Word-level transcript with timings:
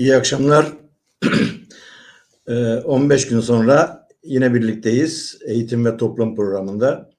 İyi 0.00 0.16
akşamlar. 0.16 0.72
15 2.84 3.28
gün 3.28 3.40
sonra 3.40 4.08
yine 4.22 4.54
birlikteyiz 4.54 5.38
eğitim 5.44 5.84
ve 5.84 5.96
toplum 5.96 6.36
programında. 6.36 7.10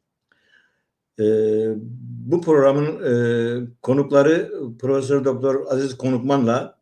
Bu 2.00 2.42
programın 2.42 3.76
konukları 3.82 4.52
Profesör 4.80 5.26
Doktor 5.26 5.66
Aziz 5.68 5.98
Konukman'la 5.98 6.80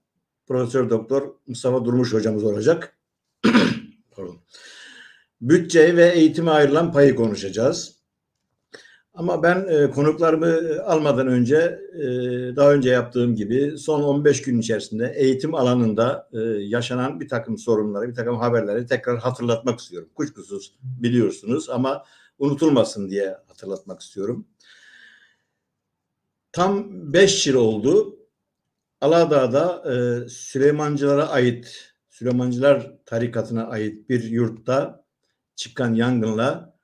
Profesör 0.48 0.90
Doktor 0.90 1.34
Mustafa 1.48 1.85
Durmuş 1.85 2.13
hocamız 2.13 2.44
olacak. 2.44 2.97
Bütçe 5.42 5.96
ve 5.96 6.10
eğitime 6.10 6.52
ayrılan 6.52 6.92
payı 6.92 7.16
konuşacağız. 7.16 7.99
Ama 9.20 9.44
ben 9.44 9.67
e, 9.70 9.92
konuklarımı 9.92 10.47
e, 10.47 10.79
almadan 10.79 11.28
önce 11.28 11.79
e, 11.94 12.06
daha 12.56 12.74
önce 12.74 12.90
yaptığım 12.90 13.36
gibi 13.36 13.78
son 13.78 14.01
15 14.04 14.42
gün 14.42 14.60
içerisinde 14.60 15.13
eğitim 15.15 15.56
alanında 15.56 16.30
e, 16.34 16.40
yaşanan 16.48 17.20
bir 17.20 17.27
takım 17.27 17.58
sorunları, 17.58 18.09
bir 18.09 18.16
takım 18.16 18.38
haberleri 18.38 18.86
tekrar 18.86 19.18
hatırlatmak 19.18 19.80
istiyorum. 19.80 20.09
Kuşkusuz 20.16 20.73
biliyorsunuz 20.82 21.70
ama 21.70 22.05
unutulmasın 22.38 23.09
diye 23.09 23.38
hatırlatmak 23.48 24.02
istiyorum. 24.02 24.48
Tam 26.52 26.88
5 27.14 27.48
yıl 27.48 27.56
oldu. 27.56 28.20
Aladağ'da 29.02 29.94
e, 29.94 30.30
Süleymancılara 30.30 31.30
ait, 31.30 31.94
Süleymancılar 32.09 32.92
tarikatına 33.06 33.67
ait 33.67 34.09
bir 34.09 34.23
yurtta 34.23 35.06
çıkan 35.56 35.94
yangınla 35.94 36.76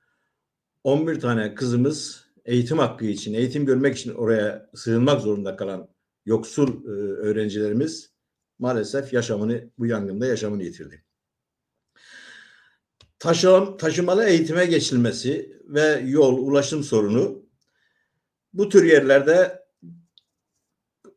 11 0.84 1.20
tane 1.20 1.54
kızımız 1.54 2.25
eğitim 2.46 2.78
hakkı 2.78 3.04
için, 3.04 3.34
eğitim 3.34 3.66
görmek 3.66 3.96
için 3.96 4.14
oraya 4.14 4.70
sığınmak 4.74 5.20
zorunda 5.20 5.56
kalan 5.56 5.88
yoksul 6.26 6.84
e, 6.84 6.88
öğrencilerimiz 7.20 8.10
maalesef 8.58 9.12
yaşamını 9.12 9.70
bu 9.78 9.86
yangında 9.86 10.26
yaşamını 10.26 10.62
yitirdi. 10.62 11.04
Taşım, 13.18 13.76
taşımalı 13.76 14.24
eğitime 14.24 14.66
geçilmesi 14.66 15.60
ve 15.64 16.02
yol, 16.06 16.38
ulaşım 16.38 16.84
sorunu 16.84 17.46
bu 18.52 18.68
tür 18.68 18.84
yerlerde 18.84 19.66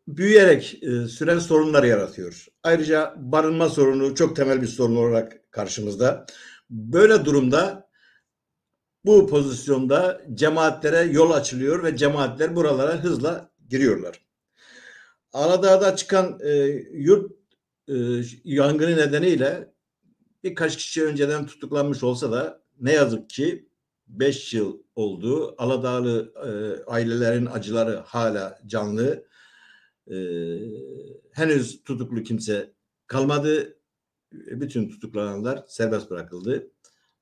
büyüyerek 0.08 0.84
e, 0.84 1.08
süren 1.08 1.40
sorunlar 1.40 1.84
yaratıyor. 1.84 2.46
Ayrıca 2.64 3.14
barınma 3.18 3.70
sorunu 3.70 4.16
çok 4.16 4.36
temel 4.36 4.62
bir 4.62 4.68
sorun 4.68 4.96
olarak 4.96 5.52
karşımızda. 5.52 6.25
Böyle 6.70 7.25
durumda 7.25 7.89
bu 9.05 9.28
pozisyonda 9.28 10.22
cemaatlere 10.33 11.11
yol 11.11 11.31
açılıyor 11.31 11.83
ve 11.83 11.97
cemaatler 11.97 12.55
buralara 12.55 13.03
hızla 13.03 13.52
giriyorlar. 13.69 14.22
Aladağ'da 15.33 15.95
çıkan 15.95 16.39
e, 16.44 16.50
yurt 16.94 17.31
e, 17.88 17.95
yangını 18.44 18.97
nedeniyle 18.97 19.73
birkaç 20.44 20.78
kişi 20.78 21.06
önceden 21.06 21.45
tutuklanmış 21.45 22.03
olsa 22.03 22.31
da 22.31 22.64
ne 22.80 22.94
yazık 22.94 23.30
ki 23.30 23.69
5 24.08 24.53
yıl 24.53 24.80
oldu. 24.95 25.56
Aladağlı 25.58 26.34
e, 26.36 26.50
ailelerin 26.91 27.45
acıları 27.45 28.03
hala 28.06 28.59
canlı. 28.66 29.25
E, 30.11 30.16
henüz 31.31 31.84
tutuklu 31.84 32.23
kimse 32.23 32.73
kalmadı. 33.08 33.75
Bütün 34.31 34.89
tutuklananlar 34.89 35.63
serbest 35.67 36.09
bırakıldı 36.09 36.72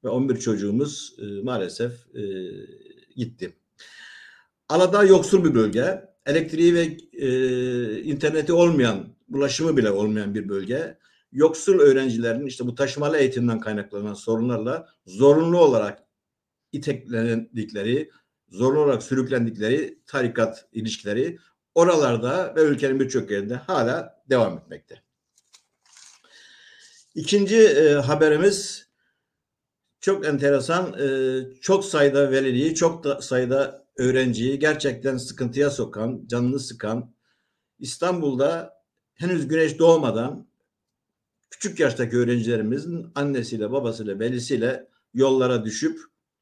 ve 0.03 0.09
11 0.09 0.39
çocuğumuz 0.39 1.15
e, 1.19 1.43
maalesef 1.43 2.15
e, 2.15 2.23
gitti. 3.15 3.53
Aladağ 4.69 5.03
yoksul 5.03 5.43
bir 5.43 5.55
bölge. 5.55 6.07
Elektriği 6.25 6.73
ve 6.73 6.97
e, 7.13 8.01
interneti 8.01 8.53
olmayan, 8.53 9.07
ulaşımı 9.29 9.77
bile 9.77 9.91
olmayan 9.91 10.35
bir 10.35 10.49
bölge. 10.49 10.97
Yoksul 11.31 11.79
öğrencilerin 11.79 12.45
işte 12.45 12.65
bu 12.65 12.75
taşımalı 12.75 13.17
eğitimden 13.17 13.59
kaynaklanan 13.59 14.13
sorunlarla 14.13 14.89
zorunlu 15.05 15.59
olarak 15.59 16.03
iteklendikleri, 16.71 18.11
zorunlu 18.49 18.79
olarak 18.79 19.03
sürüklendikleri 19.03 19.99
tarikat 20.05 20.65
ilişkileri 20.71 21.37
oralarda 21.75 22.53
ve 22.55 22.61
ülkenin 22.61 22.99
birçok 22.99 23.31
yerinde 23.31 23.55
hala 23.55 24.23
devam 24.29 24.57
etmekte. 24.57 25.01
İkinci 27.15 27.57
e, 27.57 27.93
haberimiz 27.93 28.86
çok 30.07 30.25
enteresan, 30.25 30.95
çok 31.61 31.85
sayıda 31.85 32.31
veliliği, 32.31 32.75
çok 32.75 33.03
da 33.03 33.21
sayıda 33.21 33.85
öğrenciyi 33.97 34.59
gerçekten 34.59 35.17
sıkıntıya 35.17 35.69
sokan, 35.69 36.23
canını 36.27 36.59
sıkan, 36.59 37.13
İstanbul'da 37.79 38.73
henüz 39.13 39.47
güneş 39.47 39.79
doğmadan 39.79 40.47
küçük 41.49 41.79
yaştaki 41.79 42.17
öğrencilerimizin 42.17 43.07
annesiyle, 43.15 43.71
babasıyla, 43.71 44.19
velisiyle 44.19 44.87
yollara 45.13 45.65
düşüp 45.65 45.99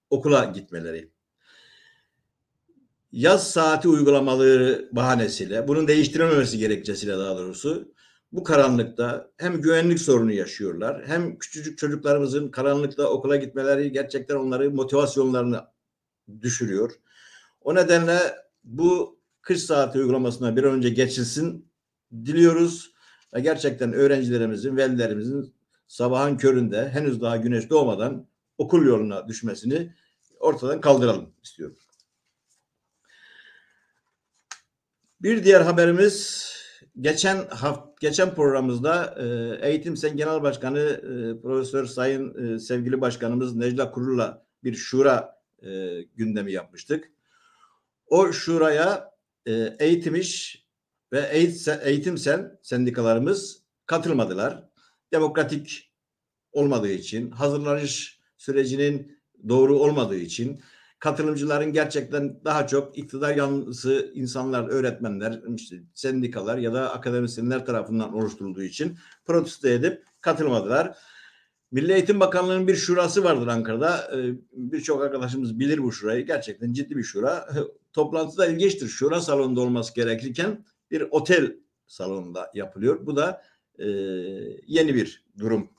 okula 0.09 0.45
gitmeleri. 0.45 1.11
Yaz 3.11 3.51
saati 3.51 3.87
uygulamaları 3.87 4.89
bahanesiyle, 4.91 5.67
bunun 5.67 5.87
değiştirilmemesi 5.87 6.57
gerekçesiyle 6.57 7.17
daha 7.17 7.37
doğrusu 7.37 7.93
bu 8.35 8.44
karanlıkta 8.44 9.31
hem 9.38 9.62
güvenlik 9.62 10.00
sorunu 10.00 10.31
yaşıyorlar 10.31 11.07
hem 11.07 11.38
küçücük 11.38 11.78
çocuklarımızın 11.78 12.50
karanlıkta 12.50 13.09
okula 13.09 13.35
gitmeleri 13.35 13.91
gerçekten 13.91 14.35
onları 14.35 14.72
motivasyonlarını 14.72 15.62
düşürüyor. 16.41 16.91
O 17.62 17.75
nedenle 17.75 18.19
bu 18.63 19.19
kış 19.41 19.63
saati 19.63 20.00
uygulamasına 20.00 20.56
bir 20.56 20.63
önce 20.63 20.90
geçilsin 20.90 21.72
diliyoruz 22.12 22.94
gerçekten 23.41 23.94
öğrencilerimizin, 23.94 24.78
velilerimizin 24.78 25.53
sabahın 25.88 26.38
köründe 26.38 26.90
henüz 26.90 27.22
daha 27.22 27.38
güneş 27.38 27.69
doğmadan 27.69 28.28
okul 28.57 28.85
yoluna 28.85 29.28
düşmesini 29.28 29.94
ortadan 30.40 30.81
kaldıralım 30.81 31.34
istiyorum. 31.44 31.78
Bir 35.22 35.44
diğer 35.44 35.62
haberimiz 35.62 36.52
geçen 37.01 37.47
haft 37.47 38.01
geçen 38.01 38.35
programımızda 38.35 39.16
e, 39.19 39.67
Eğitim 39.69 39.97
Sen 39.97 40.17
Genel 40.17 40.44
Başkanı 40.44 40.79
e, 40.79 41.41
Profesör 41.41 41.85
Sayın 41.85 42.56
e, 42.56 42.59
sevgili 42.59 43.01
başkanımız 43.01 43.56
Necla 43.56 43.91
Kurul'la 43.91 44.45
bir 44.63 44.73
şura 44.73 45.41
e, 45.63 46.01
gündemi 46.16 46.51
yapmıştık. 46.51 47.11
O 48.07 48.31
şuraya 48.31 49.11
e, 49.45 49.75
Eğitim 49.79 50.16
İş 50.16 50.66
ve 51.13 51.29
Eğitim 51.84 52.17
Sen 52.17 52.59
sendikalarımız 52.61 53.63
katılmadılar. 53.85 54.69
Demokratik 55.13 55.91
olmadığı 56.51 56.91
için, 56.91 57.31
hazırlanış 57.31 58.19
sürecinin 58.38 59.19
doğru 59.50 59.79
olmadığı 59.79 60.17
için 60.17 60.61
katılımcıların 61.05 61.73
gerçekten 61.73 62.39
daha 62.45 62.67
çok 62.67 62.97
iktidar 62.97 63.35
yanlısı 63.35 64.11
insanlar, 64.13 64.69
öğretmenler, 64.69 65.41
işte 65.55 65.75
sendikalar 65.93 66.57
ya 66.57 66.73
da 66.73 66.93
akademisyenler 66.93 67.66
tarafından 67.66 68.13
oluşturulduğu 68.13 68.63
için 68.63 68.97
protesto 69.25 69.67
edip 69.67 70.03
katılmadılar. 70.21 70.97
Milli 71.71 71.93
Eğitim 71.93 72.19
Bakanlığı'nın 72.19 72.67
bir 72.67 72.75
şurası 72.75 73.23
vardır 73.23 73.47
Ankara'da. 73.47 74.17
Ee, 74.17 74.33
birçok 74.53 75.03
arkadaşımız 75.03 75.59
bilir 75.59 75.83
bu 75.83 75.91
şurayı. 75.91 76.25
Gerçekten 76.25 76.73
ciddi 76.73 76.97
bir 76.97 77.03
şura. 77.03 77.49
Toplantı 77.93 78.37
da 78.37 78.47
ilginçtir. 78.47 78.87
Şura 78.87 79.22
salonunda 79.22 79.61
olması 79.61 79.95
gerekirken 79.95 80.66
bir 80.91 81.01
otel 81.01 81.55
salonunda 81.87 82.51
yapılıyor. 82.53 83.05
Bu 83.05 83.16
da 83.16 83.41
e, 83.79 83.85
yeni 84.67 84.95
bir 84.95 85.25
durum 85.39 85.69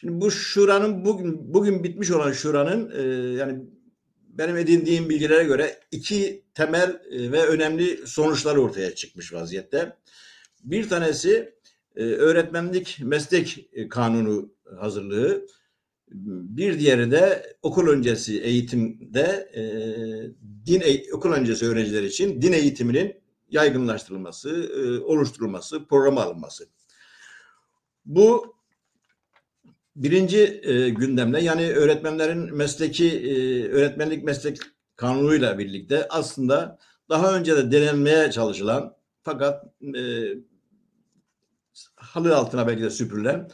Şimdi 0.00 0.20
bu 0.20 0.30
şuranın 0.30 1.04
bugün 1.04 1.54
bugün 1.54 1.84
bitmiş 1.84 2.10
olan 2.10 2.32
şuranın 2.32 2.90
e, 2.90 3.02
yani 3.38 3.64
benim 4.28 4.56
edindiğim 4.56 5.08
bilgilere 5.08 5.44
göre 5.44 5.80
iki 5.90 6.44
temel 6.54 7.02
e, 7.10 7.32
ve 7.32 7.46
önemli 7.46 8.06
sonuçlar 8.06 8.56
ortaya 8.56 8.94
çıkmış 8.94 9.32
vaziyette. 9.32 9.96
Bir 10.64 10.88
tanesi 10.88 11.54
e, 11.96 12.02
öğretmenlik 12.02 12.98
meslek 13.02 13.68
e, 13.72 13.88
kanunu 13.88 14.52
hazırlığı. 14.80 15.46
Bir 16.08 16.78
diğeri 16.78 17.10
de 17.10 17.56
okul 17.62 17.88
öncesi 17.88 18.40
eğitimde 18.40 19.50
e, 19.54 19.62
din 20.66 20.80
e, 20.80 21.12
okul 21.12 21.32
öncesi 21.32 21.66
öğrenciler 21.66 22.02
için 22.02 22.42
din 22.42 22.52
eğitiminin 22.52 23.16
yaygınlaştırılması, 23.50 24.50
e, 24.50 25.00
oluşturulması, 25.00 25.86
programa 25.86 26.22
alınması. 26.22 26.68
Bu 28.04 28.59
birinci 30.00 30.60
e, 30.64 30.90
gündemle 30.90 31.42
yani 31.42 31.72
öğretmenlerin 31.72 32.56
mesleki 32.56 33.10
e, 33.10 33.64
öğretmenlik 33.68 34.24
meslek 34.24 34.58
kanunuyla 34.96 35.58
birlikte 35.58 36.06
aslında 36.10 36.78
daha 37.08 37.36
önce 37.36 37.56
de 37.56 37.72
denenmeye 37.72 38.30
çalışılan 38.30 38.96
fakat 39.22 39.64
e, 39.96 40.02
halı 41.94 42.36
altına 42.36 42.66
belki 42.66 42.82
de 42.82 42.90
süpürülen 42.90 43.50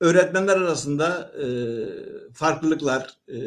öğretmenler 0.00 0.56
arasında 0.56 1.32
e, 1.42 1.46
farklılıklar, 2.32 3.16
e, 3.28 3.38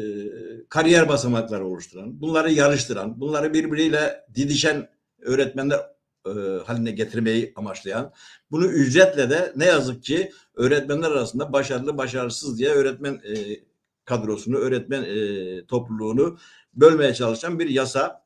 kariyer 0.68 1.08
basamakları 1.08 1.66
oluşturan, 1.66 2.20
bunları 2.20 2.52
yarıştıran, 2.52 3.20
bunları 3.20 3.54
birbiriyle 3.54 4.24
didişen 4.34 4.88
öğretmenler 5.20 5.80
e, 6.26 6.30
haline 6.66 6.90
getirmeyi 6.90 7.52
amaçlayan, 7.56 8.12
bunu 8.50 8.66
ücretle 8.66 9.30
de 9.30 9.52
ne 9.56 9.64
yazık 9.64 10.02
ki 10.02 10.32
öğretmenler 10.56 11.10
arasında 11.10 11.52
başarılı 11.52 11.98
başarısız 11.98 12.58
diye 12.58 12.70
öğretmen 12.70 13.14
e, 13.14 13.60
kadrosunu, 14.04 14.56
öğretmen 14.56 15.02
e, 15.02 15.66
topluluğunu 15.66 16.38
bölmeye 16.74 17.14
çalışan 17.14 17.58
bir 17.58 17.68
yasa. 17.68 18.24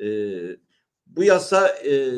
E, 0.00 0.06
bu 1.06 1.24
yasa 1.24 1.68
e, 1.68 2.12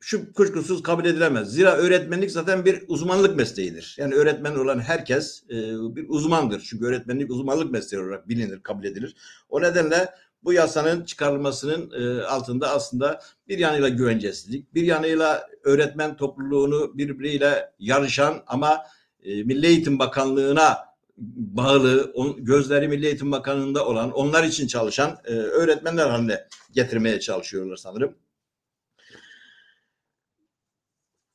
şu 0.00 0.32
kuşkusuz 0.32 0.82
kabul 0.82 1.04
edilemez. 1.04 1.52
Zira 1.52 1.76
öğretmenlik 1.76 2.30
zaten 2.30 2.64
bir 2.64 2.84
uzmanlık 2.88 3.36
mesleğidir. 3.36 3.96
Yani 3.98 4.14
öğretmen 4.14 4.54
olan 4.54 4.78
herkes 4.78 5.44
e, 5.50 5.56
bir 5.96 6.08
uzmandır. 6.08 6.66
Çünkü 6.70 6.86
öğretmenlik 6.86 7.30
uzmanlık 7.30 7.70
mesleği 7.70 8.02
olarak 8.02 8.28
bilinir, 8.28 8.62
kabul 8.62 8.84
edilir. 8.84 9.16
O 9.48 9.62
nedenle 9.62 10.08
bu 10.44 10.52
yasanın 10.52 11.04
çıkarılmasının 11.04 11.90
e, 11.90 12.22
altında 12.22 12.70
aslında 12.70 13.20
bir 13.48 13.58
yanıyla 13.58 13.88
güvencesizlik, 13.88 14.74
bir 14.74 14.82
yanıyla 14.82 15.48
öğretmen 15.64 16.16
topluluğunu 16.16 16.98
birbiriyle 16.98 17.72
yarışan 17.78 18.42
ama 18.46 18.86
e, 19.22 19.42
Milli 19.42 19.66
Eğitim 19.66 19.98
Bakanlığı'na 19.98 20.90
bağlı, 21.16 22.12
gözleri 22.38 22.88
Milli 22.88 23.06
Eğitim 23.06 23.32
Bakanlığı'nda 23.32 23.86
olan, 23.86 24.10
onlar 24.10 24.44
için 24.44 24.66
çalışan 24.66 25.18
e, 25.24 25.32
öğretmenler 25.32 26.10
haline 26.10 26.46
getirmeye 26.72 27.20
çalışıyorlar 27.20 27.76
sanırım. 27.76 28.14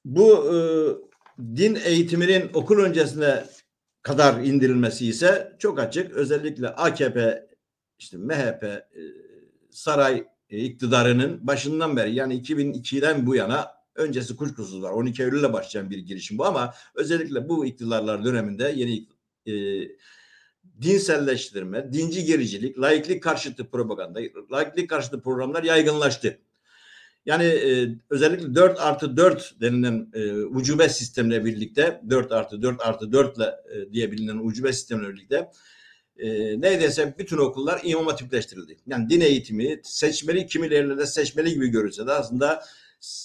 Bu 0.06 0.54
e, 0.54 0.58
din 1.40 1.76
eğitiminin 1.86 2.50
okul 2.54 2.80
öncesine 2.80 3.44
kadar 4.02 4.44
indirilmesi 4.44 5.08
ise 5.08 5.56
çok 5.60 5.80
açık. 5.80 6.12
Özellikle 6.12 6.70
AKP, 6.70 7.48
işte 8.00 8.18
MHP, 8.18 8.64
e, 8.64 8.84
saray 9.72 10.28
e, 10.50 10.58
iktidarının 10.58 11.48
başından 11.48 11.98
beri 11.98 12.16
yani 12.16 12.42
2002'den 12.42 13.26
bu 13.26 13.36
yana 13.36 13.76
öncesi 13.96 14.36
kuşkusuz 14.36 14.82
var. 14.82 14.92
12 14.92 15.24
Eylül'le 15.24 15.54
başlayan 15.54 15.90
bir 15.90 15.98
girişim 15.98 16.38
bu 16.38 16.46
ama 16.46 16.74
özellikle 16.96 17.50
bu 17.50 17.66
iktidarlar 17.66 18.26
döneminde 18.26 18.74
yeni 18.76 19.08
e, 19.48 19.54
dinselleştirme, 20.82 21.94
dinci 21.94 22.26
gericilik, 22.26 22.80
laiklik 22.80 23.24
karşıtı 23.24 23.70
propaganda, 23.70 24.20
laiklik 24.52 24.90
karşıtı 24.90 25.22
programlar 25.22 25.64
yaygınlaştı. 25.64 26.40
Yani 27.26 27.44
e, 27.44 27.88
özellikle 28.10 28.56
4 28.56 28.80
artı 28.80 29.18
4 29.18 29.56
denilen 29.62 30.12
e, 30.14 30.32
ucube 30.34 30.90
sistemle 30.90 31.46
birlikte 31.46 32.02
4 32.10 32.32
artı 32.32 32.62
4 32.62 32.82
artı 32.82 33.12
4 33.12 33.38
ile 33.38 33.44
e, 33.44 33.94
diye 33.94 34.12
bilinen 34.12 34.38
ucube 34.38 34.74
sistemle 34.74 35.10
birlikte 35.10 35.52
e, 36.18 36.62
neredeyse 36.62 37.16
bütün 37.18 37.38
okullar 37.38 37.82
imam 37.84 38.08
hatipleştirildi. 38.08 38.78
Yani 38.88 39.10
din 39.10 39.22
eğitimi 39.22 39.80
seçmeli 39.84 40.48
kimilerinde 40.48 40.98
de 40.98 41.06
seçmeli 41.06 41.54
gibi 41.54 41.68
görülse 41.68 42.08
de 42.08 42.12
aslında 42.12 42.64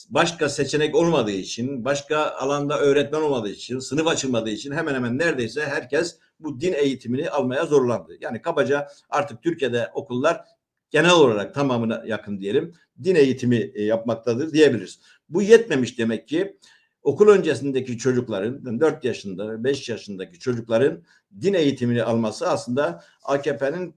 başka 0.09 0.49
seçenek 0.49 0.95
olmadığı 0.95 1.31
için, 1.31 1.85
başka 1.85 2.31
alanda 2.31 2.79
öğretmen 2.79 3.21
olmadığı 3.21 3.51
için, 3.51 3.79
sınıf 3.79 4.07
açılmadığı 4.07 4.51
için 4.51 4.73
hemen 4.73 4.95
hemen 4.95 5.19
neredeyse 5.19 5.67
herkes 5.67 6.19
bu 6.41 6.61
din 6.61 6.73
eğitimini 6.73 7.31
almaya 7.31 7.67
zorlandı. 7.67 8.17
Yani 8.21 8.43
kabaca 8.43 8.89
artık 9.11 9.43
Türkiye'de 9.43 9.91
okullar 9.95 10.45
genel 10.91 11.13
olarak 11.13 11.55
tamamına 11.55 12.03
yakın 12.07 12.41
diyelim 12.41 12.75
din 13.03 13.15
eğitimi 13.15 13.71
e, 13.75 13.83
yapmaktadır 13.85 14.53
diyebiliriz. 14.53 15.01
Bu 15.29 15.43
yetmemiş 15.43 15.99
demek 15.99 16.29
ki 16.29 16.57
okul 17.03 17.29
öncesindeki 17.29 17.99
çocukların 17.99 18.81
4 18.81 19.05
yaşında 19.05 19.65
5 19.65 19.89
yaşındaki 19.89 20.39
çocukların 20.39 21.03
din 21.41 21.55
eğitimini 21.55 22.03
alması 22.03 22.49
aslında 22.49 23.05
AKP'nin 23.25 23.95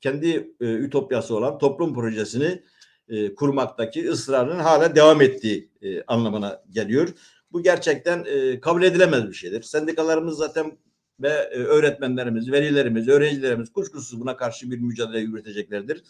kendi 0.00 0.54
e, 0.60 0.74
ütopyası 0.74 1.36
olan 1.36 1.58
toplum 1.58 1.94
projesini 1.94 2.62
e, 3.08 3.34
kurmaktaki 3.34 4.10
ısrarının 4.10 4.58
hala 4.58 4.96
devam 4.96 5.22
ettiği 5.22 5.70
anlamına 6.06 6.62
geliyor. 6.70 7.08
Bu 7.52 7.62
gerçekten 7.62 8.26
kabul 8.60 8.82
edilemez 8.82 9.28
bir 9.28 9.34
şeydir. 9.34 9.62
Sendikalarımız 9.62 10.36
zaten 10.36 10.78
ve 11.22 11.28
e, 11.28 11.58
öğretmenlerimiz, 11.58 12.52
velilerimiz, 12.52 13.08
öğrencilerimiz 13.08 13.72
kuşkusuz 13.72 14.20
buna 14.20 14.36
karşı 14.36 14.70
bir 14.70 14.78
mücadele 14.78 15.18
yürüteceklerdir. 15.18 16.02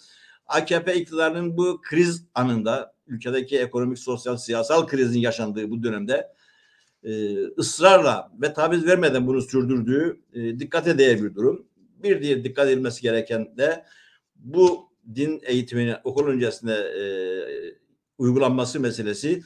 AKP 0.47 0.95
iktidarının 0.95 1.57
bu 1.57 1.81
kriz 1.83 2.27
anında 2.35 2.95
ülkedeki 3.11 3.59
ekonomik, 3.59 3.99
sosyal, 3.99 4.37
siyasal 4.37 4.87
krizin 4.87 5.21
yaşandığı 5.21 5.71
bu 5.71 5.83
dönemde 5.83 6.33
e, 7.05 7.37
ısrarla 7.59 8.33
ve 8.43 8.53
taviz 8.53 8.87
vermeden 8.87 9.27
bunu 9.27 9.43
sürdürdüğü 9.43 10.21
e, 10.33 10.59
dikkate 10.59 10.99
değer 10.99 11.23
bir 11.23 11.35
durum. 11.35 11.67
Bir 12.03 12.23
diğer 12.23 12.45
dikkat 12.45 12.69
edilmesi 12.69 13.03
gereken 13.03 13.57
de 13.57 13.85
bu 14.37 14.91
din 15.15 15.41
eğitimini 15.43 15.97
okul 16.05 16.27
öncesinde 16.27 16.75
e, 16.75 17.05
uygulanması 18.19 18.81
meselesi 18.81 19.43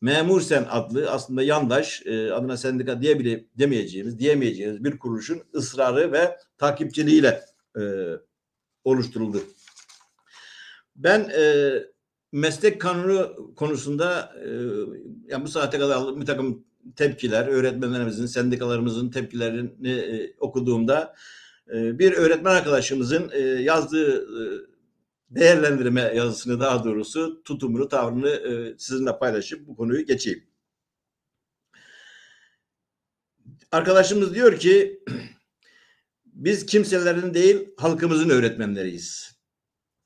Memur 0.00 0.40
Sen 0.40 0.66
adlı 0.70 1.10
aslında 1.10 1.42
yandaş 1.42 2.02
e, 2.06 2.32
adına 2.32 2.56
sendika 2.56 3.02
diye 3.02 3.18
bile 3.18 3.44
demeyeceğimiz, 3.58 4.18
diyemeyeceğimiz 4.18 4.84
bir 4.84 4.98
kuruluşun 4.98 5.42
ısrarı 5.54 6.12
ve 6.12 6.38
takipçiliğiyle 6.58 7.44
e, 7.80 7.82
oluşturuldu. 8.84 9.42
Ben 10.96 11.30
e, 11.36 11.72
meslek 12.32 12.80
kanunu 12.80 13.52
konusunda 13.56 14.34
e, 14.44 14.48
yani 15.28 15.44
bu 15.44 15.48
saate 15.48 15.78
kadar 15.78 16.20
bir 16.20 16.26
takım 16.26 16.64
tepkiler, 16.96 17.46
öğretmenlerimizin, 17.46 18.26
sendikalarımızın 18.26 19.10
tepkilerini 19.10 19.90
e, 19.90 20.34
okuduğumda 20.40 21.14
e, 21.74 21.98
bir 21.98 22.12
öğretmen 22.12 22.54
arkadaşımızın 22.54 23.30
e, 23.32 23.38
yazdığı 23.40 24.16
e, 24.16 24.42
değerlendirme 25.30 26.00
yazısını 26.00 26.60
daha 26.60 26.84
doğrusu 26.84 27.42
tutumunu, 27.42 27.88
tavrını 27.88 28.28
e, 28.28 28.78
sizinle 28.78 29.18
paylaşıp 29.18 29.66
bu 29.66 29.76
konuyu 29.76 30.06
geçeyim. 30.06 30.44
Arkadaşımız 33.72 34.34
diyor 34.34 34.58
ki 34.58 35.04
biz 36.26 36.66
kimselerin 36.66 37.34
değil 37.34 37.68
halkımızın 37.76 38.30
öğretmenleriyiz. 38.30 39.38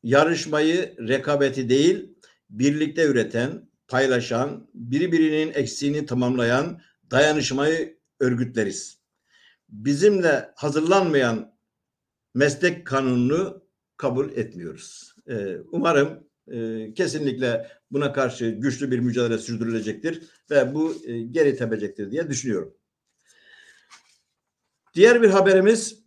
Yarışmayı, 0.02 0.96
rekabeti 0.98 1.68
değil, 1.68 2.11
birlikte 2.52 3.04
üreten, 3.04 3.68
paylaşan, 3.88 4.68
birbirinin 4.74 5.52
eksiğini 5.54 6.06
tamamlayan 6.06 6.80
dayanışmayı 7.10 7.98
örgütleriz. 8.20 8.98
Bizimle 9.68 10.50
hazırlanmayan 10.54 11.54
meslek 12.34 12.86
kanununu 12.86 13.64
kabul 13.96 14.30
etmiyoruz. 14.30 15.14
Ee, 15.28 15.56
umarım 15.72 16.28
e, 16.52 16.88
kesinlikle 16.94 17.68
buna 17.90 18.12
karşı 18.12 18.50
güçlü 18.50 18.90
bir 18.90 18.98
mücadele 18.98 19.38
sürdürülecektir 19.38 20.22
ve 20.50 20.74
bu 20.74 20.96
e, 21.06 21.22
geri 21.22 21.56
tepecektir 21.56 22.10
diye 22.10 22.28
düşünüyorum. 22.28 22.74
Diğer 24.94 25.22
bir 25.22 25.30
haberimiz 25.30 26.04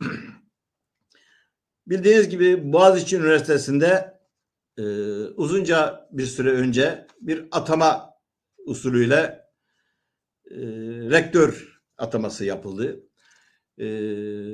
bildiğiniz 1.87 2.29
gibi 2.29 2.73
Boğaziçi 2.73 3.17
Üniversitesi'nde 3.17 4.14
e, 4.77 4.83
uzunca 5.25 6.07
bir 6.11 6.25
süre 6.25 6.51
önce 6.51 7.07
bir 7.21 7.45
atama 7.51 8.13
usulüyle 8.65 9.45
rektör 11.09 11.81
ataması 11.97 12.45
yapıldı 12.45 13.05
e, 13.77 13.85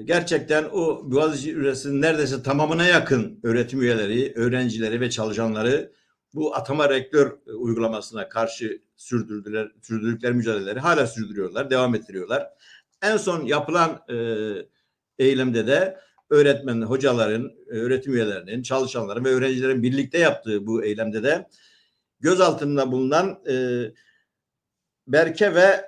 gerçekten 0.03 0.63
o 0.63 1.11
Boğaziçi 1.11 1.53
Üniversitesi'nin 1.55 2.01
neredeyse 2.01 2.43
tamamına 2.43 2.85
yakın 2.85 3.39
öğretim 3.43 3.81
üyeleri, 3.81 4.33
öğrencileri 4.35 5.01
ve 5.01 5.09
çalışanları 5.09 5.93
bu 6.33 6.55
atama 6.55 6.89
rektör 6.89 7.37
uygulamasına 7.45 8.29
karşı 8.29 8.81
sürdürdüler, 8.95 9.71
sürdürdükleri 9.81 10.33
mücadeleleri 10.33 10.79
hala 10.79 11.07
sürdürüyorlar, 11.07 11.69
devam 11.69 11.95
ettiriyorlar. 11.95 12.47
En 13.01 13.17
son 13.17 13.45
yapılan 13.45 13.99
e, 14.09 14.15
eylemde 15.19 15.67
de 15.67 15.99
öğretmen, 16.31 16.81
hocaların, 16.81 17.51
öğretim 17.67 18.13
üyelerinin, 18.13 18.61
çalışanların 18.61 19.25
ve 19.25 19.29
öğrencilerin 19.29 19.83
birlikte 19.83 20.17
yaptığı 20.17 20.67
bu 20.67 20.83
eylemde 20.83 21.23
de 21.23 21.47
gözaltında 22.19 22.91
bulunan 22.91 23.39
e, 23.49 23.85
Berke 25.07 25.55
ve 25.55 25.85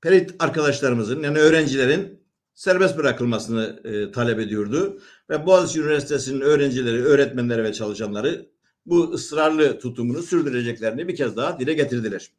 Perit 0.00 0.34
arkadaşlarımızın 0.38 1.22
yani 1.22 1.38
öğrencilerin 1.38 2.22
serbest 2.54 2.98
bırakılmasını 2.98 3.80
e, 3.84 4.12
talep 4.12 4.38
ediyordu. 4.38 5.00
Ve 5.30 5.46
Boğaziçi 5.46 5.80
Üniversitesi'nin 5.80 6.40
öğrencileri, 6.40 7.04
öğretmenleri 7.04 7.64
ve 7.64 7.72
çalışanları 7.72 8.46
bu 8.86 9.12
ısrarlı 9.12 9.78
tutumunu 9.78 10.22
sürdüreceklerini 10.22 11.08
bir 11.08 11.16
kez 11.16 11.36
daha 11.36 11.60
dile 11.60 11.74
getirdiler. 11.74 12.32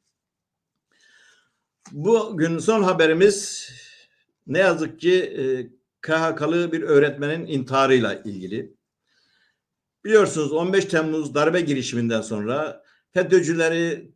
Bugün 1.91 2.59
son 2.59 2.83
haberimiz 2.83 3.69
ne 4.47 4.59
yazık 4.59 4.99
ki 4.99 5.13
e, 5.13 5.43
KHK'lı 6.01 6.71
bir 6.71 6.81
öğretmenin 6.81 7.47
intiharıyla 7.47 8.13
ilgili. 8.13 8.73
Biliyorsunuz 10.05 10.51
15 10.51 10.85
Temmuz 10.85 11.35
darbe 11.35 11.61
girişiminden 11.61 12.21
sonra 12.21 12.83
FETÖ'cüleri 13.11 14.11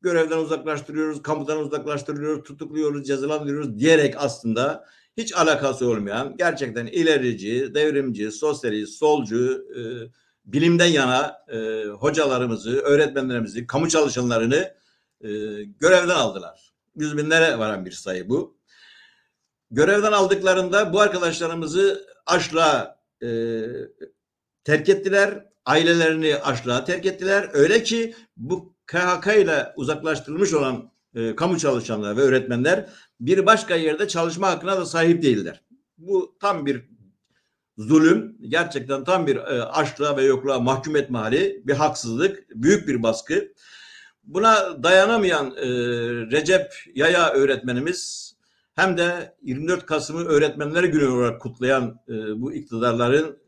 görevden 0.00 0.38
uzaklaştırıyoruz, 0.38 1.22
kamudan 1.22 1.58
uzaklaştırıyoruz, 1.58 2.44
tutukluyoruz, 2.44 3.06
cezalandırıyoruz 3.06 3.78
diyerek 3.78 4.14
aslında 4.18 4.86
hiç 5.16 5.36
alakası 5.36 5.88
olmayan 5.88 6.36
gerçekten 6.36 6.86
ilerici, 6.86 7.74
devrimci, 7.74 8.30
sosyalist, 8.30 8.98
solcu 8.98 9.66
e, 9.76 9.80
bilimden 10.44 10.86
yana 10.86 11.36
e, 11.48 11.84
hocalarımızı, 11.84 12.70
öğretmenlerimizi, 12.70 13.66
kamu 13.66 13.88
çalışanlarını 13.88 14.74
e, 15.20 15.28
görevden 15.64 16.14
aldılar. 16.14 16.72
Yüz 16.96 17.16
binlere 17.16 17.58
varan 17.58 17.86
bir 17.86 17.92
sayı 17.92 18.28
bu. 18.28 18.57
Görevden 19.70 20.12
aldıklarında 20.12 20.92
bu 20.92 21.00
arkadaşlarımızı 21.00 22.06
açlığa 22.26 22.98
e, 23.22 23.28
terk 24.64 24.88
ettiler. 24.88 25.44
Ailelerini 25.64 26.36
açlığa 26.36 26.84
terk 26.84 27.06
ettiler. 27.06 27.50
Öyle 27.52 27.82
ki 27.82 28.14
bu 28.36 28.74
KHK 28.86 29.26
ile 29.26 29.72
uzaklaştırılmış 29.76 30.54
olan 30.54 30.90
e, 31.14 31.36
kamu 31.36 31.58
çalışanları 31.58 32.16
ve 32.16 32.20
öğretmenler 32.20 32.88
bir 33.20 33.46
başka 33.46 33.76
yerde 33.76 34.08
çalışma 34.08 34.50
hakkına 34.50 34.76
da 34.76 34.86
sahip 34.86 35.22
değiller. 35.22 35.62
Bu 35.98 36.36
tam 36.40 36.66
bir 36.66 36.84
zulüm, 37.78 38.36
gerçekten 38.48 39.04
tam 39.04 39.26
bir 39.26 39.36
e, 39.36 39.62
açlığa 39.62 40.16
ve 40.16 40.22
yokluğa 40.22 40.60
mahkum 40.60 40.96
etme 40.96 41.18
hali, 41.18 41.62
bir 41.64 41.74
haksızlık, 41.74 42.50
büyük 42.50 42.88
bir 42.88 43.02
baskı. 43.02 43.52
Buna 44.24 44.82
dayanamayan 44.82 45.56
e, 45.56 45.66
Recep 46.30 46.74
Yaya 46.94 47.30
öğretmenimiz 47.30 48.27
hem 48.78 48.98
de 48.98 49.36
24 49.42 49.86
Kasım'ı 49.86 50.24
Öğretmenler 50.24 50.84
Günü 50.84 51.06
olarak 51.06 51.40
kutlayan 51.40 52.00
e, 52.08 52.40
bu 52.40 52.52
iktidarların 52.52 53.38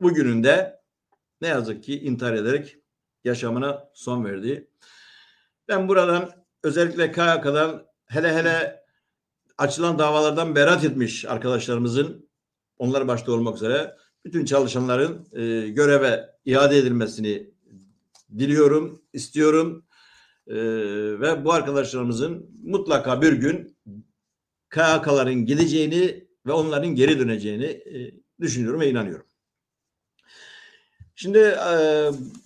bugününde 0.00 0.80
ne 1.40 1.48
yazık 1.48 1.84
ki 1.84 2.00
intihar 2.00 2.34
ederek 2.34 2.76
yaşamına 3.24 3.90
son 3.94 4.24
verdi. 4.24 4.70
Ben 5.68 5.88
buradan 5.88 6.30
özellikle 6.62 7.12
KYK'dan 7.12 7.86
hele 8.06 8.34
hele 8.34 8.84
açılan 9.58 9.98
davalardan 9.98 10.54
berat 10.54 10.84
etmiş 10.84 11.24
arkadaşlarımızın 11.24 12.28
onlar 12.78 13.08
başta 13.08 13.32
olmak 13.32 13.56
üzere 13.56 13.96
bütün 14.24 14.44
çalışanların 14.44 15.28
e, 15.32 15.68
göreve 15.68 16.30
iade 16.44 16.78
edilmesini 16.78 17.50
diliyorum, 18.38 19.02
istiyorum. 19.12 19.84
E, 20.46 20.56
ve 21.20 21.44
bu 21.44 21.52
arkadaşlarımızın 21.52 22.50
mutlaka 22.64 23.22
bir 23.22 23.32
gün 23.32 23.79
KHK'ların 24.70 25.46
gideceğini 25.46 26.24
ve 26.46 26.52
onların 26.52 26.94
geri 26.94 27.18
döneceğini 27.18 27.64
e, 27.64 28.14
düşünüyorum 28.40 28.80
ve 28.80 28.90
inanıyorum. 28.90 29.26
Şimdi 31.14 31.38
e, 31.38 31.76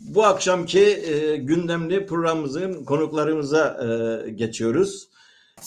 bu 0.01 0.25
akşamki 0.25 0.81
e, 0.81 1.37
gündemli 1.37 2.07
programımızın 2.07 2.85
konuklarımıza 2.85 3.79
e, 4.27 4.31
geçiyoruz. 4.31 5.09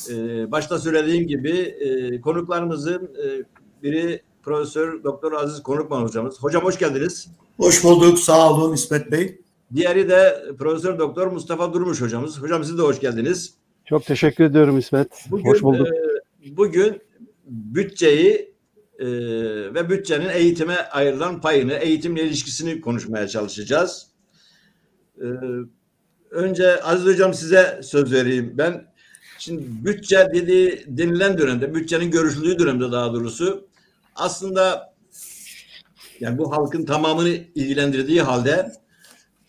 E, 0.10 0.52
başta 0.52 0.80
söylediğim 0.80 1.28
gibi 1.28 1.52
e, 1.60 2.22
konuklarımızın 2.22 3.16
e, 3.24 3.44
biri 3.84 4.22
Profesör 4.44 5.04
Doktor 5.04 5.34
Aziz 5.34 5.64
Konukman 5.64 6.02
hocamız. 6.02 6.44
Hocam 6.44 6.64
hoş 6.64 6.80
geldiniz. 6.80 7.28
Hoş 7.58 7.84
bulduk. 7.84 8.20
Sağ 8.20 8.54
olun 8.54 8.74
İsmet 8.74 9.12
Bey. 9.12 9.42
Diğeri 9.76 10.10
de 10.10 10.44
Profesör 10.60 11.00
Doktor 11.00 11.28
Mustafa 11.28 11.74
Durmuş 11.74 12.02
hocamız. 12.02 12.42
Hocam 12.42 12.64
siz 12.64 12.78
de 12.78 12.82
hoş 12.82 13.00
geldiniz. 13.00 13.54
Çok 13.86 14.06
teşekkür 14.06 14.44
ediyorum 14.44 14.78
İsmet. 14.78 15.26
Bugün, 15.32 15.46
hoş 15.46 15.64
bulduk. 15.64 15.88
E, 15.88 16.07
bugün 16.46 17.02
bütçeyi 17.46 18.56
e, 19.00 19.08
ve 19.74 19.90
bütçenin 19.90 20.30
eğitime 20.30 20.76
ayrılan 20.76 21.42
payını, 21.42 21.74
eğitimle 21.74 22.24
ilişkisini 22.24 22.82
konuşmaya 22.82 23.28
çalışacağız. 23.28 24.08
E, 25.22 25.26
önce 26.32 26.84
Aziz 26.84 27.14
Hocam 27.14 27.34
size 27.34 27.80
söz 27.84 28.14
vereyim. 28.14 28.54
Ben 28.58 28.94
şimdi 29.40 29.64
bütçe 29.86 30.28
dediği 30.34 30.84
denilen 30.88 31.38
dönemde, 31.38 31.76
bütçenin 31.76 32.12
görüşüldüğü 32.12 32.60
dönemde 32.60 32.92
daha 32.92 33.14
doğrusu 33.14 33.68
aslında 34.16 34.94
yani 36.20 36.38
bu 36.38 36.52
halkın 36.52 36.86
tamamını 36.86 37.30
ilgilendirdiği 37.30 38.22
halde 38.22 38.72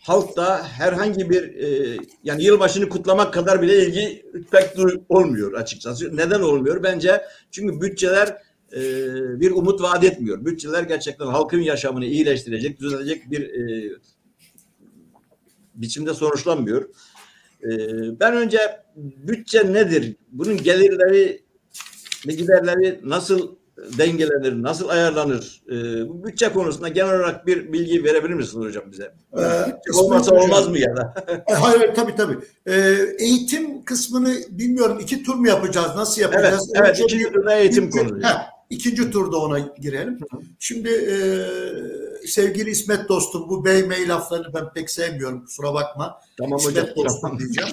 halk 0.08 0.36
da 0.36 0.64
herhangi 0.64 1.30
bir 1.30 1.54
e, 1.54 1.96
yani 2.24 2.44
yılbaşını 2.44 2.88
kutlamak 2.88 3.34
kadar 3.34 3.62
bile 3.62 3.86
ilgi 3.86 4.26
pek 4.50 4.76
olmuyor 5.08 5.52
açıkçası. 5.52 6.16
Neden 6.16 6.40
olmuyor? 6.40 6.82
Bence 6.82 7.22
çünkü 7.50 7.80
bütçeler 7.80 8.28
e, 8.72 8.80
bir 9.40 9.50
umut 9.50 9.82
vaat 9.82 10.04
etmiyor. 10.04 10.44
Bütçeler 10.44 10.82
gerçekten 10.82 11.26
halkın 11.26 11.60
yaşamını 11.60 12.04
iyileştirecek, 12.04 12.80
düzelecek 12.80 13.30
bir 13.30 13.40
e, 13.40 13.92
biçimde 15.74 16.14
sonuçlanmıyor. 16.14 16.88
E, 17.62 17.70
ben 18.20 18.36
önce 18.36 18.58
bütçe 18.96 19.72
nedir? 19.72 20.16
Bunun 20.32 20.56
gelirleri 20.56 21.42
ve 22.26 22.32
giderleri 22.32 23.00
nasıl 23.04 23.57
dengelenir, 23.98 24.62
nasıl 24.62 24.88
ayarlanır? 24.88 25.62
E, 25.70 26.08
bu 26.08 26.24
bütçe 26.24 26.48
konusunda 26.52 26.88
genel 26.88 27.16
olarak 27.16 27.46
bir 27.46 27.72
bilgi 27.72 28.04
verebilir 28.04 28.34
misiniz 28.34 28.66
hocam 28.66 28.84
bize? 28.92 29.12
Ee, 29.36 29.92
olmasa 29.94 30.32
hocam, 30.32 30.44
olmaz 30.44 30.68
mı 30.68 30.78
ya 30.78 30.96
da? 30.96 31.14
E, 31.50 31.54
hayır 31.54 31.94
tabii 31.94 32.14
tabii. 32.16 32.38
Ee, 32.66 32.96
eğitim 33.18 33.84
kısmını 33.84 34.34
bilmiyorum 34.50 34.98
iki 35.00 35.22
tur 35.22 35.34
mu 35.34 35.48
yapacağız? 35.48 35.96
Nasıl 35.96 36.22
yapacağız? 36.22 36.70
Evet, 36.74 36.86
evet 36.86 37.00
ikinci 37.00 37.32
turda 37.32 37.54
eğitim 37.54 37.90
konusu. 37.90 38.16
İkinci 38.70 39.10
turda 39.10 39.36
ona 39.36 39.58
girelim. 39.58 40.18
Şimdi 40.58 40.88
e, 40.88 41.16
sevgili 42.26 42.70
İsmet 42.70 43.08
dostum 43.08 43.48
bu 43.48 43.64
bey 43.64 43.82
mey 43.82 44.08
laflarını 44.08 44.54
ben 44.54 44.72
pek 44.74 44.90
sevmiyorum 44.90 45.44
kusura 45.44 45.74
bakma. 45.74 46.20
Tamam 46.38 46.58
İsmet 46.58 46.76
hocam. 46.76 46.96
dostum 46.96 47.20
Tamam. 47.20 47.38
diyeceğim. 47.38 47.70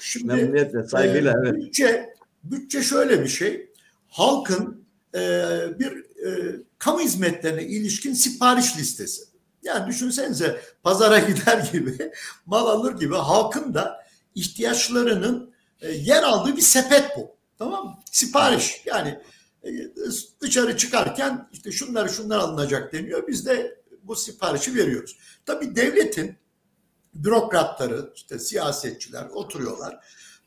Şimdi, 0.00 0.26
Memnuniyetle, 0.26 0.82
saygıyla. 0.82 1.32
e, 1.32 1.36
evet. 1.42 1.54
Bütçe, 1.56 2.14
bütçe 2.44 2.82
şöyle 2.82 3.22
bir 3.22 3.28
şey. 3.28 3.70
Halkın 4.08 4.64
e, 4.64 4.75
bir 5.78 6.06
e, 6.26 6.56
kamu 6.78 7.00
hizmetlerine 7.00 7.62
ilişkin 7.62 8.14
sipariş 8.14 8.76
listesi. 8.76 9.22
Yani 9.62 9.86
düşünsenize 9.86 10.60
pazara 10.82 11.18
gider 11.28 11.70
gibi 11.72 12.12
mal 12.46 12.66
alır 12.66 12.98
gibi 12.98 13.14
halkın 13.14 13.74
da 13.74 14.06
ihtiyaçlarının 14.34 15.54
e, 15.80 15.92
yer 15.92 16.22
aldığı 16.22 16.56
bir 16.56 16.62
sepet 16.62 17.16
bu. 17.16 17.36
Tamam 17.58 17.84
mı? 17.84 17.98
Sipariş. 18.12 18.82
Yani 18.86 19.20
e, 19.64 19.70
dışarı 20.40 20.76
çıkarken 20.76 21.48
işte 21.52 21.72
şunlar 21.72 22.08
şunlar 22.08 22.38
alınacak 22.38 22.92
deniyor. 22.92 23.28
Biz 23.28 23.46
de 23.46 23.80
bu 24.02 24.16
siparişi 24.16 24.74
veriyoruz. 24.74 25.18
Tabii 25.46 25.76
devletin 25.76 26.36
bürokratları, 27.14 28.12
işte 28.14 28.38
siyasetçiler 28.38 29.24
oturuyorlar. 29.24 29.98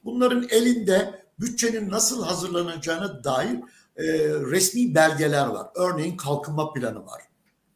Bunların 0.03 0.47
elinde 0.49 1.25
bütçenin 1.39 1.89
nasıl 1.89 2.23
hazırlanacağına 2.23 3.23
dair 3.23 3.59
e, 3.99 4.03
resmi 4.29 4.95
belgeler 4.95 5.47
var. 5.47 5.67
Örneğin 5.75 6.17
kalkınma 6.17 6.73
planı 6.73 7.05
var. 7.05 7.21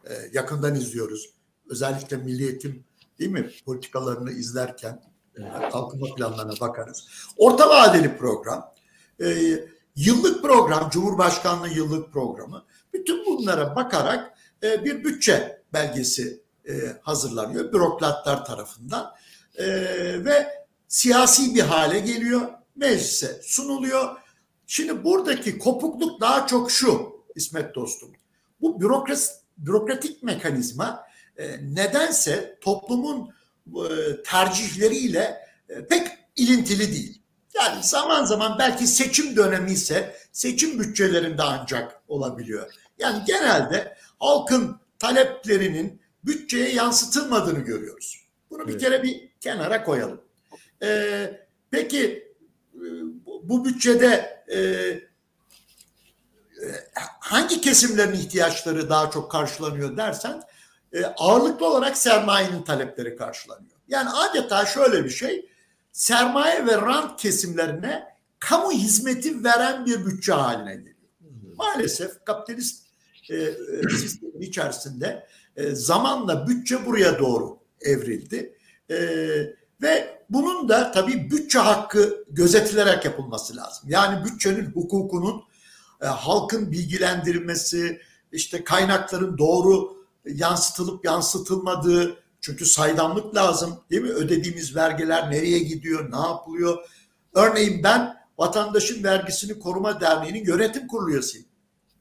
E, 0.09 0.13
yakından 0.33 0.75
izliyoruz. 0.75 1.33
Özellikle 1.69 2.17
milli 2.17 2.43
eğitim 2.43 2.83
değil 3.19 3.31
mi 3.31 3.49
politikalarını 3.65 4.31
izlerken 4.31 5.03
e, 5.37 5.69
kalkınma 5.71 6.15
planlarına 6.15 6.59
bakarız. 6.59 7.07
Orta 7.37 7.69
vadeli 7.69 8.17
program, 8.17 8.73
e, 9.23 9.27
yıllık 9.95 10.41
program, 10.41 10.89
Cumhurbaşkanlığı 10.89 11.69
yıllık 11.69 12.13
programı. 12.13 12.65
Bütün 12.93 13.25
bunlara 13.25 13.75
bakarak 13.75 14.37
e, 14.63 14.85
bir 14.85 15.03
bütçe 15.03 15.63
belgesi 15.73 16.43
e, 16.69 16.73
hazırlanıyor 17.01 17.73
bürokratlar 17.73 18.45
tarafından 18.45 19.15
e, 19.55 19.65
ve 20.25 20.47
siyasi 20.87 21.55
bir 21.55 21.61
hale 21.61 21.99
geliyor, 21.99 22.41
meclise 22.75 23.41
sunuluyor. 23.43 24.22
Şimdi 24.73 25.03
buradaki 25.03 25.59
kopukluk 25.59 26.21
daha 26.21 26.47
çok 26.47 26.71
şu 26.71 27.23
İsmet 27.35 27.75
dostum. 27.75 28.11
Bu 28.61 28.81
bürokrat, 28.81 29.41
bürokratik 29.57 30.23
mekanizma 30.23 31.07
e, 31.37 31.75
nedense 31.75 32.57
toplumun 32.61 33.33
e, 33.67 33.87
tercihleriyle 34.23 35.47
e, 35.69 35.87
pek 35.87 36.07
ilintili 36.35 36.93
değil. 36.93 37.21
Yani 37.55 37.83
zaman 37.83 38.25
zaman 38.25 38.59
belki 38.59 38.87
seçim 38.87 39.35
dönemi 39.35 39.71
ise 39.71 40.15
seçim 40.31 40.79
bütçelerinde 40.79 41.43
ancak 41.43 42.01
olabiliyor. 42.07 42.73
Yani 42.99 43.23
genelde 43.27 43.97
halkın 44.19 44.79
taleplerinin 44.99 46.01
bütçeye 46.25 46.73
yansıtılmadığını 46.73 47.59
görüyoruz. 47.59 48.25
Bunu 48.49 48.67
bir 48.67 48.79
kere 48.79 49.03
bir 49.03 49.29
kenara 49.39 49.83
koyalım. 49.83 50.21
Ee, 50.83 51.39
peki 51.71 52.33
e, 52.75 52.85
bu 53.43 53.65
bütçede 53.65 54.32
e, 54.47 54.59
e, 54.59 54.99
hangi 57.19 57.61
kesimlerin 57.61 58.13
ihtiyaçları 58.13 58.89
daha 58.89 59.11
çok 59.11 59.31
karşılanıyor 59.31 59.97
dersen 59.97 60.43
e, 60.93 61.05
ağırlıklı 61.05 61.67
olarak 61.67 61.97
sermayenin 61.97 62.61
talepleri 62.61 63.15
karşılanıyor. 63.15 63.77
Yani 63.87 64.09
adeta 64.09 64.65
şöyle 64.65 65.05
bir 65.05 65.09
şey 65.09 65.49
sermaye 65.91 66.65
ve 66.67 66.75
rant 66.75 67.21
kesimlerine 67.21 68.03
kamu 68.39 68.71
hizmeti 68.71 69.43
veren 69.43 69.85
bir 69.85 70.05
bütçe 70.05 70.33
haline 70.33 70.75
geliyor. 70.75 70.95
Maalesef 71.57 72.25
kapitalist 72.25 72.85
e, 73.29 73.35
e, 73.35 73.53
sistemin 73.89 74.41
içerisinde 74.41 75.27
e, 75.55 75.75
zamanla 75.75 76.47
bütçe 76.47 76.85
buraya 76.85 77.19
doğru 77.19 77.59
evrildi. 77.81 78.57
E, 78.91 78.97
ve 79.83 80.19
bunun 80.29 80.69
da 80.69 80.91
tabii 80.91 81.31
bütçe 81.31 81.59
hakkı 81.59 82.25
gözetilerek 82.29 83.05
yapılması 83.05 83.55
lazım. 83.55 83.89
Yani 83.89 84.25
bütçenin 84.25 84.65
hukukunun 84.65 85.43
e, 86.01 86.05
halkın 86.05 86.71
bilgilendirilmesi, 86.71 88.01
işte 88.31 88.63
kaynakların 88.63 89.37
doğru 89.37 89.97
yansıtılıp 90.25 91.05
yansıtılmadığı 91.05 92.17
çünkü 92.41 92.65
saydamlık 92.65 93.35
lazım 93.35 93.79
değil 93.89 94.01
mi? 94.01 94.09
Ödediğimiz 94.09 94.75
vergiler 94.75 95.31
nereye 95.31 95.59
gidiyor, 95.59 96.11
ne 96.11 96.27
yapılıyor? 96.27 96.77
Örneğin 97.33 97.83
ben 97.83 98.23
Vatandaşın 98.37 99.03
Vergisini 99.03 99.59
Koruma 99.59 100.01
Derneği'nin 100.01 100.45
yönetim 100.45 100.87
kurulu 100.87 101.11
üyesiyim 101.11 101.47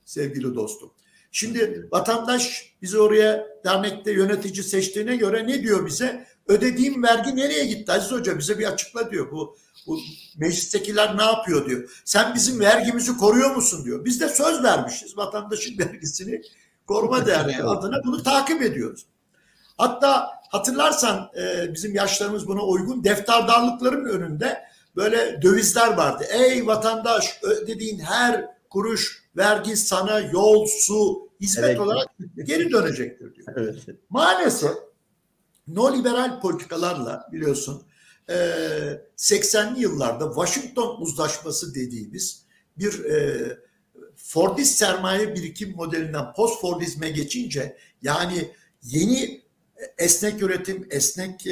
sevgili 0.05 0.55
dostum. 0.55 0.93
Şimdi 1.33 1.89
vatandaş 1.93 2.75
bizi 2.83 2.99
oraya 2.99 3.47
dernekte 3.65 4.13
yönetici 4.13 4.63
seçtiğine 4.63 5.17
göre 5.17 5.47
ne 5.47 5.63
diyor 5.63 5.87
bize? 5.87 6.27
Ödediğim 6.49 7.03
vergi 7.03 7.37
nereye 7.37 7.65
gitti 7.65 7.93
Aziz 7.93 8.13
Hoca 8.13 8.39
bize 8.39 8.59
bir 8.59 8.73
açıkla 8.73 9.11
diyor. 9.11 9.31
Bu, 9.33 9.57
bu 9.87 10.01
meclistekiler 10.37 11.19
ne 11.19 11.23
yapıyor 11.23 11.67
diyor. 11.67 12.03
Sen 12.05 12.35
bizim 12.35 12.61
vergimizi 12.61 13.17
koruyor 13.17 13.57
musun 13.57 13.85
diyor. 13.85 14.05
Biz 14.05 14.21
de 14.21 14.29
söz 14.29 14.63
vermişiz 14.63 15.17
vatandaşın 15.17 15.79
vergisini 15.79 16.43
koruma 16.87 17.27
derneği 17.27 17.63
adına 17.63 18.05
bunu 18.05 18.23
takip 18.23 18.63
ediyoruz. 18.63 19.07
Hatta 19.79 20.29
hatırlarsan 20.51 21.31
e, 21.39 21.75
bizim 21.75 21.95
yaşlarımız 21.95 22.49
buna 22.49 22.63
uygun 22.63 23.05
defterdarlıkların 23.05 24.05
önünde 24.05 24.63
böyle 24.97 25.43
dövizler 25.43 25.97
vardı. 25.97 26.25
Ey 26.33 26.67
vatandaş 26.67 27.39
ödediğin 27.43 27.99
her 27.99 28.47
kuruş 28.71 29.23
vergi 29.37 29.77
sana 29.77 30.21
yol, 30.21 30.67
su, 30.67 31.29
hizmet 31.41 31.65
evet. 31.65 31.81
olarak 31.81 32.09
geri 32.45 32.71
dönecektir 32.71 33.35
diyor. 33.35 33.49
Evet. 33.57 33.77
Maalesef 34.11 34.73
neoliberal 35.75 36.41
politikalarla 36.41 37.29
biliyorsun 37.33 37.83
80'li 39.17 39.81
yıllarda 39.81 40.29
Washington 40.35 41.01
Uzlaşması 41.01 41.75
dediğimiz 41.75 42.43
bir 42.79 43.03
Fordist 44.17 44.79
sermaye 44.79 45.35
birikim 45.35 45.77
modelinden 45.77 46.33
post 46.33 46.61
Fordizme 46.61 47.11
geçince 47.11 47.77
yani 48.03 48.51
yeni 48.83 49.43
esnek 49.99 50.43
üretim, 50.43 50.87
esnek 50.91 51.47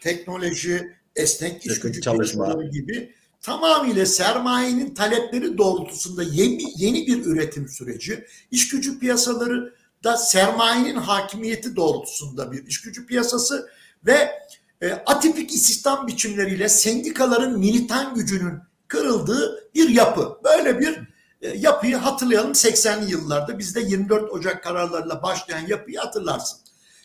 teknoloji, 0.00 0.92
esnek 1.16 1.66
iş 1.66 1.80
gücü 1.80 2.00
çalışma. 2.00 2.62
gibi 2.72 3.14
tamamıyla 3.42 4.06
sermayenin 4.06 4.94
talepleri 4.94 5.58
doğrultusunda 5.58 6.22
yeni, 6.22 6.62
yeni 6.76 7.06
bir 7.06 7.24
üretim 7.24 7.68
süreci, 7.68 8.24
iş 8.50 8.68
gücü 8.68 8.98
piyasaları 8.98 9.74
da 10.04 10.16
sermayenin 10.16 10.96
hakimiyeti 10.96 11.76
doğrultusunda 11.76 12.52
bir 12.52 12.66
iş 12.66 12.80
gücü 12.80 13.06
piyasası 13.06 13.68
ve 14.06 14.32
e, 14.80 14.92
atipik 14.92 15.54
istihdam 15.54 16.06
biçimleriyle 16.06 16.68
sendikaların 16.68 17.58
militan 17.58 18.14
gücünün 18.14 18.58
kırıldığı 18.88 19.70
bir 19.74 19.88
yapı. 19.88 20.38
Böyle 20.44 20.80
bir 20.80 21.00
e, 21.42 21.48
yapıyı 21.48 21.96
hatırlayalım 21.96 22.52
80'li 22.52 23.10
yıllarda 23.10 23.58
bizde 23.58 23.80
24 23.80 24.32
Ocak 24.32 24.64
kararlarıyla 24.64 25.22
başlayan 25.22 25.66
yapıyı 25.66 25.98
hatırlarsın. 25.98 26.58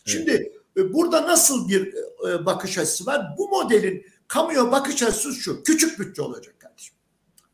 Şimdi 0.05 0.51
e, 0.77 0.93
burada 0.93 1.27
nasıl 1.27 1.69
bir 1.69 1.93
e, 2.29 2.45
bakış 2.45 2.77
açısı 2.77 3.05
var? 3.05 3.35
Bu 3.37 3.49
modelin 3.49 4.05
kamuya 4.27 4.71
bakış 4.71 5.03
açısı 5.03 5.33
şu. 5.33 5.63
Küçük 5.63 5.99
bütçe 5.99 6.21
olacak 6.21 6.59
kardeşim. 6.59 6.95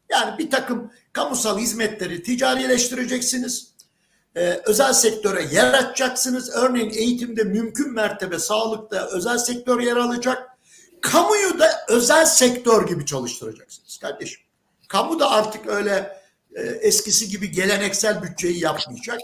Yani 0.10 0.38
bir 0.38 0.52
takım 0.52 0.92
kamusal 1.14 1.60
hizmetleri 1.60 2.24
ticarileştireceksiniz. 2.24 3.69
Ee, 4.36 4.62
özel 4.66 4.94
sektöre 4.94 5.44
yer 5.52 5.74
açacaksınız. 5.74 6.50
Örneğin 6.56 6.90
eğitimde 6.90 7.44
mümkün 7.44 7.94
mertebe 7.94 8.40
sağlıkta 8.40 9.10
özel 9.12 9.38
sektör 9.38 9.80
yer 9.80 9.96
alacak. 9.98 10.50
Kamuyu 11.02 11.60
da 11.60 11.70
özel 11.90 12.26
sektör 12.26 12.88
gibi 12.88 13.06
çalıştıracaksınız 13.06 13.98
kardeşim. 13.98 14.42
Kamu 14.88 15.20
da 15.20 15.32
artık 15.32 15.68
öyle 15.68 16.20
e, 16.56 16.62
eskisi 16.62 17.30
gibi 17.30 17.52
geleneksel 17.52 18.24
bütçeyi 18.24 18.64
yapmayacak. 18.64 19.20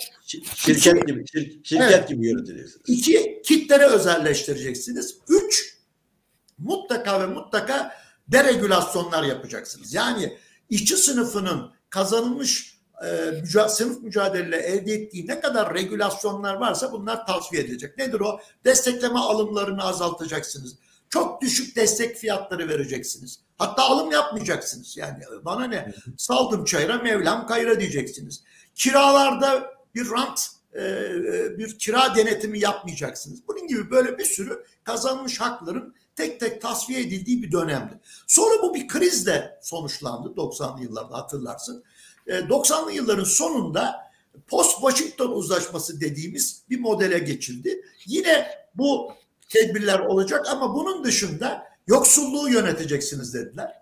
Şirket 0.55 1.07
gibi, 1.07 1.27
şir, 1.27 1.59
şirket 1.63 1.91
evet, 1.91 2.09
gibi 2.09 2.27
yöneteceksiniz. 2.27 2.81
İki, 2.87 3.41
kitlere 3.45 3.85
özelleştireceksiniz. 3.85 5.17
Üç, 5.29 5.77
mutlaka 6.57 7.21
ve 7.21 7.25
mutlaka 7.25 7.95
deregülasyonlar 8.27 9.23
yapacaksınız. 9.23 9.93
Yani 9.93 10.37
işçi 10.69 10.97
sınıfının 10.97 11.71
kazanılmış 11.89 12.74
e, 13.03 13.67
sınıf 13.67 14.03
mücadele 14.03 14.57
elde 14.57 14.93
ettiği 14.93 15.27
ne 15.27 15.39
kadar 15.39 15.73
regülasyonlar 15.73 16.55
varsa 16.55 16.91
bunlar 16.91 17.25
tasfiye 17.25 17.61
edilecek. 17.61 17.97
Nedir 17.97 18.19
o? 18.19 18.39
Destekleme 18.65 19.19
alımlarını 19.19 19.83
azaltacaksınız. 19.83 20.75
Çok 21.09 21.41
düşük 21.41 21.75
destek 21.75 22.17
fiyatları 22.17 22.69
vereceksiniz. 22.69 23.39
Hatta 23.57 23.83
alım 23.83 24.11
yapmayacaksınız. 24.11 24.97
Yani 24.97 25.23
bana 25.45 25.65
ne? 25.65 25.93
Saldım 26.17 26.65
çayıra 26.65 26.97
Mevlam 26.97 27.47
kayra 27.47 27.79
diyeceksiniz. 27.79 28.43
Kiralarda 28.75 29.73
bir 29.95 30.11
rant 30.11 30.47
e, 30.73 30.83
e, 30.83 31.57
bir 31.57 31.79
kira 31.79 32.15
denetimi 32.15 32.59
yapmayacaksınız. 32.59 33.47
Bunun 33.47 33.67
gibi 33.67 33.91
böyle 33.91 34.17
bir 34.17 34.25
sürü 34.25 34.65
kazanmış 34.83 35.41
hakların 35.41 35.95
tek 36.15 36.39
tek 36.39 36.61
tasfiye 36.61 37.01
edildiği 37.01 37.43
bir 37.43 37.51
dönemdi. 37.51 37.99
Sonra 38.27 38.61
bu 38.61 38.73
bir 38.73 38.87
krizle 38.87 39.59
sonuçlandı 39.61 40.27
90'lı 40.27 40.83
yıllarda 40.83 41.17
hatırlarsın. 41.17 41.83
90'lı 42.27 42.91
e, 42.91 42.95
yılların 42.95 43.23
sonunda 43.23 43.95
post 44.47 44.79
Washington 44.79 45.31
uzlaşması 45.31 46.01
dediğimiz 46.01 46.61
bir 46.69 46.79
modele 46.79 47.19
geçildi. 47.19 47.81
Yine 48.05 48.47
bu 48.75 49.11
tedbirler 49.49 49.99
olacak 49.99 50.45
ama 50.49 50.75
bunun 50.75 51.03
dışında 51.03 51.67
yoksulluğu 51.87 52.49
yöneteceksiniz 52.49 53.33
dediler. 53.33 53.81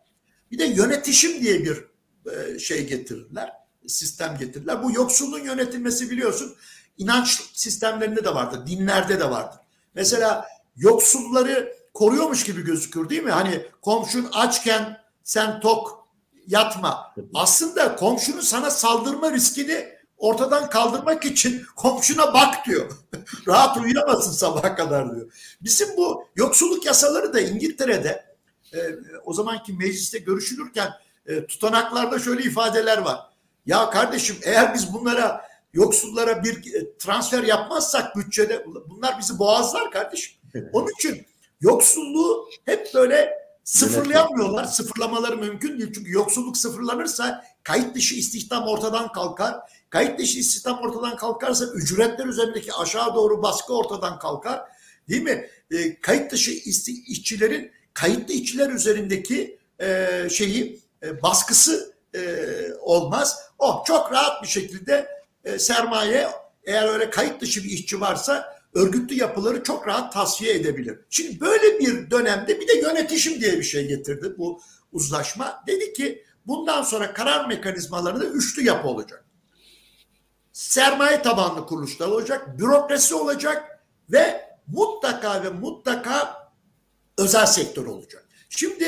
Bir 0.52 0.60
de 0.60 0.66
yönetişim 0.66 1.42
diye 1.42 1.64
bir 1.64 1.86
e, 2.32 2.60
şey 2.60 2.88
getirdiler, 2.88 3.52
sistem 3.88 4.38
getirdiler. 4.40 4.84
Bu 4.84 4.92
yoksulluğun 4.92 5.44
yönetilmesi 5.44 6.12
biliyorsun 6.12 6.56
inanç 6.98 7.42
sistemlerinde 7.54 8.26
de 8.26 8.36
vardır, 8.36 8.68
dinlerde 8.68 9.20
de 9.20 9.30
vardır. 9.30 9.60
Mesela 9.96 10.48
yoksulları 10.76 11.76
koruyormuş 11.94 12.44
gibi 12.44 12.62
gözükür 12.62 13.10
değil 13.10 13.24
mi? 13.24 13.32
Hani 13.32 13.66
komşun 13.82 14.30
açken 14.34 14.98
sen 15.24 15.60
tok 15.60 16.03
yatma. 16.48 17.14
Aslında 17.34 17.96
komşunun 17.96 18.42
sana 18.42 18.72
saldırma 18.72 19.32
riskini 19.32 19.94
ortadan 20.18 20.70
kaldırmak 20.70 21.26
için 21.26 21.64
komşuna 21.76 22.34
bak 22.34 22.66
diyor. 22.66 22.92
Rahat 23.48 23.78
uyuyamasın 23.78 24.32
sabaha 24.32 24.76
kadar 24.76 25.16
diyor. 25.16 25.32
Bizim 25.62 25.98
bu 25.98 26.28
yoksulluk 26.36 26.86
yasaları 26.86 27.34
da 27.34 27.42
İngiltere'de 27.42 28.26
e, 28.74 28.80
o 29.26 29.34
zamanki 29.34 29.74
mecliste 29.74 30.20
görüşülürken 30.20 30.90
e, 31.26 31.46
tutanaklarda 31.46 32.20
şöyle 32.20 32.44
ifadeler 32.44 32.98
var. 32.98 33.20
Ya 33.66 33.90
kardeşim 33.90 34.36
eğer 34.44 34.74
biz 34.74 34.94
bunlara 34.94 35.46
yoksullara 35.74 36.44
bir 36.44 36.74
e, 36.74 36.98
transfer 36.98 37.44
yapmazsak 37.44 38.16
bütçede 38.16 38.66
bunlar 38.90 39.20
bizi 39.20 39.40
boğazlar 39.40 39.92
kardeşim. 39.92 40.34
Onun 40.74 40.90
için 41.00 41.26
Yoksulluğu 41.64 42.50
hep 42.66 42.94
böyle 42.94 43.34
sıfırlayamıyorlar. 43.64 44.66
Sıfırlamaları 44.66 45.38
mümkün 45.38 45.80
değil. 45.80 45.92
Çünkü 45.96 46.12
yoksulluk 46.12 46.58
sıfırlanırsa 46.58 47.46
kayıt 47.64 47.96
dışı 47.96 48.16
istihdam 48.16 48.68
ortadan 48.68 49.12
kalkar. 49.12 49.56
Kayıt 49.90 50.20
dışı 50.20 50.40
istihdam 50.40 50.80
ortadan 50.80 51.16
kalkarsa 51.16 51.66
ücretler 51.66 52.26
üzerindeki 52.26 52.74
aşağı 52.74 53.16
doğru 53.16 53.44
baskı 53.44 53.78
ortadan 53.78 54.20
kalkar. 54.20 54.62
Değil 55.10 55.22
mi? 55.22 55.50
E, 55.72 56.02
kayıt 56.02 56.32
dışı 56.32 56.52
işçilerin 57.08 57.72
kayıtlı 57.94 58.34
işçiler 58.34 58.70
üzerindeki 58.70 59.60
e, 59.82 60.28
şeyi 60.30 60.82
e, 61.04 61.22
baskısı 61.22 61.94
e, 62.16 62.22
olmaz. 62.82 63.40
O 63.60 63.84
çok 63.88 64.12
rahat 64.12 64.44
bir 64.44 64.48
şekilde 64.48 65.08
e, 65.44 65.60
sermaye 65.60 66.30
eğer 66.64 66.88
öyle 66.88 67.10
kayıt 67.10 67.42
dışı 67.42 67.64
bir 67.64 67.70
işçi 67.70 68.02
varsa 68.02 68.53
örgütlü 68.74 69.16
yapıları 69.16 69.64
çok 69.64 69.88
rahat 69.88 70.14
tasfiye 70.14 70.54
edebilir. 70.54 71.00
Şimdi 71.10 71.40
böyle 71.40 71.80
bir 71.80 72.12
dönemde 72.12 72.60
bir 72.60 72.68
de 72.68 72.78
yönetişim 72.78 73.42
diye 73.42 73.58
bir 73.58 73.64
şey 73.64 73.88
getirdi 73.88 74.34
bu 74.38 74.62
uzlaşma. 74.92 75.64
Dedi 75.68 75.94
ki 75.94 76.26
bundan 76.48 76.84
sonra 76.84 77.14
karar 77.14 77.48
mekanizmalarında 77.48 78.26
üçlü 78.26 78.64
yapı 78.64 78.88
olacak. 78.88 79.26
Sermaye 80.54 81.22
tabanlı 81.22 81.66
kuruluşlar 81.66 82.08
olacak, 82.08 82.60
bürokrasi 82.60 83.16
olacak 83.16 83.86
ve 84.12 84.54
mutlaka 84.68 85.44
ve 85.44 85.50
mutlaka 85.50 86.44
özel 87.18 87.46
sektör 87.46 87.86
olacak. 87.86 88.28
Şimdi 88.50 88.84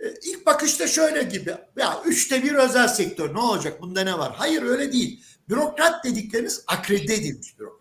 e, 0.00 0.14
ilk 0.22 0.46
bakışta 0.46 0.86
şöyle 0.86 1.22
gibi 1.22 1.54
ya 1.76 2.02
üçte 2.04 2.42
bir 2.42 2.54
özel 2.54 2.88
sektör 2.88 3.34
ne 3.34 3.38
olacak 3.38 3.82
bunda 3.82 4.00
ne 4.00 4.18
var? 4.18 4.32
Hayır 4.36 4.62
öyle 4.62 4.92
değil. 4.92 5.24
Bürokrat 5.48 6.04
dedikleriniz 6.04 6.64
akredite 6.66 7.14
edilmiş 7.14 7.58
bürokrat. 7.58 7.75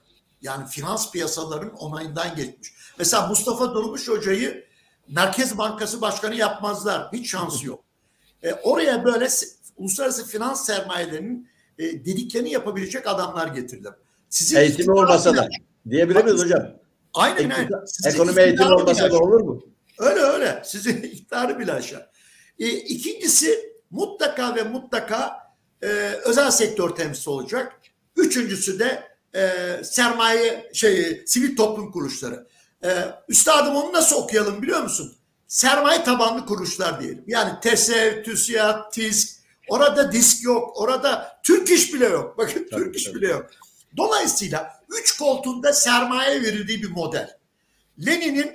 Yani 0.46 0.68
finans 0.68 1.12
piyasalarının 1.12 1.74
onayından 1.74 2.36
geçmiş. 2.36 2.74
Mesela 3.00 3.28
Mustafa 3.28 3.74
Durmuş 3.74 4.08
Hoca'yı 4.08 4.66
Merkez 5.08 5.58
Bankası 5.58 6.02
Başkanı 6.02 6.36
yapmazlar. 6.36 7.10
Hiç 7.14 7.32
şansı 7.32 7.68
yok. 7.68 7.84
E, 8.44 8.54
oraya 8.54 9.06
böyle 9.06 9.28
uluslararası 9.78 10.28
finans 10.28 10.66
sermayelerinin 10.66 11.50
e, 11.80 11.84
dediklerini 11.84 12.52
yapabilecek 12.52 13.08
adamlar 13.08 13.48
getirdiler. 13.48 13.94
Sizin 14.30 14.58
Eğitimi 14.58 14.92
olmasa 14.92 15.36
da 15.36 15.48
diyebilir 15.90 16.24
miyiz 16.24 16.44
hocam? 16.44 16.64
Aynen 17.14 17.50
aynen. 17.50 17.70
Ekonomi 18.06 18.42
eğitimi 18.42 18.74
olmasa 18.74 19.12
da 19.12 19.18
olur 19.18 19.42
mu? 19.42 19.64
Öyle 20.00 20.20
öyle. 20.20 20.62
Sizin 20.66 21.02
iktidarı 21.04 21.60
bile 21.60 21.74
aşağı. 21.74 22.10
E, 22.60 22.68
ikincisi 22.70 23.76
mutlaka 23.92 24.56
ve 24.56 24.64
mutlaka 24.64 25.38
e, 25.82 25.88
özel 26.26 26.52
sektör 26.52 26.90
temsil 26.90 27.32
olacak. 27.32 27.82
Üçüncüsü 28.16 28.80
de 28.80 29.15
e, 29.36 29.84
sermaye 29.84 30.70
şey 30.74 31.24
sivil 31.26 31.56
toplum 31.56 31.92
kuruluşları. 31.92 32.48
E, 32.84 32.90
üstadım 33.28 33.76
onu 33.76 33.94
nasıl 33.94 34.16
okuyalım 34.16 34.62
biliyor 34.62 34.84
musun? 34.84 35.16
Sermaye 35.48 36.04
tabanlı 36.04 36.46
kuruluşlar 36.46 37.02
diyelim. 37.02 37.24
Yani 37.28 37.60
TESEV, 37.62 38.24
TÜSİAD, 38.24 38.92
TİSK, 38.92 39.40
orada 39.70 40.12
disk 40.12 40.44
yok, 40.44 40.82
orada 40.82 41.40
Türk 41.44 41.72
iş 41.72 41.94
bile 41.94 42.06
yok. 42.06 42.38
Bakın 42.38 42.68
Tabii, 42.72 42.84
Türk 42.84 42.96
iş 42.96 43.04
tabii. 43.04 43.16
bile 43.16 43.28
yok. 43.28 43.50
Dolayısıyla 43.98 44.72
üç 45.00 45.18
koltuğunda 45.18 45.74
sermaye 45.74 46.42
verildiği 46.42 46.84
bir 46.84 46.92
model. 46.92 47.38
Lenin'in 48.06 48.52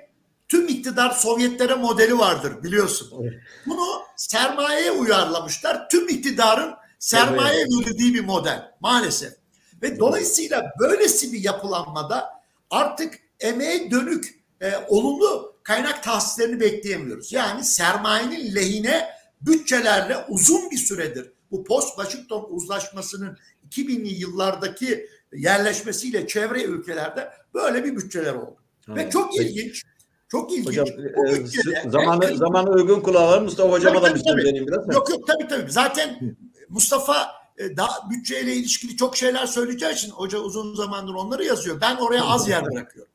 tüm 0.49 0.69
iktidar 0.69 1.11
Sovyetlere 1.11 1.75
modeli 1.75 2.19
vardır 2.19 2.63
biliyorsun. 2.63 3.13
Evet. 3.23 3.35
Bunu 3.67 4.03
sermayeye 4.17 4.91
uyarlamışlar. 4.91 5.89
Tüm 5.89 6.09
iktidarın 6.09 6.75
sermaye 6.99 7.65
verildiği 7.65 8.15
bir 8.15 8.25
model 8.25 8.73
maalesef. 8.81 9.40
Ve 9.83 9.99
dolayısıyla 9.99 10.73
böylesi 10.81 11.33
bir 11.33 11.41
yapılanmada 11.45 12.31
artık 12.71 13.19
emeğe 13.41 13.91
dönük 13.91 14.41
e, 14.61 14.73
olumlu 14.89 15.55
kaynak 15.63 16.03
tahsislerini 16.03 16.61
bekleyemiyoruz. 16.61 17.33
Yani 17.33 17.65
sermayenin 17.65 18.55
lehine 18.55 19.09
bütçelerle 19.41 20.17
uzun 20.29 20.71
bir 20.71 20.77
süredir 20.77 21.33
bu 21.51 21.65
post-Washington 21.65 22.47
uzlaşmasının 22.51 23.39
2000'li 23.71 24.09
yıllardaki 24.09 25.07
yerleşmesiyle 25.33 26.27
çevre 26.27 26.63
ülkelerde 26.63 27.31
böyle 27.55 27.85
bir 27.85 27.97
bütçeler 27.97 28.35
oldu. 28.35 28.57
Ve 28.89 29.11
çok 29.11 29.37
ilginç. 29.37 29.83
Çok 30.29 30.53
ilginç. 30.53 30.67
Hocam 30.67 30.87
e, 30.89 31.45
bütçede- 31.45 31.91
zamanı, 31.91 32.37
zamanı 32.37 32.71
uygun 32.71 33.01
kullanalım. 33.01 33.45
Mustafa 33.45 33.71
Hocam'a 33.71 34.03
da 34.03 34.15
bir 34.15 34.21
söz 34.21 34.37
vereyim 34.37 34.67
biraz. 34.67 34.95
Yok 34.95 35.11
yok 35.11 35.27
tabii 35.27 35.49
tabii. 35.49 35.73
Zaten 35.73 36.37
Mustafa 36.69 37.40
daha 37.77 38.11
bütçeyle 38.11 38.55
ilişkili 38.55 38.97
çok 38.97 39.17
şeyler 39.17 39.47
söyleyeceği 39.47 39.95
için 39.95 40.11
hoca 40.11 40.39
uzun 40.39 40.75
zamandır 40.75 41.15
onları 41.15 41.45
yazıyor. 41.45 41.81
Ben 41.81 41.97
oraya 41.97 42.25
az 42.25 42.49
yer 42.49 42.65
bırakıyorum. 42.65 43.13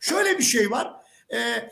Şöyle 0.00 0.38
bir 0.38 0.44
şey 0.44 0.70
var. 0.70 0.92
E, 1.32 1.70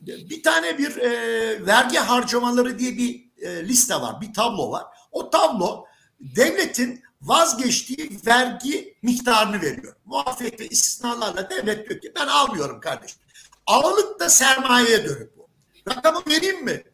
bir 0.00 0.42
tane 0.42 0.78
bir 0.78 0.96
e, 0.96 1.66
vergi 1.66 1.98
harcamaları 1.98 2.78
diye 2.78 2.96
bir 2.98 3.24
e, 3.38 3.68
liste 3.68 3.94
var. 3.94 4.20
Bir 4.20 4.32
tablo 4.32 4.70
var. 4.70 4.84
O 5.12 5.30
tablo 5.30 5.84
devletin 6.20 7.04
vazgeçtiği 7.22 8.20
vergi 8.26 8.98
miktarını 9.02 9.62
veriyor. 9.62 9.96
Muafiyet 10.04 10.60
ve 10.60 10.68
istisnalarla 10.68 11.50
devlet 11.50 11.88
diyor 11.88 12.00
ki 12.00 12.12
ben 12.16 12.26
almıyorum 12.26 12.80
kardeşim. 12.80 13.18
Ağırlıkta 13.66 14.28
sermayeye 14.30 15.04
dönük 15.04 15.36
bu. 15.36 15.48
Rakamı 15.88 16.22
vereyim 16.28 16.64
mi? 16.64 16.84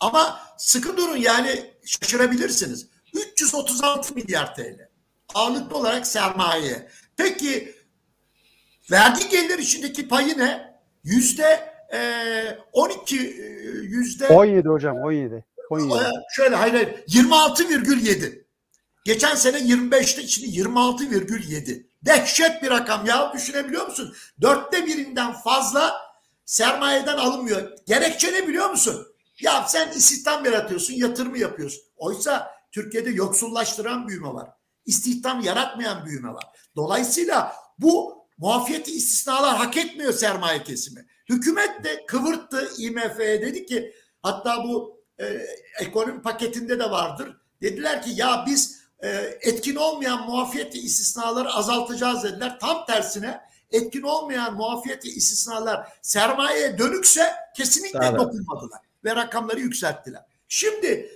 Ama 0.00 0.40
sıkı 0.58 0.96
durun 0.96 1.16
yani 1.16 1.74
şaşırabilirsiniz. 1.84 2.86
336 3.14 4.14
milyar 4.14 4.54
TL. 4.54 4.88
Ağırlıklı 5.34 5.76
olarak 5.76 6.06
sermaye. 6.06 6.88
Peki 7.16 7.74
vergi 8.90 9.28
gelir 9.28 9.58
içindeki 9.58 10.08
payı 10.08 10.38
ne? 10.38 10.78
Yüzde 11.04 11.72
e, 11.92 12.58
12 12.72 13.16
e, 13.16 13.20
yüzde 13.82 14.28
17 14.28 14.68
hocam 14.68 14.96
17. 14.96 15.44
17. 15.70 15.94
e, 15.94 16.10
şöyle 16.30 16.56
hayır 16.56 16.74
hayır 16.74 16.88
26,7. 16.88 18.44
Geçen 19.04 19.34
sene 19.34 19.58
25'te 19.58 20.26
şimdi 20.26 20.58
26,7. 20.58 21.86
Dehşet 22.02 22.62
bir 22.62 22.70
rakam 22.70 23.06
ya 23.06 23.32
düşünebiliyor 23.32 23.86
musun? 23.86 24.14
Dörtte 24.40 24.86
birinden 24.86 25.32
fazla 25.32 25.94
sermayeden 26.44 27.16
alınmıyor. 27.16 27.72
Gerekçe 27.86 28.32
ne 28.32 28.48
biliyor 28.48 28.70
musun? 28.70 29.06
Ya 29.40 29.64
sen 29.68 29.88
istihdam 29.88 30.44
yaratıyorsun, 30.44 30.94
yatırımı 30.94 31.38
yapıyorsun. 31.38 31.82
Oysa 31.96 32.57
Türkiye'de 32.72 33.10
yoksullaştıran 33.10 34.08
büyüme 34.08 34.28
var. 34.28 34.50
İstihdam 34.86 35.40
yaratmayan 35.40 36.06
büyüme 36.06 36.34
var. 36.34 36.44
Dolayısıyla 36.76 37.56
bu 37.78 38.24
muafiyeti 38.38 38.92
istisnalar 38.92 39.56
hak 39.56 39.76
etmiyor 39.76 40.12
sermaye 40.12 40.62
kesimi. 40.62 41.06
Hükümet 41.28 41.84
de 41.84 42.06
kıvırttı 42.06 42.68
IMF'ye 42.78 43.42
dedi 43.42 43.66
ki 43.66 43.94
hatta 44.22 44.64
bu 44.64 45.02
e, 45.20 45.46
ekonomi 45.80 46.22
paketinde 46.22 46.78
de 46.78 46.90
vardır. 46.90 47.36
Dediler 47.62 48.02
ki 48.02 48.10
ya 48.14 48.44
biz 48.46 48.78
e, 49.02 49.08
etkin 49.40 49.76
olmayan 49.76 50.26
muafiyeti 50.26 50.78
istisnaları 50.78 51.52
azaltacağız 51.52 52.24
dediler. 52.24 52.58
Tam 52.60 52.86
tersine 52.86 53.40
etkin 53.70 54.02
olmayan 54.02 54.54
muafiyeti 54.54 55.08
istisnalar 55.08 55.88
sermayeye 56.02 56.78
dönükse 56.78 57.32
kesinlikle 57.56 57.98
Tabii. 57.98 58.18
dokunmadılar 58.18 58.80
ve 59.04 59.16
rakamları 59.16 59.60
yükselttiler. 59.60 60.22
Şimdi 60.48 61.10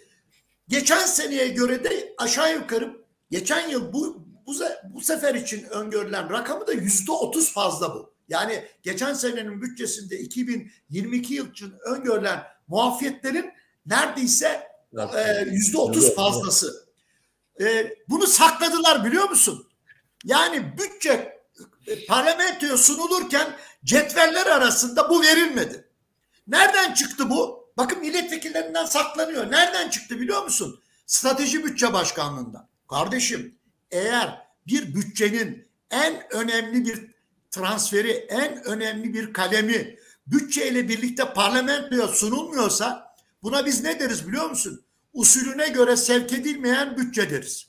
geçen 0.73 1.07
seneye 1.07 1.49
göre 1.49 1.85
de 1.85 2.15
aşağı 2.19 2.55
yukarı 2.55 2.97
geçen 3.31 3.69
yıl 3.69 3.93
bu 3.93 4.27
bu, 4.47 4.55
bu 4.85 5.01
sefer 5.01 5.35
için 5.35 5.65
öngörülen 5.65 6.31
rakamı 6.31 6.67
da 6.67 6.73
yüzde 6.73 7.13
otuz 7.13 7.53
fazla 7.53 7.95
bu. 7.95 8.15
Yani 8.29 8.65
geçen 8.83 9.15
senenin 9.15 9.63
bütçesinde 9.63 10.19
2022 10.19 11.35
yıl 11.35 11.51
için 11.51 11.75
öngörülen 11.87 12.43
muafiyetlerin 12.69 13.53
neredeyse 13.87 14.69
e, 15.17 15.45
yüzde 15.51 15.79
otuz 15.79 16.15
fazlası. 16.15 16.89
E, 17.61 17.97
bunu 18.09 18.27
sakladılar 18.27 19.05
biliyor 19.05 19.31
musun? 19.31 19.69
Yani 20.25 20.73
bütçe 20.79 21.43
e, 21.87 22.07
parlamentoya 22.07 22.77
sunulurken 22.77 23.57
cetveller 23.85 24.47
arasında 24.47 25.11
bu 25.11 25.23
verilmedi. 25.23 25.89
Nereden 26.47 26.95
çıktı 26.95 27.31
bu? 27.31 27.62
Bakın 27.77 28.01
milletvekillerinden 28.01 28.85
saklanıyor. 28.85 29.51
Nereden 29.51 29.91
çıktı 29.91 30.21
biliyor 30.21 30.45
musun? 30.45 30.81
Strateji 31.07 31.65
Bütçe 31.65 31.93
Başkanlığından. 31.93 32.69
Kardeşim 32.91 33.55
eğer 33.91 34.47
bir 34.67 34.95
bütçenin 34.95 35.69
en 35.91 36.35
önemli 36.35 36.85
bir 36.85 37.11
transferi, 37.51 38.11
en 38.11 38.65
önemli 38.65 39.15
bir 39.15 39.33
kalemi 39.33 39.97
bütçeyle 40.27 40.89
birlikte 40.89 41.33
parlamentoya 41.33 42.09
sunulmuyorsa 42.09 43.15
buna 43.43 43.67
biz 43.67 43.83
ne 43.85 44.01
deriz 44.01 44.29
biliyor 44.29 44.51
musun? 44.51 44.85
Usulüne 45.13 45.69
göre 45.69 45.97
sevk 45.97 46.33
edilmeyen 46.33 46.97
bütçe 46.97 47.31
deriz. 47.31 47.67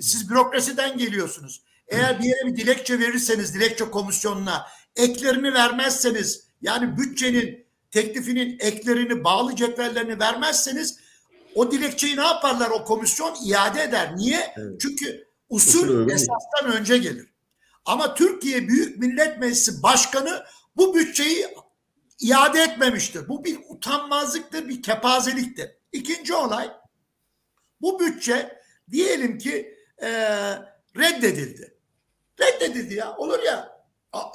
Siz 0.00 0.30
bürokrasiden 0.30 0.98
geliyorsunuz. 0.98 1.62
Eğer 1.88 2.18
bir 2.18 2.24
yere 2.24 2.46
bir 2.46 2.56
dilekçe 2.56 2.98
verirseniz 2.98 3.54
dilekçe 3.54 3.84
komisyonuna 3.84 4.66
eklerini 4.96 5.54
vermezseniz 5.54 6.44
yani 6.62 6.98
bütçenin 6.98 7.67
teklifinin 7.90 8.58
eklerini 8.60 9.24
bağlı 9.24 9.56
cetvellerini 9.56 10.20
vermezseniz 10.20 10.98
o 11.54 11.70
dilekçeyi 11.70 12.16
ne 12.16 12.22
yaparlar 12.22 12.70
o 12.70 12.84
komisyon 12.84 13.36
iade 13.44 13.82
eder. 13.82 14.16
Niye? 14.16 14.54
Evet. 14.56 14.80
Çünkü 14.80 15.28
Usul 15.50 15.82
usul 15.82 16.10
esastan 16.10 16.72
önce 16.72 16.98
gelir. 16.98 17.26
Ama 17.84 18.14
Türkiye 18.14 18.68
Büyük 18.68 18.98
Millet 18.98 19.38
Meclisi 19.38 19.82
Başkanı 19.82 20.44
bu 20.76 20.94
bütçeyi 20.94 21.46
iade 22.20 22.62
etmemiştir. 22.62 23.28
Bu 23.28 23.44
bir 23.44 23.58
utanmazlıktır, 23.68 24.68
bir 24.68 24.82
kepazeliktir. 24.82 25.70
İkinci 25.92 26.34
olay 26.34 26.70
bu 27.80 28.00
bütçe 28.00 28.62
diyelim 28.90 29.38
ki 29.38 29.74
e, 30.02 30.08
reddedildi. 30.96 31.78
Reddedildi 32.40 32.94
ya 32.94 33.16
olur 33.16 33.42
ya. 33.42 33.78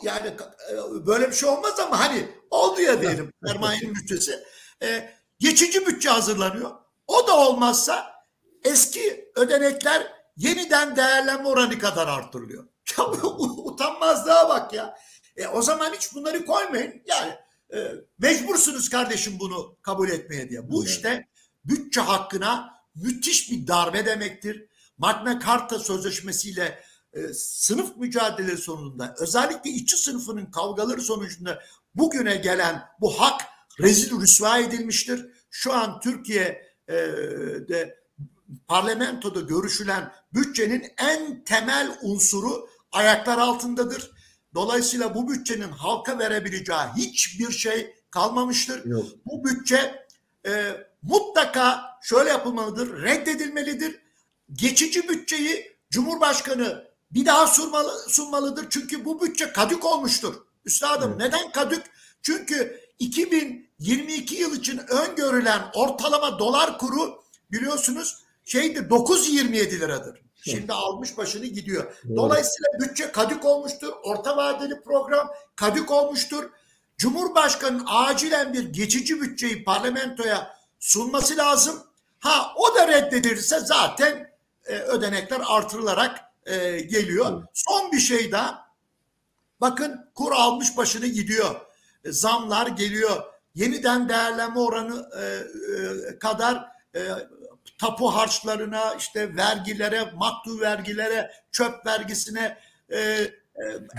Yani 0.04 0.28
e, 0.28 1.06
böyle 1.06 1.28
bir 1.28 1.36
şey 1.36 1.50
olmaz 1.50 1.80
ama 1.80 2.00
hani 2.00 2.28
oldu 2.54 2.82
ya 2.82 3.02
diyelim 3.02 3.34
sermayenin 3.48 3.96
bütçesi. 3.96 4.44
E, 4.84 5.13
geçici 5.39 5.88
bütçe 5.88 6.10
hazırlanıyor. 6.10 6.72
O 7.08 7.28
da 7.28 7.38
olmazsa 7.38 8.13
eski 8.63 9.32
ödenekler 9.36 10.13
yeniden 10.38 10.96
değerlenme 10.96 11.48
oranı 11.48 11.80
kadar 11.80 12.08
artırılıyor. 12.08 12.68
Ya 12.98 13.06
utanmazlığa 13.66 14.50
bak 14.50 14.74
ya. 14.74 14.98
E, 15.38 15.48
o 15.48 15.62
zaman 15.62 15.94
hiç 15.94 16.16
bunları 16.16 16.46
koymayın. 16.46 17.04
Yani 17.06 17.34
e, 17.74 17.92
mecbursunuz 18.20 18.89
kardeşim 18.89 19.39
bunu 19.39 19.78
kabul 19.82 20.10
etmeye 20.10 20.50
diye. 20.50 20.70
Bu 20.72 20.84
Evet. 20.84 20.89
işte 20.89 21.28
bütçe 21.66 22.02
hakkına 22.02 22.74
müthiş 22.96 23.52
bir 23.52 23.68
darbe 23.68 24.06
demektir. 24.06 24.68
Magna 24.98 25.39
Carta 25.46 25.80
sözleşmesiyle 25.80 26.84
e, 27.13 27.34
sınıf 27.34 27.98
mücadele 27.98 28.58
sonunda 28.58 29.16
özellikle 29.20 29.70
işçi 29.70 29.98
sınıfının 29.98 30.46
kavgaları 30.46 31.02
sonucunda 31.02 31.63
bugüne 31.95 32.36
gelen 32.36 32.84
bu 33.01 33.21
hak 33.21 33.41
rezil 33.79 34.21
rüsva 34.21 34.58
edilmiştir. 34.58 35.25
Şu 35.49 35.73
an 35.73 35.99
Türkiye'de 35.99 38.03
parlamentoda 38.67 39.41
görüşülen 39.41 40.12
bütçenin 40.34 40.84
en 40.97 41.43
temel 41.43 41.97
unsuru 42.01 42.69
ayaklar 42.91 43.38
altındadır. 43.38 44.12
Dolayısıyla 44.53 45.15
bu 45.15 45.29
bütçenin 45.29 45.71
halka 45.71 46.19
verebileceği 46.19 46.79
hiçbir 46.97 47.51
şey 47.51 47.95
kalmamıştır. 48.12 48.86
Yok. 48.86 49.06
Bu 49.25 49.43
bütçe 49.43 50.06
e, 50.47 50.71
mutlaka 51.01 51.82
şöyle 52.01 52.29
yapılmalıdır, 52.29 53.01
reddedilmelidir. 53.01 53.99
Geçici 54.53 55.10
bütçeyi 55.10 55.77
Cumhurbaşkanı 55.89 56.88
bir 57.12 57.25
daha 57.25 57.47
sunmalı, 57.47 57.91
sunmalıdır. 58.08 58.65
Çünkü 58.69 59.06
bu 59.06 59.21
bütçe 59.21 59.51
kadük 59.51 59.86
olmuştur. 59.86 60.36
Üstadım 60.65 61.12
Evet. 61.12 61.19
neden 61.19 61.52
kadük? 61.52 61.84
Çünkü 62.21 62.82
2022 62.99 64.36
yıl 64.36 64.56
için 64.56 64.82
öngörülen 64.89 65.62
ortalama 65.73 66.39
dolar 66.39 66.78
kuru 66.78 67.23
biliyorsunuz 67.52 68.17
şeydi 68.45 68.80
9.27 68.80 69.80
liradır. 69.80 70.21
Şimdi 70.36 70.73
almış 70.73 71.17
başını 71.17 71.45
gidiyor. 71.45 71.93
Dolayısıyla 72.15 72.67
bütçe 72.80 73.12
kadük 73.12 73.45
olmuştur. 73.45 73.93
Orta 74.04 74.38
vadeli 74.38 74.82
program 74.82 75.30
kadük 75.56 75.91
olmuştur. 75.91 76.49
Cumhurbaşkanının 76.97 77.84
acilen 77.88 78.54
bir 78.54 78.63
geçici 78.63 79.21
bütçeyi 79.21 79.63
parlamentoya 79.63 80.58
sunması 80.80 81.38
lazım. 81.38 81.84
Ha 82.19 82.54
o 82.56 82.76
da 82.76 82.88
reddedilirse 82.88 83.60
zaten 83.60 84.32
e, 84.65 84.73
ödenekler 84.76 85.41
artırılarak 85.47 86.19
e, 86.45 86.80
geliyor. 86.80 87.34
Evet. 87.34 87.49
Son 87.54 87.91
bir 87.91 87.99
şey 87.99 88.32
daha. 88.32 88.62
Bakın 89.63 90.10
kur 90.15 90.32
almış 90.32 90.78
başını 90.78 91.06
gidiyor. 91.08 91.56
E, 92.04 92.12
zamlar 92.12 92.67
geliyor. 92.67 93.23
Yeniden 93.56 94.10
değerlenme 94.10 94.60
oranı 94.60 95.10
e, 95.19 95.23
e, 95.23 96.19
kadar 96.19 96.67
e, 96.95 97.02
tapu 97.78 98.08
harçlarına, 98.08 98.93
işte 98.93 99.36
vergilere, 99.36 100.12
maktu 100.15 100.60
vergilere, 100.60 101.32
çöp 101.52 101.86
vergisine, 101.86 102.58
e, 102.89 102.99
e, 102.99 103.32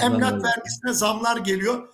emlak 0.01 0.45
vergisine 0.45 0.93
zamlar 0.93 1.37
geliyor. 1.37 1.89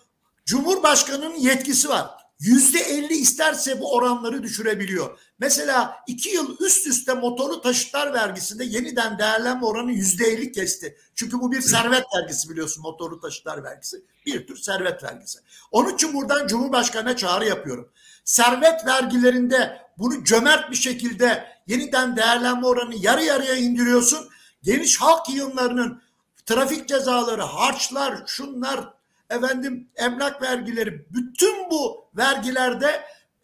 Cumhurbaşkanının 0.47 1.35
yetkisi 1.35 1.89
var. 1.89 2.11
Yüzde 2.41 2.79
elli 2.79 3.15
isterse 3.15 3.81
bu 3.81 3.95
oranları 3.95 4.43
düşürebiliyor. 4.43 5.19
Mesela 5.39 5.97
iki 6.07 6.29
yıl 6.29 6.57
üst 6.61 6.87
üste 6.87 7.15
motorlu 7.15 7.61
taşıtlar 7.61 8.13
vergisinde 8.13 8.65
yeniden 8.65 9.19
değerlenme 9.19 9.67
oranı 9.67 9.93
yüzde 9.93 10.27
elli 10.27 10.53
kesti. 10.53 10.97
Çünkü 11.15 11.41
bu 11.41 11.53
bir 11.53 11.61
servet 11.61 12.05
vergisi 12.17 12.51
biliyorsun 12.51 12.83
motorlu 12.83 13.21
taşıtlar 13.21 13.65
vergisi. 13.65 14.05
Bir 14.27 14.47
tür 14.47 14.57
servet 14.57 15.05
vergisi. 15.05 15.39
Onun 15.71 15.95
için 15.95 16.15
buradan 16.15 16.47
Cumhurbaşkanı'na 16.47 17.17
çağrı 17.17 17.47
yapıyorum. 17.47 17.93
Servet 18.25 18.87
vergilerinde 18.87 19.83
bunu 19.99 20.25
cömert 20.25 20.71
bir 20.71 20.77
şekilde 20.77 21.45
yeniden 21.67 22.17
değerlenme 22.17 22.67
oranı 22.67 22.95
yarı 22.97 23.25
yarıya 23.25 23.55
indiriyorsun. 23.57 24.29
Geniş 24.63 25.01
halk 25.01 25.29
yığınlarının 25.29 26.03
trafik 26.47 26.89
cezaları, 26.89 27.43
harçlar, 27.43 28.23
şunlar, 28.27 29.00
efendim 29.31 29.89
emlak 29.97 30.43
vergileri, 30.43 31.07
bütün 31.11 31.71
bu 31.71 32.11
vergilerde 32.17 33.01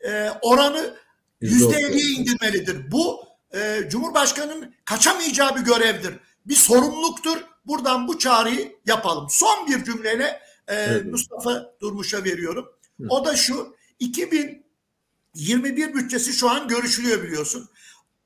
e, 0.07 0.31
oranı 0.42 0.96
Yüzde 1.40 1.79
elliye 1.79 2.11
indirmelidir. 2.11 2.92
Bu 2.92 3.20
e, 3.55 3.81
Cumhurbaşkanı'nın 3.88 4.75
kaçamayacağı 4.85 5.57
bir 5.57 5.61
görevdir. 5.61 6.14
Bir 6.46 6.55
sorumluluktur. 6.55 7.37
Buradan 7.64 8.09
bu 8.09 8.18
çağrıyı 8.18 8.77
yapalım. 8.87 9.27
Son 9.31 9.66
bir 9.66 9.85
cümleyle 9.85 10.40
e, 10.68 10.75
Evet. 10.75 11.07
Mustafa 11.07 11.72
Durmuş'a 11.81 12.25
veriyorum. 12.25 12.66
Hı. 13.01 13.07
O 13.09 13.25
da 13.25 13.37
şu. 13.37 13.77
2021 13.99 15.94
bütçesi 15.94 16.33
şu 16.33 16.51
an 16.51 16.68
görüşülüyor 16.68 17.22
biliyorsun. 17.22 17.68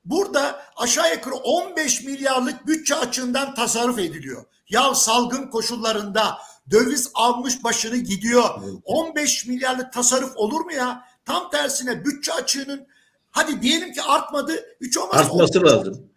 Burada 0.05 0.61
aşağı 0.75 1.13
yukarı 1.13 1.35
15 1.35 2.03
milyarlık 2.03 2.67
bütçe 2.67 2.95
açığından 2.95 3.55
tasarruf 3.55 3.99
ediliyor. 3.99 4.45
Ya 4.69 4.95
salgın 4.95 5.47
koşullarında 5.47 6.37
döviz 6.71 7.11
almış 7.13 7.63
başını 7.63 7.97
gidiyor. 7.97 8.49
Evet. 8.63 8.75
15 8.83 9.45
milyarlık 9.45 9.93
tasarruf 9.93 10.37
olur 10.37 10.61
mu 10.61 10.73
ya? 10.73 11.05
Tam 11.25 11.51
tersine 11.51 12.05
bütçe 12.05 12.33
açığının 12.33 12.87
hadi 13.31 13.61
diyelim 13.61 13.93
ki 13.93 14.01
artmadı. 14.01 14.65
Hiç 14.81 14.97
olmazsa 14.97 15.19
Artması 15.21 15.63
lazım. 15.65 16.11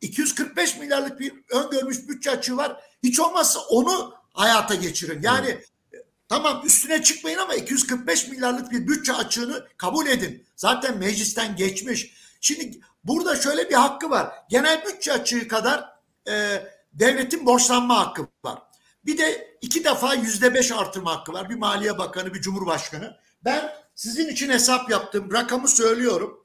245 0.00 0.76
milyarlık 0.78 1.20
bir 1.20 1.32
öngörmüş 1.50 2.08
bütçe 2.08 2.30
açığı 2.30 2.56
var. 2.56 2.76
Hiç 3.02 3.20
olmazsa 3.20 3.60
onu 3.60 4.14
hayata 4.32 4.74
geçirin. 4.74 5.22
Yani 5.22 5.48
e, 5.48 5.96
tamam 6.28 6.62
üstüne 6.64 7.02
çıkmayın 7.02 7.38
ama 7.38 7.54
245 7.54 8.28
milyarlık 8.28 8.70
bir 8.70 8.88
bütçe 8.88 9.12
açığını 9.12 9.66
kabul 9.76 10.06
edin. 10.06 10.46
Zaten 10.56 10.98
meclisten 10.98 11.56
geçmiş. 11.56 12.12
Şimdi 12.40 12.80
burada 13.04 13.36
şöyle 13.36 13.70
bir 13.70 13.74
hakkı 13.74 14.10
var. 14.10 14.32
Genel 14.50 14.84
bütçe 14.86 15.12
açığı 15.12 15.48
kadar 15.48 15.84
e, 16.28 16.62
devletin 16.92 17.46
borçlanma 17.46 17.98
hakkı 17.98 18.26
var. 18.44 18.58
Bir 19.06 19.18
de 19.18 19.58
iki 19.60 19.84
defa 19.84 20.14
yüzde 20.14 20.54
beş 20.54 20.72
artırma 20.72 21.16
hakkı 21.16 21.32
var. 21.32 21.50
Bir 21.50 21.54
Maliye 21.54 21.98
Bakanı, 21.98 22.34
bir 22.34 22.40
Cumhurbaşkanı. 22.40 23.16
Ben 23.44 23.72
sizin 23.94 24.28
için 24.28 24.48
hesap 24.50 24.90
yaptım. 24.90 25.32
Rakamı 25.32 25.68
söylüyorum. 25.68 26.44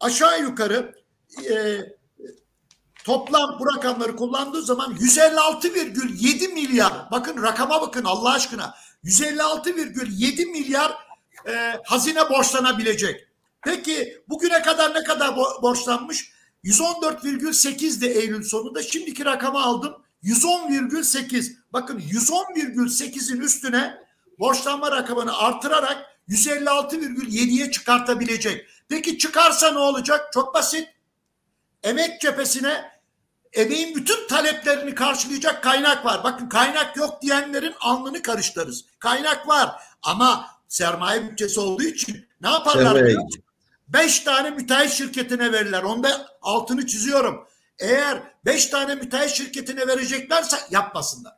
Aşağı 0.00 0.42
yukarı 0.42 0.94
e, 1.50 1.78
toplam 3.04 3.58
bu 3.60 3.66
rakamları 3.76 4.16
kullandığı 4.16 4.62
zaman 4.62 4.94
156,7 4.94 6.52
milyar 6.52 6.92
bakın 7.10 7.42
rakama 7.42 7.82
bakın 7.82 8.04
Allah 8.04 8.32
aşkına 8.32 8.74
156,7 9.04 10.46
milyar 10.46 10.92
e, 11.48 11.80
hazine 11.84 12.30
borçlanabilecek. 12.30 13.28
Peki 13.62 14.22
bugüne 14.28 14.62
kadar 14.62 14.94
ne 14.94 15.04
kadar 15.04 15.28
bo- 15.28 15.62
borçlanmış? 15.62 16.32
114,8 16.64 18.00
de 18.00 18.08
Eylül 18.08 18.42
sonunda 18.42 18.82
şimdiki 18.82 19.24
rakamı 19.24 19.62
aldım 19.62 20.02
110,8 20.22 21.57
bakın 21.72 21.98
110,8'in 21.98 23.40
üstüne 23.40 23.98
borçlanma 24.38 24.90
rakamını 24.90 25.38
artırarak 25.38 26.06
156,7'ye 26.28 27.70
çıkartabilecek. 27.70 28.66
Peki 28.88 29.18
çıkarsa 29.18 29.72
ne 29.72 29.78
olacak? 29.78 30.32
Çok 30.32 30.54
basit 30.54 30.88
emek 31.82 32.20
cephesine 32.20 32.98
emeğin 33.52 33.94
bütün 33.94 34.28
taleplerini 34.28 34.94
karşılayacak 34.94 35.62
kaynak 35.62 36.04
var. 36.04 36.24
Bakın 36.24 36.48
kaynak 36.48 36.96
yok 36.96 37.22
diyenlerin 37.22 37.74
alnını 37.80 38.22
karıştırırız. 38.22 38.84
Kaynak 38.98 39.48
var 39.48 39.82
ama 40.02 40.46
sermaye 40.68 41.30
bütçesi 41.30 41.60
olduğu 41.60 41.82
için 41.82 42.28
ne 42.40 42.50
yaparlar 42.50 43.02
musun? 43.02 43.42
Beş 43.88 44.20
tane 44.20 44.50
müteahhit 44.50 44.92
şirketine 44.92 45.52
verirler. 45.52 45.82
Onda 45.82 46.28
altını 46.42 46.86
çiziyorum. 46.86 47.48
Eğer 47.78 48.22
beş 48.44 48.66
tane 48.66 48.94
müteahhit 48.94 49.30
şirketine 49.30 49.86
vereceklerse 49.86 50.56
yapmasınlar. 50.70 51.37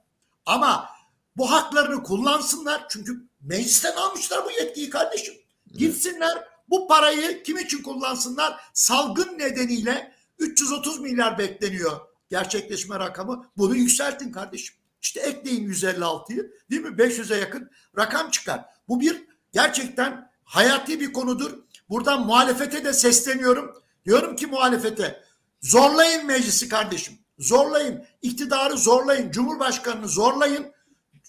Ama 0.51 0.91
bu 1.37 1.51
haklarını 1.51 2.03
kullansınlar. 2.03 2.89
Çünkü 2.89 3.27
meclisten 3.41 3.97
almışlar 3.97 4.45
bu 4.45 4.51
yetkiyi 4.51 4.91
kardeşim. 4.91 5.35
Gitsinler 5.73 6.45
bu 6.71 6.89
parayı 6.89 7.43
kim 7.43 7.59
için 7.59 7.83
kullansınlar? 7.83 8.61
Salgın 8.75 9.39
nedeniyle 9.39 10.13
330 10.39 11.01
milyar 11.01 11.39
bekleniyor 11.39 12.01
gerçekleşme 12.31 12.99
rakamı. 12.99 13.51
Bunu 13.57 13.77
yükseltin 13.77 14.33
kardeşim. 14.33 14.77
İşte 15.03 15.21
ekleyin 15.21 15.69
156'yı 15.69 16.53
değil 16.71 16.83
mi? 16.83 16.89
500'e 16.89 17.37
yakın 17.37 17.71
rakam 17.99 18.31
çıkar. 18.31 18.65
Bu 18.89 19.01
bir 19.01 19.25
gerçekten 19.53 20.31
hayati 20.45 21.01
bir 21.01 21.13
konudur. 21.13 21.59
Buradan 21.89 22.27
muhalefete 22.27 22.85
de 22.85 22.93
sesleniyorum. 22.93 23.83
Diyorum 24.05 24.37
ki 24.37 24.47
muhalefete 24.47 25.25
zorlayın 25.63 26.27
meclisi 26.27 26.69
kardeşim. 26.69 27.20
Zorlayın. 27.41 28.05
iktidarı 28.23 28.77
zorlayın. 28.77 29.31
Cumhurbaşkanını 29.31 30.09
zorlayın. 30.09 30.67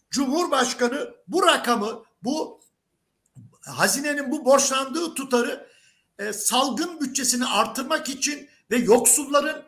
Cumhurbaşkanı 0.09 1.13
bu 1.27 1.43
rakamı, 1.43 2.03
bu 2.23 2.59
hazinenin 3.61 4.31
bu 4.31 4.45
borçlandığı 4.45 5.13
tutarı 5.13 5.67
e, 6.19 6.33
salgın 6.33 6.99
bütçesini 7.01 7.45
artırmak 7.45 8.09
için 8.09 8.49
ve 8.71 8.77
yoksulların 8.77 9.63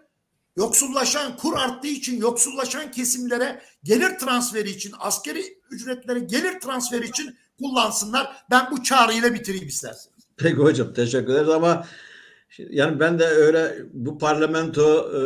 yoksullaşan 0.57 1.37
kur 1.37 1.57
arttığı 1.57 1.87
için 1.87 2.21
yoksullaşan 2.21 2.91
kesimlere 2.91 3.61
gelir 3.83 4.19
transferi 4.19 4.69
için 4.69 4.93
askeri 4.99 5.57
ücretlere 5.69 6.19
gelir 6.19 6.59
transferi 6.59 7.07
için 7.07 7.37
kullansınlar. 7.59 8.45
Ben 8.49 8.71
bu 8.71 8.83
çağrıyla 8.83 9.33
bitireyim 9.33 9.67
isterseniz. 9.67 10.27
Peki 10.37 10.57
hocam 10.57 10.93
teşekkür 10.93 11.33
ederiz 11.33 11.49
ama 11.49 11.85
yani 12.57 12.99
ben 12.99 13.19
de 13.19 13.25
öyle 13.25 13.75
bu 13.93 14.17
parlamento 14.17 15.11
e, 15.17 15.21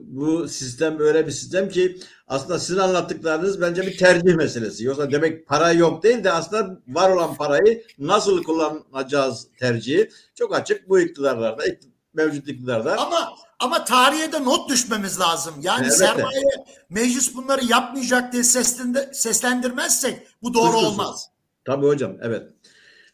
bu 0.00 0.48
sistem 0.48 1.00
öyle 1.00 1.26
bir 1.26 1.32
sistem 1.32 1.68
ki 1.68 1.98
aslında 2.28 2.58
sizin 2.58 2.78
anlattıklarınız 2.80 3.60
bence 3.60 3.82
bir 3.82 3.98
tercih 3.98 4.34
meselesi. 4.34 4.84
Yoksa 4.84 5.10
demek 5.10 5.46
para 5.46 5.72
yok 5.72 6.02
değil 6.02 6.24
de 6.24 6.32
aslında 6.32 6.80
var 6.88 7.10
olan 7.10 7.34
parayı 7.34 7.84
nasıl 7.98 8.42
kullanacağız 8.42 9.46
tercihi 9.58 10.10
çok 10.34 10.54
açık 10.54 10.88
bu 10.88 11.00
iktidarlarda 11.00 11.66
ikt- 11.66 11.88
mevcut 12.14 12.48
iktidarda. 12.48 12.96
Ama 12.98 13.28
ama 13.58 13.84
tarihe 13.84 14.32
de 14.32 14.44
not 14.44 14.70
düşmemiz 14.70 15.20
lazım. 15.20 15.54
Yani 15.62 15.82
Evet. 15.82 15.96
sermaye 15.96 16.42
meclis 16.90 17.34
bunları 17.34 17.64
yapmayacak 17.64 18.32
diye 18.32 18.42
seslendi- 18.44 19.08
seslendirmezsek 19.12 20.18
bu 20.42 20.54
doğru 20.54 20.66
Suçlusun. 20.72 20.86
olmaz. 20.86 21.28
Tabii 21.64 21.86
hocam 21.86 22.16
evet. 22.22 22.42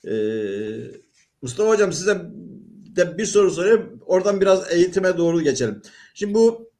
Ee, 0.04 0.10
Mustafa 1.42 1.68
hocam 1.70 1.92
size 1.92 2.20
de 2.96 3.18
bir 3.18 3.26
soru 3.26 3.50
sorayım. 3.50 4.00
Oradan 4.06 4.40
biraz 4.40 4.72
eğitime 4.72 5.18
doğru 5.18 5.42
geçelim. 5.42 5.82
Şimdi 6.14 6.34
bu 6.34 6.70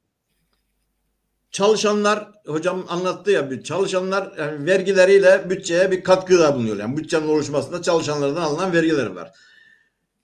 çalışanlar 1.51 2.31
hocam 2.45 2.85
anlattı 2.89 3.31
ya 3.31 3.63
çalışanlar 3.63 4.33
yani 4.37 4.65
vergileriyle 4.65 5.49
bütçeye 5.49 5.91
bir 5.91 6.03
katkıda 6.03 6.55
bulunuyor. 6.55 6.77
Yani 6.77 6.97
bütçenin 6.97 7.27
oluşmasında 7.27 7.81
çalışanlardan 7.81 8.41
alınan 8.41 8.73
vergiler 8.73 9.05
var. 9.05 9.31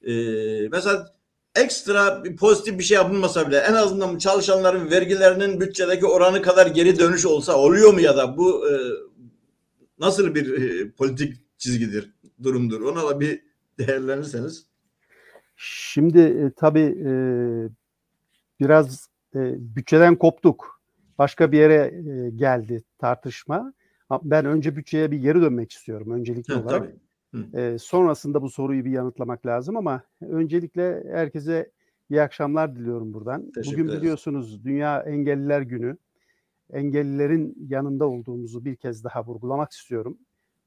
Ee, 0.07 0.67
mesela 0.71 1.15
ekstra 1.55 2.23
bir 2.23 2.35
pozitif 2.35 2.79
bir 2.79 2.83
şey 2.83 2.95
yapılmasa 2.95 3.47
bile 3.47 3.57
en 3.57 3.73
azından 3.73 4.17
çalışanların 4.17 4.91
vergilerinin 4.91 5.61
bütçedeki 5.61 6.05
oranı 6.05 6.41
kadar 6.41 6.67
geri 6.67 6.99
dönüş 6.99 7.25
olsa 7.25 7.57
oluyor 7.57 7.93
mu 7.93 8.01
ya 8.01 8.17
da 8.17 8.37
bu 8.37 8.69
e, 8.69 8.73
nasıl 9.99 10.35
bir 10.35 10.61
e, 10.61 10.91
politik 10.91 11.33
çizgidir, 11.57 12.13
durumdur? 12.43 12.81
Ona 12.81 13.07
da 13.07 13.19
bir 13.19 13.41
değerlendirirseniz. 13.79 14.65
Şimdi 15.55 16.19
e, 16.19 16.51
tabii 16.55 16.97
e, 17.05 17.11
biraz 18.59 19.09
e, 19.35 19.55
bütçeden 19.75 20.15
koptuk. 20.15 20.81
Başka 21.17 21.51
bir 21.51 21.57
yere 21.57 21.75
e, 21.75 22.29
geldi 22.29 22.83
tartışma. 22.97 23.73
Ben 24.23 24.45
önce 24.45 24.75
bütçeye 24.75 25.11
bir 25.11 25.17
geri 25.17 25.41
dönmek 25.41 25.71
istiyorum 25.71 26.11
öncelikli 26.11 26.53
Ha, 26.53 26.61
olarak. 26.61 26.79
tabii. 27.33 27.57
E, 27.57 27.77
sonrasında 27.79 28.41
bu 28.41 28.49
soruyu 28.49 28.85
bir 28.85 28.91
yanıtlamak 28.91 29.45
lazım 29.45 29.77
ama 29.77 30.01
öncelikle 30.21 31.03
herkese 31.11 31.71
iyi 32.09 32.21
akşamlar 32.21 32.75
diliyorum 32.75 33.13
buradan. 33.13 33.51
Bugün 33.65 33.87
biliyorsunuz 33.87 34.65
Dünya 34.65 35.01
Engelliler 35.01 35.61
Günü. 35.61 35.97
Engellilerin 36.73 37.55
yanında 37.69 38.07
olduğumuzu 38.07 38.65
bir 38.65 38.75
kez 38.75 39.03
daha 39.03 39.25
vurgulamak 39.25 39.71
istiyorum. 39.71 40.17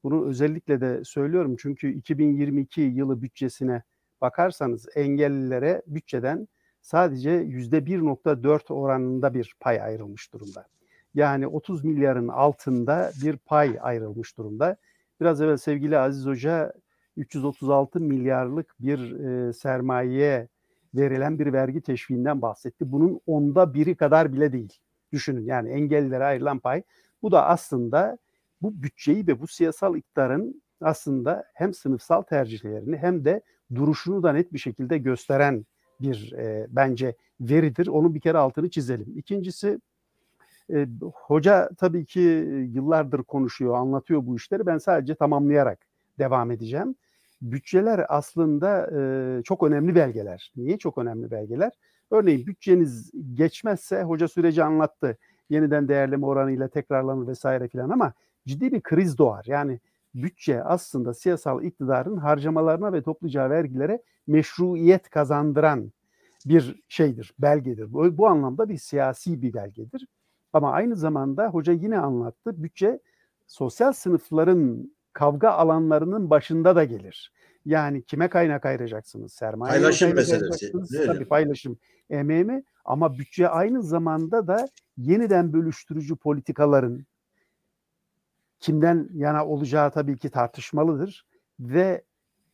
Bunu 0.03 0.25
özellikle 0.25 0.81
de 0.81 1.03
söylüyorum 1.03 1.55
çünkü 1.59 1.91
2022 1.91 2.81
yılı 2.81 3.21
bütçesine 3.21 3.83
bakarsanız 4.21 4.87
engellilere 4.95 5.81
bütçeden 5.87 6.47
sadece 6.81 7.29
%1.4 7.29 8.73
oranında 8.73 9.33
bir 9.33 9.55
pay 9.59 9.81
ayrılmış 9.81 10.33
durumda. 10.33 10.65
Yani 11.13 11.47
30 11.47 11.83
milyarın 11.83 12.27
altında 12.27 13.11
bir 13.23 13.37
pay 13.37 13.77
ayrılmış 13.81 14.37
durumda. 14.37 14.77
Biraz 15.21 15.41
evvel 15.41 15.57
sevgili 15.57 15.97
Aziz 15.97 16.25
Hoca 16.25 16.73
336 17.17 17.99
milyarlık 17.99 18.75
bir 18.79 19.19
e, 19.19 19.53
sermayeye 19.53 20.47
verilen 20.95 21.39
bir 21.39 21.53
vergi 21.53 21.81
teşviğinden 21.81 22.41
bahsetti. 22.41 22.91
Bunun 22.91 23.21
onda 23.27 23.73
biri 23.73 23.95
kadar 23.95 24.33
bile 24.33 24.51
değil. 24.51 24.79
Düşünün 25.11 25.45
yani 25.45 25.69
engellilere 25.69 26.23
ayrılan 26.23 26.59
pay. 26.59 26.83
Bu 27.21 27.31
da 27.31 27.45
aslında 27.45 28.17
bu 28.61 28.83
bütçeyi 28.83 29.27
ve 29.27 29.39
bu 29.39 29.47
siyasal 29.47 29.95
iktidarın 29.97 30.61
aslında 30.81 31.45
hem 31.53 31.73
sınıfsal 31.73 32.21
tercihlerini 32.21 32.97
hem 32.97 33.25
de 33.25 33.41
duruşunu 33.75 34.23
da 34.23 34.33
net 34.33 34.53
bir 34.53 34.59
şekilde 34.59 34.97
gösteren 34.97 35.65
bir 36.01 36.33
e, 36.33 36.67
bence 36.69 37.15
veridir. 37.41 37.87
Onun 37.87 38.15
bir 38.15 38.19
kere 38.19 38.37
altını 38.37 38.69
çizelim. 38.69 39.13
İkincisi 39.15 39.79
e, 40.73 40.87
hoca 41.13 41.69
tabii 41.77 42.05
ki 42.05 42.19
yıllardır 42.73 43.23
konuşuyor, 43.23 43.75
anlatıyor 43.75 44.25
bu 44.25 44.35
işleri. 44.35 44.65
Ben 44.65 44.77
sadece 44.77 45.15
tamamlayarak 45.15 45.85
devam 46.19 46.51
edeceğim. 46.51 46.95
Bütçeler 47.41 48.05
aslında 48.09 48.89
e, 48.97 49.43
çok 49.43 49.63
önemli 49.63 49.95
belgeler. 49.95 50.51
Niye 50.55 50.77
çok 50.77 50.97
önemli 50.97 51.31
belgeler? 51.31 51.71
Örneğin 52.11 52.47
bütçeniz 52.47 53.11
geçmezse 53.33 54.03
hoca 54.03 54.27
süreci 54.27 54.63
anlattı. 54.63 55.17
Yeniden 55.49 55.87
değerleme 55.87 56.25
oranıyla 56.25 56.67
tekrarlanır 56.67 57.27
vesaire 57.27 57.67
filan 57.67 57.89
ama 57.89 58.13
ciddi 58.47 58.71
bir 58.71 58.81
kriz 58.81 59.17
doğar. 59.17 59.45
Yani 59.47 59.79
bütçe 60.15 60.63
aslında 60.63 61.13
siyasal 61.13 61.63
iktidarın 61.63 62.17
harcamalarına 62.17 62.93
ve 62.93 63.01
toplayacağı 63.01 63.49
vergilere 63.49 64.03
meşruiyet 64.27 65.09
kazandıran 65.09 65.91
bir 66.45 66.83
şeydir, 66.89 67.33
belgedir. 67.39 67.93
Bu, 67.93 68.17
bu 68.17 68.27
anlamda 68.27 68.69
bir 68.69 68.77
siyasi 68.77 69.41
bir 69.41 69.53
belgedir. 69.53 70.07
Ama 70.53 70.71
aynı 70.71 70.95
zamanda 70.95 71.47
hoca 71.47 71.73
yine 71.73 71.99
anlattı. 71.99 72.63
Bütçe 72.63 72.99
sosyal 73.47 73.91
sınıfların 73.91 74.91
kavga 75.13 75.49
alanlarının 75.49 76.29
başında 76.29 76.75
da 76.75 76.83
gelir. 76.83 77.33
Yani 77.65 78.03
kime 78.03 78.27
kaynak 78.29 78.65
ayıracaksınız? 78.65 79.33
Sermaye 79.33 79.73
Paylaşım 79.73 80.15
meselesi. 80.15 80.73
Tabii 81.05 81.25
paylaşım 81.25 81.77
emeği 82.09 82.63
ama 82.85 83.17
bütçe 83.17 83.49
aynı 83.49 83.83
zamanda 83.83 84.47
da 84.47 84.67
yeniden 84.97 85.53
bölüştürücü 85.53 86.15
politikaların 86.15 87.05
kimden 88.59 89.09
yana 89.13 89.45
olacağı 89.45 89.91
tabii 89.91 90.17
ki 90.17 90.29
tartışmalıdır 90.29 91.25
ve 91.59 92.03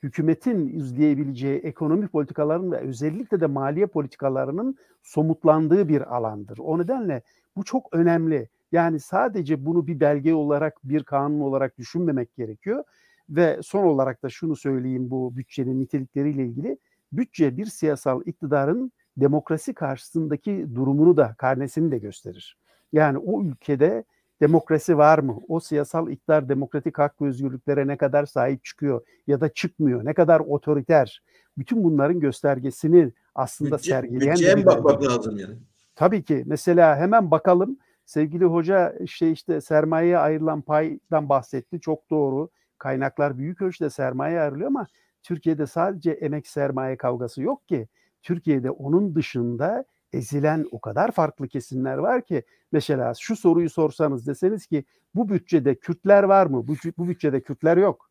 hükümetin 0.04 0.68
izleyebileceği 0.68 1.60
ekonomi 1.60 2.08
politikalarının 2.08 2.72
ve 2.72 2.78
özellikle 2.78 3.42
de 3.42 3.46
maliye 3.46 3.86
politikalarının 3.86 4.78
somutlandığı 5.04 5.88
bir 5.88 6.16
alandır. 6.16 6.58
O 6.58 6.80
nedenle 6.80 7.22
bu 7.56 7.64
çok 7.64 7.94
önemli. 7.94 8.50
Yani 8.72 9.00
sadece 9.00 9.66
bunu 9.66 9.88
bir 9.88 10.00
belge 10.00 10.34
olarak, 10.34 10.78
bir 10.84 11.04
kanun 11.04 11.40
olarak 11.40 11.78
düşünmemek 11.78 12.36
gerekiyor. 12.36 12.84
Ve 13.30 13.60
son 13.64 13.84
olarak 13.84 14.24
da 14.24 14.30
şunu 14.30 14.56
söyleyeyim 14.56 15.10
bu 15.10 15.38
bütçenin 15.38 15.80
nitelikleriyle 15.80 16.46
ilgili. 16.46 16.78
Bütçe 17.12 17.58
bir 17.58 17.66
siyasal 17.66 18.22
iktidarın 18.26 18.92
demokrasi 19.18 19.74
karşısındaki 19.74 20.76
durumunu 20.76 21.18
da, 21.18 21.36
karnesini 21.38 21.92
de 21.92 21.98
gösterir. 21.98 22.58
Yani 22.94 23.18
o 23.18 23.44
ülkede 23.44 24.04
demokrasi 24.42 24.98
var 24.98 25.20
mı? 25.20 25.40
O 25.48 25.60
siyasal 25.60 26.10
iktidar 26.10 26.50
demokratik 26.50 26.98
hak 26.98 27.22
ve 27.22 27.26
özgürlüklere 27.26 27.88
ne 27.88 27.98
kadar 27.98 28.26
sahip 28.26 28.66
çıkıyor 28.66 29.02
ya 29.28 29.42
da 29.42 29.50
çıkmıyor? 29.50 30.06
Ne 30.06 30.14
kadar 30.14 30.40
otoriter? 30.40 31.24
Bütün 31.58 31.84
bunların 31.84 32.20
göstergesini 32.20 33.12
aslında 33.36 33.78
Bütçe, 33.78 33.90
sergileyen 33.90 34.34
bütçeye 34.34 34.58
bir 34.58 34.66
bakmak 34.66 35.04
lazım 35.04 35.38
yani? 35.38 35.56
Tabii 35.96 36.24
ki. 36.24 36.44
Mesela 36.46 36.98
hemen 36.98 37.32
bakalım. 37.32 37.78
Sevgili 38.06 38.46
hoca 38.46 38.94
işte 39.00 39.32
işte 39.32 39.62
sermayeye 39.62 40.18
ayrılan 40.18 40.62
paydan 40.62 41.30
bahsetti. 41.30 41.80
Çok 41.80 42.10
doğru. 42.10 42.50
Kaynaklar 42.78 43.38
büyük 43.38 43.62
ölçüde 43.62 43.90
sermaye 43.90 44.40
ayrılıyor 44.42 44.68
ama 44.68 44.88
Türkiye'de 45.24 45.68
sadece 45.68 46.12
emek 46.12 46.48
sermaye 46.48 46.98
kavgası 46.98 47.42
yok 47.42 47.68
ki. 47.68 47.88
Türkiye'de 48.24 48.72
onun 48.72 49.16
dışında 49.16 49.86
ezilen 50.16 50.66
o 50.72 50.82
kadar 50.82 51.12
farklı 51.12 51.48
kesimler 51.48 51.98
var 51.98 52.22
ki 52.22 52.44
mesela 52.72 53.14
şu 53.20 53.36
soruyu 53.36 53.70
sorsanız 53.70 54.28
deseniz 54.28 54.68
ki 54.68 54.86
bu 55.16 55.30
bütçede 55.30 55.76
Kürtler 55.76 56.24
var 56.24 56.46
mı? 56.46 56.68
Bu, 56.68 56.76
bu 56.98 57.08
bütçede 57.08 57.42
Kürtler 57.42 57.78
yok. 57.78 58.10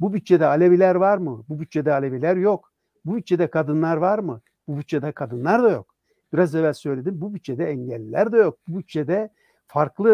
Bu 0.00 0.12
bütçede 0.12 0.46
Aleviler 0.46 0.94
var 0.94 1.18
mı? 1.18 1.44
Bu 1.48 1.60
bütçede 1.60 1.92
Aleviler 1.92 2.36
yok. 2.36 2.72
Bu 3.04 3.16
bütçede 3.16 3.50
kadınlar 3.50 3.96
var 3.96 4.18
mı? 4.18 4.40
Bu 4.68 4.78
bütçede 4.78 5.12
kadınlar 5.12 5.62
da 5.62 5.70
yok. 5.70 5.94
Biraz 6.32 6.54
evvel 6.54 6.72
söyledim 6.72 7.20
bu 7.20 7.34
bütçede 7.34 7.70
engelliler 7.70 8.32
de 8.32 8.36
yok. 8.36 8.58
Bu 8.68 8.78
bütçede 8.78 9.30
farklı 9.66 10.10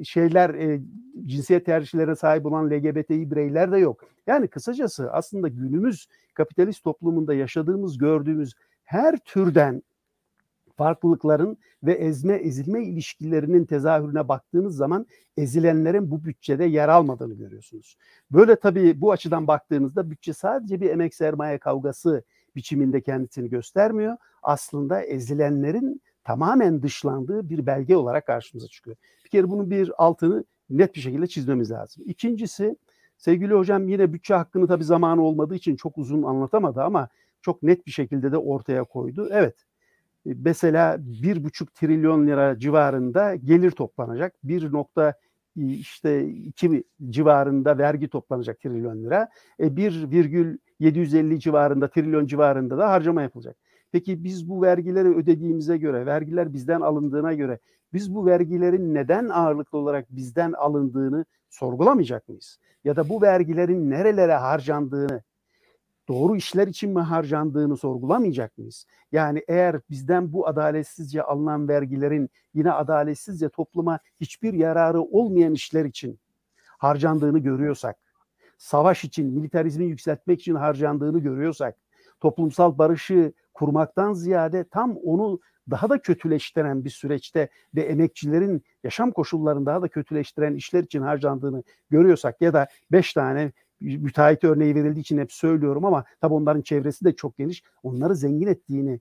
e, 0.00 0.04
şeyler 0.04 0.54
e, 0.54 0.80
cinsiyet 1.26 1.66
tercihlerine 1.66 2.16
sahip 2.16 2.46
olan 2.46 2.70
LGBTİ 2.70 3.30
bireyler 3.30 3.72
de 3.72 3.78
yok. 3.78 4.04
Yani 4.26 4.48
kısacası 4.48 5.12
aslında 5.12 5.48
günümüz 5.48 6.08
kapitalist 6.34 6.84
toplumunda 6.84 7.34
yaşadığımız, 7.34 7.98
gördüğümüz 7.98 8.54
her 8.84 9.16
türden 9.18 9.82
farklılıkların 10.76 11.58
ve 11.82 11.92
ezme 11.92 12.34
ezilme 12.34 12.84
ilişkilerinin 12.84 13.64
tezahürüne 13.64 14.28
baktığınız 14.28 14.76
zaman 14.76 15.06
ezilenlerin 15.36 16.10
bu 16.10 16.24
bütçede 16.24 16.64
yer 16.64 16.88
almadığını 16.88 17.34
görüyorsunuz. 17.34 17.96
Böyle 18.30 18.56
tabii 18.56 19.00
bu 19.00 19.12
açıdan 19.12 19.46
baktığınızda 19.46 20.10
bütçe 20.10 20.32
sadece 20.32 20.80
bir 20.80 20.90
emek 20.90 21.14
sermaye 21.14 21.58
kavgası 21.58 22.22
biçiminde 22.56 23.00
kendisini 23.00 23.50
göstermiyor. 23.50 24.16
Aslında 24.42 25.02
ezilenlerin 25.02 26.02
tamamen 26.24 26.82
dışlandığı 26.82 27.48
bir 27.48 27.66
belge 27.66 27.96
olarak 27.96 28.26
karşımıza 28.26 28.68
çıkıyor. 28.68 28.96
Bir 29.24 29.30
kere 29.30 29.50
bunun 29.50 29.70
bir 29.70 29.92
altını 29.98 30.44
net 30.70 30.94
bir 30.94 31.00
şekilde 31.00 31.26
çizmemiz 31.26 31.70
lazım. 31.70 32.04
İkincisi 32.06 32.76
sevgili 33.18 33.54
hocam 33.54 33.88
yine 33.88 34.12
bütçe 34.12 34.34
hakkını 34.34 34.66
tabii 34.68 34.84
zamanı 34.84 35.22
olmadığı 35.22 35.54
için 35.54 35.76
çok 35.76 35.98
uzun 35.98 36.22
anlatamadı 36.22 36.82
ama 36.82 37.08
çok 37.42 37.62
net 37.62 37.86
bir 37.86 37.90
şekilde 37.90 38.32
de 38.32 38.38
ortaya 38.38 38.84
koydu. 38.84 39.28
Evet 39.32 39.65
mesela 40.34 40.96
bir 41.00 41.44
buçuk 41.44 41.74
trilyon 41.74 42.26
lira 42.26 42.58
civarında 42.58 43.34
gelir 43.34 43.70
toplanacak. 43.70 44.34
Bir 44.44 44.72
nokta 44.72 45.14
işte 45.56 46.28
iki 46.28 46.84
civarında 47.10 47.78
vergi 47.78 48.08
toplanacak 48.08 48.60
trilyon 48.60 49.04
lira. 49.04 49.28
E, 49.60 49.76
1,750 49.76 51.40
civarında 51.40 51.88
trilyon 51.88 52.26
civarında 52.26 52.78
da 52.78 52.90
harcama 52.90 53.22
yapılacak. 53.22 53.56
Peki 53.92 54.24
biz 54.24 54.48
bu 54.48 54.62
vergileri 54.62 55.08
ödediğimize 55.08 55.76
göre, 55.76 56.06
vergiler 56.06 56.52
bizden 56.52 56.80
alındığına 56.80 57.34
göre 57.34 57.58
biz 57.92 58.14
bu 58.14 58.26
vergilerin 58.26 58.94
neden 58.94 59.28
ağırlıklı 59.28 59.78
olarak 59.78 60.06
bizden 60.10 60.52
alındığını 60.52 61.24
sorgulamayacak 61.50 62.28
mıyız? 62.28 62.58
Ya 62.84 62.96
da 62.96 63.08
bu 63.08 63.22
vergilerin 63.22 63.90
nerelere 63.90 64.34
harcandığını, 64.34 65.22
doğru 66.08 66.36
işler 66.36 66.68
için 66.68 66.90
mi 66.90 67.00
harcandığını 67.00 67.76
sorgulamayacak 67.76 68.58
mıyız? 68.58 68.86
Yani 69.12 69.44
eğer 69.48 69.80
bizden 69.90 70.32
bu 70.32 70.46
adaletsizce 70.46 71.22
alınan 71.22 71.68
vergilerin 71.68 72.30
yine 72.54 72.72
adaletsizce 72.72 73.48
topluma 73.48 73.98
hiçbir 74.20 74.52
yararı 74.52 75.02
olmayan 75.02 75.54
işler 75.54 75.84
için 75.84 76.18
harcandığını 76.78 77.38
görüyorsak, 77.38 77.96
savaş 78.58 79.04
için, 79.04 79.26
militarizmi 79.26 79.84
yükseltmek 79.84 80.40
için 80.40 80.54
harcandığını 80.54 81.18
görüyorsak, 81.18 81.76
toplumsal 82.20 82.78
barışı 82.78 83.32
kurmaktan 83.54 84.12
ziyade 84.12 84.64
tam 84.64 84.96
onu 84.96 85.40
daha 85.70 85.90
da 85.90 86.02
kötüleştiren 86.02 86.84
bir 86.84 86.90
süreçte 86.90 87.48
ve 87.74 87.82
emekçilerin 87.82 88.62
yaşam 88.84 89.12
koşullarını 89.12 89.66
daha 89.66 89.82
da 89.82 89.88
kötüleştiren 89.88 90.54
işler 90.54 90.82
için 90.82 91.02
harcandığını 91.02 91.62
görüyorsak 91.90 92.40
ya 92.40 92.52
da 92.52 92.66
beş 92.92 93.12
tane 93.12 93.52
müteahhit 93.80 94.44
örneği 94.44 94.74
verildiği 94.74 95.00
için 95.00 95.18
hep 95.18 95.32
söylüyorum 95.32 95.84
ama 95.84 96.04
tabi 96.20 96.34
onların 96.34 96.62
çevresi 96.62 97.04
de 97.04 97.16
çok 97.16 97.38
geniş. 97.38 97.62
Onları 97.82 98.16
zengin 98.16 98.46
ettiğini 98.46 99.00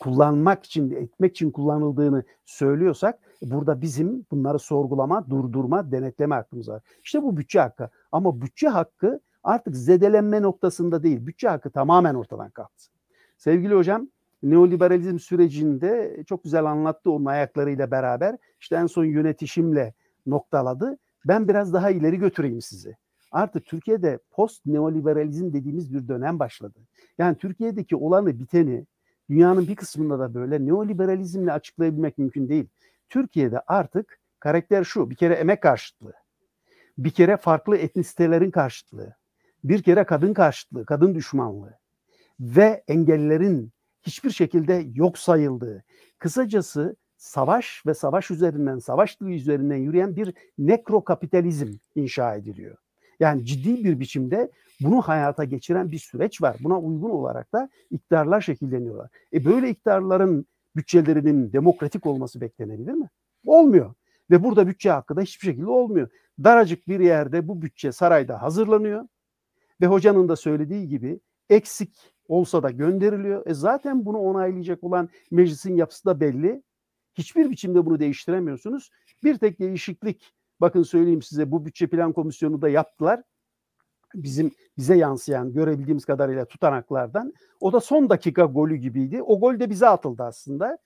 kullanmak 0.00 0.64
için, 0.64 0.90
etmek 0.90 1.30
için 1.30 1.50
kullanıldığını 1.50 2.24
söylüyorsak 2.44 3.18
burada 3.42 3.80
bizim 3.80 4.26
bunları 4.30 4.58
sorgulama, 4.58 5.30
durdurma, 5.30 5.92
denetleme 5.92 6.34
hakkımız 6.34 6.68
var. 6.68 6.82
İşte 7.04 7.22
bu 7.22 7.36
bütçe 7.36 7.60
hakkı. 7.60 7.90
Ama 8.12 8.42
bütçe 8.42 8.68
hakkı 8.68 9.20
artık 9.44 9.76
zedelenme 9.76 10.42
noktasında 10.42 11.02
değil. 11.02 11.26
Bütçe 11.26 11.48
hakkı 11.48 11.70
tamamen 11.70 12.14
ortadan 12.14 12.50
kalktı. 12.50 12.84
Sevgili 13.38 13.74
hocam 13.74 14.08
neoliberalizm 14.42 15.18
sürecinde 15.18 16.22
çok 16.26 16.44
güzel 16.44 16.64
anlattı 16.64 17.10
onun 17.10 17.24
ayaklarıyla 17.24 17.90
beraber. 17.90 18.36
İşte 18.60 18.76
en 18.76 18.86
son 18.86 19.04
yönetişimle 19.04 19.94
noktaladı. 20.26 20.98
Ben 21.24 21.48
biraz 21.48 21.72
daha 21.72 21.90
ileri 21.90 22.16
götüreyim 22.16 22.60
sizi. 22.60 22.96
Artık 23.32 23.66
Türkiye'de 23.66 24.18
post 24.30 24.66
neoliberalizm 24.66 25.52
dediğimiz 25.52 25.94
bir 25.94 26.08
dönem 26.08 26.38
başladı. 26.38 26.78
Yani 27.18 27.36
Türkiye'deki 27.36 27.96
olanı 27.96 28.38
biteni 28.40 28.86
dünyanın 29.30 29.68
bir 29.68 29.76
kısmında 29.76 30.18
da 30.18 30.34
böyle 30.34 30.66
neoliberalizmle 30.66 31.52
açıklayabilmek 31.52 32.18
mümkün 32.18 32.48
değil. 32.48 32.68
Türkiye'de 33.08 33.60
artık 33.66 34.18
karakter 34.40 34.84
şu 34.84 35.10
bir 35.10 35.14
kere 35.14 35.34
emek 35.34 35.62
karşıtlığı, 35.62 36.14
bir 36.98 37.10
kere 37.10 37.36
farklı 37.36 37.76
etnisitelerin 37.76 38.50
karşıtlığı, 38.50 39.16
bir 39.64 39.82
kere 39.82 40.04
kadın 40.04 40.34
karşıtlığı, 40.34 40.86
kadın 40.86 41.14
düşmanlığı 41.14 41.78
ve 42.40 42.84
engellerin 42.88 43.70
hiçbir 44.02 44.30
şekilde 44.30 44.86
yok 44.94 45.18
sayıldığı. 45.18 45.84
Kısacası 46.18 46.96
savaş 47.16 47.82
ve 47.86 47.94
savaş 47.94 48.30
üzerinden, 48.30 48.78
savaş 48.78 49.16
üzerinden 49.20 49.76
yürüyen 49.76 50.16
bir 50.16 50.34
nekrokapitalizm 50.58 51.74
inşa 51.94 52.34
ediliyor. 52.34 52.76
Yani 53.22 53.44
ciddi 53.44 53.84
bir 53.84 54.00
biçimde 54.00 54.50
bunu 54.80 55.02
hayata 55.02 55.44
geçiren 55.44 55.92
bir 55.92 55.98
süreç 55.98 56.42
var. 56.42 56.56
Buna 56.60 56.80
uygun 56.80 57.10
olarak 57.10 57.52
da 57.52 57.68
iktidarlar 57.90 58.40
şekilleniyorlar. 58.40 59.08
E 59.32 59.44
böyle 59.44 59.70
iktidarların 59.70 60.46
bütçelerinin 60.76 61.52
demokratik 61.52 62.06
olması 62.06 62.40
beklenebilir 62.40 62.92
mi? 62.92 63.08
Olmuyor. 63.46 63.94
Ve 64.30 64.44
burada 64.44 64.66
bütçe 64.66 64.90
hakkı 64.90 65.16
da 65.16 65.20
hiçbir 65.20 65.46
şekilde 65.46 65.66
olmuyor. 65.66 66.08
Daracık 66.44 66.88
bir 66.88 67.00
yerde 67.00 67.48
bu 67.48 67.62
bütçe 67.62 67.92
sarayda 67.92 68.42
hazırlanıyor 68.42 69.08
ve 69.80 69.86
hocanın 69.86 70.28
da 70.28 70.36
söylediği 70.36 70.88
gibi 70.88 71.20
eksik 71.50 72.14
olsa 72.28 72.62
da 72.62 72.70
gönderiliyor. 72.70 73.46
E 73.46 73.54
zaten 73.54 74.04
bunu 74.04 74.18
onaylayacak 74.18 74.84
olan 74.84 75.08
meclisin 75.30 75.76
yapısı 75.76 76.04
da 76.04 76.20
belli. 76.20 76.62
Hiçbir 77.14 77.50
biçimde 77.50 77.86
bunu 77.86 77.98
değiştiremiyorsunuz. 77.98 78.90
Bir 79.24 79.38
tek 79.38 79.60
değişiklik 79.60 80.32
bakın 80.62 80.82
söyleyeyim 80.82 81.22
size 81.22 81.50
bu 81.50 81.64
bütçe 81.66 81.86
plan 81.86 82.12
komisyonu 82.12 82.62
da 82.62 82.68
yaptılar. 82.68 83.22
Bizim 84.14 84.50
bize 84.78 84.94
yansıyan 84.94 85.52
görebildiğimiz 85.52 86.04
kadarıyla 86.04 86.44
tutanaklardan. 86.44 87.32
O 87.60 87.72
da 87.72 87.80
son 87.80 88.10
dakika 88.10 88.44
golü 88.44 88.76
gibiydi. 88.76 89.22
O 89.22 89.40
gol 89.40 89.60
de 89.60 89.70
bize 89.70 89.88
atıldı 89.88 90.22
aslında. 90.22 90.78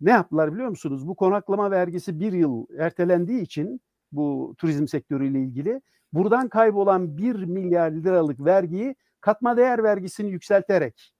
Ne 0.00 0.10
yaptılar 0.10 0.54
biliyor 0.54 0.68
musunuz? 0.68 1.08
Bu 1.08 1.14
konaklama 1.14 1.70
vergisi 1.70 2.20
bir 2.20 2.32
yıl 2.32 2.66
ertelendiği 2.78 3.40
için 3.40 3.80
bu 4.12 4.54
turizm 4.58 4.86
sektörüyle 4.86 5.40
ilgili 5.40 5.80
buradan 6.12 6.48
kaybolan 6.48 7.18
bir 7.18 7.34
milyar 7.34 7.90
liralık 7.90 8.44
vergiyi 8.44 8.96
katma 9.20 9.56
değer 9.56 9.82
vergisini 9.82 10.30
yükselterek 10.30 11.14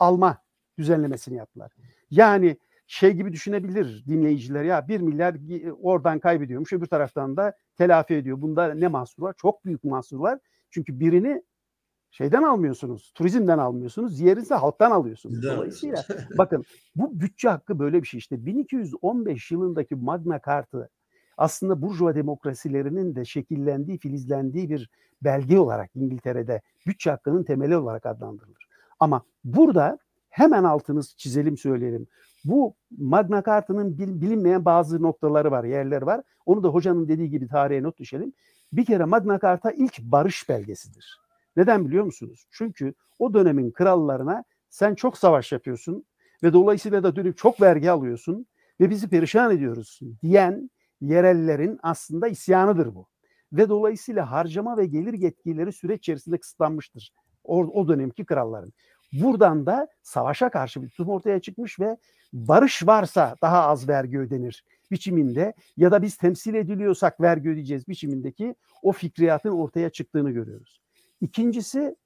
alma 0.00 0.38
düzenlemesini 0.78 1.36
yaptılar. 1.36 1.72
Yani 2.10 2.56
şey 2.92 3.12
gibi 3.12 3.32
düşünebilir 3.32 4.04
dinleyiciler 4.08 4.64
ya 4.64 4.88
bir 4.88 5.00
milyar 5.00 5.36
oradan 5.82 6.18
kaybediyormuş 6.18 6.72
öbür 6.72 6.86
taraftan 6.86 7.36
da 7.36 7.56
telafi 7.76 8.14
ediyor. 8.14 8.42
Bunda 8.42 8.74
ne 8.74 8.88
mahsur 8.88 9.22
var? 9.22 9.34
Çok 9.38 9.64
büyük 9.64 9.84
mahsur 9.84 10.18
var. 10.18 10.38
Çünkü 10.70 11.00
birini 11.00 11.42
şeyden 12.10 12.42
almıyorsunuz, 12.42 13.12
turizmden 13.14 13.58
almıyorsunuz, 13.58 14.18
diğerini 14.18 14.42
ise 14.42 14.54
halktan 14.54 14.90
alıyorsunuz. 14.90 15.42
Dolayısıyla 15.42 16.04
bakın 16.38 16.64
bu 16.96 17.20
bütçe 17.20 17.48
hakkı 17.48 17.78
böyle 17.78 18.02
bir 18.02 18.06
şey 18.06 18.18
işte 18.18 18.46
1215 18.46 19.50
yılındaki 19.50 19.94
Magna 19.94 20.40
Carta 20.46 20.88
aslında 21.36 21.82
Burjuva 21.82 22.14
demokrasilerinin 22.14 23.14
de 23.14 23.24
şekillendiği, 23.24 23.98
filizlendiği 23.98 24.70
bir 24.70 24.90
belge 25.22 25.58
olarak 25.58 25.90
İngiltere'de 25.94 26.60
bütçe 26.86 27.10
hakkının 27.10 27.44
temeli 27.44 27.76
olarak 27.76 28.06
adlandırılır. 28.06 28.68
Ama 29.00 29.22
burada 29.44 29.98
hemen 30.28 30.64
altını 30.64 31.02
çizelim 31.02 31.56
söyleyelim. 31.56 32.06
Bu 32.44 32.74
Magna 32.98 33.42
Carta'nın 33.46 33.98
bilinmeyen 33.98 34.64
bazı 34.64 35.02
noktaları 35.02 35.50
var, 35.50 35.64
yerleri 35.64 36.06
var. 36.06 36.20
Onu 36.46 36.62
da 36.62 36.68
hocanın 36.68 37.08
dediği 37.08 37.30
gibi 37.30 37.48
tarihe 37.48 37.82
not 37.82 37.98
düşelim. 37.98 38.32
Bir 38.72 38.84
kere 38.84 39.04
Magna 39.04 39.38
Carta 39.40 39.70
ilk 39.70 39.98
barış 40.02 40.48
belgesidir. 40.48 41.20
Neden 41.56 41.86
biliyor 41.86 42.04
musunuz? 42.04 42.46
Çünkü 42.50 42.94
o 43.18 43.34
dönemin 43.34 43.70
krallarına 43.70 44.44
sen 44.70 44.94
çok 44.94 45.18
savaş 45.18 45.52
yapıyorsun 45.52 46.04
ve 46.42 46.52
dolayısıyla 46.52 47.02
da 47.02 47.16
dönüp 47.16 47.38
çok 47.38 47.60
vergi 47.60 47.90
alıyorsun 47.90 48.46
ve 48.80 48.90
bizi 48.90 49.08
perişan 49.08 49.56
ediyoruz 49.56 50.00
diyen 50.22 50.70
yerellerin 51.00 51.78
aslında 51.82 52.28
isyanıdır 52.28 52.94
bu. 52.94 53.06
Ve 53.52 53.68
dolayısıyla 53.68 54.30
harcama 54.30 54.76
ve 54.76 54.86
gelir 54.86 55.12
yetkileri 55.12 55.72
süreç 55.72 55.98
içerisinde 55.98 56.38
kısıtlanmıştır. 56.38 57.12
O, 57.44 57.58
o 57.58 57.88
dönemki 57.88 58.24
kralların. 58.24 58.72
Buradan 59.12 59.66
da 59.66 59.88
savaşa 60.02 60.50
karşı 60.50 60.82
bir 60.82 60.88
tutum 60.88 61.08
ortaya 61.08 61.40
çıkmış 61.40 61.80
ve 61.80 61.96
barış 62.32 62.86
varsa 62.86 63.36
daha 63.42 63.62
az 63.62 63.88
vergi 63.88 64.18
ödenir 64.18 64.64
biçiminde 64.90 65.54
ya 65.76 65.92
da 65.92 66.02
biz 66.02 66.16
temsil 66.16 66.54
ediliyorsak 66.54 67.20
vergi 67.20 67.48
ödeyeceğiz 67.48 67.88
biçimindeki 67.88 68.54
o 68.82 68.92
fikriyatın 68.92 69.50
ortaya 69.50 69.90
çıktığını 69.90 70.30
görüyoruz. 70.30 70.80
İkincisi 71.20 71.96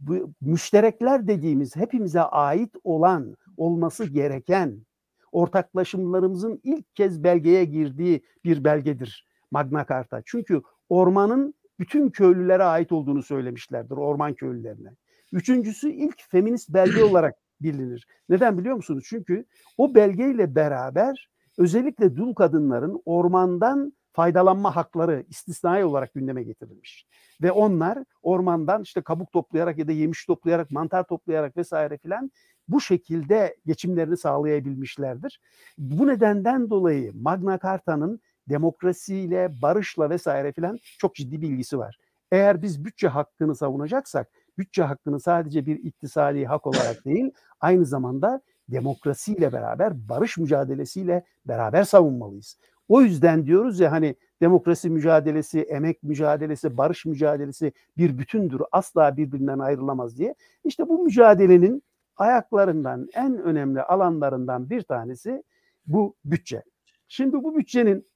bu 0.00 0.32
müşterekler 0.40 1.26
dediğimiz 1.26 1.76
hepimize 1.76 2.20
ait 2.20 2.74
olan, 2.84 3.36
olması 3.56 4.04
gereken 4.04 4.86
ortaklaşımlarımızın 5.32 6.60
ilk 6.62 6.96
kez 6.96 7.24
belgeye 7.24 7.64
girdiği 7.64 8.22
bir 8.44 8.64
belgedir 8.64 9.26
Magna 9.50 9.86
Carta. 9.88 10.22
Çünkü 10.24 10.62
ormanın 10.88 11.54
bütün 11.80 12.10
köylülere 12.10 12.64
ait 12.64 12.92
olduğunu 12.92 13.22
söylemişlerdir, 13.22 13.96
orman 13.96 14.34
köylülerine. 14.34 14.88
Üçüncüsü 15.32 15.90
ilk 15.90 16.22
feminist 16.30 16.68
belge 16.68 17.04
olarak 17.10 17.34
bilinir. 17.62 18.06
Neden 18.28 18.58
biliyor 18.58 18.76
musunuz? 18.76 19.04
Çünkü 19.08 19.44
o 19.78 19.94
belgeyle 19.94 20.54
beraber 20.54 21.28
özellikle 21.58 22.16
dul 22.16 22.34
kadınların 22.34 23.02
ormandan 23.04 23.92
faydalanma 24.12 24.76
hakları 24.76 25.24
istisnai 25.28 25.84
olarak 25.84 26.14
gündeme 26.14 26.42
getirilmiş. 26.42 27.06
Ve 27.42 27.52
onlar 27.52 27.98
ormandan 28.22 28.82
işte 28.82 29.00
kabuk 29.00 29.32
toplayarak 29.32 29.78
ya 29.78 29.88
da 29.88 29.92
yemiş 29.92 30.26
toplayarak, 30.26 30.70
mantar 30.70 31.04
toplayarak 31.04 31.56
vesaire 31.56 31.98
filan 31.98 32.30
bu 32.68 32.80
şekilde 32.80 33.56
geçimlerini 33.66 34.16
sağlayabilmişlerdir. 34.16 35.40
Bu 35.78 36.06
nedenden 36.06 36.70
dolayı 36.70 37.12
Magna 37.14 37.58
Carta'nın 37.62 38.20
demokrasiyle, 38.48 39.62
barışla 39.62 40.10
vesaire 40.10 40.52
filan 40.52 40.78
çok 40.98 41.14
ciddi 41.14 41.42
bilgisi 41.42 41.78
var. 41.78 41.96
Eğer 42.32 42.62
biz 42.62 42.84
bütçe 42.84 43.08
hakkını 43.08 43.54
savunacaksak, 43.54 44.28
bütçe 44.58 44.82
hakkını 44.82 45.20
sadece 45.20 45.66
bir 45.66 45.84
iktisadi 45.84 46.44
hak 46.46 46.66
olarak 46.66 47.04
değil, 47.04 47.30
aynı 47.60 47.86
zamanda 47.86 48.40
demokrasiyle 48.68 49.52
beraber, 49.52 50.08
barış 50.08 50.38
mücadelesiyle 50.38 51.24
beraber 51.44 51.84
savunmalıyız. 51.84 52.58
O 52.88 53.02
yüzden 53.02 53.46
diyoruz 53.46 53.80
ya 53.80 53.92
hani 53.92 54.16
demokrasi 54.40 54.90
mücadelesi, 54.90 55.60
emek 55.60 56.02
mücadelesi, 56.02 56.76
barış 56.76 57.06
mücadelesi 57.06 57.72
bir 57.96 58.18
bütündür. 58.18 58.62
Asla 58.72 59.16
birbirinden 59.16 59.58
ayrılamaz 59.58 60.18
diye. 60.18 60.34
İşte 60.64 60.88
bu 60.88 61.04
mücadelenin 61.04 61.82
ayaklarından 62.16 63.08
en 63.14 63.38
önemli 63.38 63.82
alanlarından 63.82 64.70
bir 64.70 64.82
tanesi 64.82 65.42
bu 65.86 66.16
bütçe. 66.24 66.62
Şimdi 67.08 67.32
bu 67.32 67.56
bütçenin 67.56 68.06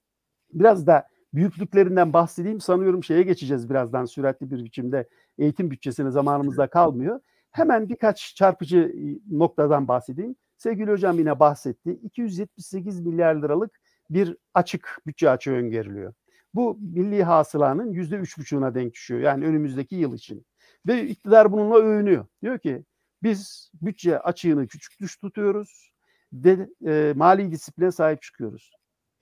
biraz 0.52 0.86
da 0.86 1.06
büyüklüklerinden 1.34 2.12
bahsedeyim. 2.12 2.60
Sanıyorum 2.60 3.04
şeye 3.04 3.22
geçeceğiz 3.22 3.70
birazdan 3.70 4.04
süratli 4.04 4.50
bir 4.50 4.64
biçimde. 4.64 5.08
Eğitim 5.38 5.70
bütçesine 5.70 6.10
zamanımızda 6.10 6.66
kalmıyor. 6.66 7.20
Hemen 7.50 7.88
birkaç 7.88 8.34
çarpıcı 8.36 8.94
noktadan 9.30 9.88
bahsedeyim. 9.88 10.36
Sevgili 10.56 10.90
hocam 10.90 11.18
yine 11.18 11.40
bahsetti. 11.40 11.90
278 12.02 13.00
milyar 13.00 13.34
liralık 13.34 13.80
bir 14.10 14.36
açık 14.54 14.98
bütçe 15.06 15.30
açığı 15.30 15.52
öngörülüyor. 15.52 16.14
Bu 16.54 16.78
milli 16.80 17.24
hasılanın 17.24 17.92
yüzde 17.92 18.16
üç 18.16 18.38
buçuğuna 18.38 18.74
denk 18.74 18.92
düşüyor. 18.92 19.20
Yani 19.20 19.46
önümüzdeki 19.46 19.96
yıl 19.96 20.14
için. 20.14 20.46
Ve 20.86 21.06
iktidar 21.06 21.52
bununla 21.52 21.76
övünüyor. 21.76 22.26
Diyor 22.42 22.58
ki 22.58 22.84
biz 23.22 23.70
bütçe 23.82 24.18
açığını 24.18 24.66
küçük 24.66 25.00
düş 25.00 25.16
tutuyoruz 25.16 25.92
ve 26.32 26.68
e, 26.86 27.12
mali 27.16 27.50
disipline 27.50 27.92
sahip 27.92 28.22
çıkıyoruz. 28.22 28.72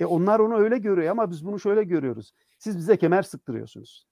E 0.00 0.04
onlar 0.04 0.38
onu 0.38 0.56
öyle 0.56 0.78
görüyor 0.78 1.10
ama 1.10 1.30
biz 1.30 1.46
bunu 1.46 1.60
şöyle 1.60 1.84
görüyoruz. 1.84 2.32
Siz 2.58 2.78
bize 2.78 2.96
kemer 2.96 3.22
sıktırıyorsunuz. 3.22 4.06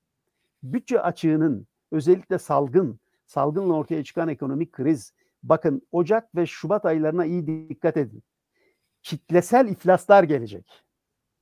Bütçe 0.63 1.01
açığının 1.01 1.67
özellikle 1.93 2.39
salgın, 2.39 3.01
salgınla 3.27 3.75
ortaya 3.75 4.05
çıkan 4.05 4.29
ekonomik 4.29 4.73
kriz. 4.73 5.13
Bakın 5.43 5.83
Ocak 5.93 6.35
ve 6.35 6.47
Şubat 6.47 6.85
aylarına 6.85 7.25
iyi 7.25 7.47
dikkat 7.69 7.97
edin. 7.97 8.23
Kitlesel 9.03 9.69
iflaslar 9.69 10.23
gelecek. 10.23 10.85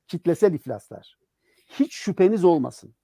Kitlesel 0.07 0.55
iflaslar. 0.55 1.19
Hiç 1.67 1.95
şüpheniz 1.95 2.45
olmasın. 2.45 2.95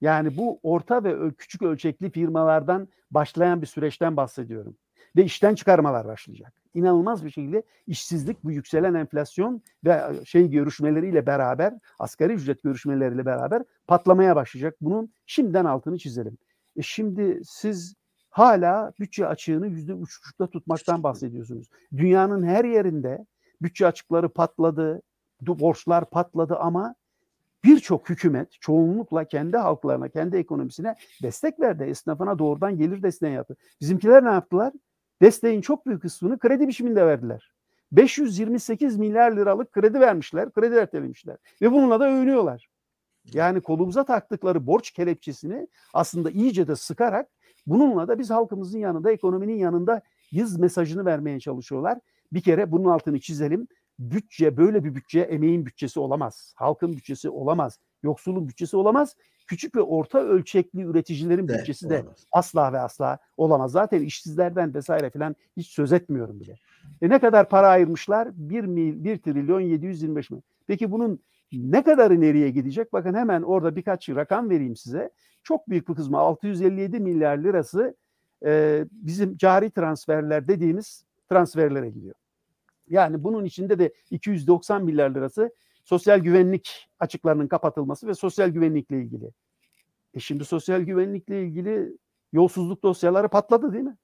Yani 0.00 0.36
bu 0.36 0.60
orta 0.62 1.04
ve 1.04 1.34
küçük 1.34 1.62
ölçekli 1.62 2.10
firmalardan 2.10 2.88
başlayan 3.10 3.62
bir 3.62 3.66
süreçten 3.66 4.16
bahsediyorum. 4.16 4.76
Ve 5.16 5.24
işten 5.24 5.54
çıkarmalar 5.54 6.06
başlayacak. 6.06 6.52
İnanılmaz 6.74 7.24
bir 7.24 7.30
şekilde 7.30 7.62
işsizlik, 7.86 8.44
bu 8.44 8.52
yükselen 8.52 8.94
enflasyon 8.94 9.62
ve 9.84 10.02
şey 10.24 10.50
görüşmeleriyle 10.50 11.26
beraber, 11.26 11.74
asgari 11.98 12.32
ücret 12.32 12.62
görüşmeleriyle 12.62 13.26
beraber 13.26 13.62
patlamaya 13.86 14.36
başlayacak. 14.36 14.76
Bunun 14.80 15.12
şimdiden 15.26 15.64
altını 15.64 15.98
çizelim. 15.98 16.38
E 16.80 16.82
şimdi 16.82 17.40
siz 17.44 17.94
hala 18.30 18.92
bütçe 19.00 19.26
açığını 19.26 19.66
yüzde 19.66 19.92
üç 19.92 20.00
buçukta 20.00 20.46
tutmaktan 20.46 21.02
bahsediyorsunuz. 21.02 21.66
Dünyanın 21.96 22.42
her 22.42 22.64
yerinde 22.64 23.26
bütçe 23.62 23.86
açıkları 23.86 24.28
patladı, 24.28 25.02
borçlar 25.40 26.10
patladı 26.10 26.56
ama 26.56 26.94
birçok 27.64 28.10
hükümet 28.10 28.52
çoğunlukla 28.60 29.24
kendi 29.24 29.56
halklarına, 29.56 30.08
kendi 30.08 30.36
ekonomisine 30.36 30.94
destek 31.22 31.60
verdi. 31.60 31.82
Esnafına 31.84 32.38
doğrudan 32.38 32.78
gelir 32.78 33.02
desteği 33.02 33.32
yaptı. 33.32 33.56
Bizimkiler 33.80 34.24
ne 34.24 34.30
yaptılar? 34.30 34.72
Desteğin 35.22 35.60
çok 35.60 35.86
büyük 35.86 36.02
kısmını 36.02 36.38
kredi 36.38 36.68
biçiminde 36.68 37.06
verdiler. 37.06 37.52
528 37.92 38.96
milyar 38.96 39.36
liralık 39.36 39.72
kredi 39.72 40.00
vermişler, 40.00 40.52
kredi 40.52 40.74
ertelemişler 40.74 41.36
ve 41.62 41.72
bununla 41.72 42.00
da 42.00 42.10
övünüyorlar. 42.10 42.69
Yani 43.24 43.60
kolumuza 43.60 44.04
taktıkları 44.04 44.66
borç 44.66 44.90
kelepçesini 44.90 45.68
aslında 45.94 46.30
iyice 46.30 46.68
de 46.68 46.76
sıkarak 46.76 47.28
bununla 47.66 48.08
da 48.08 48.18
biz 48.18 48.30
halkımızın 48.30 48.78
yanında, 48.78 49.12
ekonominin 49.12 49.58
yanında 49.58 50.02
yüz 50.30 50.58
mesajını 50.58 51.04
vermeye 51.04 51.40
çalışıyorlar. 51.40 51.98
Bir 52.32 52.40
kere 52.40 52.72
bunun 52.72 52.88
altını 52.88 53.20
çizelim. 53.20 53.68
Bütçe 53.98 54.56
böyle 54.56 54.84
bir 54.84 54.94
bütçe 54.94 55.20
emeğin 55.20 55.66
bütçesi 55.66 56.00
olamaz. 56.00 56.54
Halkın 56.56 56.92
bütçesi 56.92 57.30
olamaz. 57.30 57.78
Yoksulun 58.02 58.48
bütçesi 58.48 58.76
olamaz. 58.76 59.16
Küçük 59.46 59.76
ve 59.76 59.82
orta 59.82 60.18
ölçekli 60.18 60.82
üreticilerin 60.82 61.48
de, 61.48 61.58
bütçesi 61.58 61.90
de 61.90 61.94
olamaz. 61.94 62.26
asla 62.32 62.72
ve 62.72 62.80
asla 62.80 63.18
olamaz. 63.36 63.72
Zaten 63.72 64.02
işsizlerden 64.02 64.74
vesaire 64.74 65.10
filan 65.10 65.36
hiç 65.56 65.66
söz 65.66 65.92
etmiyorum 65.92 66.40
bile. 66.40 66.56
E 67.02 67.08
ne 67.08 67.18
kadar 67.18 67.48
para 67.48 67.68
ayırmışlar? 67.68 68.28
1, 68.34 68.64
mil, 68.64 69.04
1 69.04 69.18
trilyon 69.18 69.60
725 69.60 70.30
milyon. 70.30 70.42
Peki 70.66 70.90
bunun 70.90 71.20
ne 71.52 71.82
kadarı 71.82 72.20
nereye 72.20 72.50
gidecek? 72.50 72.92
Bakın 72.92 73.14
hemen 73.14 73.42
orada 73.42 73.76
birkaç 73.76 74.08
rakam 74.08 74.50
vereyim 74.50 74.76
size. 74.76 75.10
Çok 75.42 75.68
büyük 75.68 75.88
bir 75.88 75.94
kısmı 75.94 76.18
657 76.18 77.00
milyar 77.00 77.38
lirası 77.38 77.96
e, 78.44 78.84
bizim 78.92 79.36
cari 79.36 79.70
transferler 79.70 80.48
dediğimiz 80.48 81.04
transferlere 81.28 81.90
gidiyor. 81.90 82.14
Yani 82.88 83.24
bunun 83.24 83.44
içinde 83.44 83.78
de 83.78 83.92
290 84.10 84.84
milyar 84.84 85.10
lirası 85.10 85.54
sosyal 85.84 86.18
güvenlik 86.18 86.88
açıklarının 86.98 87.48
kapatılması 87.48 88.06
ve 88.06 88.14
sosyal 88.14 88.48
güvenlikle 88.48 88.98
ilgili. 89.00 89.30
E 90.14 90.20
şimdi 90.20 90.44
sosyal 90.44 90.80
güvenlikle 90.80 91.42
ilgili 91.42 91.96
yolsuzluk 92.32 92.82
dosyaları 92.82 93.28
patladı 93.28 93.72
değil 93.72 93.84
mi? 93.84 93.96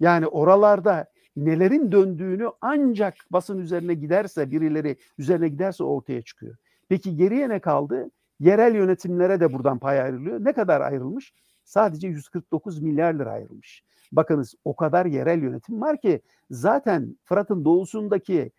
Yani 0.00 0.26
oralarda 0.26 1.06
nelerin 1.36 1.92
döndüğünü 1.92 2.50
ancak 2.60 3.14
basın 3.30 3.58
üzerine 3.58 3.94
giderse 3.94 4.50
birileri 4.50 4.96
üzerine 5.18 5.48
giderse 5.48 5.84
ortaya 5.84 6.22
çıkıyor. 6.22 6.56
Peki 6.88 7.16
geriye 7.16 7.48
ne 7.48 7.60
kaldı? 7.60 8.10
Yerel 8.40 8.74
yönetimlere 8.74 9.40
de 9.40 9.52
buradan 9.52 9.78
pay 9.78 10.00
ayrılıyor. 10.00 10.44
Ne 10.44 10.52
kadar 10.52 10.80
ayrılmış? 10.80 11.32
Sadece 11.64 12.08
149 12.08 12.82
milyar 12.82 13.14
lira 13.14 13.30
ayrılmış. 13.30 13.82
Bakınız 14.12 14.54
o 14.64 14.76
kadar 14.76 15.06
yerel 15.06 15.42
yönetim 15.42 15.80
var 15.80 16.00
ki 16.00 16.20
zaten 16.50 17.16
Fırat'ın 17.24 17.64
doğusundaki 17.64 18.52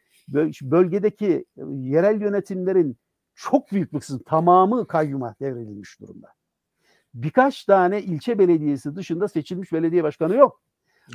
bölgedeki 0.61 1.45
yerel 1.67 2.21
yönetimlerin 2.21 2.97
çok 3.35 3.71
büyük 3.71 3.93
bir 3.93 3.99
kısmı 3.99 4.23
tamamı 4.23 4.87
kayyuma 4.87 5.35
devredilmiş 5.41 5.99
durumda. 5.99 6.27
Birkaç 7.13 7.65
tane 7.65 8.01
ilçe 8.01 8.39
belediyesi 8.39 8.95
dışında 8.95 9.27
seçilmiş 9.27 9.73
belediye 9.73 10.03
başkanı 10.03 10.35
yok. 10.35 10.61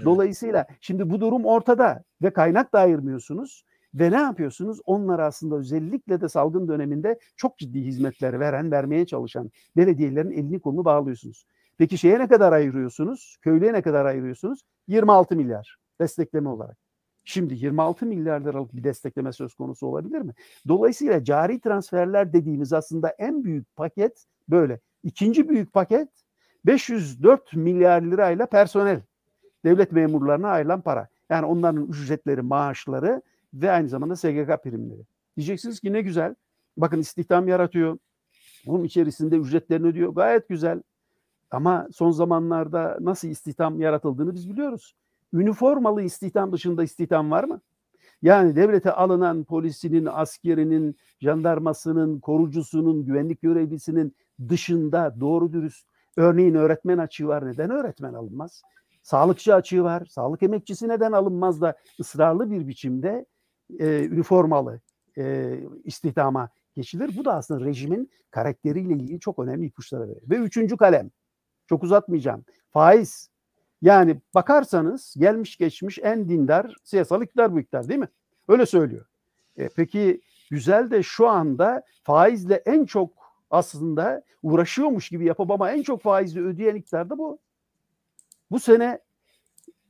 Dolayısıyla 0.04 0.66
şimdi 0.80 1.10
bu 1.10 1.20
durum 1.20 1.44
ortada 1.44 2.04
ve 2.22 2.32
kaynak 2.32 2.72
da 2.72 2.80
ayırmıyorsunuz. 2.80 3.64
Ve 3.94 4.10
ne 4.10 4.16
yapıyorsunuz? 4.16 4.80
Onlar 4.86 5.18
aslında 5.18 5.56
özellikle 5.56 6.20
de 6.20 6.28
salgın 6.28 6.68
döneminde 6.68 7.18
çok 7.36 7.58
ciddi 7.58 7.80
hizmetler 7.80 8.40
veren, 8.40 8.70
vermeye 8.72 9.06
çalışan 9.06 9.50
belediyelerin 9.76 10.30
elini 10.30 10.60
kolunu 10.60 10.84
bağlıyorsunuz. 10.84 11.46
Peki 11.78 11.98
şeye 11.98 12.18
ne 12.18 12.28
kadar 12.28 12.52
ayırıyorsunuz? 12.52 13.36
Köylüye 13.42 13.72
ne 13.72 13.82
kadar 13.82 14.04
ayırıyorsunuz? 14.04 14.62
26 14.88 15.36
milyar 15.36 15.76
destekleme 16.00 16.48
olarak. 16.48 16.76
Şimdi 17.24 17.54
26 17.54 18.06
milyar 18.06 18.40
liralık 18.40 18.76
bir 18.76 18.84
destekleme 18.84 19.32
söz 19.32 19.54
konusu 19.54 19.86
olabilir 19.86 20.20
mi? 20.20 20.32
Dolayısıyla 20.68 21.24
cari 21.24 21.60
transferler 21.60 22.32
dediğimiz 22.32 22.72
aslında 22.72 23.08
en 23.08 23.44
büyük 23.44 23.76
paket 23.76 24.24
böyle. 24.48 24.80
İkinci 25.02 25.48
büyük 25.48 25.72
paket 25.72 26.08
504 26.66 27.54
milyar 27.56 28.02
lirayla 28.02 28.46
personel 28.46 29.00
devlet 29.64 29.92
memurlarına 29.92 30.48
ayrılan 30.48 30.80
para. 30.80 31.08
Yani 31.30 31.46
onların 31.46 31.86
ücretleri, 31.86 32.42
maaşları 32.42 33.22
ve 33.54 33.70
aynı 33.70 33.88
zamanda 33.88 34.16
SGK 34.16 34.62
primleri. 34.64 35.06
Diyeceksiniz 35.36 35.80
ki 35.80 35.92
ne 35.92 36.00
güzel. 36.00 36.34
Bakın 36.76 37.00
istihdam 37.00 37.48
yaratıyor. 37.48 37.98
Bunun 38.66 38.84
içerisinde 38.84 39.36
ücretlerini 39.36 39.86
ödüyor. 39.86 40.14
Gayet 40.14 40.48
güzel. 40.48 40.82
Ama 41.50 41.88
son 41.92 42.10
zamanlarda 42.10 42.98
nasıl 43.00 43.28
istihdam 43.28 43.80
yaratıldığını 43.80 44.34
biz 44.34 44.50
biliyoruz. 44.50 44.94
Üniformalı 45.32 46.02
istihdam 46.02 46.52
dışında 46.52 46.84
istihdam 46.84 47.30
var 47.30 47.44
mı? 47.44 47.60
Yani 48.22 48.56
devlete 48.56 48.92
alınan 48.92 49.44
polisinin, 49.44 50.06
askerinin, 50.06 50.96
jandarmasının, 51.20 52.20
korucusunun, 52.20 53.04
güvenlik 53.04 53.42
görevlisinin 53.42 54.16
dışında 54.48 55.16
doğru 55.20 55.52
dürüst 55.52 55.88
örneğin 56.16 56.54
öğretmen 56.54 56.98
açığı 56.98 57.28
var. 57.28 57.46
Neden 57.46 57.70
öğretmen 57.70 58.14
alınmaz? 58.14 58.62
Sağlıkçı 59.02 59.54
açığı 59.54 59.84
var. 59.84 60.06
Sağlık 60.06 60.42
emekçisi 60.42 60.88
neden 60.88 61.12
alınmaz 61.12 61.60
da 61.60 61.74
ısrarlı 62.00 62.50
bir 62.50 62.68
biçimde 62.68 63.26
e, 63.78 64.04
üniformalı 64.04 64.80
e, 65.18 65.54
istihdama 65.84 66.48
geçilir. 66.74 67.16
Bu 67.16 67.24
da 67.24 67.34
aslında 67.34 67.64
rejimin 67.64 68.10
karakteriyle 68.30 68.94
ilgili 68.94 69.20
çok 69.20 69.38
önemli 69.38 69.66
ipuçları 69.66 70.08
verir. 70.08 70.22
Ve 70.30 70.36
üçüncü 70.36 70.76
kalem, 70.76 71.10
çok 71.66 71.82
uzatmayacağım, 71.82 72.44
faiz. 72.70 73.30
Yani 73.82 74.20
bakarsanız 74.34 75.14
gelmiş 75.18 75.56
geçmiş 75.56 75.98
en 76.02 76.28
dindar 76.28 76.76
siyasal 76.84 77.22
iktidar 77.22 77.52
bu 77.52 77.60
iktidar 77.60 77.88
değil 77.88 78.00
mi? 78.00 78.08
Öyle 78.48 78.66
söylüyor. 78.66 79.06
E, 79.56 79.68
peki 79.68 80.20
güzel 80.50 80.90
de 80.90 81.02
şu 81.02 81.28
anda 81.28 81.82
faizle 82.02 82.54
en 82.54 82.84
çok 82.84 83.10
aslında 83.50 84.22
uğraşıyormuş 84.42 85.08
gibi 85.08 85.24
yapıp 85.24 85.50
ama 85.50 85.70
en 85.70 85.82
çok 85.82 86.02
faizi 86.02 86.42
ödeyen 86.42 86.74
iktidar 86.74 87.10
da 87.10 87.18
bu. 87.18 87.38
Bu 88.50 88.60
sene 88.60 88.84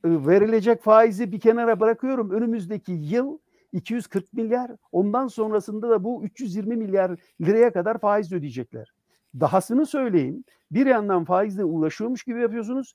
e, 0.04 0.08
verilecek 0.26 0.82
faizi 0.82 1.32
bir 1.32 1.40
kenara 1.40 1.80
bırakıyorum. 1.80 2.30
Önümüzdeki 2.30 2.92
yıl 2.92 3.38
240 3.74 4.32
milyar. 4.32 4.70
Ondan 4.92 5.26
sonrasında 5.26 5.90
da 5.90 6.04
bu 6.04 6.24
320 6.24 6.76
milyar 6.76 7.16
liraya 7.40 7.72
kadar 7.72 7.98
faiz 7.98 8.32
ödeyecekler. 8.32 8.92
Dahasını 9.40 9.86
söyleyeyim. 9.86 10.44
Bir 10.70 10.86
yandan 10.86 11.24
faizle 11.24 11.64
uğraşıyormuş 11.64 12.24
gibi 12.24 12.40
yapıyorsunuz. 12.40 12.94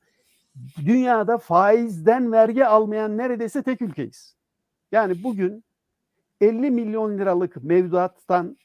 Dünyada 0.85 1.37
faizden 1.37 2.31
vergi 2.31 2.65
almayan 2.65 3.17
neredeyse 3.17 3.63
tek 3.63 3.81
ülkeyiz. 3.81 4.35
Yani 4.91 5.23
bugün 5.23 5.63
50 6.41 6.71
milyon 6.71 7.17
liralık 7.17 7.63
mevduattan 7.63 8.57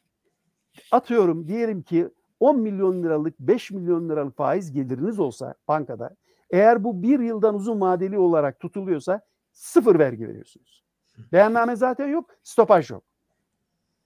atıyorum 0.93 1.49
diyelim 1.49 1.83
ki 1.83 2.09
10 2.41 2.61
milyon 2.61 3.03
liralık 3.03 3.41
5 3.41 3.71
milyon 3.71 4.09
liralık 4.09 4.37
faiz 4.37 4.73
geliriniz 4.73 5.19
olsa 5.19 5.55
bankada 5.69 6.17
eğer 6.51 6.85
bu 6.85 7.03
bir 7.03 7.21
yıldan 7.21 7.55
uzun 7.55 7.81
vadeli 7.81 8.19
olarak 8.19 8.61
tutuluyorsa 8.61 9.21
sıfır 9.53 9.99
vergi 9.99 10.29
veriyorsunuz. 10.29 10.84
Beyanname 11.33 11.77
zaten 11.77 12.09
yok, 12.09 12.31
stopaj 12.43 12.91
yok. 12.91 13.03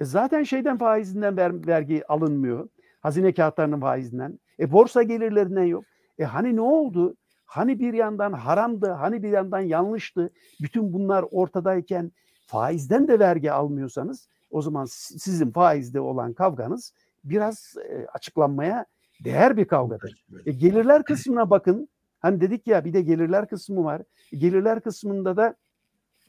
E 0.01 0.05
zaten 0.05 0.43
şeyden 0.43 0.79
faizinden 0.79 1.37
ver, 1.37 1.67
vergi 1.67 2.07
alınmıyor. 2.07 2.69
Hazine 3.01 3.35
kağıtlarının 3.35 3.81
faizinden. 3.81 4.39
E 4.61 4.73
borsa 4.73 5.03
gelirlerinden 5.03 5.65
yok. 5.65 5.85
E 6.19 6.25
hani 6.25 6.57
ne 6.57 6.61
oldu? 6.61 7.17
Hani 7.45 7.79
bir 7.79 7.95
yandan 7.95 8.33
haramdı, 8.33 8.91
hani 8.91 9.23
bir 9.23 9.31
yandan 9.31 9.61
yanlıştı. 9.61 10.31
Bütün 10.61 10.93
bunlar 10.93 11.25
ortadayken 11.31 12.13
faizden 12.47 13.09
de 13.09 13.19
vergi 13.19 13.53
almıyorsanız 13.53 14.29
o 14.51 14.63
zaman 14.63 14.85
sizin 14.91 15.51
faizde 15.51 16.01
olan 16.01 16.33
kavganız 16.33 16.93
biraz 17.25 17.75
e, 17.91 18.07
açıklanmaya 18.07 18.87
değer 19.25 19.57
bir 19.57 19.65
kavgadır. 19.65 20.25
E, 20.47 20.53
gelirler 20.53 21.05
kısmına 21.05 21.51
bakın. 21.51 21.89
Hani 22.21 22.41
dedik 22.41 22.67
ya 22.67 22.85
bir 22.85 22.93
de 22.93 23.01
gelirler 23.03 23.49
kısmı 23.49 23.85
var. 23.85 24.03
Gelirler 24.33 24.81
kısmında 24.81 25.37
da 25.37 25.55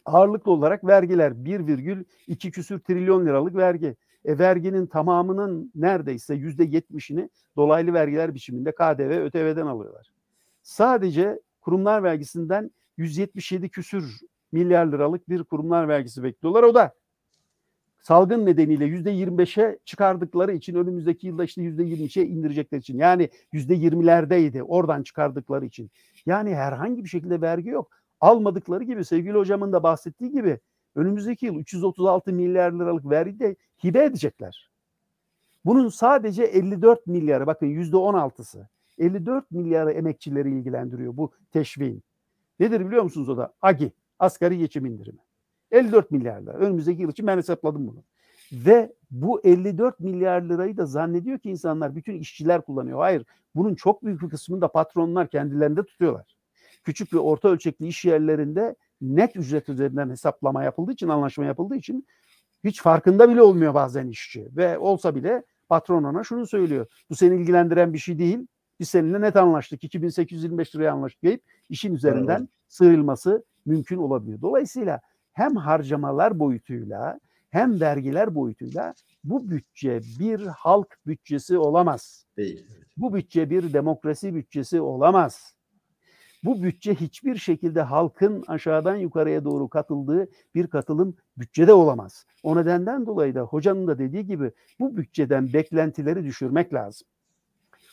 ağırlıklı 0.06 0.52
olarak 0.52 0.86
vergiler 0.86 1.32
1,2 1.32 2.52
küsür 2.52 2.80
trilyon 2.80 3.26
liralık 3.26 3.56
vergi. 3.56 3.95
E, 4.26 4.39
verginin 4.39 4.86
tamamının 4.86 5.72
neredeyse 5.76 6.36
yüzde 6.36 6.64
yetmişini 6.64 7.30
dolaylı 7.58 7.93
vergiler 7.93 8.36
biçiminde 8.36 8.72
KDV, 8.72 9.26
ÖTV'den 9.26 9.66
alıyorlar. 9.66 10.12
Sadece 10.64 11.39
kurumlar 11.62 12.04
vergisinden 12.04 12.72
177 12.97 13.70
küsür 13.70 14.20
milyar 14.52 14.86
liralık 14.86 15.30
bir 15.30 15.43
kurumlar 15.43 15.88
vergisi 15.88 16.24
bekliyorlar. 16.24 16.64
O 16.64 16.76
da 16.76 16.93
salgın 18.02 18.45
nedeniyle 18.45 18.86
yüzde 18.86 19.12
25'e 19.12 19.80
çıkardıkları 19.86 20.54
için 20.54 20.76
önümüzdeki 20.76 21.28
yılda 21.28 21.43
işte 21.43 21.62
yüzde 21.62 21.84
23'e 21.84 22.26
indirecekler 22.26 22.78
için. 22.78 22.97
Yani 22.97 23.30
yüzde 23.54 23.76
20'lerdeydi 23.76 24.62
oradan 24.62 25.04
çıkardıkları 25.04 25.66
için. 25.66 25.91
Yani 26.26 26.56
herhangi 26.56 27.04
bir 27.04 27.10
şekilde 27.10 27.41
vergi 27.41 27.70
yok 27.70 27.99
almadıkları 28.22 28.84
gibi 28.84 29.06
sevgili 29.06 29.34
hocamın 29.34 29.74
da 29.74 29.84
bahsettiği 29.84 30.32
gibi 30.32 30.60
önümüzdeki 30.96 31.46
yıl 31.46 31.56
336 31.56 32.34
milyar 32.34 32.72
liralık 32.72 33.10
vergi 33.10 33.40
de 33.40 33.56
hibe 33.84 34.04
edecekler. 34.04 34.70
Bunun 35.66 35.90
sadece 35.90 36.44
54 36.44 37.08
milyarı 37.08 37.48
bakın 37.48 37.66
yüzde 37.66 37.96
16'sı 37.96 38.68
54 38.98 39.52
milyarı 39.52 39.92
emekçileri 39.92 40.52
ilgilendiriyor 40.52 41.18
bu 41.18 41.32
teşviğin. 41.52 42.04
Nedir 42.60 42.88
biliyor 42.88 43.04
musunuz 43.04 43.30
o 43.30 43.38
da? 43.38 43.54
AGI, 43.62 43.92
asgari 44.20 44.58
geçim 44.58 44.86
indirimi. 44.86 45.20
54 45.72 46.12
milyar 46.12 46.42
lira. 46.42 46.52
Önümüzdeki 46.52 47.02
yıl 47.02 47.10
için 47.10 47.28
ben 47.28 47.38
hesapladım 47.38 47.88
bunu. 47.88 48.04
Ve 48.52 48.94
bu 49.12 49.42
54 49.44 50.00
milyar 50.00 50.42
lirayı 50.42 50.78
da 50.78 50.86
zannediyor 50.86 51.40
ki 51.40 51.50
insanlar 51.50 51.96
bütün 51.96 52.14
işçiler 52.14 52.62
kullanıyor. 52.62 53.00
Hayır. 53.00 53.26
Bunun 53.56 53.76
çok 53.76 54.04
büyük 54.04 54.22
bir 54.22 54.30
kısmını 54.30 54.62
da 54.62 54.68
patronlar 54.68 55.28
kendilerinde 55.28 55.84
tutuyorlar. 55.84 56.39
Küçük 56.84 57.14
ve 57.14 57.20
orta 57.20 57.50
ölçekli 57.50 57.88
iş 57.88 58.06
yerlerinde 58.06 58.76
net 59.02 59.36
ücret 59.36 59.70
üzerinden 59.70 60.10
hesaplama 60.10 60.64
yapıldığı 60.64 60.92
için, 60.92 61.08
anlaşma 61.08 61.46
yapıldığı 61.46 61.76
için 61.76 62.08
hiç 62.64 62.82
farkında 62.82 63.30
bile 63.30 63.42
olmuyor 63.42 63.74
bazen 63.74 64.08
işçi. 64.08 64.48
Ve 64.56 64.78
olsa 64.78 65.16
bile 65.16 65.44
patron 65.70 66.04
ona 66.04 66.24
şunu 66.24 66.48
söylüyor. 66.48 66.86
Bu 67.10 67.16
seni 67.16 67.42
ilgilendiren 67.42 67.94
bir 67.94 67.98
şey 67.98 68.20
değil. 68.20 68.48
Biz 68.80 68.90
seninle 68.90 69.22
net 69.22 69.36
anlaştık. 69.36 69.84
2825 69.84 70.76
liraya 70.76 70.92
anlaştık 70.92 71.24
deyip 71.24 71.44
işin 71.70 71.96
üzerinden 71.96 72.40
evet. 72.40 72.50
sıyrılması 72.68 73.44
mümkün 73.66 73.98
olabiliyor. 73.98 74.42
Dolayısıyla 74.42 75.02
hem 75.34 75.56
harcamalar 75.56 76.40
boyutuyla 76.40 77.20
hem 77.50 77.82
vergiler 77.82 78.36
boyutuyla 78.36 78.94
bu 79.24 79.50
bütçe 79.50 80.02
bir 80.20 80.46
halk 80.46 80.98
bütçesi 81.06 81.58
olamaz. 81.58 82.26
Değil. 82.38 82.66
Bu 82.98 83.14
bütçe 83.14 83.50
bir 83.50 83.74
demokrasi 83.74 84.36
bütçesi 84.36 84.82
olamaz. 84.82 85.54
Bu 86.44 86.64
bütçe 86.64 86.96
hiçbir 86.96 87.36
şekilde 87.36 87.82
halkın 87.82 88.44
aşağıdan 88.48 88.96
yukarıya 88.96 89.44
doğru 89.44 89.70
katıldığı 89.70 90.28
bir 90.56 90.68
katılım 90.68 91.16
bütçede 91.38 91.74
olamaz. 91.74 92.26
O 92.44 92.56
nedenden 92.56 93.06
dolayı 93.06 93.36
da 93.36 93.42
hocanın 93.42 93.88
da 93.88 94.00
dediği 94.00 94.26
gibi 94.26 94.52
bu 94.80 94.98
bütçeden 94.98 95.54
beklentileri 95.54 96.24
düşürmek 96.24 96.74
lazım. 96.74 97.08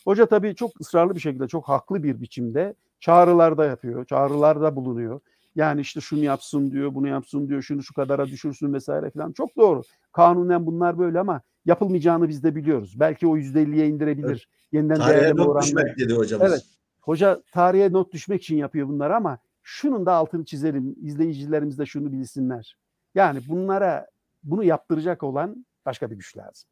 Hoca 0.04 0.26
tabii 0.26 0.54
çok 0.54 0.80
ısrarlı 0.80 1.14
bir 1.14 1.20
şekilde, 1.20 1.48
çok 1.48 1.68
haklı 1.68 2.02
bir 2.02 2.20
biçimde 2.20 2.74
çağrılarda 3.00 3.64
yapıyor, 3.64 4.04
çağrılarda 4.04 4.76
bulunuyor. 4.76 5.20
Yani 5.56 5.80
işte 5.80 6.00
şunu 6.00 6.20
yapsın 6.20 6.70
diyor, 6.70 6.94
bunu 6.94 7.08
yapsın 7.08 7.48
diyor, 7.48 7.62
şunu 7.62 7.82
şu 7.82 7.94
kadara 7.94 8.26
düşürsün 8.26 8.72
vesaire 8.72 9.10
falan. 9.10 9.32
Çok 9.32 9.56
doğru. 9.56 9.82
Kanunen 10.12 10.66
bunlar 10.66 10.98
böyle 10.98 11.20
ama 11.20 11.40
yapılmayacağını 11.64 12.28
biz 12.28 12.42
de 12.42 12.54
biliyoruz. 12.54 12.96
Belki 13.00 13.26
o 13.26 13.36
yüzde 13.36 13.62
elliye 13.62 13.88
indirebilir. 13.88 14.28
Evet. 14.28 14.72
Yeniden 14.72 14.96
Tarihe 14.96 15.36
not 15.36 15.62
düşmek 15.62 15.98
dedi 15.98 16.14
hocamız. 16.14 16.50
Evet. 16.50 16.62
Hoca 17.06 17.42
tarihe 17.52 17.92
not 17.92 18.12
düşmek 18.12 18.42
için 18.42 18.56
yapıyor 18.56 18.88
bunları 18.88 19.16
ama 19.16 19.38
şunun 19.62 20.06
da 20.06 20.12
altını 20.12 20.44
çizelim. 20.44 20.96
İzleyicilerimiz 21.02 21.78
de 21.78 21.86
şunu 21.86 22.12
bilsinler. 22.12 22.76
Yani 23.14 23.40
bunlara 23.48 24.06
bunu 24.42 24.64
yaptıracak 24.64 25.22
olan 25.22 25.66
başka 25.86 26.10
bir 26.10 26.16
güç 26.16 26.36
lazım. 26.36 26.68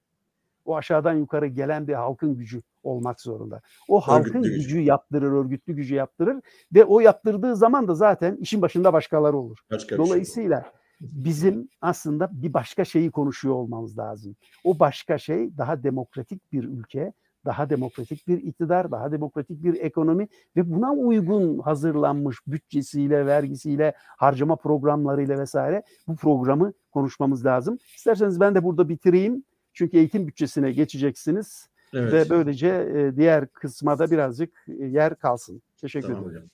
O 0.65 0.77
aşağıdan 0.77 1.15
yukarı 1.15 1.47
gelen 1.47 1.89
bir 1.89 1.93
halkın 1.93 2.37
gücü 2.37 2.63
olmak 2.83 3.21
zorunda. 3.21 3.61
O 3.89 4.01
halkın 4.01 4.39
örgütlü 4.39 4.55
gücü 4.55 4.81
yaptırır, 4.81 5.33
örgütlü 5.33 5.73
gücü 5.73 5.95
yaptırır 5.95 6.41
ve 6.75 6.85
o 6.85 7.01
yaptırdığı 7.01 7.57
zaman 7.57 7.89
da 7.89 7.95
zaten 7.95 8.37
işin 8.37 8.63
başında 8.63 8.93
başkaları 8.93 9.37
olur. 9.37 9.59
Başka 9.71 9.97
Dolayısıyla 9.97 10.61
şey 10.61 10.71
bizim 11.01 11.69
aslında 11.81 12.31
bir 12.33 12.55
başka 12.55 12.85
şeyi 12.85 13.11
konuşuyor 13.11 13.55
olmamız 13.55 13.99
lazım. 13.99 14.37
O 14.65 14.79
başka 14.79 15.19
şey 15.19 15.59
daha 15.59 15.83
demokratik 15.83 16.53
bir 16.53 16.65
ülke, 16.65 17.13
daha 17.45 17.71
demokratik 17.71 18.29
bir 18.29 18.43
iktidar, 18.43 18.91
daha 18.91 19.13
demokratik 19.13 19.65
bir 19.65 19.81
ekonomi 19.81 20.29
ve 20.57 20.71
buna 20.71 20.93
uygun 20.93 21.59
hazırlanmış 21.59 22.37
bütçesiyle, 22.47 23.27
vergisiyle, 23.27 23.95
harcama 23.97 24.57
programlarıyla 24.57 25.39
vesaire 25.39 25.83
bu 26.09 26.17
programı 26.17 26.73
konuşmamız 26.91 27.47
lazım. 27.47 27.79
İsterseniz 27.97 28.41
ben 28.41 28.55
de 28.55 28.65
burada 28.65 28.89
bitireyim. 28.89 29.45
Çünkü 29.73 29.97
eğitim 29.97 30.27
bütçesine 30.27 30.73
geçeceksiniz. 30.73 31.69
Evet. 31.95 32.13
Ve 32.13 32.31
böylece 32.31 32.69
e, 32.69 33.17
diğer 33.17 33.47
kısma 33.47 33.99
da 33.99 34.11
birazcık 34.11 34.51
e, 34.69 34.85
yer 34.85 35.15
kalsın. 35.15 35.63
Teşekkür 35.81 36.09
tamam 36.09 36.31
ederim. 36.31 36.43
Hocam. 36.43 36.49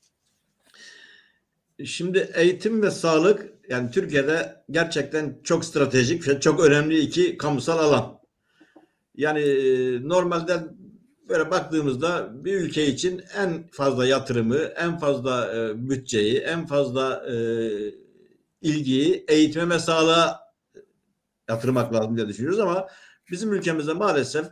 Şimdi 1.86 2.30
eğitim 2.34 2.82
ve 2.82 2.90
sağlık 2.90 3.52
yani 3.68 3.90
Türkiye'de 3.90 4.62
gerçekten 4.70 5.38
çok 5.44 5.64
stratejik 5.64 6.28
ve 6.28 6.40
çok 6.40 6.60
önemli 6.60 6.98
iki 6.98 7.36
kamusal 7.36 7.78
alan. 7.78 8.20
Yani 9.16 9.40
e, 9.40 10.08
normalde 10.08 10.52
böyle 11.30 11.50
baktığımızda 11.50 12.30
bir 12.44 12.54
ülke 12.54 12.86
için 12.86 13.22
en 13.36 13.68
fazla 13.70 14.06
yatırımı, 14.06 14.56
en 14.56 14.98
fazla 14.98 15.54
e, 15.56 15.88
bütçeyi, 15.88 16.38
en 16.38 16.66
fazla 16.66 17.26
e, 17.30 17.34
ilgiyi 18.62 19.24
eğitime 19.28 19.74
ve 19.74 19.78
sağlığa 19.78 20.40
yatırmak 21.48 21.94
lazım 21.94 22.16
diye 22.16 22.28
düşünüyoruz 22.28 22.60
ama 22.60 22.88
bizim 23.30 23.52
ülkemizde 23.52 23.92
maalesef 23.92 24.46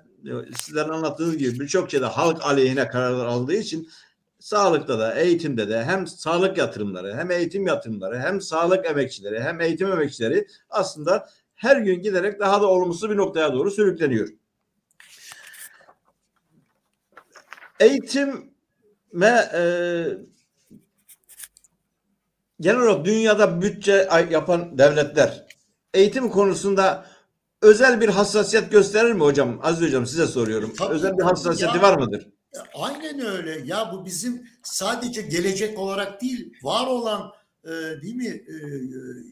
sizlerin 0.61 0.89
anlattığınız 0.89 1.39
gibi 1.39 1.61
birçok 1.61 1.91
şeyde 1.91 2.07
halk 2.07 2.45
aleyhine 2.45 2.89
kararlar 2.89 3.27
aldığı 3.27 3.55
için 3.55 3.89
sağlıkta 4.39 4.99
da 4.99 5.15
eğitimde 5.15 5.69
de 5.69 5.85
hem 5.85 6.07
sağlık 6.07 6.59
yatırımları 6.59 7.15
hem 7.15 7.31
eğitim 7.31 7.67
yatırımları 7.67 8.19
hem 8.19 8.41
sağlık 8.41 8.87
emekçileri 8.87 9.41
hem 9.41 9.61
eğitim 9.61 9.93
emekçileri 9.93 10.47
aslında 10.71 11.29
her 11.55 11.77
gün 11.77 12.03
giderek 12.03 12.41
daha 12.41 12.61
da 12.61 12.67
olumsuz 12.67 13.11
bir 13.11 13.17
noktaya 13.17 13.53
doğru 13.53 13.71
sürükleniyor. 13.71 14.29
Eğitim 17.81 18.51
ve 19.15 19.49
e, 19.55 19.63
genel 22.61 22.81
olarak 22.81 23.05
dünyada 23.05 23.63
bütçe 23.63 24.09
yapan 24.31 24.79
devletler 24.79 25.49
eğitim 25.95 26.31
konusunda 26.31 27.07
özel 27.63 28.01
bir 28.01 28.09
hassasiyet 28.09 28.71
gösterir 28.71 29.13
mi 29.13 29.21
hocam? 29.21 29.61
Aziz 29.63 29.89
hocam 29.89 30.07
size 30.07 30.27
soruyorum. 30.27 30.75
Tabii, 30.79 30.95
özel 30.95 31.19
bir 31.19 31.23
hassasiyeti 31.23 31.77
ya, 31.77 31.83
var 31.83 31.99
mıdır? 31.99 32.29
Aynen 32.75 33.21
öyle. 33.21 33.61
Ya 33.65 33.93
bu 33.93 34.05
bizim 34.05 34.49
sadece 34.63 35.23
gelecek 35.23 35.79
olarak 35.79 36.23
değil, 36.23 36.53
var 36.63 36.87
olan 36.87 37.33
e, 37.65 37.71
değil 38.03 38.15
mi 38.15 38.27
e, 38.27 38.57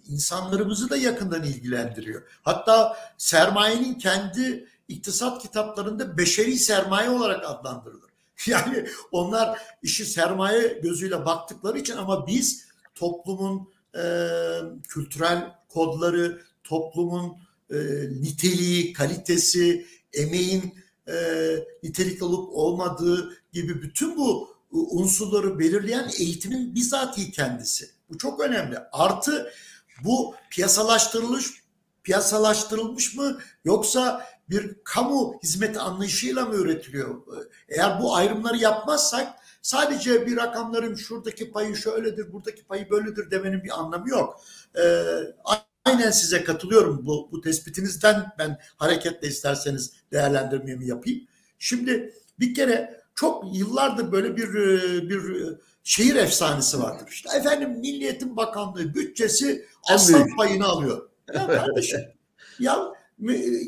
insanlarımızı 0.08 0.90
da 0.90 0.96
yakından 0.96 1.42
ilgilendiriyor. 1.42 2.22
Hatta 2.42 2.96
sermayenin 3.18 3.94
kendi 3.94 4.68
iktisat 4.88 5.42
kitaplarında 5.42 6.18
beşeri 6.18 6.56
sermaye 6.56 7.10
olarak 7.10 7.44
adlandırılır. 7.44 8.10
Yani 8.46 8.86
onlar 9.12 9.58
işi 9.82 10.06
sermaye 10.06 10.80
gözüyle 10.82 11.24
baktıkları 11.24 11.78
için 11.78 11.96
ama 11.96 12.26
biz 12.26 12.66
toplumun 12.94 13.72
e, 13.94 14.04
kültürel 14.88 15.54
kodları, 15.68 16.42
toplumun 16.64 17.36
e, 17.70 17.76
niteliği, 18.20 18.92
kalitesi, 18.92 19.86
emeğin 20.12 20.74
e, 21.08 21.14
nitelik 21.82 22.22
olup 22.22 22.50
olmadığı 22.52 23.36
gibi 23.52 23.82
bütün 23.82 24.16
bu 24.16 24.56
unsurları 24.70 25.58
belirleyen 25.58 26.10
eğitimin 26.18 26.74
bizatihi 26.74 27.30
kendisi. 27.30 27.90
Bu 28.10 28.18
çok 28.18 28.40
önemli. 28.40 28.78
Artı 28.92 29.52
bu 30.04 30.34
piyasalaştırılmış 30.50 31.66
piyasalaştırılmış 32.06 33.14
mı 33.14 33.38
yoksa 33.64 34.26
bir 34.50 34.76
kamu 34.84 35.38
hizmeti 35.42 35.78
anlayışıyla 35.78 36.44
mı 36.44 36.54
üretiliyor? 36.54 37.22
Eğer 37.68 38.02
bu 38.02 38.14
ayrımları 38.16 38.56
yapmazsak 38.56 39.32
sadece 39.62 40.26
bir 40.26 40.36
rakamların 40.36 40.94
şuradaki 40.94 41.50
payı 41.50 41.76
şöyledir, 41.76 42.32
buradaki 42.32 42.64
payı 42.64 42.90
böyledir 42.90 43.30
demenin 43.30 43.64
bir 43.64 43.80
anlamı 43.80 44.08
yok. 44.08 44.40
Ee, 44.78 45.02
aynen 45.84 46.10
size 46.10 46.44
katılıyorum 46.44 47.06
bu, 47.06 47.28
bu 47.32 47.40
tespitinizden 47.40 48.32
ben 48.38 48.58
hareketle 48.76 49.28
isterseniz 49.28 49.92
değerlendirmemi 50.12 50.86
yapayım. 50.86 51.20
Şimdi 51.58 52.14
bir 52.40 52.54
kere 52.54 53.00
çok 53.14 53.56
yıllardır 53.56 54.12
böyle 54.12 54.36
bir 54.36 54.52
bir 55.10 55.54
şehir 55.84 56.16
efsanesi 56.16 56.82
vardır. 56.82 57.08
İşte 57.10 57.36
efendim 57.36 57.70
Milliyetin 57.70 58.36
Bakanlığı 58.36 58.94
bütçesi 58.94 59.66
aslan 59.92 60.36
payını 60.36 60.66
alıyor. 60.66 61.08
Ya 61.34 61.46
kardeşim 61.46 62.00
ya 62.58 62.92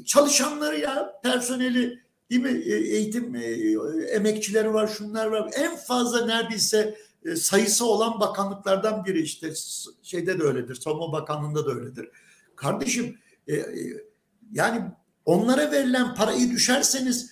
çalışanları 0.04 0.78
ya 0.78 1.20
personeli 1.22 2.02
değil 2.30 2.42
mi? 2.42 2.62
E, 2.64 2.74
eğitim 2.74 3.34
e, 3.34 3.42
emekçileri 4.10 4.74
var 4.74 4.88
şunlar 4.88 5.26
var. 5.26 5.50
En 5.54 5.76
fazla 5.76 6.26
neredeyse 6.26 6.98
e, 7.24 7.36
sayısı 7.36 7.86
olan 7.86 8.20
bakanlıklardan 8.20 9.04
biri 9.04 9.20
işte. 9.20 9.52
Şeyde 10.02 10.38
de 10.38 10.42
öyledir 10.42 10.74
savunma 10.74 11.12
bakanlığında 11.12 11.66
da 11.66 11.70
öyledir. 11.70 12.08
Kardeşim 12.56 13.18
yani 14.52 14.82
onlara 15.24 15.72
verilen 15.72 16.14
parayı 16.14 16.50
düşerseniz 16.50 17.30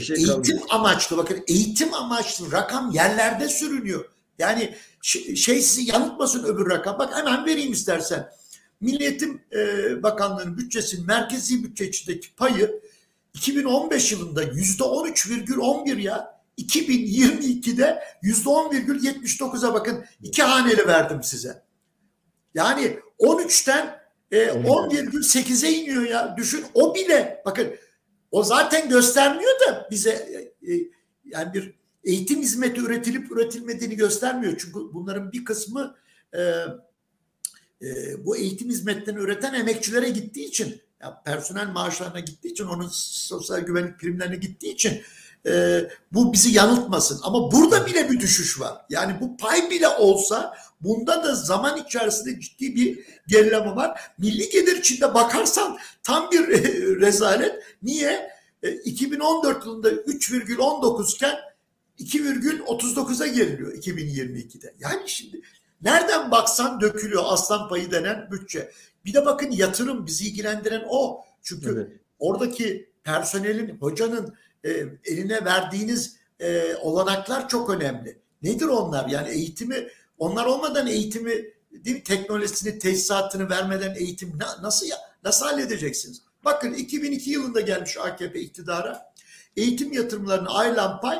şey 0.00 0.16
eğitim 0.16 0.34
kalmış. 0.34 0.62
amaçlı 0.70 1.16
bakın 1.16 1.44
eğitim 1.48 1.94
amaçlı 1.94 2.52
rakam 2.52 2.90
yerlerde 2.90 3.48
sürünüyor. 3.48 4.04
Yani 4.38 4.74
şey 5.36 5.62
sizi 5.62 5.90
yanıltmasın 5.90 6.44
öbür 6.44 6.70
rakam. 6.70 6.98
Bak 6.98 7.16
hemen 7.16 7.46
vereyim 7.46 7.72
istersen 7.72 8.28
Milliyetin 8.80 9.40
e, 9.52 10.02
Bakanlığı'nın 10.02 10.56
bütçesinin 10.56 11.06
merkezi 11.06 11.64
bütçe 11.64 11.88
içindeki 11.88 12.34
payı 12.34 12.80
2015 13.34 14.12
yılında 14.12 14.42
yüzde 14.42 14.84
13,11 14.84 16.00
ya 16.00 16.42
2022'de 16.58 18.02
yüzde 18.22 18.48
10,79'a 18.48 19.74
bakın 19.74 20.04
iki 20.22 20.42
haneli 20.42 20.86
verdim 20.86 21.22
size. 21.22 21.62
Yani 22.54 22.98
13'ten 23.18 24.00
e, 24.30 24.46
10,8'e 24.46 25.70
iniyor 25.70 26.02
ya. 26.02 26.34
Düşün 26.36 26.64
o 26.74 26.94
bile 26.94 27.42
bakın 27.46 27.76
o 28.30 28.42
zaten 28.42 28.88
göstermiyor 28.88 29.52
da 29.68 29.88
bize 29.90 30.10
e, 30.10 30.72
e, 30.72 30.90
yani 31.24 31.54
bir 31.54 31.74
eğitim 32.04 32.40
hizmeti 32.40 32.80
üretilip 32.80 33.32
üretilmediğini 33.32 33.96
göstermiyor. 33.96 34.54
Çünkü 34.58 34.74
bunların 34.74 35.32
bir 35.32 35.44
kısmı 35.44 35.96
e, 36.36 36.40
e, 37.82 37.86
bu 38.26 38.36
eğitim 38.36 38.68
hizmetlerini 38.68 39.20
üreten 39.20 39.54
emekçilere 39.54 40.08
gittiği 40.08 40.44
için 40.44 40.80
ya 41.02 41.22
personel 41.24 41.68
maaşlarına 41.68 42.20
gittiği 42.20 42.48
için 42.48 42.64
onun 42.64 42.88
sosyal 42.92 43.60
güvenlik 43.60 43.98
primlerine 43.98 44.36
gittiği 44.36 44.74
için 44.74 45.02
e, 45.46 45.84
bu 46.12 46.32
bizi 46.32 46.50
yanıltmasın. 46.54 47.20
Ama 47.22 47.52
burada 47.52 47.86
bile 47.86 48.10
bir 48.10 48.20
düşüş 48.20 48.60
var. 48.60 48.72
Yani 48.90 49.20
bu 49.20 49.36
pay 49.36 49.70
bile 49.70 49.88
olsa 49.88 50.56
bunda 50.80 51.24
da 51.24 51.34
zaman 51.34 51.82
içerisinde 51.86 52.40
ciddi 52.40 52.76
bir 52.76 52.98
gerileme 53.28 53.76
var. 53.76 54.00
Milli 54.18 54.48
gelir 54.48 54.76
içinde 54.76 55.14
bakarsan 55.14 55.78
tam 56.02 56.30
bir 56.30 56.48
rezalet. 57.00 57.62
Niye? 57.82 58.30
E, 58.62 58.72
2014 58.72 59.66
yılında 59.66 59.90
3,19 59.92 61.14
iken 61.14 61.36
2,39'a 61.98 63.26
geriliyor 63.26 63.72
2022'de. 63.74 64.74
Yani 64.78 65.08
şimdi 65.08 65.40
nereden 65.82 66.30
baksan 66.30 66.80
dökülüyor 66.80 67.22
aslan 67.26 67.68
payı 67.68 67.90
denen 67.90 68.30
bütçe. 68.30 68.72
Bir 69.04 69.14
de 69.14 69.26
bakın 69.26 69.50
yatırım 69.50 70.06
bizi 70.06 70.28
ilgilendiren 70.28 70.84
o. 70.88 71.24
Çünkü 71.42 71.72
evet. 71.72 72.00
oradaki 72.18 72.90
personelin, 73.04 73.78
hocanın 73.80 74.34
e, 74.64 74.70
eline 75.04 75.44
verdiğiniz 75.44 76.16
e, 76.40 76.74
olanaklar 76.74 77.48
çok 77.48 77.70
önemli. 77.70 78.18
Nedir 78.42 78.66
onlar? 78.66 79.08
Yani 79.08 79.28
eğitimi, 79.28 79.88
onlar 80.18 80.46
olmadan 80.46 80.86
eğitimi, 80.86 81.32
değil 81.72 81.96
mi? 81.96 82.02
teknolojisini, 82.02 82.78
tesisatını 82.78 83.50
vermeden 83.50 83.94
eğitim 83.94 84.38
na, 84.38 84.62
nasıl 84.62 84.86
ya, 84.86 84.96
nasıl 85.24 85.46
halledeceksiniz? 85.46 86.22
Bakın 86.44 86.74
2002 86.74 87.30
yılında 87.30 87.60
gelmiş 87.60 87.96
AKP 87.96 88.40
iktidara. 88.40 89.12
Eğitim 89.56 89.92
yatırımlarına 89.92 90.50
ayrılan 90.50 91.00
pay 91.00 91.18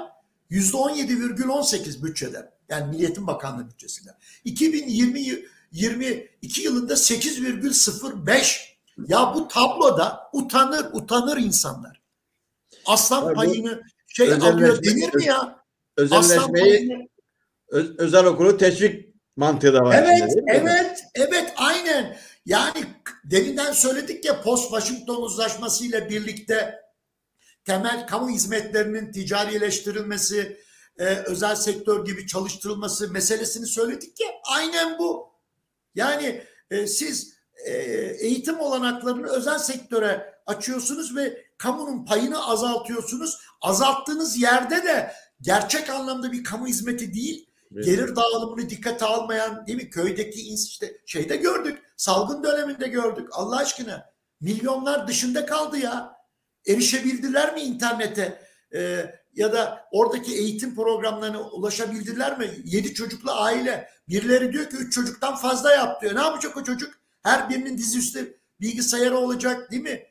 %17,18 0.50 2.02
bütçeden. 2.02 2.50
Yani 2.68 2.90
Milliyetin 2.90 3.26
Bakanlığı 3.26 3.68
bütçesinden. 3.68 4.14
2020 4.44 5.20
22 5.72 6.62
yılında 6.62 6.92
8,05. 6.92 8.76
Ya 9.08 9.34
bu 9.34 9.48
tabloda 9.48 10.30
utanır 10.32 10.86
utanır 10.92 11.36
insanlar. 11.36 12.02
Aslan 12.86 13.24
yani 13.24 13.34
payını 13.34 13.82
şey 14.06 14.32
alıyor 14.32 14.82
denir 14.82 15.14
mi 15.14 15.24
ya? 15.24 15.64
Özelleşmeyi 15.96 17.08
öz, 17.68 17.98
özel 17.98 18.24
okulu 18.24 18.58
teşvik 18.58 19.14
mantığı 19.36 19.74
da 19.74 19.82
var. 19.82 19.96
Evet, 19.98 20.32
şimdi, 20.32 20.44
evet, 20.46 21.04
evet 21.14 21.52
aynen. 21.56 22.16
Yani 22.46 22.84
deminden 23.24 23.72
söyledik 23.72 24.24
ya 24.24 24.42
post 24.42 24.70
Washington 24.70 25.22
uzlaşması 25.22 25.84
ile 25.84 26.10
birlikte 26.10 26.74
temel 27.64 28.06
kamu 28.06 28.30
hizmetlerinin 28.30 29.12
ticarileştirilmesi, 29.12 30.60
e, 30.98 31.04
özel 31.04 31.56
sektör 31.56 32.04
gibi 32.04 32.26
çalıştırılması 32.26 33.12
meselesini 33.12 33.66
söyledik 33.66 34.20
ya 34.20 34.28
aynen 34.44 34.98
bu. 34.98 35.28
Yani 35.94 36.42
e, 36.70 36.86
siz 36.86 37.36
e, 37.64 37.72
eğitim 38.20 38.60
olanaklarını 38.60 39.26
özel 39.26 39.58
sektöre 39.58 40.34
açıyorsunuz 40.46 41.16
ve 41.16 41.46
kamunun 41.58 42.04
payını 42.04 42.46
azaltıyorsunuz. 42.46 43.38
Azalttığınız 43.60 44.36
yerde 44.36 44.76
de 44.84 45.12
gerçek 45.40 45.90
anlamda 45.90 46.32
bir 46.32 46.44
kamu 46.44 46.66
hizmeti 46.66 47.14
değil, 47.14 47.50
evet. 47.74 47.84
gelir 47.84 48.16
dağılımını 48.16 48.70
dikkate 48.70 49.04
almayan 49.04 49.66
değil 49.66 49.78
mi? 49.78 49.90
Köydeki 49.90 50.54
işte 50.54 51.00
şeyde 51.06 51.36
gördük, 51.36 51.82
salgın 51.96 52.44
döneminde 52.44 52.88
gördük. 52.88 53.28
Allah 53.32 53.56
aşkına 53.56 54.10
milyonlar 54.40 55.08
dışında 55.08 55.46
kaldı 55.46 55.78
ya. 55.78 56.16
Erişebildiler 56.66 57.54
mi 57.54 57.60
internete? 57.60 58.46
Ee, 58.76 59.14
ya 59.34 59.52
da 59.52 59.88
oradaki 59.92 60.34
eğitim 60.34 60.74
programlarına 60.74 61.40
ulaşabildiler 61.40 62.38
mi? 62.38 62.50
Yedi 62.64 62.94
çocuklu 62.94 63.30
aile. 63.30 63.88
Birileri 64.08 64.52
diyor 64.52 64.70
ki 64.70 64.76
üç 64.76 64.94
çocuktan 64.94 65.36
fazla 65.36 65.72
yap 65.72 66.02
diyor. 66.02 66.14
Ne 66.14 66.20
yapacak 66.20 66.56
o 66.56 66.64
çocuk? 66.64 66.94
Her 67.22 67.50
birinin 67.50 67.78
dizüstü 67.78 68.38
bilgisayarı 68.60 69.18
olacak 69.18 69.70
değil 69.70 69.82
mi? 69.82 70.06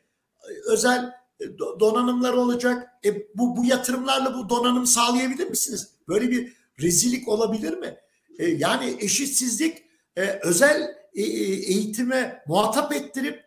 Özel 0.66 1.14
e, 1.40 1.58
donanımlar 1.58 2.34
olacak. 2.34 2.88
E, 3.06 3.16
bu, 3.36 3.58
bu 3.58 3.66
yatırımlarla 3.66 4.38
bu 4.38 4.50
donanım 4.50 4.86
sağlayabilir 4.86 5.50
misiniz? 5.50 5.90
Böyle 6.08 6.32
bir 6.32 6.54
rezillik 6.82 7.28
olabilir 7.28 7.78
mi? 7.78 7.98
E, 8.40 8.46
yani 8.48 8.98
eşitsizlik 9.00 9.84
e, 10.16 10.22
özel 10.22 10.82
e, 11.14 11.22
e 11.22 11.54
eğitime 11.54 12.44
muhatap 12.48 12.94
ettirip 12.94 13.45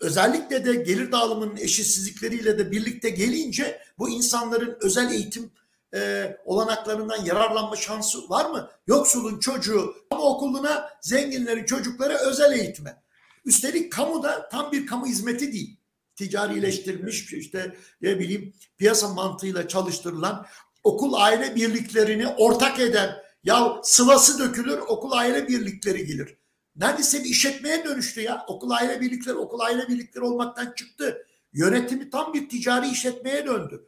özellikle 0.00 0.64
de 0.64 0.74
gelir 0.74 1.12
dağılımının 1.12 1.56
eşitsizlikleriyle 1.56 2.58
de 2.58 2.70
birlikte 2.70 3.10
gelince 3.10 3.80
bu 3.98 4.10
insanların 4.10 4.78
özel 4.80 5.10
eğitim 5.10 5.50
e, 5.94 6.36
olanaklarından 6.44 7.24
yararlanma 7.24 7.76
şansı 7.76 8.30
var 8.30 8.50
mı? 8.50 8.70
Yoksulun 8.86 9.40
çocuğu 9.40 9.94
ama 10.10 10.22
okuluna, 10.22 10.90
zenginlerin 11.00 11.64
çocukları 11.64 12.14
özel 12.14 12.52
eğitime. 12.52 13.02
Üstelik 13.44 13.92
kamu 13.92 14.22
da 14.22 14.48
tam 14.48 14.72
bir 14.72 14.86
kamu 14.86 15.06
hizmeti 15.06 15.52
değil. 15.52 15.76
Ticarileştirilmiş 16.16 17.32
işte 17.32 17.76
ne 18.02 18.18
bileyim 18.18 18.52
piyasa 18.78 19.08
mantığıyla 19.08 19.68
çalıştırılan 19.68 20.46
okul 20.84 21.14
aile 21.14 21.54
birliklerini 21.54 22.28
ortak 22.28 22.80
eden 22.80 23.16
ya 23.44 23.80
sıvası 23.82 24.38
dökülür 24.38 24.78
okul 24.78 25.12
aile 25.12 25.48
birlikleri 25.48 26.06
gelir. 26.06 26.39
Neredeyse 26.76 27.24
bir 27.24 27.28
işletmeye 27.28 27.84
dönüştü 27.84 28.20
ya. 28.20 28.44
Okul 28.48 28.70
aile 28.70 29.00
birlikleri 29.00 29.36
okul 29.36 29.60
aile 29.60 29.88
birlikleri 29.88 30.24
olmaktan 30.24 30.72
çıktı. 30.76 31.26
Yönetimi 31.52 32.10
tam 32.10 32.34
bir 32.34 32.48
ticari 32.48 32.88
işletmeye 32.88 33.46
döndü. 33.46 33.86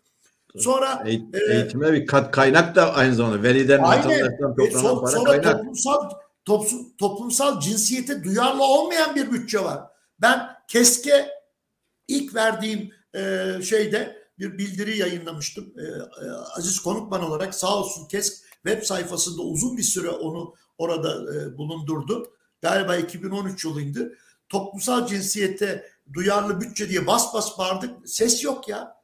Sonra 0.56 1.02
Eğit, 1.06 1.34
e, 1.34 1.54
eğitime 1.54 1.92
bir 1.92 2.06
kat 2.06 2.30
kaynak 2.30 2.74
da 2.74 2.94
aynı 2.94 3.14
zamanda 3.14 3.42
veliden 3.42 3.82
vatandaştan 3.82 4.56
toplanan 4.56 4.82
son, 4.82 5.00
para 5.00 5.10
sonra 5.10 5.30
kaynak. 5.30 5.58
Toplumsal, 5.58 6.10
toplum, 6.44 6.96
toplumsal 6.98 7.60
cinsiyete 7.60 8.24
duyarlı 8.24 8.64
olmayan 8.64 9.14
bir 9.14 9.32
bütçe 9.32 9.64
var. 9.64 9.80
Ben 10.20 10.48
KESK'e 10.68 11.30
ilk 12.08 12.34
verdiğim 12.34 12.90
e, 13.14 13.46
şeyde 13.62 14.22
bir 14.38 14.58
bildiri 14.58 14.98
yayınlamıştım. 14.98 15.72
E, 15.78 15.82
e, 16.26 16.30
Aziz 16.56 16.80
Konukman 16.80 17.24
olarak 17.24 17.54
sağ 17.54 17.78
olsun 17.78 18.08
KESK 18.08 18.34
web 18.66 18.82
sayfasında 18.82 19.42
uzun 19.42 19.76
bir 19.76 19.82
süre 19.82 20.10
onu 20.10 20.54
orada 20.78 21.34
e, 21.34 21.58
bulundurdu 21.58 22.32
galiba 22.62 22.96
2013 22.96 23.64
yılıydı. 23.64 24.18
Toplumsal 24.48 25.06
cinsiyete 25.06 25.90
duyarlı 26.12 26.60
bütçe 26.60 26.88
diye 26.88 27.06
bas 27.06 27.34
bas 27.34 27.58
bağırdık. 27.58 28.08
Ses 28.08 28.44
yok 28.44 28.68
ya. 28.68 29.02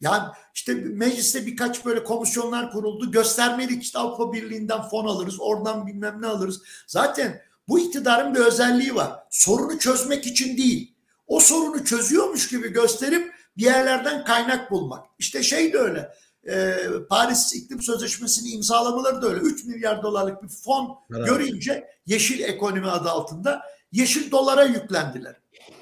Yani 0.00 0.24
işte 0.54 0.74
mecliste 0.74 1.46
birkaç 1.46 1.84
böyle 1.84 2.04
komisyonlar 2.04 2.70
kuruldu. 2.70 3.12
Göstermelik 3.12 3.82
işte 3.82 3.98
Avrupa 3.98 4.32
Birliği'nden 4.32 4.82
fon 4.82 5.06
alırız. 5.06 5.40
Oradan 5.40 5.86
bilmem 5.86 6.22
ne 6.22 6.26
alırız. 6.26 6.62
Zaten 6.86 7.42
bu 7.68 7.80
iktidarın 7.80 8.34
bir 8.34 8.40
özelliği 8.40 8.94
var. 8.94 9.12
Sorunu 9.30 9.78
çözmek 9.78 10.26
için 10.26 10.56
değil. 10.56 10.94
O 11.26 11.40
sorunu 11.40 11.84
çözüyormuş 11.84 12.48
gibi 12.48 12.68
gösterip 12.68 13.34
bir 13.56 13.64
yerlerden 13.64 14.24
kaynak 14.24 14.70
bulmak. 14.70 15.06
İşte 15.18 15.42
şey 15.42 15.72
de 15.72 15.78
öyle 15.78 16.14
e, 16.48 16.76
Paris 17.08 17.54
İklim 17.54 17.82
Sözleşmesi'ni 17.82 18.50
imzalamaları 18.50 19.22
da 19.22 19.28
öyle. 19.28 19.40
3 19.40 19.64
milyar 19.64 20.02
dolarlık 20.02 20.42
bir 20.42 20.48
fon 20.48 20.98
evet. 21.16 21.26
görünce 21.26 21.88
yeşil 22.06 22.40
ekonomi 22.40 22.90
adı 22.90 23.08
altında 23.10 23.62
yeşil 23.92 24.30
dolara 24.30 24.64
yüklendiler. 24.64 25.36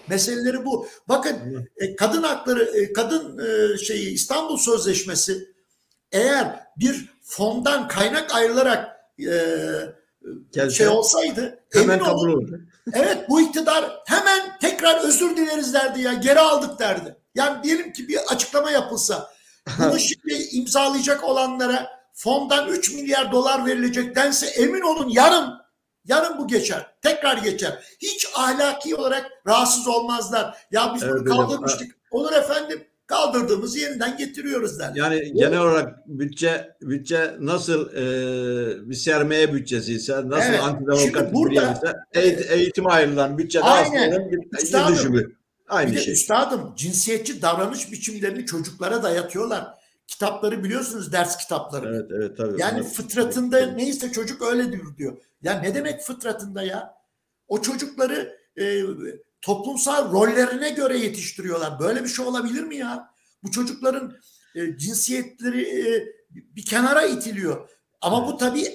Meseleleri 0.08 0.64
bu. 0.64 0.86
Bakın 1.08 1.66
e, 1.76 1.96
kadın 1.96 2.22
hakları, 2.22 2.62
e, 2.62 2.92
kadın 2.92 3.38
e, 3.38 3.78
şeyi 3.78 4.10
İstanbul 4.10 4.56
Sözleşmesi 4.56 5.48
eğer 6.12 6.66
bir 6.76 7.10
fondan 7.22 7.88
kaynak 7.88 8.34
ayrılarak 8.34 8.96
e, 9.18 9.56
Gelse, 10.52 10.76
şey 10.76 10.88
olsaydı 10.88 11.58
hemen 11.72 11.98
kabul 11.98 12.28
olurdu. 12.28 12.60
Evet 12.92 13.28
bu 13.28 13.40
iktidar 13.40 14.02
hemen 14.06 14.58
tekrar 14.60 15.04
özür 15.04 15.36
dileriz 15.36 15.74
derdi 15.74 16.00
ya 16.00 16.12
geri 16.12 16.40
aldık 16.40 16.78
derdi. 16.78 17.16
Yani 17.34 17.64
diyelim 17.64 17.92
ki 17.92 18.08
bir 18.08 18.18
açıklama 18.28 18.70
yapılsa 18.70 19.32
bunu 19.78 19.98
şimdi 19.98 20.34
imzalayacak 20.52 21.24
olanlara 21.24 21.90
fondan 22.12 22.68
3 22.68 22.94
milyar 22.94 23.32
dolar 23.32 23.66
verilecek 23.66 24.16
dense 24.16 24.46
emin 24.46 24.80
olun 24.80 25.08
yarın 25.08 25.62
yarın 26.04 26.38
bu 26.38 26.48
geçer. 26.48 26.86
Tekrar 27.02 27.38
geçer. 27.38 27.96
Hiç 27.98 28.28
ahlaki 28.34 28.96
olarak 28.96 29.30
rahatsız 29.46 29.88
olmazlar. 29.88 30.56
Ya 30.70 30.92
biz 30.94 31.02
evet, 31.02 31.14
bunu 31.14 31.24
kaldırmıştık. 31.24 31.82
Evet. 31.82 31.96
Olur 32.10 32.32
efendim 32.32 32.84
kaldırdığımızı 33.06 33.78
yeniden 33.78 34.16
getiriyoruz 34.16 34.78
der. 34.78 34.92
Yani 34.94 35.30
Bu, 35.34 35.38
genel 35.38 35.60
olarak 35.60 36.08
bütçe 36.08 36.76
bütçe 36.80 37.36
nasıl 37.40 37.88
e, 37.94 38.90
bir 38.90 38.94
sermaye 38.94 39.52
bütçesi 39.52 39.94
ise 39.94 40.28
nasıl 40.28 40.50
evet, 40.50 40.60
antidemokratik 40.62 41.34
bir 41.34 41.56
ise 41.56 41.92
eğitim, 42.12 42.46
eğitime 42.50 42.90
ayrılan 42.90 43.38
bütçe 43.38 43.58
de 43.58 43.64
aslında 43.64 44.30
bir, 44.30 44.38
bir 44.38 44.94
düşümü. 44.94 45.41
Aynı 45.73 45.91
bir 45.91 45.97
de 45.97 46.01
şey. 46.01 46.14
üstadım 46.14 46.75
cinsiyetçi 46.77 47.43
davranış 47.43 47.93
biçimlerini 47.93 48.47
çocuklara 48.47 49.03
dayatıyorlar. 49.03 49.75
Kitapları 50.07 50.64
biliyorsunuz 50.64 51.12
ders 51.12 51.37
kitapları. 51.37 51.97
Evet 51.97 52.11
evet 52.14 52.37
tabii. 52.37 52.61
Yani 52.61 52.81
Onlar, 52.81 52.91
fıtratında 52.91 53.61
evet. 53.61 53.77
neyse 53.77 54.12
çocuk 54.12 54.43
öyle 54.43 54.73
diyor 54.73 54.97
diyor. 54.97 55.16
Ya 55.43 55.61
ne 55.61 55.75
demek 55.75 56.01
fıtratında 56.01 56.62
ya? 56.62 56.95
O 57.49 57.62
çocukları 57.62 58.39
e, 58.61 58.83
toplumsal 59.41 60.12
rollerine 60.12 60.70
göre 60.70 60.99
yetiştiriyorlar. 60.99 61.81
Böyle 61.81 62.05
bir 62.05 62.09
şey 62.09 62.25
olabilir 62.25 62.62
mi 62.62 62.77
ya? 62.77 63.11
Bu 63.43 63.51
çocukların 63.51 64.16
e, 64.55 64.79
cinsiyetleri 64.79 65.62
e, 65.62 66.07
bir 66.31 66.64
kenara 66.64 67.03
itiliyor. 67.03 67.70
Ama 68.01 68.27
bu 68.27 68.37
tabii 68.37 68.66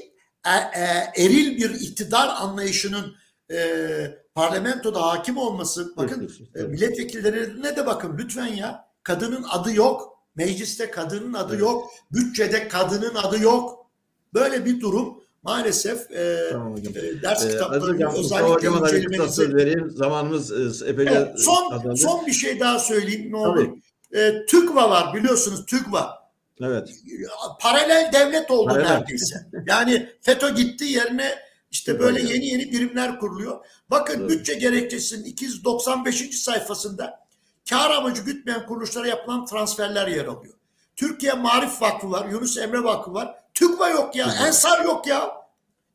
e, 0.45 0.80
e, 0.80 1.12
eril 1.26 1.58
bir 1.58 1.70
iktidar 1.70 2.28
anlayışının 2.28 3.16
e, 3.52 3.58
parlamentoda 4.38 5.01
hakim 5.01 5.38
olması. 5.38 5.93
Bakın 5.97 6.31
e, 6.55 6.63
milletvekillerine 6.63 7.75
de 7.75 7.85
bakın 7.85 8.15
lütfen 8.17 8.47
ya. 8.47 8.85
Kadının 9.03 9.45
adı 9.51 9.73
yok. 9.73 10.17
Mecliste 10.35 10.91
kadının 10.91 11.33
adı 11.33 11.49
Evet. 11.53 11.61
yok. 11.61 11.91
Bütçede 12.11 12.67
kadının 12.67 13.15
adı 13.15 13.39
yok. 13.39 13.85
Böyle 14.33 14.65
bir 14.65 14.81
durum 14.81 15.23
maalesef 15.43 16.11
e, 16.11 16.49
Tamam 16.51 16.73
hocam. 16.73 16.93
e, 16.97 17.21
ders 17.21 17.45
Ee, 17.45 17.47
özellikle 17.47 18.67
incelemenizi 18.67 19.55
vereyim. 19.55 19.91
Zamanımız 19.95 20.81
e, 20.83 20.89
epeyce 20.89 21.13
Evet, 21.13 21.39
son 21.39 21.71
azaldı. 21.71 21.97
son 21.97 22.25
bir 22.27 22.31
şey 22.31 22.59
daha 22.59 22.79
söyleyeyim 22.79 23.31
ne 23.31 23.38
olur. 23.38 23.55
Tabii. 23.65 23.81
E, 24.21 24.45
TÜGVA 24.45 24.89
var 24.89 25.13
biliyorsunuz 25.13 25.65
TÜGVA. 25.65 26.17
Evet. 26.61 26.89
Paralel 27.61 28.09
devlet 28.13 28.51
oldu 28.51 28.69
Paralel. 28.69 28.89
neredeyse. 28.89 29.35
Yani 29.67 30.09
FETÖ 30.21 30.55
gitti 30.55 30.85
yerine 30.85 31.47
işte 31.72 31.99
böyle 31.99 32.20
Evet. 32.20 32.32
yeni 32.32 32.45
yeni 32.45 32.72
birimler 32.72 33.20
kuruluyor. 33.20 33.65
Bakın 33.89 34.20
Evet. 34.20 34.30
bütçe 34.30 34.53
gerekçesinin 34.53 35.24
295. 35.24 36.39
sayfasında 36.39 37.28
kar 37.70 37.91
amacı 37.91 38.22
gütmeyen 38.22 38.65
kuruluşlara 38.65 39.07
yapılan 39.07 39.45
transferler 39.45 40.07
yer 40.07 40.26
alıyor. 40.26 40.53
Türkiye 40.95 41.34
Marif 41.34 41.82
Vakfı 41.82 42.11
var, 42.11 42.30
Yunus 42.30 42.57
Emre 42.57 42.84
Vakfı 42.84 43.13
var. 43.13 43.36
TÜGVA 43.53 43.89
yok 43.89 44.15
ya, 44.15 44.30
TÜGVA. 44.30 44.47
Ensar 44.47 44.84
yok 44.86 45.07
ya. 45.07 45.32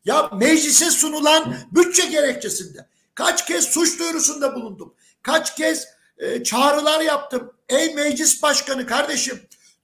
Ya 0.05 0.31
meclise 0.33 0.91
sunulan 0.91 1.55
bütçe 1.73 2.07
gerekçesinde 2.07 2.87
kaç 3.14 3.47
kez 3.47 3.64
suç 3.64 3.99
duyurusunda 3.99 4.55
bulundum. 4.55 4.95
Kaç 5.23 5.57
kez 5.57 5.89
e, 6.18 6.43
çağrılar 6.45 7.01
yaptım. 7.01 7.53
Ey 7.68 7.95
meclis 7.95 8.43
başkanı 8.43 8.87
kardeşim 8.87 9.43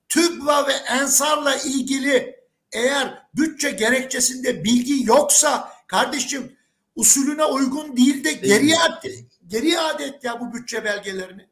TÜGVA 0.08 0.66
ve 0.66 0.72
Ensar'la 0.72 1.56
ilgili 1.56 2.36
eğer 2.72 3.22
bütçe 3.34 3.70
gerekçesinde 3.70 4.64
bilgi 4.64 5.06
yoksa 5.06 5.72
kardeşim 5.88 6.56
usulüne 6.96 7.44
uygun 7.44 7.96
değil 7.96 8.24
de 8.24 8.32
geriye 8.32 8.78
at, 8.78 9.04
geriye 9.46 9.74
iade 9.74 10.04
et 10.04 10.24
ya 10.24 10.40
bu 10.40 10.52
bütçe 10.54 10.84
belgelerini. 10.84 11.48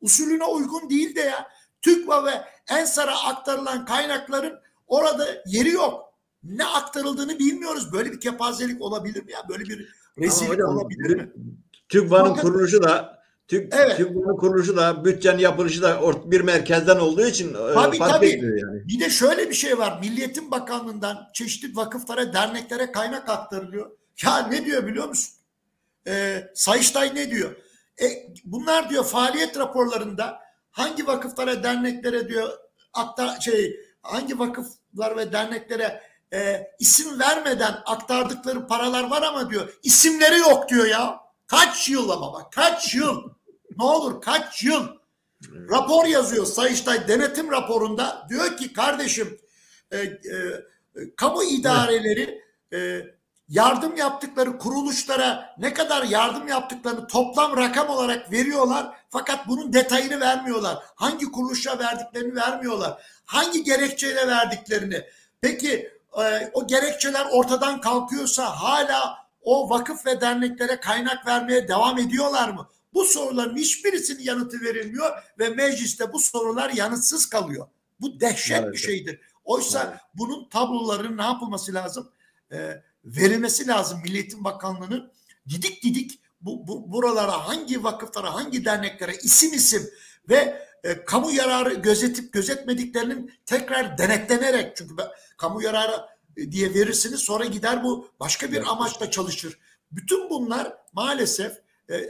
Usulüne 0.00 0.44
uygun 0.44 0.90
değil 0.90 1.14
de 1.16 1.20
ya 1.20 1.48
TÜGVA 1.82 2.24
ve 2.24 2.44
Ensar'a 2.68 3.18
aktarılan 3.24 3.84
kaynakların 3.84 4.58
orada 4.86 5.26
yeri 5.46 5.70
yok. 5.70 6.14
Ne 6.44 6.64
aktarıldığını 6.64 7.38
bilmiyoruz. 7.38 7.92
Böyle 7.92 8.12
bir 8.12 8.20
kepazelik 8.20 8.82
olabilir 8.82 9.24
mi 9.24 9.32
ya? 9.32 9.48
Böyle 9.48 9.64
bir 9.64 9.88
rezillik 10.18 10.50
hocam, 10.52 10.76
olabilir 10.76 11.16
mi? 11.16 11.30
TÜGVA'nın 11.88 12.30
Bakın- 12.30 12.42
kuruluşu 12.42 12.82
da 12.82 13.19
TÜG, 13.50 13.68
Evet. 13.72 13.96
TÜGVA'nın 13.96 14.36
kuruluşu 14.36 14.76
da 14.76 15.04
bütçenin 15.04 15.38
yapılışı 15.38 15.82
da 15.82 16.00
bir 16.24 16.40
merkezden 16.40 16.96
olduğu 16.96 17.26
için 17.26 17.54
e, 17.54 17.74
Tabii, 17.74 17.98
fark 17.98 18.10
tabii. 18.12 18.26
etmiyor 18.28 18.58
yani. 18.58 18.88
Bir 18.88 19.00
de 19.00 19.10
şöyle 19.10 19.48
bir 19.48 19.54
şey 19.54 19.78
var. 19.78 19.98
Milliyetin 20.00 20.50
Bakanlığı'ndan 20.50 21.28
çeşitli 21.34 21.76
vakıflara, 21.76 22.32
derneklere 22.32 22.92
kaynak 22.92 23.28
aktarılıyor. 23.28 23.90
Ya 24.24 24.46
ne 24.46 24.64
diyor 24.64 24.86
biliyor 24.86 25.08
musun? 25.08 25.34
Ee, 26.06 26.50
Sayıştay 26.54 27.14
ne 27.14 27.30
diyor? 27.30 27.50
E, 28.02 28.06
bunlar 28.44 28.90
diyor 28.90 29.04
faaliyet 29.04 29.58
raporlarında 29.58 30.38
hangi 30.70 31.06
vakıflara, 31.06 31.62
derneklere 31.62 32.28
diyor 32.28 32.48
aktar 32.92 33.40
şey 33.40 33.80
hangi 34.02 34.38
vakıflar 34.38 35.16
ve 35.16 35.32
derneklere 35.32 36.02
e, 36.32 36.66
isim 36.78 37.20
vermeden 37.20 37.74
aktardıkları 37.86 38.66
paralar 38.66 39.10
var 39.10 39.22
ama 39.22 39.50
diyor 39.50 39.68
isimleri 39.82 40.38
yok 40.38 40.68
diyor 40.68 40.86
ya. 40.86 41.20
Kaç 41.46 41.88
yıl 41.88 42.10
ama 42.10 42.32
bak 42.32 42.52
kaç 42.52 42.94
yıl? 42.94 43.22
Ne 43.80 43.84
olur 43.86 44.20
kaç 44.20 44.62
yıl? 44.62 44.88
Rapor 45.70 46.06
yazıyor 46.06 46.46
Sayıştay 46.46 47.08
denetim 47.08 47.50
raporunda. 47.50 48.26
Diyor 48.28 48.56
ki 48.56 48.72
kardeşim 48.72 49.38
e, 49.90 49.98
e, 49.98 50.18
kamu 51.16 51.42
idareleri 51.42 52.44
e, 52.72 53.00
yardım 53.48 53.96
yaptıkları 53.96 54.58
kuruluşlara 54.58 55.54
ne 55.58 55.74
kadar 55.74 56.02
yardım 56.02 56.48
yaptıklarını 56.48 57.06
toplam 57.06 57.56
rakam 57.56 57.88
olarak 57.88 58.32
veriyorlar. 58.32 58.96
Fakat 59.08 59.48
bunun 59.48 59.72
detayını 59.72 60.20
vermiyorlar. 60.20 60.78
Hangi 60.94 61.32
kuruluşa 61.32 61.78
verdiklerini 61.78 62.36
vermiyorlar. 62.36 63.02
Hangi 63.24 63.64
gerekçeyle 63.64 64.26
verdiklerini. 64.28 65.04
Peki 65.40 65.90
e, 66.22 66.50
o 66.52 66.66
gerekçeler 66.66 67.26
ortadan 67.32 67.80
kalkıyorsa 67.80 68.44
hala 68.44 69.18
o 69.42 69.70
vakıf 69.70 70.06
ve 70.06 70.20
derneklere 70.20 70.80
kaynak 70.80 71.26
vermeye 71.26 71.68
devam 71.68 71.98
ediyorlar 71.98 72.48
mı? 72.48 72.68
Bu 72.94 73.04
soruların 73.04 73.56
hiçbirisinin 73.56 74.22
yanıtı 74.22 74.60
verilmiyor 74.60 75.10
ve 75.38 75.48
mecliste 75.48 76.12
bu 76.12 76.18
sorular 76.20 76.70
yanıtsız 76.70 77.26
kalıyor. 77.26 77.66
Bu 78.00 78.20
dehşet 78.20 78.62
Evet. 78.62 78.72
bir 78.72 78.78
şeydir. 78.78 79.20
Oysa 79.44 79.88
Evet. 79.90 80.00
bunun 80.14 80.48
tablolarının 80.48 81.18
ne 81.18 81.22
yapılması 81.22 81.74
lazım? 81.74 82.10
Ee, 82.52 82.82
verilmesi 83.04 83.66
lazım 83.66 84.00
Milliyetin 84.04 84.44
Bakanlığı'nın 84.44 85.12
didik 85.48 85.82
didik 85.82 86.20
bu, 86.40 86.68
bu 86.68 86.92
buralara 86.92 87.48
hangi 87.48 87.84
vakıflara 87.84 88.34
hangi 88.34 88.64
derneklere 88.64 89.16
isim 89.16 89.52
isim 89.52 89.90
ve 90.28 90.66
e, 90.84 91.04
kamu 91.04 91.30
yararı 91.30 91.74
gözetip 91.74 92.32
gözetmediklerinin 92.32 93.32
tekrar 93.46 93.98
denetlenerek 93.98 94.76
çünkü 94.76 94.96
ben, 94.96 95.06
kamu 95.38 95.62
yararı 95.62 96.06
e, 96.36 96.52
diye 96.52 96.74
verirsiniz 96.74 97.20
sonra 97.20 97.44
gider 97.44 97.84
bu 97.84 98.08
başka 98.20 98.52
bir 98.52 98.56
Evet. 98.56 98.68
amaçla 98.68 99.10
çalışır. 99.10 99.58
Bütün 99.92 100.30
bunlar 100.30 100.72
maalesef 100.92 101.52
e, 101.52 101.60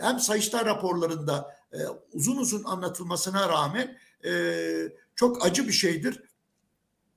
hem 0.00 0.20
Sayıştay 0.20 0.64
raporlarında 0.64 1.56
e, 1.72 1.78
uzun 2.12 2.36
uzun 2.36 2.64
anlatılmasına 2.64 3.48
rağmen 3.48 3.98
e, 4.24 4.32
çok 5.16 5.46
acı 5.46 5.68
bir 5.68 5.72
şeydir. 5.72 6.22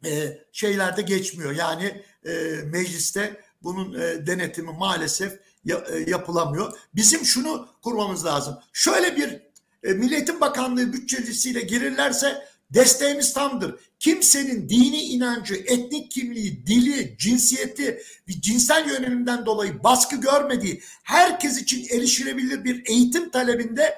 E, 0.05 0.37
şeylerde 0.51 1.01
geçmiyor. 1.01 1.51
Yani 1.51 2.03
e, 2.25 2.31
mecliste 2.65 3.41
bunun 3.63 3.93
e, 4.01 4.27
denetimi 4.27 4.71
maalesef 4.71 5.39
ya- 5.65 5.85
e, 5.91 6.09
yapılamıyor. 6.09 6.77
Bizim 6.95 7.25
şunu 7.25 7.67
kurmamız 7.81 8.25
lazım. 8.25 8.59
Şöyle 8.73 9.15
bir 9.15 9.41
e, 9.83 9.93
Milliyetin 9.93 10.41
Bakanlığı 10.41 10.93
bütçesiyle 10.93 11.61
girirlerse 11.61 12.47
desteğimiz 12.69 13.33
tamdır. 13.33 13.75
Kimsenin 13.99 14.69
dini 14.69 15.01
inancı, 15.01 15.55
etnik 15.55 16.11
kimliği, 16.11 16.65
dili, 16.67 17.17
cinsiyeti 17.17 18.01
ve 18.29 18.41
cinsel 18.41 18.89
yönelinden 18.89 19.45
dolayı 19.45 19.83
baskı 19.83 20.15
görmediği 20.15 20.81
herkes 21.03 21.61
için 21.61 21.97
erişilebilir 21.97 22.63
bir 22.63 22.83
eğitim 22.89 23.29
talebinde 23.29 23.95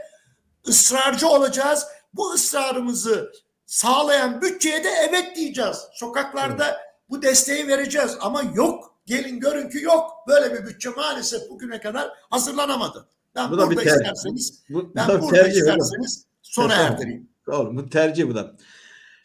ısrarcı 0.67 1.27
olacağız. 1.27 1.85
Bu 2.13 2.33
ısrarımızı 2.33 3.31
sağlayan 3.65 4.41
bütçeye 4.41 4.83
de 4.83 4.89
evet 5.09 5.35
diyeceğiz. 5.35 5.77
Sokaklarda 5.93 6.77
bu 7.09 7.21
desteği 7.21 7.67
vereceğiz 7.67 8.11
ama 8.19 8.43
yok. 8.55 8.95
Gelin 9.05 9.39
görün 9.39 9.69
ki 9.69 9.77
yok. 9.81 10.11
Böyle 10.27 10.53
bir 10.53 10.65
bütçe 10.65 10.89
maalesef 10.89 11.49
bugüne 11.49 11.81
kadar 11.81 12.09
hazırlanamadı. 12.29 13.07
Ben 13.35 13.51
Bu 13.51 13.57
da 13.57 13.69
bir 13.69 13.75
burada 13.75 13.83
tercih. 13.83 14.05
isterseniz 14.05 14.63
Bu, 14.69 14.73
bu 14.73 14.95
ben 14.95 15.07
bir 15.07 15.21
burada 15.21 15.35
tercih 15.35 15.57
isterseniz 15.57 16.25
sona 16.41 16.73
erdireyim. 16.73 17.29
Doğru. 17.47 17.77
Bu 17.77 17.89
tercih 17.89 18.27
bu 18.27 18.35
da. 18.35 18.55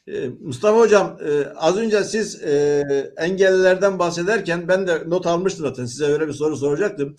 Ee, 0.09 0.29
Mustafa 0.41 0.79
Hocam 0.79 1.18
e, 1.25 1.47
az 1.57 1.77
önce 1.77 2.05
siz 2.05 2.43
e, 2.43 3.12
engellilerden 3.16 3.99
bahsederken 3.99 4.68
ben 4.68 4.87
de 4.87 5.03
not 5.07 5.27
almıştım 5.27 5.66
zaten 5.66 5.85
size 5.85 6.05
öyle 6.05 6.29
bir 6.29 6.33
soru 6.33 6.57
soracaktım. 6.57 7.16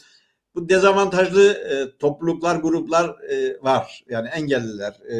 Bu 0.56 0.70
dezavantajlı 0.70 1.52
e, 1.52 1.97
topluluklar, 1.97 2.56
gruplar 2.56 3.24
e, 3.30 3.64
var. 3.64 4.04
Yani 4.10 4.28
engelliler, 4.30 4.91
e, 4.91 5.18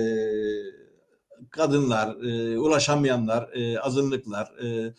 kadınlar, 1.50 2.24
e, 2.24 2.60
ulaşamayanlar, 2.60 3.50
e, 3.54 3.80
azınlıklar. 3.80 4.52
E, 4.62 4.68
e, 4.68 4.94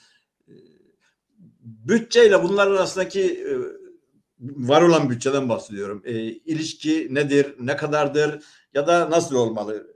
bütçeyle 1.60 2.42
bunlar 2.42 2.66
arasındaki 2.66 3.22
e, 3.22 3.52
var 4.40 4.82
olan 4.82 5.10
bütçeden 5.10 5.48
bahsediyorum. 5.48 6.02
E, 6.04 6.14
ilişki 6.22 7.08
nedir, 7.10 7.54
ne 7.60 7.76
kadardır 7.76 8.44
ya 8.74 8.86
da 8.86 9.10
nasıl 9.10 9.36
olmalı? 9.36 9.91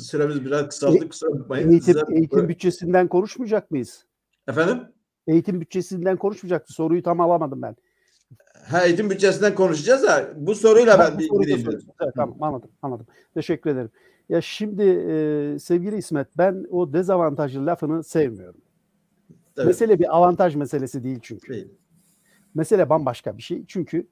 Süremiz 0.00 0.44
biraz 0.44 0.68
kısaldı 0.68 1.08
kusura 1.08 1.38
bakmayın. 1.40 1.70
Eğitim, 1.70 1.94
Size- 1.94 2.14
eğitim 2.14 2.48
bütçesinden 2.48 3.08
konuşmayacak 3.08 3.70
mıyız? 3.70 4.04
Efendim? 4.48 4.78
Eğitim 5.26 5.60
bütçesinden 5.60 6.16
konuşmayacaktı. 6.16 6.72
Soruyu 6.72 7.02
tam 7.02 7.20
alamadım 7.20 7.62
ben. 7.62 7.76
Ha, 8.66 8.84
eğitim 8.86 9.10
bütçesinden 9.10 9.54
konuşacağız 9.54 10.02
da 10.02 10.30
bu 10.36 10.54
soruyla 10.54 10.98
ben 10.98 11.14
bu 11.30 11.40
bir 11.40 11.46
gireyim. 11.46 11.68
Evet, 12.02 12.14
tamam 12.16 12.42
anladım 12.42 12.70
anladım. 12.82 13.06
Teşekkür 13.34 13.70
ederim. 13.70 13.90
Ya 14.28 14.40
şimdi 14.40 14.82
e, 14.82 15.58
sevgili 15.58 15.96
İsmet 15.96 16.38
ben 16.38 16.66
o 16.70 16.92
dezavantajlı 16.92 17.66
lafını 17.66 18.04
sevmiyorum. 18.04 18.60
Evet, 19.56 19.66
Mesele 19.66 19.98
bir 19.98 20.16
avantaj 20.16 20.56
meselesi 20.56 21.04
değil 21.04 21.18
çünkü. 21.22 21.52
değil. 21.52 21.68
Mesele 22.54 22.90
bambaşka 22.90 23.36
bir 23.38 23.42
şey. 23.42 23.64
Çünkü 23.68 24.06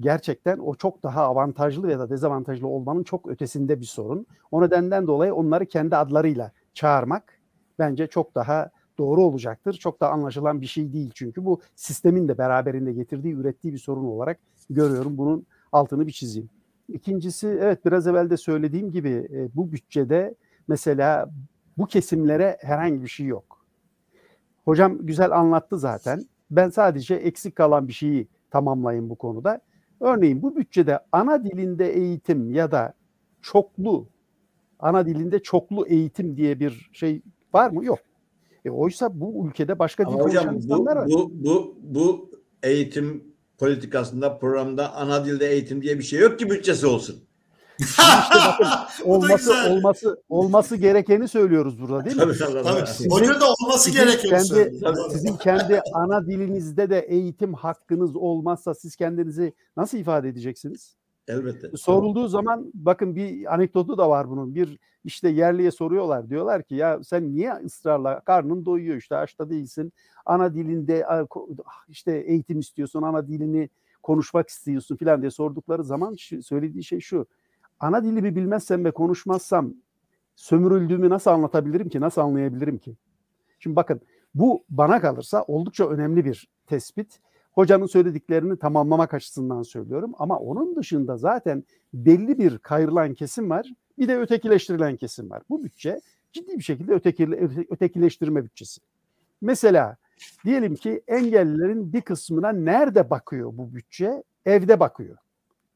gerçekten 0.00 0.58
o 0.58 0.74
çok 0.74 1.02
daha 1.02 1.22
avantajlı 1.22 1.90
ya 1.90 1.98
da 1.98 2.10
dezavantajlı 2.10 2.66
olmanın 2.66 3.02
çok 3.02 3.28
ötesinde 3.28 3.80
bir 3.80 3.84
sorun. 3.84 4.26
O 4.50 4.62
nedenden 4.62 5.06
dolayı 5.06 5.34
onları 5.34 5.66
kendi 5.66 5.96
adlarıyla 5.96 6.52
çağırmak 6.74 7.38
bence 7.78 8.06
çok 8.06 8.34
daha 8.34 8.70
doğru 8.98 9.22
olacaktır. 9.22 9.72
Çok 9.72 10.00
da 10.00 10.10
anlaşılan 10.10 10.60
bir 10.60 10.66
şey 10.66 10.92
değil 10.92 11.10
çünkü 11.14 11.44
bu 11.44 11.60
sistemin 11.76 12.28
de 12.28 12.38
beraberinde 12.38 12.92
getirdiği, 12.92 13.34
ürettiği 13.34 13.72
bir 13.72 13.78
sorun 13.78 14.04
olarak 14.04 14.38
görüyorum. 14.70 15.18
Bunun 15.18 15.46
altını 15.72 16.06
bir 16.06 16.12
çizeyim. 16.12 16.50
İkincisi 16.88 17.46
evet 17.46 17.84
biraz 17.84 18.06
evvel 18.06 18.30
de 18.30 18.36
söylediğim 18.36 18.90
gibi 18.90 19.28
e, 19.32 19.56
bu 19.56 19.72
bütçede 19.72 20.34
mesela 20.68 21.30
bu 21.78 21.86
kesimlere 21.86 22.58
herhangi 22.60 23.02
bir 23.02 23.08
şey 23.08 23.26
yok. 23.26 23.64
Hocam 24.64 25.06
güzel 25.06 25.30
anlattı 25.38 25.78
zaten. 25.78 26.24
Ben 26.50 26.68
sadece 26.70 27.14
eksik 27.14 27.56
kalan 27.56 27.88
bir 27.88 27.92
şeyi 27.92 28.28
tamamlayayım 28.50 29.10
bu 29.10 29.16
konuda. 29.16 29.60
Örneğin 30.00 30.42
bu 30.42 30.56
bütçede 30.56 30.98
ana 31.12 31.44
dilinde 31.44 31.92
eğitim 31.92 32.50
ya 32.50 32.70
da 32.70 32.94
çoklu 33.42 34.06
ana 34.78 35.06
dilinde 35.06 35.42
çoklu 35.42 35.86
eğitim 35.86 36.36
diye 36.36 36.60
bir 36.60 36.90
şey 36.92 37.22
var 37.54 37.70
mı? 37.70 37.84
Yok. 37.84 37.98
E 38.64 38.70
oysa 38.70 39.20
bu 39.20 39.48
ülkede 39.48 39.78
başka 39.78 40.04
dil 40.04 40.12
Ama 40.12 40.18
konuşan 40.18 40.40
hocam 40.40 40.54
bu, 40.54 40.56
insanlar 40.56 40.96
var. 40.96 41.08
bu, 41.08 41.30
bu, 41.32 41.78
bu 41.82 42.30
eğitim 42.62 43.24
politikasında 43.58 44.38
programda 44.38 44.94
ana 44.94 45.24
dilde 45.24 45.50
eğitim 45.50 45.82
diye 45.82 45.98
bir 45.98 46.02
şey 46.02 46.20
yok 46.20 46.38
ki 46.38 46.50
bütçesi 46.50 46.86
olsun. 46.86 47.27
İşte 47.78 48.02
bakın 48.48 48.66
olması 49.10 49.52
olması 49.70 50.22
olması 50.28 50.76
gerekeni 50.76 51.28
söylüyoruz 51.28 51.80
burada 51.80 52.04
değil 52.04 52.16
mi? 52.16 52.22
Tabii, 52.22 52.38
tabii, 52.38 52.52
Tabii. 52.62 52.84
tabii. 52.98 53.10
Hoca 53.10 53.40
da 53.40 53.44
olması 53.44 53.84
Sizin 53.84 54.00
gerekeni 54.00 54.30
kendi- 54.30 54.44
söylüyor. 54.44 54.96
Sizin 55.12 55.36
kendi 55.36 55.80
ana 55.94 56.26
dilinizde 56.26 56.90
de 56.90 56.98
eğitim 57.00 57.54
hakkınız 57.54 58.16
olmazsa 58.16 58.74
siz 58.74 58.96
kendinizi 58.96 59.52
nasıl 59.76 59.98
ifade 59.98 60.28
edeceksiniz? 60.28 60.96
Elbette. 61.28 61.76
Sorulduğu 61.76 62.28
zaman 62.28 62.70
bakın 62.74 63.16
bir 63.16 63.54
anekdotu 63.54 63.98
da 63.98 64.10
var 64.10 64.30
bunun. 64.30 64.54
Bir 64.54 64.78
işte 65.04 65.28
yerliye 65.28 65.70
soruyorlar. 65.70 66.30
Diyorlar 66.30 66.62
ki 66.62 66.74
ya 66.74 67.00
sen 67.04 67.34
niye 67.34 67.52
ısrarla 67.64 68.20
karnın 68.20 68.64
doyuyor 68.64 68.96
işte 68.96 69.16
açta 69.16 69.50
değilsin. 69.50 69.92
Ana 70.26 70.54
dilinde 70.54 71.06
işte 71.88 72.12
eğitim 72.26 72.58
istiyorsun. 72.60 73.02
Ana 73.02 73.28
dilini 73.28 73.68
konuşmak 74.02 74.48
istiyorsun 74.48 74.96
filan 74.96 75.20
diye 75.22 75.30
sordukları 75.30 75.84
zaman 75.84 76.16
söylediği 76.42 76.84
şey 76.84 77.00
şu. 77.00 77.26
Ana 77.80 78.04
dilimi 78.04 78.36
bilmezsem 78.36 78.84
ve 78.84 78.90
konuşmazsam 78.90 79.74
sömürüldüğümü 80.36 81.08
nasıl 81.10 81.30
anlatabilirim 81.30 81.88
ki? 81.88 82.00
Nasıl 82.00 82.20
anlayabilirim 82.20 82.78
ki? 82.78 82.96
Şimdi 83.58 83.76
bakın 83.76 84.00
bu 84.34 84.64
bana 84.70 85.00
kalırsa 85.00 85.42
oldukça 85.42 85.88
önemli 85.88 86.24
bir 86.24 86.48
tespit. 86.66 87.20
Hocanın 87.52 87.86
söylediklerini 87.86 88.58
tamamlamak 88.58 89.14
açısından 89.14 89.62
söylüyorum 89.62 90.12
ama 90.18 90.38
onun 90.38 90.76
dışında 90.76 91.16
zaten 91.16 91.64
belli 91.94 92.38
bir 92.38 92.58
kayrılan 92.58 93.14
kesim 93.14 93.50
var. 93.50 93.72
Bir 93.98 94.08
de 94.08 94.18
ötekileştirilen 94.18 94.96
kesim 94.96 95.30
var. 95.30 95.42
Bu 95.50 95.64
bütçe 95.64 96.00
ciddi 96.32 96.58
bir 96.58 96.62
şekilde 96.62 96.92
ötekile, 96.92 97.36
öte- 97.36 97.66
ötekileştirme 97.70 98.44
bütçesi. 98.44 98.80
Mesela 99.40 99.96
diyelim 100.44 100.74
ki 100.74 101.02
engellilerin 101.08 101.92
bir 101.92 102.00
kısmına 102.00 102.52
nerede 102.52 103.10
bakıyor 103.10 103.50
bu 103.52 103.74
bütçe? 103.74 104.22
Evde 104.46 104.80
bakıyor. 104.80 105.16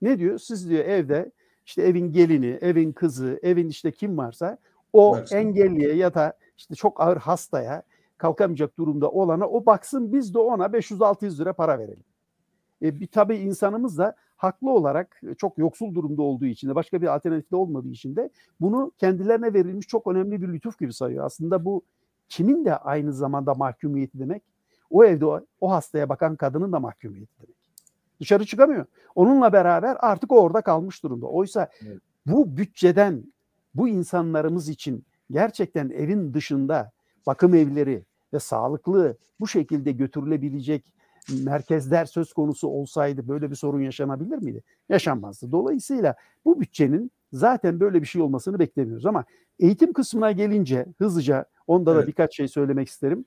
Ne 0.03 0.19
diyor? 0.19 0.39
Siz 0.39 0.71
diyor 0.71 0.85
evde 0.85 1.31
işte 1.67 1.83
evin 1.83 2.13
gelini, 2.13 2.59
evin 2.61 2.93
kızı, 2.93 3.41
evin 3.43 3.69
işte 3.69 3.93
kim 3.93 4.19
varsa 4.19 4.59
o 4.93 5.17
Baksın. 5.17 5.37
engelliye 5.37 5.95
ya 5.95 6.15
da 6.15 6.33
işte 6.57 6.75
çok 6.75 7.01
ağır 7.01 7.17
hastaya 7.17 7.83
kalkamayacak 8.19 8.79
durumda 8.79 9.11
olana 9.11 9.49
o 9.49 9.67
baksın 9.67 10.13
biz 10.13 10.35
de 10.35 10.39
ona 10.39 10.67
500-600 10.67 11.41
lira 11.41 11.53
para 11.53 11.79
verelim. 11.79 12.05
E, 12.83 13.01
bir 13.01 13.07
tabii 13.07 13.37
insanımız 13.37 13.99
da 13.99 14.17
haklı 14.37 14.71
olarak 14.71 15.21
çok 15.39 15.59
yoksul 15.59 15.95
durumda 15.95 16.23
olduğu 16.23 16.45
için 16.45 16.69
de 16.69 16.75
başka 16.75 17.03
bir 17.03 17.15
alternatif 17.15 17.51
de 17.51 17.57
olmadığı 17.57 17.89
için 17.89 18.17
de 18.17 18.31
bunu 18.61 18.93
kendilerine 18.99 19.55
verilmiş 19.55 19.87
çok 19.87 20.07
önemli 20.07 20.43
bir 20.43 20.49
lütuf 20.49 20.79
gibi 20.79 20.93
sayıyor. 20.93 21.25
Aslında 21.27 21.65
bu 21.65 21.83
kimin 22.29 22.65
de 22.65 22.77
aynı 22.77 23.13
zamanda 23.13 23.55
mahkumiyeti 23.55 24.19
demek? 24.19 24.43
O 24.91 25.05
evde 25.05 25.27
o, 25.27 25.41
o 25.61 25.71
hastaya 25.71 26.09
bakan 26.09 26.37
kadının 26.37 26.73
da 26.73 26.81
mahkumiyeti 26.81 27.33
demek. 27.43 27.52
Dışarı 28.23 28.45
çıkamıyor. 28.47 28.87
Onunla 29.15 29.53
beraber 29.53 29.97
artık 30.01 30.33
o 30.33 30.41
orada 30.41 30.61
kalmış 30.61 31.03
durumda. 31.03 31.27
Oysa 31.27 31.69
Evet. 31.87 31.99
bu 32.27 32.57
bütçeden 32.57 33.25
bu 33.75 33.89
insanlarımız 33.89 34.69
için 34.69 35.05
gerçekten 35.31 35.91
evin 35.91 36.35
dışında 36.35 36.93
bakım 37.27 37.55
evleri 37.55 38.05
ve 38.33 38.39
sağlıklı 38.39 39.17
bu 39.41 39.47
şekilde 39.49 39.93
götürülebilecek 39.93 40.93
merkezler 41.45 42.05
söz 42.05 42.33
konusu 42.33 42.69
olsaydı 42.69 43.29
böyle 43.29 43.51
bir 43.51 43.57
sorun 43.57 43.81
yaşanabilir 43.81 44.39
miydi? 44.39 44.63
Yaşanmazdı. 44.89 45.53
Dolayısıyla 45.53 46.15
bu 46.45 46.61
bütçenin 46.61 47.11
zaten 47.33 47.81
böyle 47.81 48.03
bir 48.03 48.07
şey 48.07 48.23
olmasını 48.23 48.59
beklemiyoruz 48.59 49.07
ama 49.07 49.25
eğitim 49.59 49.93
kısmına 49.93 50.33
gelince 50.33 50.87
hızlıca 50.99 51.45
onda 51.67 51.95
da 51.95 51.99
Evet. 51.99 52.09
birkaç 52.09 52.37
şey 52.37 52.49
söylemek 52.49 52.89
isterim. 52.89 53.25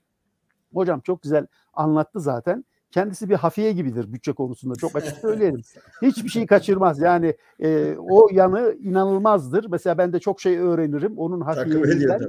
Hocam 0.74 1.00
çok 1.00 1.22
güzel 1.22 1.48
anlattı 1.74 2.20
zaten. 2.20 2.66
Kendisi 2.96 3.30
bir 3.30 3.36
hafiye 3.36 3.72
gibidir 3.72 4.14
bütçe 4.14 4.34
konusunda 4.34 4.76
çok 4.76 4.96
açık 4.96 5.18
söyleyelim. 5.22 5.62
Hiçbir 6.02 6.30
şeyi 6.30 6.48
kaçırmaz. 6.48 7.00
Yani 7.00 7.36
e, 7.60 7.96
o 7.98 8.30
yanı 8.32 8.76
inanılmazdır. 8.80 9.66
Mesela 9.70 9.98
ben 9.98 10.14
de 10.14 10.20
çok 10.20 10.42
şey 10.42 10.58
öğrenirim 10.58 11.18
onun 11.18 11.42
hafiyeliğinden 11.42 12.20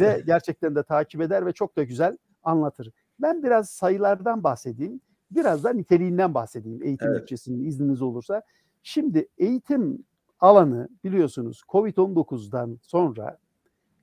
ve 0.00 0.22
gerçekten 0.26 0.74
de 0.74 0.82
takip 0.82 1.20
eder 1.20 1.46
ve 1.46 1.52
çok 1.52 1.76
da 1.76 1.82
güzel 1.82 2.18
anlatır. 2.42 2.90
Ben 3.18 3.42
biraz 3.42 3.70
sayılardan 3.70 4.44
bahsedeyim. 4.44 5.00
Biraz 5.30 5.64
da 5.64 5.72
niteliğinden 5.72 6.34
bahsedeyim 6.34 6.82
eğitim 6.82 7.08
Evet. 7.08 7.22
bütçesinin 7.22 7.66
izniniz 7.66 8.02
olursa. 8.02 8.42
Şimdi 8.82 9.28
eğitim 9.38 10.04
alanı 10.40 10.88
biliyorsunuz 11.04 11.62
Covid-19'dan 11.68 12.78
sonra 12.82 13.38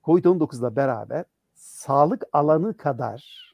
Covid-19'la 0.03 0.75
beraber 0.75 1.25
sağlık 1.55 2.23
alanı 2.33 2.77
kadar 2.77 3.46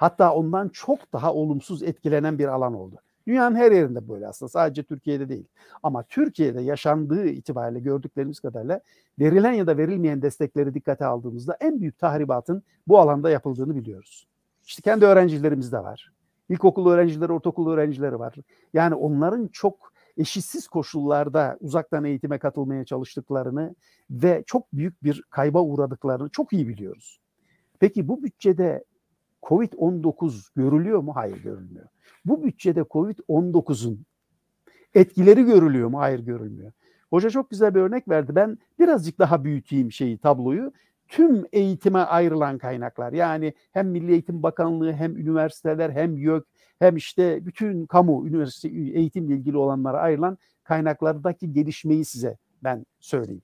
hatta 0.00 0.34
ondan 0.34 0.68
çok 0.68 1.12
daha 1.12 1.34
olumsuz 1.34 1.82
etkilenen 1.82 2.38
bir 2.38 2.46
alan 2.46 2.74
oldu. 2.74 2.96
Dünyanın 3.26 3.56
her 3.56 3.72
yerinde 3.72 4.08
böyle 4.08 4.28
aslında 4.28 4.48
sadece 4.48 4.82
Türkiye'de 4.82 5.28
değil. 5.28 5.44
Ama 5.82 6.02
Türkiye'de 6.02 6.60
yaşandığı 6.60 7.26
itibariyle 7.26 7.80
gördüklerimiz 7.80 8.40
kadarıyla 8.40 8.80
verilen 9.18 9.52
ya 9.52 9.66
da 9.66 9.76
verilmeyen 9.76 10.22
destekleri 10.22 10.74
dikkate 10.74 11.04
aldığımızda 11.04 11.56
en 11.60 11.80
büyük 11.80 11.98
tahribatın 11.98 12.62
bu 12.88 12.98
alanda 12.98 13.30
yapıldığını 13.30 13.76
biliyoruz. 13.76 14.26
İşte 14.66 14.82
kendi 14.82 15.04
öğrencilerimiz 15.04 15.72
de 15.72 15.78
var. 15.78 16.12
İlkokul 16.48 16.90
öğrencileri, 16.90 17.32
ortaokul 17.32 17.70
öğrencileri 17.70 18.18
var. 18.18 18.34
Yani 18.74 18.94
onların 18.94 19.46
çok 19.46 19.92
eşitsiz 20.16 20.68
koşullarda 20.68 21.56
uzaktan 21.60 22.04
eğitime 22.04 22.38
katılmaya 22.38 22.84
çalıştıklarını 22.84 23.74
ve 24.10 24.42
çok 24.46 24.72
büyük 24.72 25.04
bir 25.04 25.22
kayba 25.30 25.62
uğradıklarını 25.62 26.28
çok 26.28 26.52
iyi 26.52 26.68
biliyoruz. 26.68 27.20
Peki 27.80 28.08
bu 28.08 28.22
bütçede 28.22 28.84
Covid-19 29.50 30.50
görülüyor 30.56 31.00
mu? 31.00 31.16
Hayır 31.16 31.42
görülmüyor. 31.42 31.86
Bu 32.24 32.44
bütçede 32.44 32.80
Covid-19'un 32.80 34.04
etkileri 34.94 35.44
görülüyor 35.44 35.88
mu? 35.88 35.98
Hayır 35.98 36.18
görülmüyor. 36.18 36.72
Hoca 37.10 37.30
çok 37.30 37.50
güzel 37.50 37.74
bir 37.74 37.80
örnek 37.80 38.08
verdi. 38.08 38.34
Ben 38.34 38.58
birazcık 38.78 39.18
daha 39.18 39.44
büyüteyim 39.44 39.92
şeyi, 39.92 40.18
tabloyu. 40.18 40.72
Tüm 41.08 41.44
eğitime 41.52 41.98
ayrılan 41.98 42.58
kaynaklar 42.58 43.12
yani 43.12 43.54
hem 43.72 43.88
Milli 43.88 44.12
Eğitim 44.12 44.42
Bakanlığı 44.42 44.92
hem 44.92 45.16
üniversiteler 45.16 45.90
hem 45.90 46.16
YÖK 46.16 46.46
hem 46.78 46.96
işte 46.96 47.46
bütün 47.46 47.86
kamu 47.86 48.26
üniversite 48.26 48.68
eğitimle 48.68 49.34
ilgili 49.34 49.56
olanlara 49.56 49.98
ayrılan 49.98 50.38
kaynaklardaki 50.64 51.52
gelişmeyi 51.52 52.04
size 52.04 52.38
ben 52.64 52.86
söyleyeyim. 53.00 53.42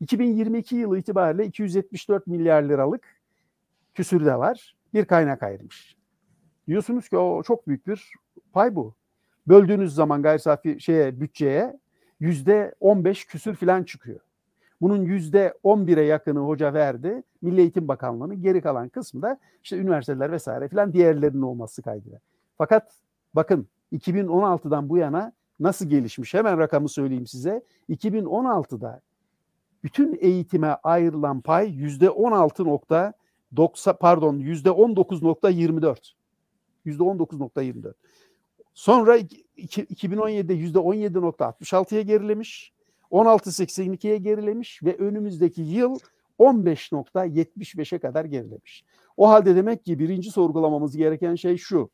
2022 0.00 0.76
yılı 0.76 0.98
itibariyle 0.98 1.46
274 1.46 2.26
milyar 2.26 2.62
liralık 2.62 3.20
küsürde 3.94 4.38
var. 4.38 4.74
Bir 4.94 5.04
kaynak 5.04 5.42
ayırmış. 5.42 5.96
Diyorsunuz 6.68 7.08
ki 7.08 7.18
o 7.18 7.42
çok 7.42 7.68
büyük 7.68 7.86
bir 7.86 8.12
pay 8.52 8.74
bu. 8.74 8.94
Böldüğünüz 9.46 9.94
zaman 9.94 10.22
gayri 10.22 10.38
safi 10.38 10.80
şeye 10.80 11.20
bütçeye 11.20 11.78
yüzde 12.20 12.74
15 12.80 13.24
küsür 13.24 13.54
falan 13.54 13.84
çıkıyor. 13.84 14.20
Bunun 14.80 15.04
yüzde 15.04 15.54
11'e 15.64 16.02
yakını 16.02 16.38
hoca 16.38 16.74
verdi. 16.74 17.22
Milli 17.42 17.60
Eğitim 17.60 17.88
Bakanlığı'nın 17.88 18.42
geri 18.42 18.60
kalan 18.60 18.88
kısmı 18.88 19.22
da 19.22 19.38
işte 19.62 19.76
üniversiteler 19.76 20.32
vesaire 20.32 20.68
filan 20.68 20.92
diğerlerinin 20.92 21.42
olması 21.42 21.82
kaydıyla. 21.82 22.18
Fakat 22.58 22.94
bakın 23.34 23.68
2016'dan 23.92 24.88
bu 24.88 24.98
yana 24.98 25.32
nasıl 25.60 25.86
gelişmiş? 25.86 26.34
Hemen 26.34 26.58
rakamı 26.58 26.88
söyleyeyim 26.88 27.26
size. 27.26 27.62
2016'da 27.90 29.00
bütün 29.84 30.18
eğitime 30.20 30.76
ayrılan 30.82 31.40
pay 31.40 31.70
yüzde 31.70 32.10
16.90 33.56 33.98
pardon 33.98 34.38
yüzde 34.38 34.68
19.24. 34.68 35.96
Yüzde 36.84 37.02
19.24. 37.02 37.94
Sonra 38.74 39.18
2017'de 39.18 40.54
yüzde 40.54 40.78
17.66'ya 40.78 42.02
gerilemiş. 42.02 42.72
16.82'ye 43.10 44.16
gerilemiş 44.16 44.82
ve 44.82 44.96
önümüzdeki 44.96 45.62
yıl 45.62 45.98
15.75'e 46.38 47.98
kadar 47.98 48.24
gerilemiş. 48.24 48.84
O 49.16 49.28
halde 49.28 49.56
demek 49.56 49.84
ki 49.84 49.98
birinci 49.98 50.30
sorgulamamız 50.30 50.96
gereken 50.96 51.34
şey 51.34 51.56
şu. 51.56 51.90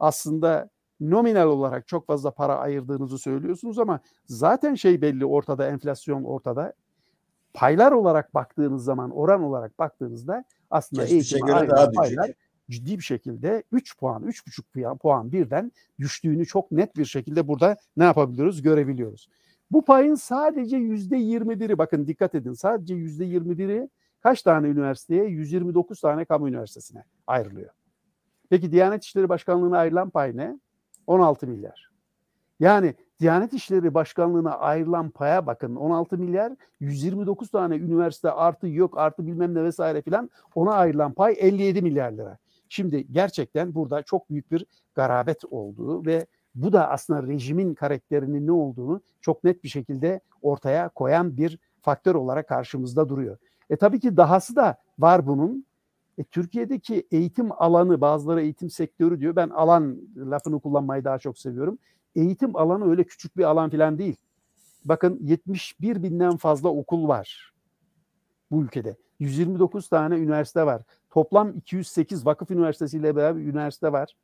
Aslında 0.00 0.70
nominal 1.00 1.46
olarak 1.46 1.88
çok 1.88 2.06
fazla 2.06 2.30
para 2.30 2.58
ayırdığınızı 2.58 3.18
söylüyorsunuz 3.18 3.78
ama 3.78 4.00
zaten 4.26 4.74
şey 4.74 5.02
belli 5.02 5.26
ortada 5.26 5.68
enflasyon 5.68 6.24
ortada. 6.24 6.72
Paylar 7.54 7.92
olarak 7.92 8.34
baktığınız 8.34 8.84
zaman 8.84 9.10
oran 9.10 9.42
olarak 9.42 9.78
baktığınızda 9.78 10.44
aslında 10.70 11.02
Geçmişe 11.02 11.36
eğitime 11.36 11.52
göre 11.52 11.70
daha 11.70 11.92
düşük. 11.92 12.36
ciddi 12.70 12.98
bir 12.98 13.02
şekilde 13.02 13.62
3 13.72 13.98
puan, 13.98 14.22
3,5 14.22 14.62
puan, 14.62 14.98
puan 14.98 15.32
birden 15.32 15.72
düştüğünü 15.98 16.46
çok 16.46 16.72
net 16.72 16.96
bir 16.96 17.04
şekilde 17.04 17.48
burada 17.48 17.76
ne 17.96 18.04
yapabiliyoruz 18.04 18.62
görebiliyoruz. 18.62 19.28
Bu 19.70 19.84
payın 19.84 20.14
sadece 20.14 20.76
yüzde 20.76 21.16
21'i 21.16 21.78
bakın 21.78 22.06
dikkat 22.06 22.34
edin 22.34 22.52
sadece 22.52 22.94
yüzde 22.94 23.24
21'i 23.24 23.88
kaç 24.20 24.42
tane 24.42 24.68
üniversiteye? 24.68 25.24
129 25.24 26.00
tane 26.00 26.24
kamu 26.24 26.48
üniversitesine 26.48 27.04
ayrılıyor. 27.26 27.70
Peki 28.50 28.72
Diyanet 28.72 29.04
İşleri 29.04 29.28
Başkanlığı'na 29.28 29.78
ayrılan 29.78 30.10
pay 30.10 30.36
ne? 30.36 30.58
16 31.06 31.46
milyar. 31.46 31.90
Yani 32.60 32.94
Diyanet 33.20 33.52
İşleri 33.52 33.94
Başkanlığı'na 33.94 34.58
ayrılan 34.58 35.10
paya 35.10 35.46
bakın 35.46 35.76
16 35.76 36.18
milyar 36.18 36.52
129 36.80 37.50
tane 37.50 37.76
üniversite 37.76 38.30
artı 38.30 38.68
yok 38.68 38.98
artı 38.98 39.26
bilmem 39.26 39.54
ne 39.54 39.64
vesaire 39.64 40.02
filan 40.02 40.30
ona 40.54 40.72
ayrılan 40.72 41.12
pay 41.12 41.36
57 41.38 41.82
milyar 41.82 42.12
lira. 42.12 42.38
Şimdi 42.68 43.12
gerçekten 43.12 43.74
burada 43.74 44.02
çok 44.02 44.30
büyük 44.30 44.52
bir 44.52 44.66
garabet 44.94 45.44
olduğu 45.50 46.06
ve 46.06 46.26
bu 46.54 46.72
da 46.72 46.90
aslında 46.90 47.22
rejimin 47.22 47.74
karakterinin 47.74 48.46
ne 48.46 48.52
olduğunu 48.52 49.00
çok 49.20 49.44
net 49.44 49.64
bir 49.64 49.68
şekilde 49.68 50.20
ortaya 50.42 50.88
koyan 50.88 51.36
bir 51.36 51.58
faktör 51.82 52.14
olarak 52.14 52.48
karşımızda 52.48 53.08
duruyor. 53.08 53.38
E 53.70 53.76
tabii 53.76 54.00
ki 54.00 54.16
dahası 54.16 54.56
da 54.56 54.76
var 54.98 55.26
bunun. 55.26 55.64
E, 56.18 56.24
Türkiye'deki 56.24 57.06
eğitim 57.10 57.62
alanı, 57.62 58.00
bazıları 58.00 58.42
eğitim 58.42 58.70
sektörü 58.70 59.20
diyor. 59.20 59.36
Ben 59.36 59.48
alan 59.48 59.96
lafını 60.16 60.60
kullanmayı 60.60 61.04
daha 61.04 61.18
çok 61.18 61.38
seviyorum. 61.38 61.78
Eğitim 62.18 62.56
alanı 62.56 62.90
öyle 62.90 63.04
küçük 63.04 63.36
bir 63.36 63.44
alan 63.44 63.70
falan 63.70 63.98
değil. 63.98 64.16
Bakın 64.84 65.18
71 65.20 66.02
binden 66.02 66.36
fazla 66.36 66.68
okul 66.68 67.08
var 67.08 67.52
bu 68.50 68.62
ülkede. 68.62 68.96
129 69.18 69.88
tane 69.88 70.16
üniversite 70.16 70.66
var. 70.66 70.82
Toplam 71.10 71.56
208 71.56 72.26
vakıf 72.26 72.50
üniversitesiyle 72.50 73.16
beraber 73.16 73.40
üniversite 73.40 73.92
var. 73.92 74.16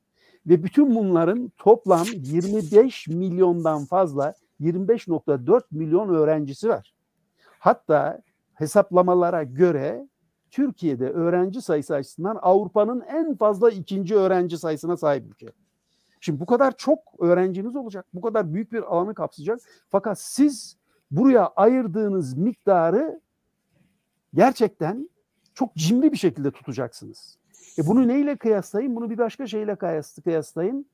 Ve 0.47 0.63
bütün 0.63 0.95
bunların 0.95 1.53
toplam 1.59 2.07
25 2.15 3.09
milyondan 3.09 3.85
fazla 3.85 4.35
25.4 4.61 5.63
milyon 5.71 6.09
öğrencisi 6.09 6.69
var. 6.69 6.95
Hatta 7.59 8.23
hesaplamalara 8.55 9.43
göre 9.43 10.09
Türkiye'de 10.51 11.11
öğrenci 11.11 11.63
sayısı 11.63 11.95
açısından 11.95 12.39
Avrupa'nın 12.43 13.01
en 13.01 13.37
fazla 13.37 13.71
ikinci 13.71 14.17
öğrenci 14.17 14.59
sayısına 14.59 14.97
sahip 14.97 15.27
ülke. 15.27 15.47
Şimdi 16.25 16.41
bu 16.41 16.47
kadar 16.47 16.77
çok 16.77 16.99
öğrenciniz 17.19 17.77
olacak. 17.77 18.07
Bu 18.15 18.21
kadar 18.21 18.55
büyük 18.55 18.73
bir 18.73 18.83
alanı 18.83 19.15
kapsayacak. 19.15 19.61
Fakat 19.91 20.21
siz 20.21 20.77
buraya 21.11 21.47
ayırdığınız 21.47 22.35
miktarı 22.35 23.21
gerçekten 24.35 25.11
çok 25.55 25.75
cimri 25.75 26.13
bir 26.13 26.17
şekilde 26.17 26.51
tutacaksınız. 26.51 27.39
E 27.79 27.87
bunu 27.87 28.09
neyle 28.09 28.37
kıyaslayın? 28.37 28.97
Bunu 28.97 29.11
bir 29.11 29.19
başka 29.19 29.47
şeyle 29.47 29.77
kıyaslayın. 30.25 30.87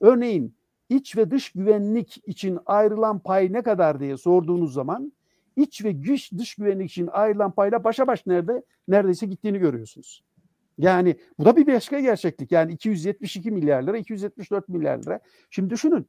Örneğin 0.00 0.54
iç 0.88 1.16
ve 1.16 1.30
dış 1.30 1.52
güvenlik 1.52 2.28
için 2.28 2.58
ayrılan 2.66 3.18
pay 3.18 3.52
ne 3.52 3.62
kadar 3.62 4.00
diye 4.00 4.16
sorduğunuz 4.16 4.72
zaman 4.72 5.12
iç 5.56 5.84
ve 5.84 5.92
güç 5.92 6.32
dış 6.32 6.54
güvenlik 6.54 6.90
için 6.90 7.08
ayrılan 7.12 7.50
payla 7.50 7.84
başa 7.84 8.06
baş 8.06 8.26
nerede? 8.26 8.62
Neredeyse 8.88 9.26
gittiğini 9.26 9.58
görüyorsunuz. 9.58 10.24
Yani 10.78 11.16
bu 11.38 11.44
da 11.44 11.56
bir 11.56 11.66
başka 11.66 12.00
gerçeklik. 12.00 12.52
Yani 12.52 12.72
272 12.72 13.50
milyar 13.50 13.82
lira, 13.82 13.98
274 13.98 14.68
milyar 14.68 14.98
lira. 14.98 15.20
Şimdi 15.50 15.70
düşünün. 15.70 16.06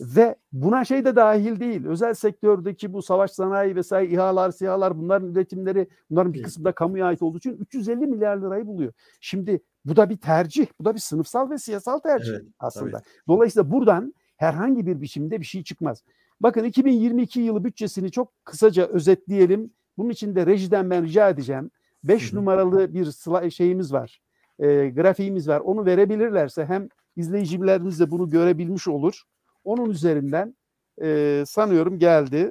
Ve 0.00 0.36
buna 0.52 0.84
şey 0.84 1.04
de 1.04 1.16
dahil 1.16 1.60
değil. 1.60 1.86
Özel 1.86 2.14
sektördeki 2.14 2.92
bu 2.92 3.02
savaş 3.02 3.30
sanayi 3.30 3.76
vesaire 3.76 4.10
İHA'lar, 4.10 4.50
SİHA'lar 4.50 4.98
bunların 4.98 5.32
üretimleri 5.32 5.88
bunların 6.10 6.34
bir 6.34 6.42
kısmı 6.42 6.64
da 6.64 6.72
kamuya 6.72 7.06
ait 7.06 7.22
olduğu 7.22 7.38
için 7.38 7.56
350 7.56 8.06
milyar 8.06 8.36
lirayı 8.36 8.66
buluyor. 8.66 8.92
Şimdi 9.20 9.60
bu 9.84 9.96
da 9.96 10.10
bir 10.10 10.16
tercih. 10.16 10.66
Bu 10.80 10.84
da 10.84 10.94
bir 10.94 11.00
sınıfsal 11.00 11.50
ve 11.50 11.58
siyasal 11.58 11.98
tercih 11.98 12.32
evet, 12.32 12.44
aslında. 12.58 12.98
Tabii. 12.98 13.08
Dolayısıyla 13.28 13.70
buradan 13.70 14.14
herhangi 14.36 14.86
bir 14.86 15.00
biçimde 15.00 15.40
bir 15.40 15.46
şey 15.46 15.62
çıkmaz. 15.62 16.02
Bakın 16.40 16.64
2022 16.64 17.40
yılı 17.40 17.64
bütçesini 17.64 18.10
çok 18.10 18.44
kısaca 18.44 18.86
özetleyelim. 18.86 19.70
Bunun 19.98 20.10
için 20.10 20.36
de 20.36 20.46
rejiden 20.46 20.90
ben 20.90 21.04
rica 21.04 21.28
edeceğim. 21.28 21.70
5 22.04 22.32
numaralı 22.32 22.94
bir 22.94 23.50
şeyimiz 23.50 23.92
var. 23.92 24.20
E, 24.58 24.88
grafiğimiz 24.88 25.48
var. 25.48 25.60
Onu 25.60 25.86
verebilirlerse 25.86 26.64
hem 26.64 26.88
izleyicilerimiz 27.16 28.00
de 28.00 28.10
bunu 28.10 28.30
görebilmiş 28.30 28.88
olur. 28.88 29.22
Onun 29.64 29.90
üzerinden 29.90 30.56
e, 31.02 31.42
sanıyorum 31.46 31.98
geldi. 31.98 32.50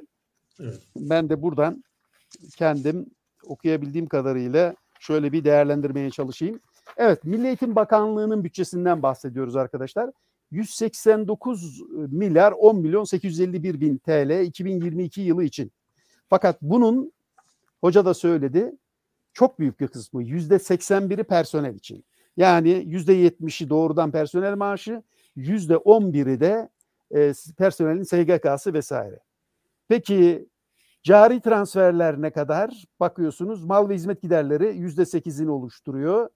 Evet. 0.60 0.80
Ben 0.96 1.28
de 1.28 1.42
buradan 1.42 1.84
kendim 2.56 3.06
okuyabildiğim 3.46 4.06
kadarıyla 4.06 4.74
şöyle 5.00 5.32
bir 5.32 5.44
değerlendirmeye 5.44 6.10
çalışayım. 6.10 6.60
Evet, 6.96 7.24
Milli 7.24 7.46
Eğitim 7.46 7.76
Bakanlığı'nın 7.76 8.44
bütçesinden 8.44 9.02
bahsediyoruz 9.02 9.56
arkadaşlar. 9.56 10.10
189 10.50 11.82
milyar 11.92 12.52
10 12.52 12.80
milyon 12.80 13.04
851 13.04 13.80
bin 13.80 13.98
TL 13.98 14.42
2022 14.44 15.20
yılı 15.20 15.44
için. 15.44 15.72
Fakat 16.28 16.62
bunun 16.62 17.12
hoca 17.80 18.04
da 18.04 18.14
söyledi 18.14 18.72
çok 19.34 19.58
büyük 19.58 19.80
bir 19.80 19.88
kısmı 19.88 20.22
yüzde 20.22 20.54
81'i 20.54 21.24
personel 21.24 21.74
için. 21.74 22.04
Yani 22.36 22.70
yüzde 22.86 23.14
70'i 23.14 23.68
doğrudan 23.70 24.10
personel 24.10 24.56
maaşı, 24.56 25.02
yüzde 25.36 25.74
11'i 25.74 26.40
de 26.40 26.68
e, 27.14 27.32
personelin 27.58 28.02
SGK'sı 28.02 28.74
vesaire. 28.74 29.20
Peki 29.88 30.48
cari 31.02 31.40
transferler 31.40 32.22
ne 32.22 32.30
kadar? 32.30 32.84
Bakıyorsunuz 33.00 33.64
mal 33.64 33.88
ve 33.88 33.94
hizmet 33.94 34.22
giderleri 34.22 34.76
yüzde 34.76 35.02
8'ini 35.02 35.48
oluşturuyor. 35.48 36.28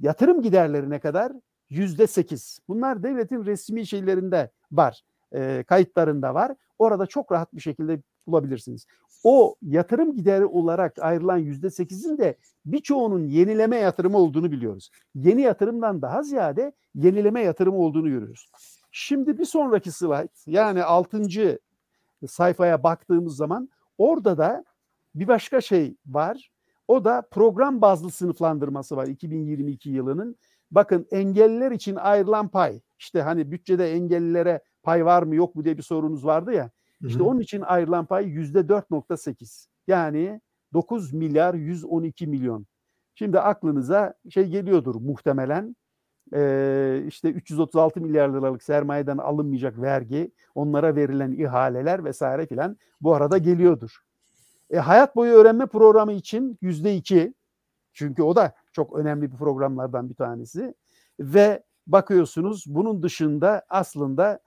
Yatırım 0.00 0.42
giderleri 0.42 0.90
ne 0.90 1.00
kadar? 1.00 1.32
Yüzde 1.70 2.06
8. 2.06 2.58
Bunlar 2.68 3.02
devletin 3.02 3.44
resmi 3.44 3.86
şeylerinde 3.86 4.50
var, 4.72 5.02
e, 5.34 5.64
kayıtlarında 5.66 6.34
var. 6.34 6.52
Orada 6.80 7.06
çok 7.06 7.32
rahat 7.32 7.54
bir 7.54 7.60
şekilde 7.60 8.02
bulabilirsiniz. 8.26 8.86
O 9.24 9.54
yatırım 9.62 10.16
gideri 10.16 10.46
olarak 10.46 10.98
ayrılan 10.98 11.38
yüzde 11.38 11.70
sekizin 11.70 12.18
de 12.18 12.36
birçoğunun 12.66 13.24
yenileme 13.24 13.76
yatırımı 13.76 14.18
olduğunu 14.18 14.52
biliyoruz. 14.52 14.90
Yeni 15.14 15.42
yatırımdan 15.42 16.02
daha 16.02 16.22
ziyade 16.22 16.72
yenileme 16.94 17.40
yatırımı 17.42 17.78
olduğunu 17.78 18.08
görüyoruz. 18.08 18.50
Şimdi 18.92 19.38
bir 19.38 19.44
sonraki 19.44 19.92
slide 19.92 20.28
yani 20.46 20.82
altıncı 20.84 21.58
sayfaya 22.26 22.82
baktığımız 22.82 23.36
zaman 23.36 23.68
orada 23.98 24.38
da 24.38 24.64
bir 25.14 25.28
başka 25.28 25.60
şey 25.60 25.96
var. 26.06 26.50
O 26.88 27.04
da 27.04 27.22
program 27.30 27.80
bazlı 27.80 28.10
sınıflandırması 28.10 28.96
var 28.96 29.06
2022 29.06 29.90
yılının. 29.90 30.36
Bakın 30.70 31.06
engelliler 31.10 31.70
için 31.70 31.96
ayrılan 31.96 32.48
pay. 32.48 32.80
İşte 32.98 33.22
hani 33.22 33.50
bütçede 33.50 33.92
engellilere 33.92 34.60
pay 34.82 35.04
var 35.04 35.22
mı 35.22 35.34
yok 35.34 35.54
mu 35.54 35.64
diye 35.64 35.78
bir 35.78 35.82
sorunuz 35.82 36.26
vardı 36.26 36.52
ya. 36.52 36.70
İşte 37.06 37.22
onun 37.22 37.40
için 37.40 37.60
ayrılan 37.60 38.06
pay 38.06 38.26
yüzde 38.26 38.58
4.8. 38.58 39.66
Yani 39.86 40.40
9 40.72 41.12
milyar 41.12 41.54
112 41.54 42.26
milyon. 42.26 42.66
Şimdi 43.14 43.40
aklınıza 43.40 44.14
şey 44.30 44.48
geliyordur 44.48 44.94
muhtemelen. 44.94 45.76
Ee, 46.34 47.02
işte 47.06 47.28
336 47.30 48.00
milyar 48.00 48.28
liralık 48.28 48.62
sermayeden 48.62 49.18
alınmayacak 49.18 49.80
vergi, 49.80 50.32
onlara 50.54 50.96
verilen 50.96 51.32
ihaleler 51.32 52.04
vesaire 52.04 52.46
filan 52.46 52.76
bu 53.00 53.14
arada 53.14 53.38
geliyordur. 53.38 54.00
E, 54.70 54.78
hayat 54.78 55.16
boyu 55.16 55.32
öğrenme 55.32 55.66
programı 55.66 56.12
için 56.12 56.58
yüzde 56.60 56.96
iki. 56.96 57.34
Çünkü 57.92 58.22
o 58.22 58.36
da 58.36 58.54
çok 58.72 58.96
önemli 58.96 59.32
bir 59.32 59.36
programlardan 59.36 60.10
bir 60.10 60.14
tanesi. 60.14 60.74
Ve 61.20 61.62
bakıyorsunuz 61.86 62.64
bunun 62.68 63.02
dışında 63.02 63.62
aslında 63.68 64.40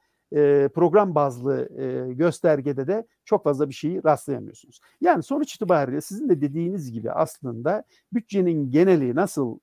program 0.74 1.16
bazlı 1.16 1.70
göstergede 2.14 2.88
de 2.88 3.08
çok 3.26 3.44
fazla 3.44 3.70
bir 3.70 3.74
şeyi 3.74 4.04
rastlayamıyorsunuz. 4.04 4.80
Yani 5.02 5.24
sonuç 5.24 5.56
itibariyle 5.56 6.02
sizin 6.02 6.30
de 6.30 6.42
dediğiniz 6.42 6.92
gibi 6.92 7.12
aslında 7.12 7.84
bütçenin 8.14 8.72
geneli 8.72 9.16
nasıl 9.16 9.60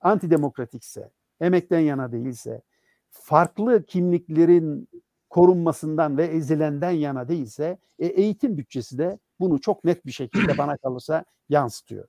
antidemokratikse, 0.00 1.10
emekten 1.40 1.80
yana 1.80 2.12
değilse, 2.12 2.62
farklı 3.10 3.84
kimliklerin 3.86 4.88
korunmasından 5.30 6.16
ve 6.16 6.26
ezilenden 6.26 6.90
yana 6.90 7.28
değilse 7.28 7.78
e, 7.98 8.06
eğitim 8.06 8.58
bütçesi 8.58 8.98
de 8.98 9.18
bunu 9.40 9.60
çok 9.60 9.84
net 9.84 10.06
bir 10.06 10.12
şekilde 10.12 10.58
bana 10.58 10.76
kalırsa 10.76 11.24
yansıtıyor. 11.48 12.08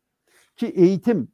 Ki 0.56 0.68
eğitim 0.68 1.28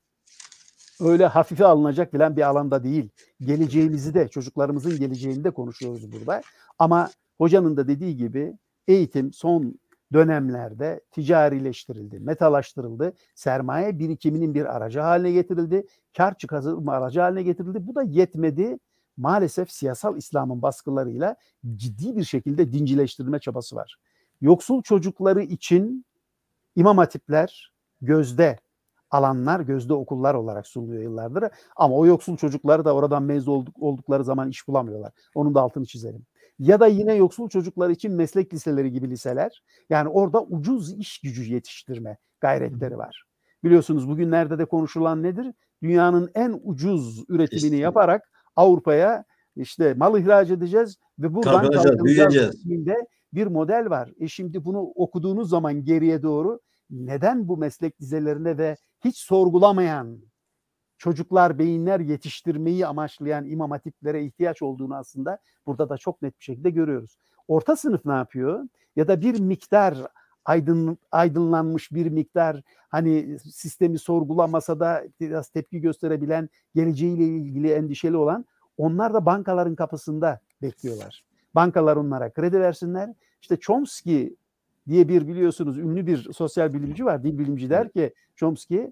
öyle 1.02 1.26
hafife 1.26 1.66
alınacak 1.66 2.14
bilen 2.14 2.38
bir 2.38 2.42
alanda 2.42 2.84
değil. 2.84 3.10
Geleceğimizi 3.42 4.14
de 4.14 4.28
çocuklarımızın 4.28 5.00
geleceğini 5.00 5.44
de 5.44 5.52
konuşuyoruz 5.52 6.12
burada. 6.12 6.42
Ama 6.80 7.10
hocanın 7.38 7.78
da 7.78 7.88
dediği 7.88 8.18
gibi 8.18 8.54
eğitim 8.88 9.34
son 9.34 9.80
dönemlerde 10.14 11.02
ticarileştirildi, 11.12 12.20
metalaştırıldı. 12.20 13.14
Sermaye 13.36 14.00
birikiminin 14.00 14.54
bir 14.54 14.76
aracı 14.76 15.00
haline 15.00 15.32
getirildi. 15.32 15.86
Kar 16.18 16.38
çıkarma 16.38 16.94
aracı 16.94 17.20
haline 17.20 17.44
getirildi. 17.44 17.88
Bu 17.88 17.96
da 17.96 18.04
yetmedi. 18.04 18.78
Maalesef 19.18 19.72
siyasal 19.72 20.18
İslam'ın 20.18 20.62
baskılarıyla 20.62 21.36
ciddi 21.76 22.16
bir 22.16 22.24
şekilde 22.24 22.74
dincileştirilme 22.74 23.40
çabası 23.40 23.76
var. 23.76 23.96
Yoksul 24.42 24.82
çocukları 24.82 25.42
için 25.42 26.06
imam 26.76 26.98
hatipler 26.98 27.74
gözde 28.02 28.58
alanlar 29.12 29.60
gözde 29.60 29.94
okullar 29.94 30.34
olarak 30.34 30.68
sunuluyor 30.68 31.04
yıllardır. 31.04 31.44
Ama 31.76 31.96
o 31.96 32.06
yoksul 32.06 32.38
çocukları 32.38 32.86
da 32.86 32.96
oradan 32.96 33.24
mezun 33.24 33.52
olduk, 33.52 33.76
oldukları 33.80 34.24
zaman 34.24 34.50
iş 34.50 34.68
bulamıyorlar. 34.68 35.12
Onun 35.36 35.56
da 35.56 35.62
altını 35.62 35.86
çizelim. 35.86 36.26
Ya 36.60 36.80
da 36.80 36.88
yine 36.88 37.14
yoksul 37.14 37.50
çocuklar 37.50 37.90
için 37.90 38.12
meslek 38.12 38.54
liseleri 38.54 38.92
gibi 38.92 39.10
liseler. 39.10 39.64
Yani 39.90 40.10
orada 40.10 40.44
ucuz 40.44 40.94
iş 40.94 41.20
gücü 41.20 41.54
yetiştirme 41.54 42.18
gayretleri 42.42 42.98
var. 42.98 43.24
Biliyorsunuz 43.64 44.10
bugünlerde 44.10 44.60
de 44.60 44.66
konuşulan 44.66 45.24
nedir? 45.24 45.54
Dünyanın 45.84 46.32
en 46.36 46.60
ucuz 46.64 47.24
üretimini 47.30 47.66
İşte. 47.66 47.78
yaparak 47.78 48.32
Avrupa'ya 48.56 49.24
işte 49.56 49.94
mal 49.94 50.20
ihraç 50.20 50.50
edeceğiz 50.50 50.98
ve 51.20 51.34
buradan 51.34 51.52
Kalkınacağız, 51.54 52.66
bir 53.34 53.48
model 53.48 53.90
var. 53.90 54.10
E 54.20 54.28
şimdi 54.28 54.66
bunu 54.66 54.80
okuduğunuz 54.80 55.50
zaman 55.50 55.84
geriye 55.84 56.22
doğru 56.22 56.60
neden 56.90 57.48
bu 57.48 57.58
meslek 57.58 58.00
dizelerine 58.00 58.58
ve 58.58 58.76
hiç 59.06 59.18
sorgulamayan 59.18 60.20
çocuklar, 60.98 61.60
beyinler 61.60 62.00
yetiştirmeyi 62.00 62.88
amaçlayan 62.88 63.46
imam 63.46 63.72
hatiplere 63.72 64.26
ihtiyaç 64.26 64.62
olduğunu 64.62 64.96
aslında 64.96 65.38
burada 65.66 65.90
da 65.90 65.98
çok 65.98 66.22
net 66.22 66.40
bir 66.40 66.44
şekilde 66.44 66.70
görüyoruz. 66.70 67.18
Orta 67.48 67.76
sınıf 67.76 68.06
ne 68.06 68.14
yapıyor? 68.14 68.68
Ya 68.96 69.08
da 69.08 69.22
bir 69.22 69.40
miktar 69.40 69.98
aydın, 70.46 70.98
aydınlanmış 71.12 71.92
bir 71.92 72.10
miktar 72.10 72.62
hani 72.90 73.40
sistemi 73.40 74.00
sorgulamasa 74.00 74.80
da 74.80 75.04
biraz 75.20 75.50
tepki 75.50 75.82
gösterebilen, 75.82 76.50
geleceğiyle 76.76 77.24
ilgili 77.26 77.72
endişeli 77.72 78.18
olan 78.18 78.46
onlar 78.78 79.14
da 79.14 79.26
bankaların 79.26 79.76
kapısında 79.76 80.40
bekliyorlar. 80.62 81.24
Bankalar 81.56 81.96
onlara 81.96 82.34
kredi 82.34 82.60
versinler. 82.60 83.10
İşte 83.42 83.58
Chomsky 83.58 84.36
diye 84.88 85.08
bir 85.08 85.28
biliyorsunuz 85.28 85.78
ünlü 85.78 86.08
bir 86.08 86.34
sosyal 86.34 86.74
bilimci 86.74 87.06
var, 87.06 87.24
dil 87.24 87.40
bilimci 87.40 87.70
der 87.70 87.92
ki 87.92 88.14
Chomsky 88.36 88.92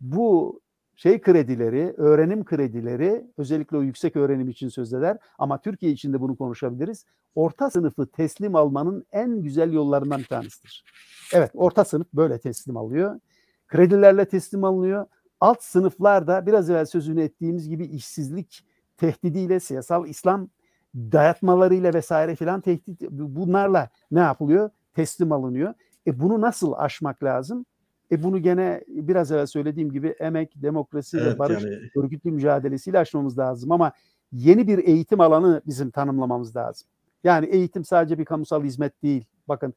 bu 0.00 0.60
şey 0.96 1.20
kredileri, 1.20 1.94
öğrenim 1.96 2.44
kredileri 2.44 3.26
özellikle 3.38 3.76
o 3.76 3.82
yüksek 3.82 4.16
öğrenim 4.16 4.48
için 4.48 4.68
söz 4.68 4.94
eder 4.94 5.18
ama 5.38 5.60
Türkiye 5.60 5.92
için 5.92 6.12
de 6.12 6.20
bunu 6.20 6.36
konuşabiliriz. 6.36 7.04
Orta 7.34 7.70
sınıfı 7.70 8.06
teslim 8.06 8.56
almanın 8.56 9.06
en 9.12 9.42
güzel 9.42 9.72
yollarından 9.72 10.18
bir 10.18 10.26
tanesidir. 10.26 10.84
Evet, 11.32 11.50
orta 11.54 11.84
sınıf 11.84 12.06
böyle 12.14 12.38
teslim 12.38 12.76
alıyor. 12.76 13.20
Kredilerle 13.68 14.24
teslim 14.24 14.64
alınıyor. 14.64 15.06
Alt 15.40 15.62
sınıflarda 15.62 16.46
biraz 16.46 16.70
evvel 16.70 16.86
sözünü 16.86 17.22
ettiğimiz 17.22 17.68
gibi 17.68 17.84
işsizlik 17.84 18.64
tehdidiyle, 18.96 19.60
siyasal 19.60 20.08
İslam 20.08 20.48
dayatmalarıyla 20.94 21.94
vesaire 21.94 22.36
filan 22.36 22.60
tehdit 22.60 23.00
bunlarla 23.10 23.88
ne 24.10 24.20
yapılıyor? 24.20 24.70
Teslim 24.96 25.32
alınıyor. 25.32 25.74
E 26.06 26.20
bunu 26.20 26.40
nasıl 26.40 26.72
aşmak 26.72 27.22
lazım? 27.22 27.66
E 28.10 28.22
bunu 28.22 28.42
gene 28.42 28.84
biraz 28.88 29.32
evvel 29.32 29.46
söylediğim 29.46 29.92
gibi 29.92 30.08
emek, 30.08 30.62
demokrasi 30.62 31.16
ve 31.16 31.22
Evet, 31.22 31.38
barış 31.38 31.64
yani 31.64 31.76
örgütlü 31.96 32.30
mücadelesiyle 32.30 32.98
aşmamız 32.98 33.38
lazım 33.38 33.72
ama 33.72 33.92
yeni 34.32 34.68
bir 34.68 34.78
eğitim 34.78 35.20
alanı 35.20 35.62
bizim 35.66 35.90
tanımlamamız 35.90 36.56
lazım. 36.56 36.88
Yani 37.24 37.46
eğitim 37.46 37.84
sadece 37.84 38.18
bir 38.18 38.24
kamusal 38.24 38.64
hizmet 38.64 39.02
değil. 39.02 39.24
Bakın 39.48 39.74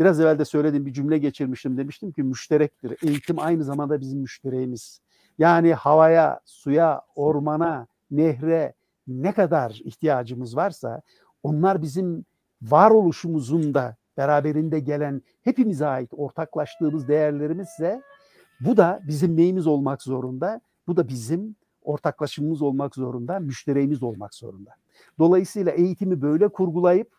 biraz 0.00 0.20
evvel 0.20 0.38
de 0.38 0.44
söylediğim 0.44 0.86
bir 0.86 0.92
cümle 0.92 1.18
geçirmiştim 1.18 1.76
demiştim 1.76 2.12
ki 2.12 2.22
müşterektir. 2.22 2.96
Eğitim 3.08 3.38
aynı 3.38 3.64
zamanda 3.64 4.00
bizim 4.00 4.18
müştereğimiz. 4.18 5.00
Yani 5.38 5.74
havaya, 5.74 6.40
suya, 6.44 7.02
ormana, 7.14 7.86
nehre 8.10 8.74
ne 9.06 9.32
kadar 9.32 9.80
ihtiyacımız 9.84 10.56
varsa 10.56 11.02
onlar 11.42 11.82
bizim 11.82 12.24
varoluşumuzun 12.62 13.74
da 13.74 13.96
beraberinde 14.16 14.80
gelen 14.80 15.22
hepimize 15.42 15.86
ait 15.86 16.10
ortaklaştığımız 16.12 17.08
değerlerimizse 17.08 18.02
bu 18.60 18.76
da 18.76 19.00
bizim 19.08 19.36
neyimiz 19.36 19.66
olmak 19.66 20.02
zorunda? 20.02 20.60
Bu 20.86 20.96
da 20.96 21.08
bizim 21.08 21.56
ortaklaşımız 21.82 22.62
olmak 22.62 22.94
zorunda, 22.94 23.38
müştereğimiz 23.38 24.02
olmak 24.02 24.34
zorunda. 24.34 24.70
Dolayısıyla 25.18 25.72
eğitimi 25.72 26.22
böyle 26.22 26.48
kurgulayıp 26.48 27.10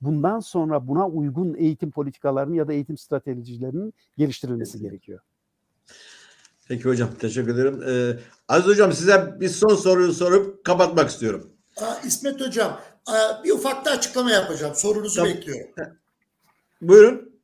bundan 0.00 0.40
sonra 0.40 0.88
buna 0.88 1.08
uygun 1.08 1.54
eğitim 1.54 1.90
politikalarının 1.90 2.54
ya 2.54 2.68
da 2.68 2.72
eğitim 2.72 2.98
stratejilerinin 2.98 3.94
geliştirilmesi 4.16 4.80
gerekiyor. 4.80 5.20
Peki 6.68 6.84
hocam 6.84 7.08
teşekkür 7.18 7.54
ederim. 7.54 7.82
Ee, 7.88 8.18
Aziz 8.48 8.66
hocam 8.66 8.92
size 8.92 9.40
bir 9.40 9.48
son 9.48 9.74
soruyu 9.74 10.12
sorup 10.12 10.64
kapatmak 10.64 11.10
istiyorum. 11.10 11.50
Aa, 11.76 11.94
İsmet 12.06 12.40
Hocam 12.40 12.80
bir 13.44 13.50
ufak 13.50 13.84
da 13.84 13.90
açıklama 13.90 14.30
yapacağım. 14.30 14.74
Sorunuzu 14.74 15.16
Tamam. 15.16 15.30
bekliyorum. 15.34 15.70
Buyurun. 16.80 17.40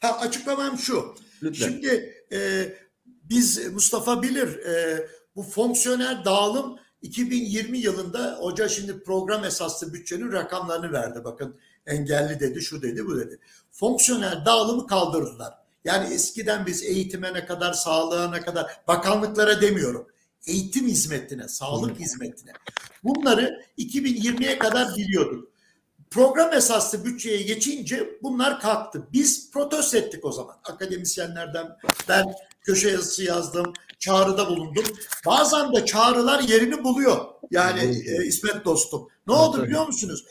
Ha, 0.00 0.18
açıklamam 0.18 0.78
şu. 0.78 1.14
Lütfen. 1.42 1.68
Şimdi 1.68 2.14
e, 2.32 2.72
biz 3.04 3.72
Mustafa 3.72 4.22
bilir 4.22 4.58
e, 4.58 5.06
bu 5.36 5.42
fonksiyonel 5.42 6.24
dağılım 6.24 6.78
2020 7.02 7.78
yılında 7.78 8.38
hoca 8.40 8.68
şimdi 8.68 9.02
program 9.02 9.44
esaslı 9.44 9.92
bütçenin 9.92 10.32
rakamlarını 10.32 10.92
verdi. 10.92 11.24
Bakın 11.24 11.56
engelli 11.86 12.40
dedi, 12.40 12.60
şu 12.60 12.82
dedi, 12.82 13.06
bu 13.06 13.18
dedi. 13.18 13.38
Fonksiyonel 13.72 14.44
dağılımı 14.46 14.86
kaldırdılar. 14.86 15.54
Yani 15.84 16.14
eskiden 16.14 16.66
biz 16.66 16.82
eğitime 16.82 17.34
ne 17.34 17.46
kadar, 17.46 17.72
sağlığa 17.72 18.30
ne 18.30 18.40
kadar, 18.40 18.80
bakanlıklara 18.88 19.60
demiyorum. 19.60 20.06
Eğitim 20.46 20.86
hizmetine, 20.86 21.48
sağlık 21.48 21.98
hizmetine. 21.98 22.52
Bunları 23.04 23.62
2020'ye 23.78 24.58
kadar 24.58 24.96
biliyorduk. 24.96 25.52
Program 26.10 26.52
esaslı 26.52 27.04
bütçeye 27.04 27.42
geçince 27.42 28.10
bunlar 28.22 28.60
kalktı. 28.60 29.08
Biz 29.12 29.50
protesto 29.50 29.96
ettik 29.96 30.24
o 30.24 30.32
zaman. 30.32 30.56
Akademisyenlerden 30.64 31.66
ben 32.08 32.34
köşe 32.62 32.90
yazısı 32.90 33.22
yazdım, 33.24 33.72
çağrıda 33.98 34.48
bulundum. 34.48 34.84
Bazen 35.26 35.72
de 35.72 35.84
çağrılar 35.84 36.40
yerini 36.40 36.84
buluyor. 36.84 37.24
Yani 37.50 38.02
e, 38.06 38.26
İsmet 38.26 38.64
dostum. 38.64 39.08
Ne 39.26 39.34
Evet, 39.34 39.42
oldu 39.42 39.62
biliyor 39.62 39.86
musunuz? 39.86 40.24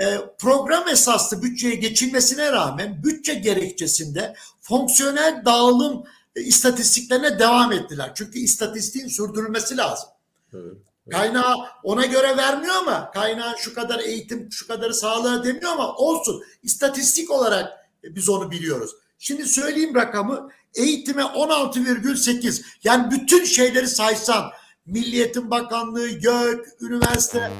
E, 0.00 0.16
program 0.38 0.88
esaslı 0.88 1.42
bütçeye 1.42 1.74
geçilmesine 1.74 2.52
rağmen 2.52 3.02
bütçe 3.04 3.34
gerekçesinde 3.34 4.34
fonksiyonel 4.60 5.42
dağılım 5.44 6.04
e, 6.36 6.40
istatistiklerine 6.40 7.38
devam 7.38 7.72
ettiler. 7.72 8.12
Çünkü 8.14 8.38
istatistiğin 8.38 9.08
sürdürülmesi 9.08 9.76
lazım. 9.76 10.08
Evet. 10.54 10.76
Kaynağı 11.10 11.56
ona 11.82 12.06
göre 12.06 12.36
vermiyor 12.36 12.74
ama 12.74 13.10
kaynağı 13.10 13.58
şu 13.58 13.74
kadar 13.74 13.98
eğitim, 13.98 14.52
şu 14.52 14.66
kadarı 14.66 14.94
sağlığa 14.94 15.44
demiyor 15.44 15.72
ama 15.72 15.94
olsun. 15.96 16.42
İstatistik 16.62 17.30
olarak 17.30 17.72
e, 18.04 18.14
biz 18.14 18.28
onu 18.28 18.50
biliyoruz. 18.50 18.90
Şimdi 19.18 19.46
söyleyeyim 19.46 19.94
rakamı. 19.94 20.50
Eğitime 20.74 21.22
16,8 21.22 22.62
yani 22.84 23.10
bütün 23.10 23.44
şeyleri 23.44 23.88
saysan 23.88 24.50
Milliyetin 24.86 25.50
Bakanlığı, 25.50 26.08
YÖK, 26.08 26.66
üniversite 26.80 27.50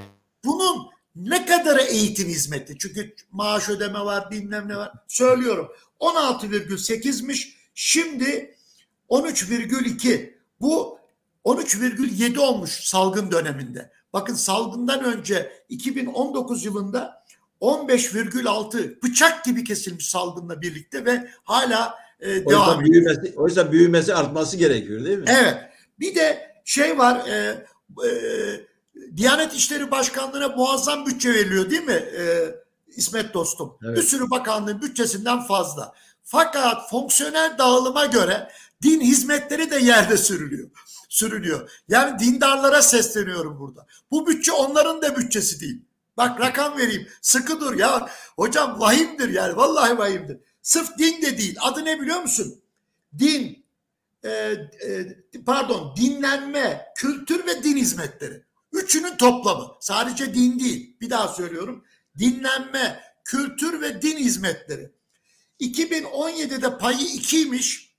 bunun 0.45 0.91
ne 1.17 1.47
kadarı 1.47 1.83
eğitim 1.83 2.29
hizmeti? 2.29 2.79
Çünkü 2.79 3.15
maaş 3.31 3.69
ödeme 3.69 4.01
var, 4.01 4.31
bilmem 4.31 4.69
ne 4.69 4.77
var. 4.77 4.93
Söylüyorum. 5.09 5.73
16,8'miş. 6.01 7.55
Şimdi 7.75 8.57
13,2. 9.09 10.35
Bu 10.61 11.00
13,7 11.45 12.39
olmuş 12.39 12.71
salgın 12.71 13.31
döneminde. 13.31 13.91
Bakın 14.13 14.35
salgından 14.35 15.05
önce 15.05 15.53
2019 15.69 16.65
yılında 16.65 17.25
15,6 17.61 19.03
bıçak 19.03 19.45
gibi 19.45 19.65
kesilmiş 19.65 20.07
salgınla 20.07 20.63
birlikte 20.63 21.05
ve 21.05 21.31
hala 21.45 21.95
e, 22.21 22.31
Oysa 22.31 22.51
devam 22.51 22.81
ediyor. 22.81 22.93
büyümesi, 22.93 23.35
oysa 23.37 23.73
büyümesi 23.73 24.15
artması 24.15 24.57
gerekiyor 24.57 25.05
değil 25.05 25.19
mi? 25.19 25.25
Evet. 25.29 25.57
Bir 26.01 26.15
de 26.15 26.51
şey 26.65 26.99
var 26.99 27.29
e, 27.29 27.67
e, 28.07 28.11
Diyanet 29.17 29.55
İşleri 29.55 29.91
Başkanlığı'na 29.91 30.49
muazzam 30.49 31.07
bütçe 31.07 31.35
veriliyor 31.35 31.71
değil 31.71 31.83
mi 31.83 32.05
e, 32.19 32.55
İsmet 32.97 33.35
dostum? 33.35 33.79
Evet. 33.85 33.97
Bir 33.97 34.03
sürü 34.03 34.31
bakanlığın 34.31 34.83
bütçesinden 34.83 35.41
fazla. 35.41 35.93
Fakat 36.23 36.91
fonksiyonel 36.91 37.59
dağılıma 37.59 38.07
göre 38.07 38.51
din 38.83 39.01
hizmetleri 39.01 39.71
de 39.71 39.77
yerde 39.77 40.17
sürülüyor. 40.17 40.71
Sürülüyor. 41.11 41.71
Yani 41.89 42.19
dindarlara 42.19 42.83
sesleniyorum 42.83 43.59
burada. 43.59 43.87
Bu 44.11 44.27
bütçe 44.27 44.53
onların 44.53 45.03
da 45.03 45.17
bütçesi 45.17 45.61
değil. 45.61 45.83
Bak 46.17 46.41
rakam 46.41 46.79
vereyim. 46.79 47.09
Sıkı 47.23 47.61
dur 47.61 47.75
ya. 47.79 48.11
Hocam 48.37 48.81
vahimdir 48.81 49.29
yani. 49.29 49.57
Vallahi 49.57 49.99
vahimdir. 49.99 50.39
Sırf 50.63 50.99
din 50.99 51.23
de 51.23 51.39
değil. 51.39 51.57
Adı 51.61 51.85
ne 51.85 52.01
biliyor 52.01 52.21
musun? 52.21 52.61
Din, 53.19 53.67
e, 54.25 54.29
e, 54.29 55.17
pardon 55.47 55.95
dinlenme, 55.97 56.87
kültür 56.97 57.47
ve 57.47 57.65
din 57.65 57.77
hizmetleri. 57.77 58.43
Üçünün 58.73 59.17
toplamı. 59.17 59.69
Sadece 59.81 60.35
din 60.35 60.59
değil. 60.61 60.97
Bir 61.01 61.11
daha 61.11 61.29
söylüyorum. 61.29 61.85
Dinlenme, 62.19 63.01
kültür 63.25 63.81
ve 63.81 64.03
din 64.03 64.17
hizmetleri. 64.17 64.93
2017'de 65.61 66.79
payı 66.79 66.99
2'ymiş. 66.99 67.90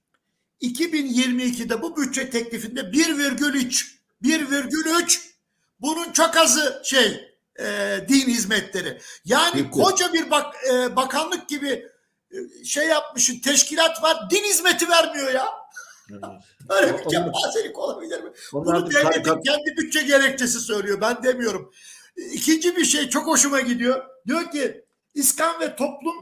2022'de 0.62 1.82
bu 1.82 1.98
bütçe 1.98 2.30
teklifinde 2.30 2.80
1,3. 2.80 3.86
1,3. 4.24 5.20
Bunun 5.80 6.12
çok 6.12 6.38
azı 6.38 6.82
şey 6.84 7.36
e, 7.60 7.98
din 8.08 8.28
hizmetleri. 8.28 9.02
Yani 9.26 9.54
Kültür. 9.54 9.72
koca 9.72 10.14
bir 10.14 10.32
bak, 10.32 10.56
e, 10.74 10.96
bakanlık 10.96 11.50
gibi 11.50 11.88
e, 12.32 12.64
şey 12.66 12.88
yapmışın 12.88 13.40
teşkilat 13.40 14.04
var 14.04 14.30
din 14.30 14.44
hizmeti 14.44 14.90
vermiyor 14.90 15.34
ya. 15.34 15.48
Böyle 16.70 16.98
bir 16.98 17.04
kepazelik 17.04 17.78
olabilir 17.78 18.24
mi? 18.24 18.32
Onlar 18.54 18.82
Bunu 18.82 18.92
devletin 18.92 19.42
kendi 19.42 19.78
bütçe 19.78 20.02
gerekçesi 20.02 20.60
söylüyor. 20.60 21.02
Ben 21.02 21.24
demiyorum. 21.24 21.72
İkinci 22.32 22.76
bir 22.76 22.86
şey 22.86 23.10
çok 23.10 23.28
hoşuma 23.28 23.60
gidiyor. 23.60 24.06
Diyor 24.28 24.52
ki 24.52 24.86
İskan 25.14 25.60
ve 25.62 25.76
toplum 25.76 26.16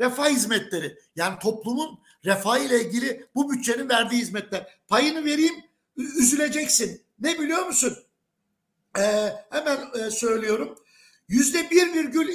refah 0.00 0.28
hizmetleri. 0.28 0.98
Yani 1.16 1.38
toplumun 1.38 1.98
refah 2.26 2.58
ile 2.58 2.84
ilgili 2.84 3.26
bu 3.34 3.52
bütçenin 3.52 3.88
verdiği 3.88 4.20
hizmetler. 4.20 4.78
Payını 4.88 5.24
vereyim 5.24 5.54
üzüleceksin. 5.96 7.02
Ne 7.18 7.38
biliyor 7.38 7.66
musun? 7.66 7.98
Ee, 8.98 9.32
hemen 9.50 9.78
e, 9.98 10.10
söylüyorum. 10.10 10.78
Yüzde 11.28 11.70
bir 11.70 11.94
virgül 11.94 12.28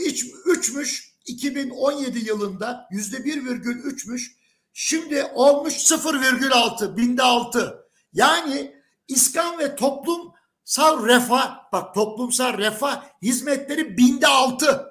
üçmüş 0.45 1.11
2017 1.25 2.19
yılında 2.19 2.87
yüzde 2.91 3.25
bir 3.25 3.45
virgül 3.45 3.83
üçmüş. 3.83 4.35
Şimdi 4.73 5.23
olmuş 5.23 5.73
0,6 5.73 6.97
binde 6.97 7.23
altı. 7.23 7.87
Yani 8.13 8.75
iskan 9.07 9.59
ve 9.59 9.75
toplumsal 9.75 11.05
refah 11.05 11.71
bak 11.73 11.95
toplumsal 11.95 12.57
refah 12.57 13.05
hizmetleri 13.21 13.97
binde 13.97 14.27
altı. 14.27 14.87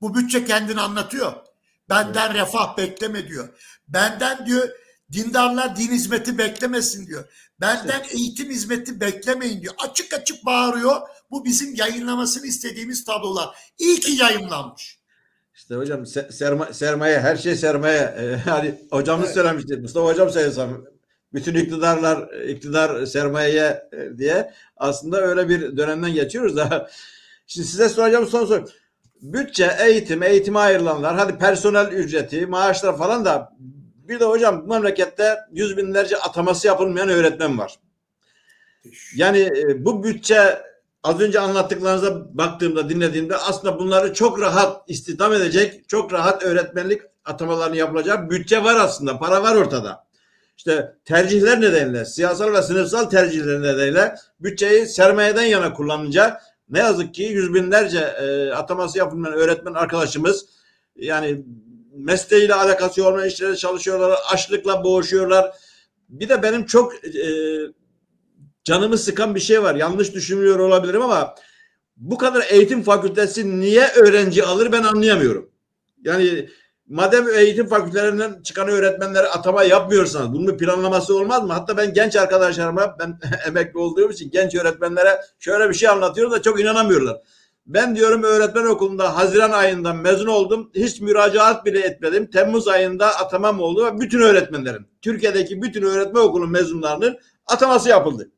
Bu 0.00 0.14
bütçe 0.14 0.44
kendini 0.44 0.80
anlatıyor. 0.80 1.43
Benden 1.88 2.34
refah 2.34 2.76
bekleme 2.76 3.28
diyor. 3.28 3.48
Benden 3.88 4.46
diyor 4.46 4.68
dindarlar 5.12 5.76
din 5.76 5.92
hizmeti 5.92 6.38
beklemesin 6.38 7.06
diyor. 7.06 7.24
Benden 7.60 8.02
eğitim 8.10 8.50
hizmeti 8.50 9.00
beklemeyin 9.00 9.62
diyor. 9.62 9.74
Açık 9.88 10.12
açık 10.14 10.44
bağırıyor. 10.46 11.00
Bu 11.30 11.44
bizim 11.44 11.74
yayınlamasını 11.74 12.46
istediğimiz 12.46 13.04
tablolar. 13.04 13.48
İyi 13.78 14.00
ki 14.00 14.12
yayınlanmış. 14.12 14.98
İşte 15.54 15.74
hocam 15.74 16.02
se- 16.02 16.28
serma- 16.32 16.72
sermaye 16.72 17.20
her 17.20 17.36
şey 17.36 17.56
sermaye. 17.56 18.14
Ee, 18.18 18.36
hani 18.50 18.74
hocamız 18.90 19.24
Evet. 19.26 19.34
söylemişti. 19.34 19.76
Mustafa 19.76 20.06
hocam 20.06 20.30
söylesem 20.30 20.84
bütün 21.32 21.54
iktidarlar 21.54 22.44
iktidar 22.48 23.06
sermayeye 23.06 23.88
e, 23.92 24.18
diye 24.18 24.52
aslında 24.76 25.20
öyle 25.20 25.48
bir 25.48 25.76
dönemden 25.76 26.14
geçiyoruz 26.14 26.56
da. 26.56 26.90
Şimdi 27.46 27.66
size 27.68 27.88
soracağım 27.88 28.26
son 28.26 28.46
soru. 28.46 28.68
Bütçe, 29.24 29.76
eğitim, 29.80 30.22
eğitime 30.22 30.58
ayrılanlar, 30.58 31.16
hadi 31.16 31.38
personel 31.38 31.92
ücreti, 31.92 32.46
maaşlar 32.46 32.98
falan 32.98 33.24
da 33.24 33.52
bir 34.08 34.20
de 34.20 34.24
hocam 34.24 34.62
bu 34.62 34.66
memlekette 34.74 35.38
yüz 35.52 35.76
binlerce 35.76 36.16
ataması 36.16 36.66
yapılmayan 36.66 37.08
öğretmen 37.08 37.58
var. 37.58 37.78
Yani 39.16 39.38
e, 39.38 39.84
bu 39.84 40.04
bütçe 40.04 40.62
az 41.02 41.20
önce 41.20 41.40
anlattıklarınıza 41.40 42.36
baktığımda 42.38 42.88
dinlediğimde 42.88 43.36
aslında 43.36 43.78
bunları 43.78 44.14
çok 44.14 44.40
rahat 44.40 44.90
istihdam 44.90 45.32
edecek, 45.32 45.88
çok 45.88 46.12
rahat 46.12 46.42
öğretmenlik 46.42 47.02
atamalarını 47.24 47.76
yapılacak 47.76 48.30
bütçe 48.30 48.64
var 48.64 48.76
aslında. 48.76 49.18
Para 49.18 49.42
var 49.42 49.56
ortada. 49.56 50.04
İşte 50.56 50.94
tercihler 51.04 51.60
nedeniyle, 51.60 52.04
siyasal 52.04 52.52
ve 52.52 52.62
sınıfsal 52.62 53.04
tercihler 53.04 53.62
nedeniyle 53.62 54.14
bütçeyi 54.40 54.86
sermayeden 54.86 55.42
yana 55.42 55.72
kullanınca 55.72 56.40
ne 56.68 56.78
yazık 56.78 57.14
ki 57.14 57.22
yüz 57.22 57.54
binlerce 57.54 57.98
e, 57.98 58.50
ataması 58.50 58.98
yapılmayan 58.98 59.36
öğretmen 59.36 59.74
arkadaşımız 59.74 60.46
yani 60.96 61.44
mesleğiyle 61.92 62.54
alakası 62.54 63.06
olmayan 63.08 63.28
işlerde 63.28 63.56
çalışıyorlar, 63.56 64.18
açlıkla 64.32 64.84
boğuşuyorlar. 64.84 65.54
Bir 66.08 66.28
de 66.28 66.42
benim 66.42 66.66
çok 66.66 66.94
e, 67.04 67.26
canımı 68.64 68.98
sıkan 68.98 69.34
bir 69.34 69.40
şey 69.40 69.62
var. 69.62 69.74
Yanlış 69.74 70.14
düşünüyor 70.14 70.58
olabilirim 70.58 71.02
ama 71.02 71.34
bu 71.96 72.18
kadar 72.18 72.46
eğitim 72.50 72.82
fakültesi 72.82 73.60
niye 73.60 73.88
öğrenci 73.96 74.44
alır 74.44 74.72
ben 74.72 74.82
anlayamıyorum. 74.82 75.50
Yani 76.02 76.48
madem 76.88 77.28
eğitim 77.28 77.66
fakültelerinden 77.66 78.42
çıkan 78.42 78.68
öğretmenlere 78.68 79.26
atama 79.26 79.62
yapmıyorsanız 79.62 80.32
bunun 80.32 80.48
bir 80.48 80.58
planlaması 80.58 81.16
olmaz 81.16 81.42
mı? 81.42 81.52
Hatta 81.52 81.76
ben 81.76 81.94
genç 81.94 82.16
arkadaşlarıma 82.16 82.96
ben 82.98 83.18
emekli 83.46 83.78
olduğum 83.78 84.10
için 84.10 84.30
genç 84.30 84.54
öğretmenlere 84.54 85.20
şöyle 85.38 85.68
bir 85.68 85.74
şey 85.74 85.88
anlatıyorum 85.88 86.32
da 86.32 86.42
çok 86.42 86.60
inanamıyorlar. 86.60 87.16
Ben 87.66 87.96
diyorum 87.96 88.22
öğretmen 88.22 88.64
okulunda 88.64 89.16
Haziran 89.16 89.50
ayında 89.50 89.92
mezun 89.92 90.26
oldum. 90.26 90.70
Hiç 90.74 91.00
müracaat 91.00 91.66
bile 91.66 91.80
etmedim. 91.80 92.30
Temmuz 92.30 92.68
ayında 92.68 93.06
atamam 93.06 93.60
oldu 93.60 93.86
ve 93.86 94.00
bütün 94.00 94.20
öğretmenlerin, 94.20 94.86
Türkiye'deki 95.02 95.62
bütün 95.62 95.82
öğretmen 95.82 96.20
okulu 96.20 96.46
mezunlarının 96.46 97.18
ataması 97.46 97.88
yapıldı. 97.88 98.30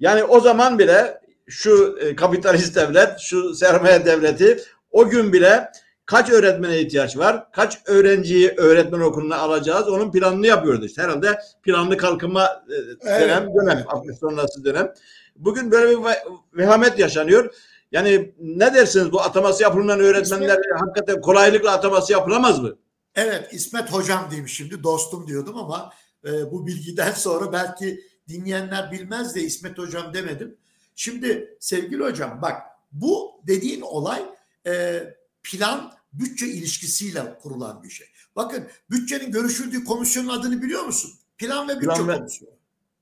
Yani 0.00 0.24
o 0.24 0.40
zaman 0.40 0.78
bile 0.78 1.20
şu 1.48 1.98
e, 2.00 2.16
kapitalist 2.16 2.76
devlet, 2.76 3.18
şu 3.20 3.54
sermaye 3.54 4.04
devleti 4.04 4.58
o 4.90 5.08
gün 5.08 5.32
bile 5.32 5.68
kaç 6.06 6.30
öğretmene 6.30 6.80
ihtiyaç 6.80 7.16
var, 7.16 7.52
kaç 7.52 7.78
öğrenciyi 7.86 8.54
öğretmen 8.56 9.00
okuluna 9.00 9.36
alacağız 9.36 9.88
onun 9.88 10.12
planını 10.12 10.46
yapıyordu. 10.46 10.84
İşte 10.84 11.02
herhalde 11.02 11.38
planlı 11.62 11.96
kalkınma 11.96 12.64
dönem, 13.04 13.42
Evet. 13.42 13.54
dönem, 13.56 13.84
60 13.88 14.18
sonrası 14.18 14.64
dönem. 14.64 14.94
Bugün 15.36 15.70
böyle 15.70 15.98
bir 15.98 16.04
ve- 16.04 16.24
vehamet 16.54 16.98
yaşanıyor. 16.98 17.54
Yani 17.92 18.34
ne 18.40 18.74
dersiniz 18.74 19.12
bu 19.12 19.20
ataması 19.20 19.62
yapılmayan 19.62 20.00
öğretmenler 20.00 20.58
hakikaten 20.78 21.20
kolaylıkla 21.20 21.72
ataması 21.72 22.12
yapılamaz 22.12 22.58
mı? 22.58 22.76
Evet 23.14 23.48
İsmet 23.52 23.92
hocam 23.92 24.26
diyeyim 24.30 24.48
şimdi 24.48 24.82
dostum 24.82 25.26
diyordum 25.26 25.56
ama 25.56 25.92
e, 26.24 26.50
bu 26.52 26.66
bilgiden 26.66 27.12
sonra 27.16 27.52
belki 27.52 28.00
dinleyenler 28.28 28.92
bilmez 28.92 29.34
de 29.34 29.40
İsmet 29.40 29.78
hocam 29.78 30.14
demedim. 30.14 30.56
Şimdi 30.96 31.56
sevgili 31.60 32.02
hocam 32.04 32.38
bak 32.42 32.62
bu 32.92 33.30
dediğin 33.46 33.80
olay 33.80 34.22
e, 34.66 35.00
plan 35.42 35.94
bütçe 36.12 36.46
ilişkisiyle 36.46 37.38
kurulan 37.42 37.82
bir 37.82 37.90
şey. 37.90 38.06
Bakın 38.36 38.68
bütçenin 38.90 39.32
görüşüldüğü 39.32 39.84
komisyonun 39.84 40.28
adını 40.28 40.62
biliyor 40.62 40.82
musun? 40.84 41.10
Plan 41.38 41.68
ve 41.68 41.76
bütçe 41.80 41.86
Plan 41.94 42.08
ve- 42.08 42.16
komisyonu. 42.16 42.52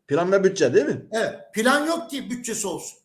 Plan 0.08 0.32
ve 0.32 0.44
bütçe 0.44 0.74
değil 0.74 0.86
mi? 0.86 1.06
Evet 1.12 1.34
plan 1.54 1.86
yok 1.86 2.10
ki 2.10 2.30
bütçesi 2.30 2.66
olsun. 2.66 2.98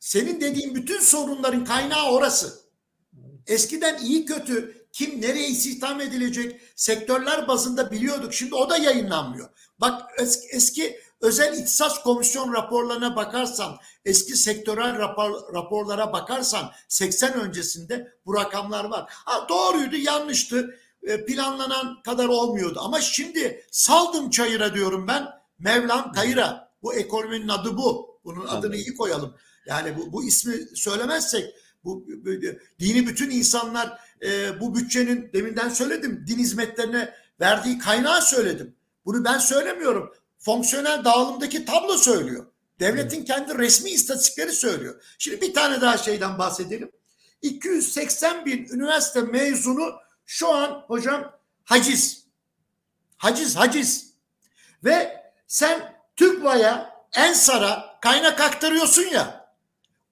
Senin 0.00 0.40
dediğin 0.40 0.74
bütün 0.74 1.00
sorunların 1.00 1.64
kaynağı 1.64 2.10
orası. 2.10 2.60
Eskiden 3.46 3.98
iyi 3.98 4.24
kötü 4.26 4.86
kim 4.92 5.20
nereye 5.20 5.48
istihdam 5.48 6.00
edilecek 6.00 6.60
sektörler 6.76 7.48
bazında 7.48 7.90
biliyorduk. 7.90 8.34
Şimdi 8.34 8.54
o 8.54 8.70
da 8.70 8.76
yayınlanmıyor. 8.76 9.48
Bak 9.80 10.02
eski, 10.18 10.46
eski 10.48 11.00
özel 11.20 11.52
ihtisas 11.58 12.02
komisyon 12.02 12.52
raporlarına 12.52 13.16
bakarsan, 13.16 13.76
eski 14.04 14.36
sektörel 14.36 14.98
rapor, 14.98 15.54
raporlara 15.54 16.12
bakarsan 16.12 16.70
80 16.88 17.32
öncesinde 17.32 18.12
bu 18.26 18.34
rakamlar 18.34 18.84
var. 18.84 19.04
Ha, 19.10 19.46
doğruydu, 19.48 19.96
yanlıştı. 19.96 20.78
E, 21.02 21.24
Planlanan 21.26 22.02
kadar 22.02 22.26
olmuyordu. 22.28 22.78
Ama 22.82 23.00
şimdi 23.00 23.66
saldım 23.70 24.30
çayıra 24.30 24.74
diyorum 24.74 25.06
ben. 25.08 25.28
Mevlam 25.58 26.12
kayıra. 26.12 26.70
Bu 26.82 26.94
ekonominin 26.94 27.48
adı 27.48 27.76
bu. 27.76 28.18
Bunun 28.24 28.46
adını 28.46 28.76
iyi 28.76 28.96
koyalım. 28.96 29.34
Yani 29.66 29.96
bu, 29.96 30.12
bu 30.12 30.24
ismi 30.24 30.54
söylemezsek 30.74 31.54
bu, 31.84 32.04
bu- 32.08 32.58
dini 32.80 33.06
bütün 33.06 33.30
insanlar 33.30 34.00
e, 34.22 34.60
bu 34.60 34.74
bütçenin 34.74 35.30
deminden 35.32 35.68
söyledim 35.68 36.24
din 36.26 36.38
hizmetlerine 36.38 37.14
verdiği 37.40 37.78
kaynağı 37.78 38.22
söyledim. 38.22 38.74
Bunu 39.04 39.24
ben 39.24 39.38
söylemiyorum. 39.38 40.14
Fonksiyonel 40.38 41.04
dağılımdaki 41.04 41.64
tablo 41.64 41.96
söylüyor. 41.96 42.46
Devletin 42.80 43.24
kendi 43.24 43.58
resmi 43.58 43.90
istatistikleri 43.90 44.52
söylüyor. 44.52 45.02
Şimdi 45.18 45.40
bir 45.40 45.54
tane 45.54 45.80
daha 45.80 45.96
şeyden 45.96 46.38
bahsedelim. 46.38 46.90
280 47.42 48.46
bin 48.46 48.68
üniversite 48.68 49.20
mezunu 49.20 49.94
şu 50.26 50.54
an 50.54 50.84
hocam 50.86 51.40
haciz. 51.64 52.26
Haciz, 53.16 53.56
haciz. 53.56 54.14
Ve 54.84 55.22
sen 55.46 55.94
TÜGVA'ya, 56.16 56.98
ENSAR'a 57.12 57.98
kaynak 58.02 58.40
aktarıyorsun 58.40 59.02
ya. 59.02 59.54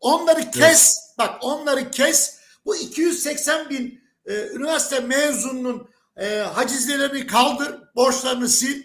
Onları 0.00 0.50
kes. 0.50 0.98
Bak 1.18 1.44
onları 1.44 1.90
kes. 1.90 2.38
Bu 2.64 2.76
280 2.76 3.70
bin 3.70 4.00
e, 4.26 4.48
üniversite 4.48 5.00
mezununun 5.00 5.90
e, 6.16 6.38
hacizlerini 6.38 7.26
kaldır. 7.26 7.80
Borçlarını 7.96 8.48
sil. 8.58 8.78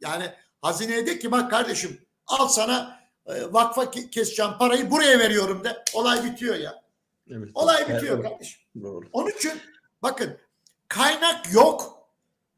Yani 0.00 0.34
hazineye 0.66 1.06
de 1.06 1.18
ki 1.18 1.30
bak 1.30 1.50
kardeşim 1.50 2.00
al 2.26 2.48
sana 2.48 3.00
e, 3.26 3.52
vakfa 3.52 3.84
ke- 3.84 4.10
keseceğim 4.10 4.52
parayı 4.58 4.90
buraya 4.90 5.18
veriyorum 5.18 5.64
de. 5.64 5.84
Olay 5.94 6.24
bitiyor 6.24 6.54
ya. 6.56 6.82
Evet. 7.30 7.48
Olay 7.54 7.82
bitiyor 7.88 8.18
Evet, 8.18 8.30
kardeşim. 8.30 8.60
Doğru. 8.82 9.06
Onun 9.12 9.30
için 9.30 9.52
bakın 10.02 10.38
kaynak 10.88 11.52
yok 11.52 12.08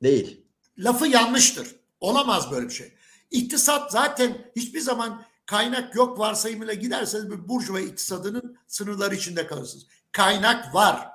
Değil. 0.02 0.44
lafı 0.78 1.06
yanlıştır. 1.06 1.74
Olamaz 2.00 2.50
böyle 2.50 2.66
bir 2.68 2.74
şey. 2.74 2.92
İktisat 3.30 3.92
zaten 3.92 4.50
hiçbir 4.56 4.80
zaman 4.80 5.24
kaynak 5.46 5.94
yok 5.94 6.18
varsayımıyla 6.18 6.74
giderseniz 6.74 7.30
bir 7.30 7.48
burjuva 7.48 7.80
iktisadının 7.80 8.58
sınırları 8.66 9.14
içinde 9.14 9.46
kalırsınız. 9.46 9.86
Kaynak 10.12 10.74
var. 10.74 11.08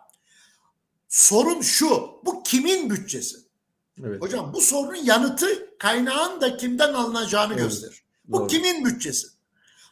Sorun 1.07 1.61
şu, 1.61 1.89
bu 2.25 2.43
kimin 2.43 2.89
bütçesi? 2.89 3.37
Evet. 4.03 4.21
Hocam 4.21 4.53
bu 4.53 4.61
sorunun 4.61 4.95
yanıtı 5.03 5.77
kaynağın 5.79 6.41
da 6.41 6.57
kimden 6.57 6.93
alınacağını 6.93 7.53
Evet, 7.53 7.63
gösterir. 7.63 8.03
Bu 8.25 8.39
doğru. 8.39 8.47
kimin 8.47 8.85
bütçesi? 8.85 9.27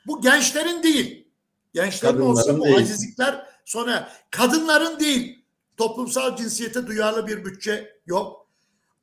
Bu 0.08 0.22
gençlerin 0.22 0.84
değil. 0.84 1.28
Gençlerin 1.74 2.14
Kadınların 2.14 2.32
olsa 2.32 2.58
bu 2.60 2.64
değil. 2.66 2.78
acizlikler 2.78 3.46
sonra 3.66 4.12
kadınların 4.32 5.00
değil. 5.00 5.46
Toplumsal 5.78 6.36
cinsiyete 6.36 6.88
duyarlı 6.88 7.28
bir 7.28 7.46
bütçe 7.46 8.00
yok. 8.06 8.48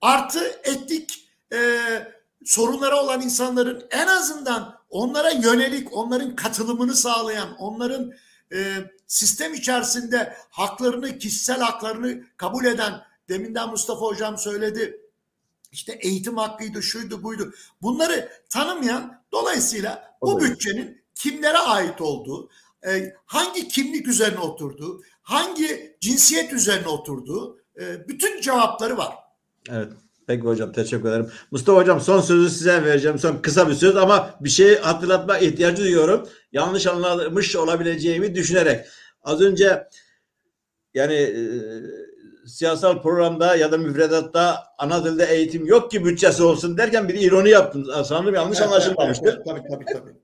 Artı 0.00 0.60
etnik 0.64 1.28
e, 1.52 1.78
sorunlara 2.44 3.02
olan 3.04 3.20
insanların 3.20 3.86
en 3.90 4.06
azından 4.06 4.78
onlara 4.90 5.30
yönelik, 5.30 5.96
onların 5.96 6.36
katılımını 6.36 6.94
sağlayan, 6.94 7.56
onların 7.58 8.12
e, 8.52 8.74
sistem 9.06 9.54
içerisinde 9.54 10.36
haklarını, 10.50 11.18
kişisel 11.18 11.60
haklarını 11.60 12.24
kabul 12.36 12.64
eden 12.64 13.07
Deminden 13.28 13.68
Mustafa 13.68 14.00
Hocam 14.00 14.38
söyledi. 14.38 15.00
İşte 15.72 15.98
eğitim 16.02 16.36
hakkıydı, 16.36 16.82
şuydu, 16.82 17.22
buydu. 17.22 17.52
Bunları 17.82 18.28
tanımayan 18.50 19.22
dolayısıyla 19.32 20.16
bu 20.22 20.40
bütçenin 20.40 21.02
kimlere 21.14 21.58
ait 21.58 22.00
olduğu, 22.00 22.50
e, 22.86 23.14
hangi 23.26 23.68
kimlik 23.68 24.08
üzerine 24.08 24.38
oturduğu, 24.38 25.02
hangi 25.22 25.96
cinsiyet 26.00 26.52
üzerine 26.52 26.88
oturduğu 26.88 27.58
e, 27.80 28.08
bütün 28.08 28.40
cevapları 28.40 28.98
var. 28.98 29.14
Evet. 29.70 29.92
Peki 30.26 30.42
hocam 30.42 30.72
teşekkür 30.72 31.08
ederim. 31.08 31.30
Mustafa 31.50 31.80
hocam 31.80 32.00
son 32.00 32.20
sözü 32.20 32.50
size 32.50 32.84
vereceğim. 32.84 33.18
Son 33.18 33.36
kısa 33.36 33.68
bir 33.68 33.74
söz 33.74 33.96
ama 33.96 34.34
bir 34.40 34.48
şeyi 34.48 34.76
hatırlatma 34.76 35.38
ihtiyacı 35.38 35.82
duyuyorum. 35.82 36.28
Yanlış 36.52 36.86
anlamış 36.86 37.56
olabileceğimi 37.56 38.34
düşünerek. 38.34 38.86
Az 39.22 39.40
önce 39.40 39.88
yani 40.94 41.14
e, 41.14 41.42
siyasal 42.48 43.02
programda 43.02 43.56
ya 43.56 43.72
da 43.72 43.78
müfredatta 43.78 44.64
ana 44.78 45.04
dilde 45.04 45.24
eğitim 45.24 45.66
yok 45.66 45.90
ki 45.90 46.04
bütçesi 46.04 46.42
olsun 46.42 46.78
derken 46.78 47.08
bir 47.08 47.14
ironi 47.14 47.50
yaptım. 47.50 47.86
Sanırım 48.04 48.34
yanlış 48.34 48.60
anlaşılmamıştır. 48.60 49.44
Tabii 49.44 49.62
tabii 49.70 49.84
tabii. 49.84 50.14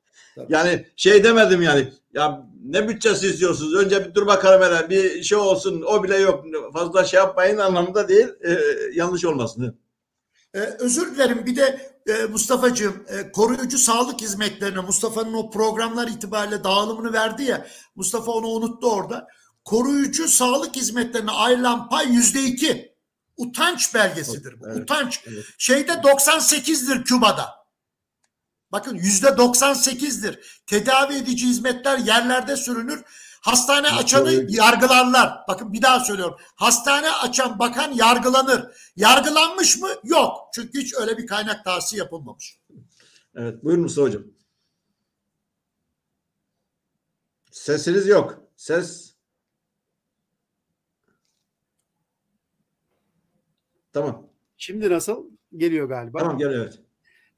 Yani 0.49 0.87
şey 0.97 1.25
demedim 1.25 1.63
yani 1.63 1.93
ya 2.15 2.47
ne 2.65 2.89
bütçesi 2.89 3.27
istiyorsunuz 3.27 3.75
önce 3.75 4.09
bir 4.09 4.15
dur 4.15 4.27
bakalım 4.27 4.63
hele 4.63 4.91
bir 4.91 5.23
şey 5.23 5.39
olsun 5.39 5.83
o 5.83 6.03
bile 6.03 6.17
yok 6.17 6.45
fazla 6.73 7.05
şey 7.05 7.19
yapmayın 7.19 7.59
anlamında 7.59 8.09
değil 8.09 8.29
e, 8.45 8.59
yanlış 8.95 9.25
olmasın. 9.25 9.79
Ee, 10.55 10.59
özür 10.59 11.15
dilerim 11.15 11.47
bir 11.47 11.57
de 11.57 11.95
e, 12.07 12.25
Mustafa'cığım 12.25 13.05
e, 13.09 13.33
koruyucu 13.33 13.79
sağlık 13.79 14.21
hizmetlerine 14.21 14.81
Mustafa'nın 14.81 15.35
o 15.35 15.51
programlar 15.51 16.09
itibariyle 16.09 16.65
dağılımını 16.65 17.13
verdi 17.13 17.43
ya 17.43 17.67
Mustafa 17.95 18.33
onu 18.33 18.47
unuttu 18.47 18.93
orada. 18.93 19.29
Koruyucu 19.65 20.29
sağlık 20.29 20.77
hizmetlerine 20.77 21.31
ayrılan 21.31 21.89
pay 21.89 22.09
yüzde 22.09 22.43
iki. 22.43 22.95
Utanç 23.37 23.95
belgesidir 23.95 24.61
bu. 24.61 24.67
Evet, 24.67 24.79
Utanç. 24.79 25.21
evet. 25.27 25.45
Şeyde 25.59 25.93
98'dir 25.93 27.05
Küba'da. 27.05 27.65
Bakın 28.73 28.95
yüzde 28.97 29.27
98'dir. 29.27 30.63
Tedavi 30.67 31.15
edici 31.15 31.47
hizmetler 31.47 31.99
yerlerde 31.99 32.57
sürünür. 32.57 33.03
Hastane 33.41 33.89
açanı 33.89 34.47
yargılarlar. 34.49 35.39
Bakın 35.49 35.73
bir 35.73 35.83
daha 35.83 36.01
söylüyorum. 36.01 36.37
Hastane 36.55 37.11
açan 37.11 37.59
bakan 37.59 37.93
yargılanır. 37.93 38.77
Yargılanmış 38.97 39.79
mı? 39.79 39.89
Yok. 40.05 40.49
Çünkü 40.55 40.81
hiç 40.81 40.95
öyle 40.95 41.19
bir 41.19 41.27
kaynak 41.27 41.65
tahsisi 41.65 41.97
yapılmamış. 41.97 42.59
Evet 43.35 43.65
buyurun 43.65 43.83
Mustafa 43.83 44.09
hocam. 44.09 44.23
Sesiniz 47.53 48.07
yok. 48.07 48.41
Ses. 48.57 49.04
Tamam. 53.95 54.27
Şimdi 54.57 54.91
nasıl? 54.91 55.31
Geliyor 55.57 55.89
galiba. 55.89 56.19
Tamam 56.19 56.39
gel 56.39 56.51
evet. 56.53 56.79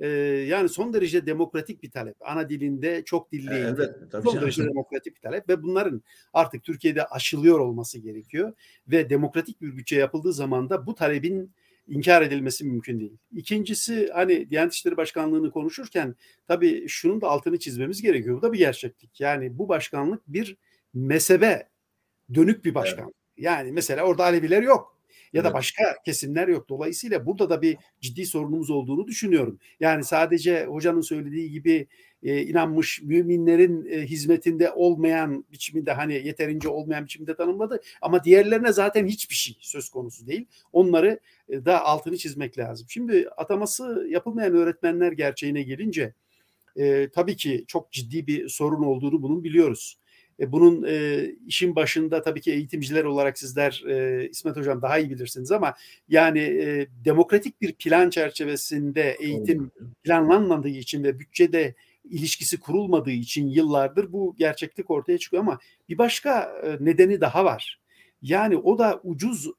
Ee, 0.01 0.09
yani 0.49 0.69
son 0.69 0.93
derece 0.93 1.27
demokratik 1.27 1.83
bir 1.83 1.91
talep. 1.91 2.17
Ana 2.21 2.49
dilinde 2.49 3.03
çok 3.05 3.33
dilli 3.33 3.55
Evet, 3.55 3.79
eğitim. 3.79 4.09
tabii 4.11 4.23
Son 4.25 4.33
canım. 4.33 4.43
derece 4.43 4.65
demokratik 4.65 5.17
bir 5.17 5.21
talep 5.21 5.49
ve 5.49 5.63
bunların 5.63 6.03
artık 6.33 6.63
Türkiye'de 6.65 7.05
aşılıyor 7.07 7.61
olması 7.61 7.99
gerekiyor 7.99 8.53
ve 8.89 9.11
demokratik 9.11 9.61
bir 9.61 9.77
bütçe 9.77 9.97
yapıldığı 9.97 10.33
zaman 10.33 10.71
da 10.71 10.87
bu 10.87 10.95
talebin 10.95 11.53
inkar 11.89 12.23
edilmesi 12.23 12.65
mümkün 12.65 13.01
değil. 13.01 13.17
İkincisi 13.33 14.11
hani 14.15 14.51
Diyanet 14.51 14.73
İşleri 14.73 14.97
Başkanlığı'nı 14.97 15.51
konuşurken 15.51 16.15
tabii 16.49 16.89
şunun 16.89 17.21
da 17.21 17.29
altını 17.29 17.59
çizmemiz 17.59 18.03
gerekiyor. 18.03 18.37
Bu 18.37 18.43
da 18.43 18.53
bir 18.53 18.59
gerçeklik. 18.59 19.21
Yani 19.21 19.59
bu 19.59 19.69
başkanlık 19.69 20.23
bir 20.27 20.57
mezhebe 20.95 21.69
dönük 22.35 22.65
bir 22.65 22.75
başkanlık. 22.75 23.15
Yani 23.37 23.73
mesela 23.73 24.03
orada 24.03 24.25
Aleviler 24.25 24.63
yok 24.63 24.96
ya 25.33 25.45
da 25.45 25.49
Evet. 25.49 25.55
başka 25.55 25.83
kesimler 26.05 26.49
yok. 26.49 26.69
Dolayısıyla 26.69 27.27
burada 27.27 27.51
da 27.51 27.63
bir 27.63 27.77
ciddi 28.01 28.27
sorunumuz 28.27 28.71
olduğunu 28.71 29.07
düşünüyorum. 29.07 29.59
Yani 29.81 30.05
sadece 30.05 30.65
hocanın 30.65 31.01
söylediği 31.01 31.51
gibi 31.51 31.87
e, 32.23 32.43
inanmış 32.43 33.03
müminlerin 33.03 33.87
e, 33.91 34.03
hizmetinde 34.07 34.71
olmayan 34.73 35.45
biçiminde 35.53 35.93
hani 35.93 36.15
yeterince 36.15 36.69
olmayan 36.69 37.05
biçimde 37.05 37.37
tanımladı 37.37 37.81
ama 38.03 38.25
diğerlerine 38.25 38.73
zaten 38.73 39.07
hiçbir 39.07 39.35
şey 39.35 39.57
söz 39.61 39.89
konusu 39.89 40.27
değil. 40.27 40.47
Onları 40.73 41.21
e, 41.49 41.65
da 41.65 41.85
altını 41.85 42.17
çizmek 42.17 42.59
lazım. 42.59 42.87
Şimdi 42.91 43.29
ataması 43.37 44.07
yapılmayan 44.11 44.55
öğretmenler 44.55 45.13
gerçeğine 45.13 45.63
gelince 45.63 46.15
e, 46.77 47.09
tabii 47.11 47.37
ki 47.37 47.65
çok 47.69 47.93
ciddi 47.93 48.27
bir 48.27 48.49
sorun 48.49 48.83
olduğunu 48.83 49.23
bunun 49.23 49.45
biliyoruz. 49.45 49.99
E, 50.41 50.53
bunun 50.53 50.85
e, 50.89 51.27
işin 51.47 51.77
başında 51.77 52.23
tabii 52.23 52.41
ki 52.41 52.53
eğitimciler 52.53 53.05
olarak 53.05 53.39
sizler 53.39 53.83
e, 53.89 54.29
İsmet 54.29 54.57
Hocam 54.57 54.83
daha 54.83 54.99
iyi 54.99 55.11
bilirsiniz 55.11 55.53
ama 55.53 55.75
yani 56.09 56.41
e, 56.41 56.87
demokratik 57.05 57.61
bir 57.61 57.73
plan 57.73 58.11
çerçevesinde 58.11 59.17
eğitim 59.21 59.71
planlanmadığı 60.05 60.69
için 60.69 61.05
ve 61.05 61.19
bütçede 61.19 61.75
ilişkisi 62.05 62.61
kurulmadığı 62.61 63.11
için 63.11 63.49
yıllardır 63.49 64.13
bu 64.13 64.35
gerçeklik 64.39 64.91
ortaya 64.91 65.19
çıkıyor 65.19 65.43
ama 65.43 65.59
bir 65.89 65.99
başka 65.99 66.53
e, 66.63 66.85
nedeni 66.85 67.21
daha 67.21 67.45
var. 67.45 67.81
Yani 68.23 68.57
o 68.57 68.79
da 68.79 69.01
ucuz 69.05 69.51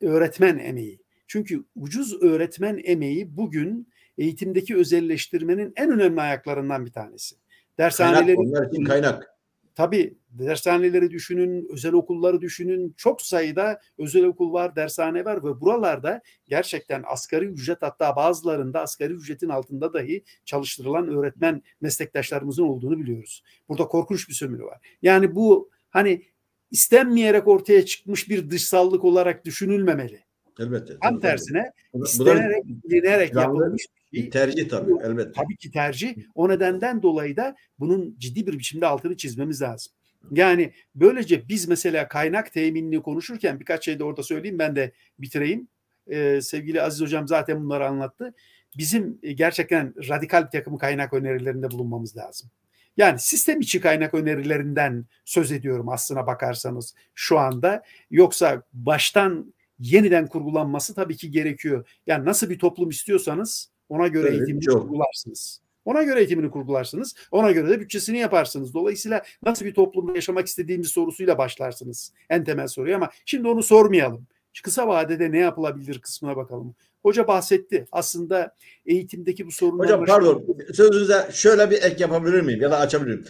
öğretmen 0.00 0.58
emeği. 0.58 1.00
Çünkü 1.26 1.64
ucuz 1.76 2.22
öğretmen 2.22 2.80
emeği 2.84 3.36
bugün 3.36 3.88
eğitimdeki 4.18 4.76
özelleştirmenin 4.76 5.72
en 5.76 5.90
önemli 5.90 6.20
ayaklarından 6.20 6.86
bir 6.86 6.92
tanesi. 6.92 7.36
Kaynak, 7.76 7.78
Dershaneleri 7.78 8.36
onlar 8.36 8.66
için 8.66 8.84
kaynak. 8.84 9.33
Tabii 9.74 10.18
dershaneleri 10.30 11.10
düşünün, 11.10 11.68
özel 11.72 11.92
okulları 11.92 12.40
düşünün. 12.40 12.94
Çok 12.96 13.22
sayıda 13.22 13.80
özel 13.98 14.24
okul 14.24 14.52
var, 14.52 14.76
dershane 14.76 15.24
var 15.24 15.44
ve 15.44 15.60
buralarda 15.60 16.20
gerçekten 16.48 17.02
asgari 17.06 17.44
ücret 17.44 17.82
hatta 17.82 18.16
bazılarında 18.16 18.80
asgari 18.80 19.12
ücretin 19.12 19.48
altında 19.48 19.92
dahi 19.92 20.24
çalıştırılan 20.44 21.08
öğretmen 21.08 21.62
meslektaşlarımızın 21.80 22.62
olduğunu 22.62 22.98
biliyoruz. 23.00 23.42
Burada 23.68 23.88
korkunç 23.88 24.28
bir 24.28 24.34
sömürü 24.34 24.64
var. 24.64 24.96
Yani 25.02 25.34
bu 25.34 25.70
hani 25.90 26.22
istenmeyerek 26.70 27.48
ortaya 27.48 27.84
çıkmış 27.86 28.28
bir 28.28 28.50
dışsallık 28.50 29.04
olarak 29.04 29.44
düşünülmemeli. 29.44 30.23
Elbette. 30.58 30.98
Tam 31.02 31.20
tersine 31.20 31.72
Bu 31.94 32.04
istenerek, 32.04 33.32
planlı 33.32 33.62
yapılmış 33.62 33.86
bir 34.12 34.20
şey. 34.20 34.30
tercih 34.30 34.68
tabii 34.68 34.92
elbette. 35.04 35.32
Tabii 35.32 35.56
ki 35.56 35.70
tercih. 35.70 36.16
O 36.34 36.48
nedenden 36.48 37.02
dolayı 37.02 37.36
da 37.36 37.56
bunun 37.78 38.16
ciddi 38.18 38.46
bir 38.46 38.58
biçimde 38.58 38.86
altını 38.86 39.16
çizmemiz 39.16 39.62
lazım. 39.62 39.92
Yani 40.30 40.72
böylece 40.94 41.48
biz 41.48 41.68
mesela 41.68 42.08
kaynak 42.08 42.52
teminini 42.52 43.02
konuşurken 43.02 43.60
birkaç 43.60 43.84
şey 43.84 43.98
de 43.98 44.04
orada 44.04 44.22
söyleyeyim 44.22 44.58
ben 44.58 44.76
de 44.76 44.92
bitireyim. 45.18 45.68
Ee, 46.06 46.40
sevgili 46.42 46.82
Aziz 46.82 47.00
Hocam 47.00 47.28
zaten 47.28 47.64
bunları 47.64 47.86
anlattı. 47.86 48.34
Bizim 48.78 49.18
e, 49.22 49.32
gerçekten 49.32 49.94
radikal 50.08 50.44
bir 50.44 50.50
takım 50.50 50.78
kaynak 50.78 51.12
önerilerinde 51.12 51.70
bulunmamız 51.70 52.16
lazım. 52.16 52.50
Yani 52.96 53.18
sistem 53.18 53.60
içi 53.60 53.80
kaynak 53.80 54.14
önerilerinden 54.14 55.04
söz 55.24 55.52
ediyorum 55.52 55.88
aslına 55.88 56.26
bakarsanız 56.26 56.94
şu 57.14 57.38
anda. 57.38 57.82
Yoksa 58.10 58.62
baştan 58.72 59.54
yeniden 59.84 60.26
kurgulanması 60.26 60.94
tabii 60.94 61.16
ki 61.16 61.30
gerekiyor. 61.30 61.88
Yani 62.06 62.24
nasıl 62.24 62.50
bir 62.50 62.58
toplum 62.58 62.90
istiyorsanız 62.90 63.70
ona 63.88 64.08
göre 64.08 64.28
Evet, 64.28 64.38
eğitimini 64.38 64.64
çok. 64.64 64.82
kurgularsınız. 64.82 65.60
Ona 65.84 66.02
göre 66.02 66.18
eğitimini 66.18 66.50
kurgularsınız. 66.50 67.14
Ona 67.30 67.52
göre 67.52 67.68
de 67.68 67.80
bütçesini 67.80 68.18
yaparsınız. 68.18 68.74
Dolayısıyla 68.74 69.22
nasıl 69.42 69.64
bir 69.64 69.74
toplumda 69.74 70.14
yaşamak 70.14 70.46
istediğimiz 70.46 70.88
sorusuyla 70.88 71.38
başlarsınız. 71.38 72.12
En 72.30 72.44
temel 72.44 72.66
soruyu 72.68 72.96
ama 72.96 73.10
şimdi 73.26 73.48
onu 73.48 73.62
sormayalım. 73.62 74.26
Kısa 74.62 74.88
vadede 74.88 75.32
ne 75.32 75.38
yapılabilir 75.38 75.98
kısmına 75.98 76.36
bakalım. 76.36 76.74
Hoca 77.02 77.28
bahsetti. 77.28 77.86
Aslında 77.92 78.54
eğitimdeki 78.86 79.46
bu 79.46 79.50
sorunlar... 79.50 79.86
Hocam 79.86 80.04
pardon 80.04 80.56
sözünüze 80.74 81.28
şöyle 81.32 81.70
bir 81.70 81.82
ek 81.82 81.96
yapabilir 81.98 82.40
miyim 82.40 82.60
ya 82.60 82.70
da 82.70 82.78
açabilir 82.78 83.14
miyim? 83.14 83.24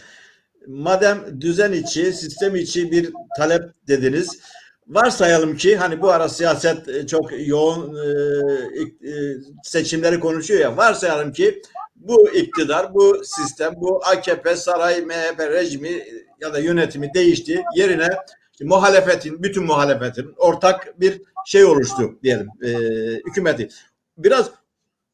Madem 0.67 1.41
düzen 1.41 1.73
içi, 1.73 2.13
sistem 2.13 2.57
içi 2.57 2.93
bir 2.93 3.13
talep 3.39 3.63
dediniz. 3.89 4.41
Varsayalım 4.89 5.57
ki 5.57 5.77
hani 5.77 6.03
bu 6.03 6.11
ara 6.11 6.29
siyaset 6.29 6.89
e, 6.89 7.07
çok 7.07 7.31
yoğun 7.47 7.97
e, 7.97 9.09
e, 9.09 9.13
seçimleri 9.63 10.21
konuşuyor 10.21 10.61
ya. 10.61 10.77
Varsayalım 10.77 11.33
ki 11.33 11.63
bu 11.97 12.31
iktidar, 12.31 12.95
bu 12.95 13.23
sistem, 13.25 13.73
bu 13.77 14.05
AKP, 14.05 14.57
saray, 14.57 15.01
MHP 15.01 15.41
rejimi 15.41 16.05
ya 16.41 16.55
da 16.55 16.59
yönetimi 16.59 17.15
değişti. 17.15 17.65
Yerine 17.75 18.09
muhalefetin, 18.63 19.43
bütün 19.43 19.65
muhalefetin 19.65 20.35
ortak 20.37 21.01
bir 21.01 21.23
şey 21.47 21.65
oluştu 21.65 22.19
diyelim. 22.23 22.49
E, 22.63 22.71
hükümeti. 23.27 23.69
Biraz 24.19 24.51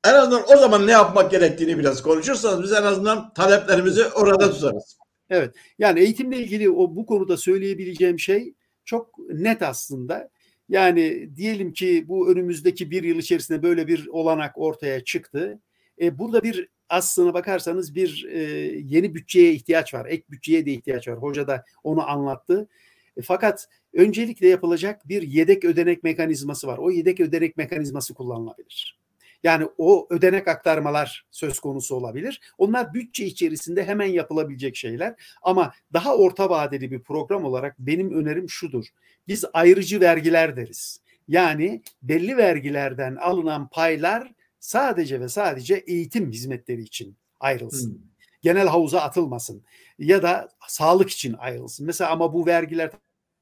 en 0.04 0.14
azından 0.14 0.42
o 0.54 0.56
zaman 0.56 0.86
ne 0.86 0.92
yapmak 0.92 1.30
gerektiğini 1.30 1.78
biraz 1.78 2.02
konuşursanız 2.02 2.62
biz 2.62 2.72
en 2.72 2.82
azından 2.82 3.34
taleplerimizi 3.34 4.06
orada 4.06 4.52
tutarız. 4.52 4.96
Evet. 5.30 5.54
Yani 5.78 6.00
eğitimle 6.00 6.36
ilgili 6.36 6.70
o 6.70 6.96
bu 6.96 7.06
konuda 7.06 7.36
söyleyebileceğim 7.36 8.18
şey 8.18 8.54
çok 8.90 9.18
net 9.18 9.62
aslında. 9.62 10.30
Yani 10.68 11.30
diyelim 11.36 11.72
ki 11.72 12.04
bu 12.08 12.30
önümüzdeki 12.30 12.90
bir 12.90 13.02
yıl 13.02 13.16
içerisinde 13.16 13.62
böyle 13.62 13.86
bir 13.86 14.06
olanak 14.06 14.58
ortaya 14.58 15.04
çıktı. 15.04 15.60
E, 16.00 16.18
burada 16.18 16.42
bir 16.42 16.68
aslına 16.88 17.34
bakarsanız 17.34 17.94
bir 17.94 18.28
e, 18.30 18.38
yeni 18.84 19.14
bütçeye 19.14 19.52
ihtiyaç 19.52 19.94
var. 19.94 20.06
Ek 20.06 20.24
bütçeye 20.30 20.66
de 20.66 20.72
ihtiyaç 20.72 21.08
var. 21.08 21.18
Hoca 21.18 21.46
da 21.46 21.64
onu 21.84 22.10
anlattı. 22.10 22.68
E, 23.16 23.22
fakat 23.22 23.68
öncelikle 23.92 24.48
yapılacak 24.48 25.08
bir 25.08 25.22
yedek 25.22 25.64
ödenek 25.64 26.02
mekanizması 26.02 26.66
var. 26.66 26.78
O 26.78 26.90
yedek 26.90 27.20
ödenek 27.20 27.56
mekanizması 27.56 28.14
kullanılabilir. 28.14 28.99
Yani 29.42 29.68
o 29.78 30.06
ödenek 30.10 30.48
aktarmalar 30.48 31.26
söz 31.30 31.60
konusu 31.60 31.94
olabilir. 31.94 32.40
Onlar 32.58 32.94
bütçe 32.94 33.24
içerisinde 33.24 33.84
hemen 33.84 34.06
yapılabilecek 34.06 34.76
şeyler. 34.76 35.14
Ama 35.42 35.72
daha 35.92 36.16
orta 36.16 36.50
vadeli 36.50 36.90
bir 36.90 37.02
program 37.02 37.44
olarak 37.44 37.78
benim 37.78 38.12
önerim 38.14 38.48
şudur. 38.48 38.86
Biz 39.28 39.44
ayrıcı 39.52 40.00
vergiler 40.00 40.56
deriz. 40.56 41.00
Yani 41.28 41.82
belli 42.02 42.36
vergilerden 42.36 43.16
alınan 43.16 43.68
paylar 43.68 44.32
sadece 44.60 45.20
ve 45.20 45.28
sadece 45.28 45.74
eğitim 45.74 46.30
hizmetleri 46.30 46.82
için 46.82 47.16
ayrılsın. 47.40 47.92
Hmm. 47.92 48.00
Genel 48.42 48.68
havuza 48.68 49.00
atılmasın 49.00 49.64
ya 49.98 50.22
da 50.22 50.48
sağlık 50.68 51.10
için 51.10 51.32
ayrılsın. 51.32 51.86
Mesela 51.86 52.10
ama 52.10 52.32
bu 52.34 52.46
vergiler 52.46 52.90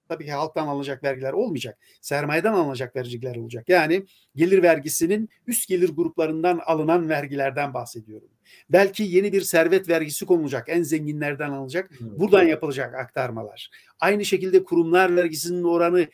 tabii 0.08 0.24
ki 0.24 0.32
halktan 0.32 0.66
alınacak 0.66 1.04
vergiler 1.04 1.32
olmayacak. 1.32 1.78
Sermayeden 2.00 2.52
alınacak 2.52 2.96
vergiler 2.96 3.36
olacak. 3.36 3.68
Yani 3.68 4.06
gelir 4.34 4.62
vergisinin 4.62 5.28
üst 5.46 5.68
gelir 5.68 5.88
gruplarından 5.88 6.60
alınan 6.66 7.08
vergilerden 7.08 7.74
bahsediyorum. 7.74 8.28
Belki 8.70 9.02
yeni 9.02 9.32
bir 9.32 9.40
servet 9.40 9.88
vergisi 9.88 10.26
konulacak. 10.26 10.68
En 10.68 10.82
zenginlerden 10.82 11.50
alınacak. 11.50 11.90
Buradan 12.00 12.42
yapılacak 12.42 12.94
aktarmalar. 12.94 13.70
Aynı 14.00 14.24
şekilde 14.24 14.64
kurumlar 14.64 15.16
vergisinin 15.16 15.64
oranı 15.64 16.06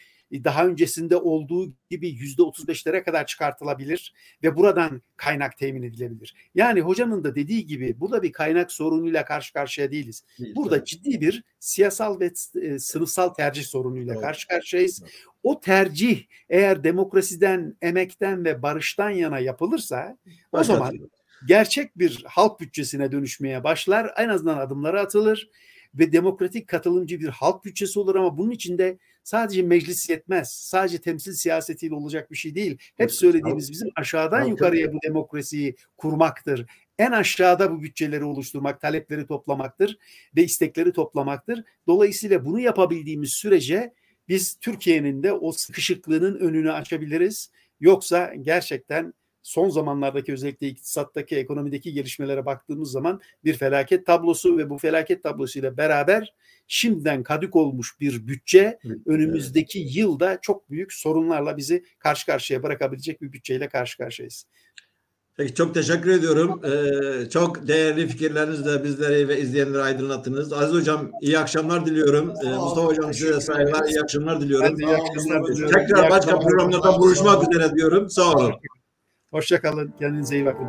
daha 0.45 0.67
öncesinde 0.67 1.17
olduğu 1.17 1.73
gibi 1.91 2.09
yüzde 2.09 2.43
otuz 2.43 2.69
beşlere 2.69 3.03
kadar 3.03 3.27
çıkartılabilir 3.27 4.15
ve 4.43 4.57
buradan 4.57 5.03
kaynak 5.17 5.59
temin 5.59 5.83
edilebilir. 5.83 6.35
Yani 6.55 6.81
hocanın 6.81 7.25
da 7.25 7.35
dediği 7.35 7.67
gibi 7.67 8.01
burada 8.01 8.23
bir 8.23 8.33
kaynak 8.33 8.73
sorunuyla 8.73 9.25
karşı 9.25 9.53
karşıya 9.53 9.91
değiliz. 9.91 10.25
Burada 10.55 10.85
ciddi 10.85 11.21
bir 11.21 11.45
siyasal 11.61 12.21
ve 12.21 12.33
e, 12.63 12.79
sınıfsal 12.79 13.29
tercih 13.29 13.65
sorunuyla 13.65 14.21
karşı 14.21 14.49
karşıyayız. 14.49 15.03
O 15.43 15.61
tercih 15.61 16.25
eğer 16.49 16.85
demokrasiden, 16.85 17.77
emekten 17.83 18.45
ve 18.45 18.63
barıştan 18.63 19.11
yana 19.11 19.39
yapılırsa 19.39 20.19
o 20.53 20.65
zaman 20.65 21.11
gerçek 21.49 21.99
bir 21.99 22.25
halk 22.27 22.61
bütçesine 22.61 23.13
dönüşmeye 23.13 23.65
başlar. 23.65 24.13
En 24.17 24.29
azından 24.29 24.59
adımları 24.59 25.01
atılır 25.01 25.51
ve 25.95 26.13
demokratik 26.13 26.69
katılımcı 26.69 27.21
bir 27.21 27.29
halk 27.29 27.65
bütçesi 27.65 27.99
olur 27.99 28.15
ama 28.15 28.39
bunun 28.39 28.51
içinde 28.51 28.99
sadece 29.25 29.63
meclis 29.63 30.11
yetmez. 30.11 30.53
Sadece 30.53 30.99
temsil 30.99 31.33
siyasetiyle 31.33 31.95
olacak 31.95 32.31
bir 32.31 32.37
şey 32.37 32.55
değil. 32.55 32.79
Hep 32.97 33.13
söylediğimiz 33.13 33.71
bizim 33.71 33.89
aşağıdan 33.97 34.45
yukarıya 34.45 34.93
bu 34.93 34.99
demokrasiyi 35.07 35.77
kurmaktır. 35.97 36.67
En 36.99 37.13
aşağıda 37.13 37.73
bu 37.73 37.83
bütçeleri 37.83 38.25
oluşturmak, 38.25 38.81
talepleri 38.81 39.27
toplamaktır 39.27 39.99
ve 40.37 40.45
istekleri 40.45 40.93
toplamaktır. 40.93 41.65
Dolayısıyla 41.87 42.45
bunu 42.45 42.61
yapabildiğimiz 42.61 43.33
sürece 43.33 43.95
biz 44.29 44.57
Türkiye'nin 44.61 45.23
de 45.23 45.33
o 45.33 45.53
sıkışıklığının 45.53 46.39
önünü 46.39 46.73
açabiliriz. 46.73 47.51
Yoksa 47.81 48.35
gerçekten 48.41 49.15
son 49.45 49.69
zamanlardaki 49.69 50.33
özellikle 50.33 50.69
iktisattaki, 50.69 51.37
ekonomideki 51.37 51.93
gelişmelere 51.93 52.47
baktığımız 52.47 52.91
zaman 52.91 53.21
bir 53.45 53.55
felaket 53.55 54.07
tablosu 54.07 54.59
ve 54.59 54.71
bu 54.71 54.79
felaket 54.79 55.23
tablosuyla 55.23 55.77
beraber 55.77 56.35
şimdiden 56.67 57.23
kadük 57.23 57.57
olmuş 57.57 58.01
bir 58.01 58.27
bütçe 58.27 58.79
önümüzdeki 59.07 59.79
yılda 59.79 60.39
çok 60.43 60.71
büyük 60.71 60.93
sorunlarla 60.93 61.57
bizi 61.57 61.85
karşı 61.99 62.27
karşıya 62.27 62.63
bırakabilecek 62.63 63.23
bir 63.23 63.33
bütçeyle 63.33 63.69
karşı 63.69 63.99
karşıyayız. 63.99 64.47
Peki 65.37 65.55
çok 65.55 65.75
teşekkür 65.75 66.11
ediyorum. 66.11 66.61
Ee, 66.65 67.31
çok 67.31 67.69
değerli 67.69 68.09
fikirlerinizle 68.09 68.85
bizleri 68.85 69.29
ve 69.29 69.41
izleyenleri 69.41 69.83
aydınlattınız. 69.83 70.53
Aziz 70.53 70.75
Hocam 70.75 71.11
iyi 71.21 71.39
akşamlar 71.39 71.87
diliyorum. 71.87 72.35
Ee, 72.45 72.49
Mustafa 72.49 72.87
Hocam 72.87 73.15
size 73.15 73.35
de 73.35 73.41
saygılar, 73.41 73.89
iyi 73.89 74.01
akşamlar 74.01 74.41
diliyorum. 74.41 74.81
iyi 74.81 74.97
akşamlar 74.97 75.47
diliyorum. 75.47 75.81
Tekrar 75.81 76.11
başka 76.11 76.39
programlarda 76.39 76.99
buluşmak 76.99 77.53
üzere 77.53 77.75
diyorum. 77.75 78.11
Sağ 78.11 78.33
olun. 78.33 78.55
Hoşçakalın. 79.35 79.95
Kendinize 79.99 80.37
iyi 80.37 80.47
bakın. 80.47 80.67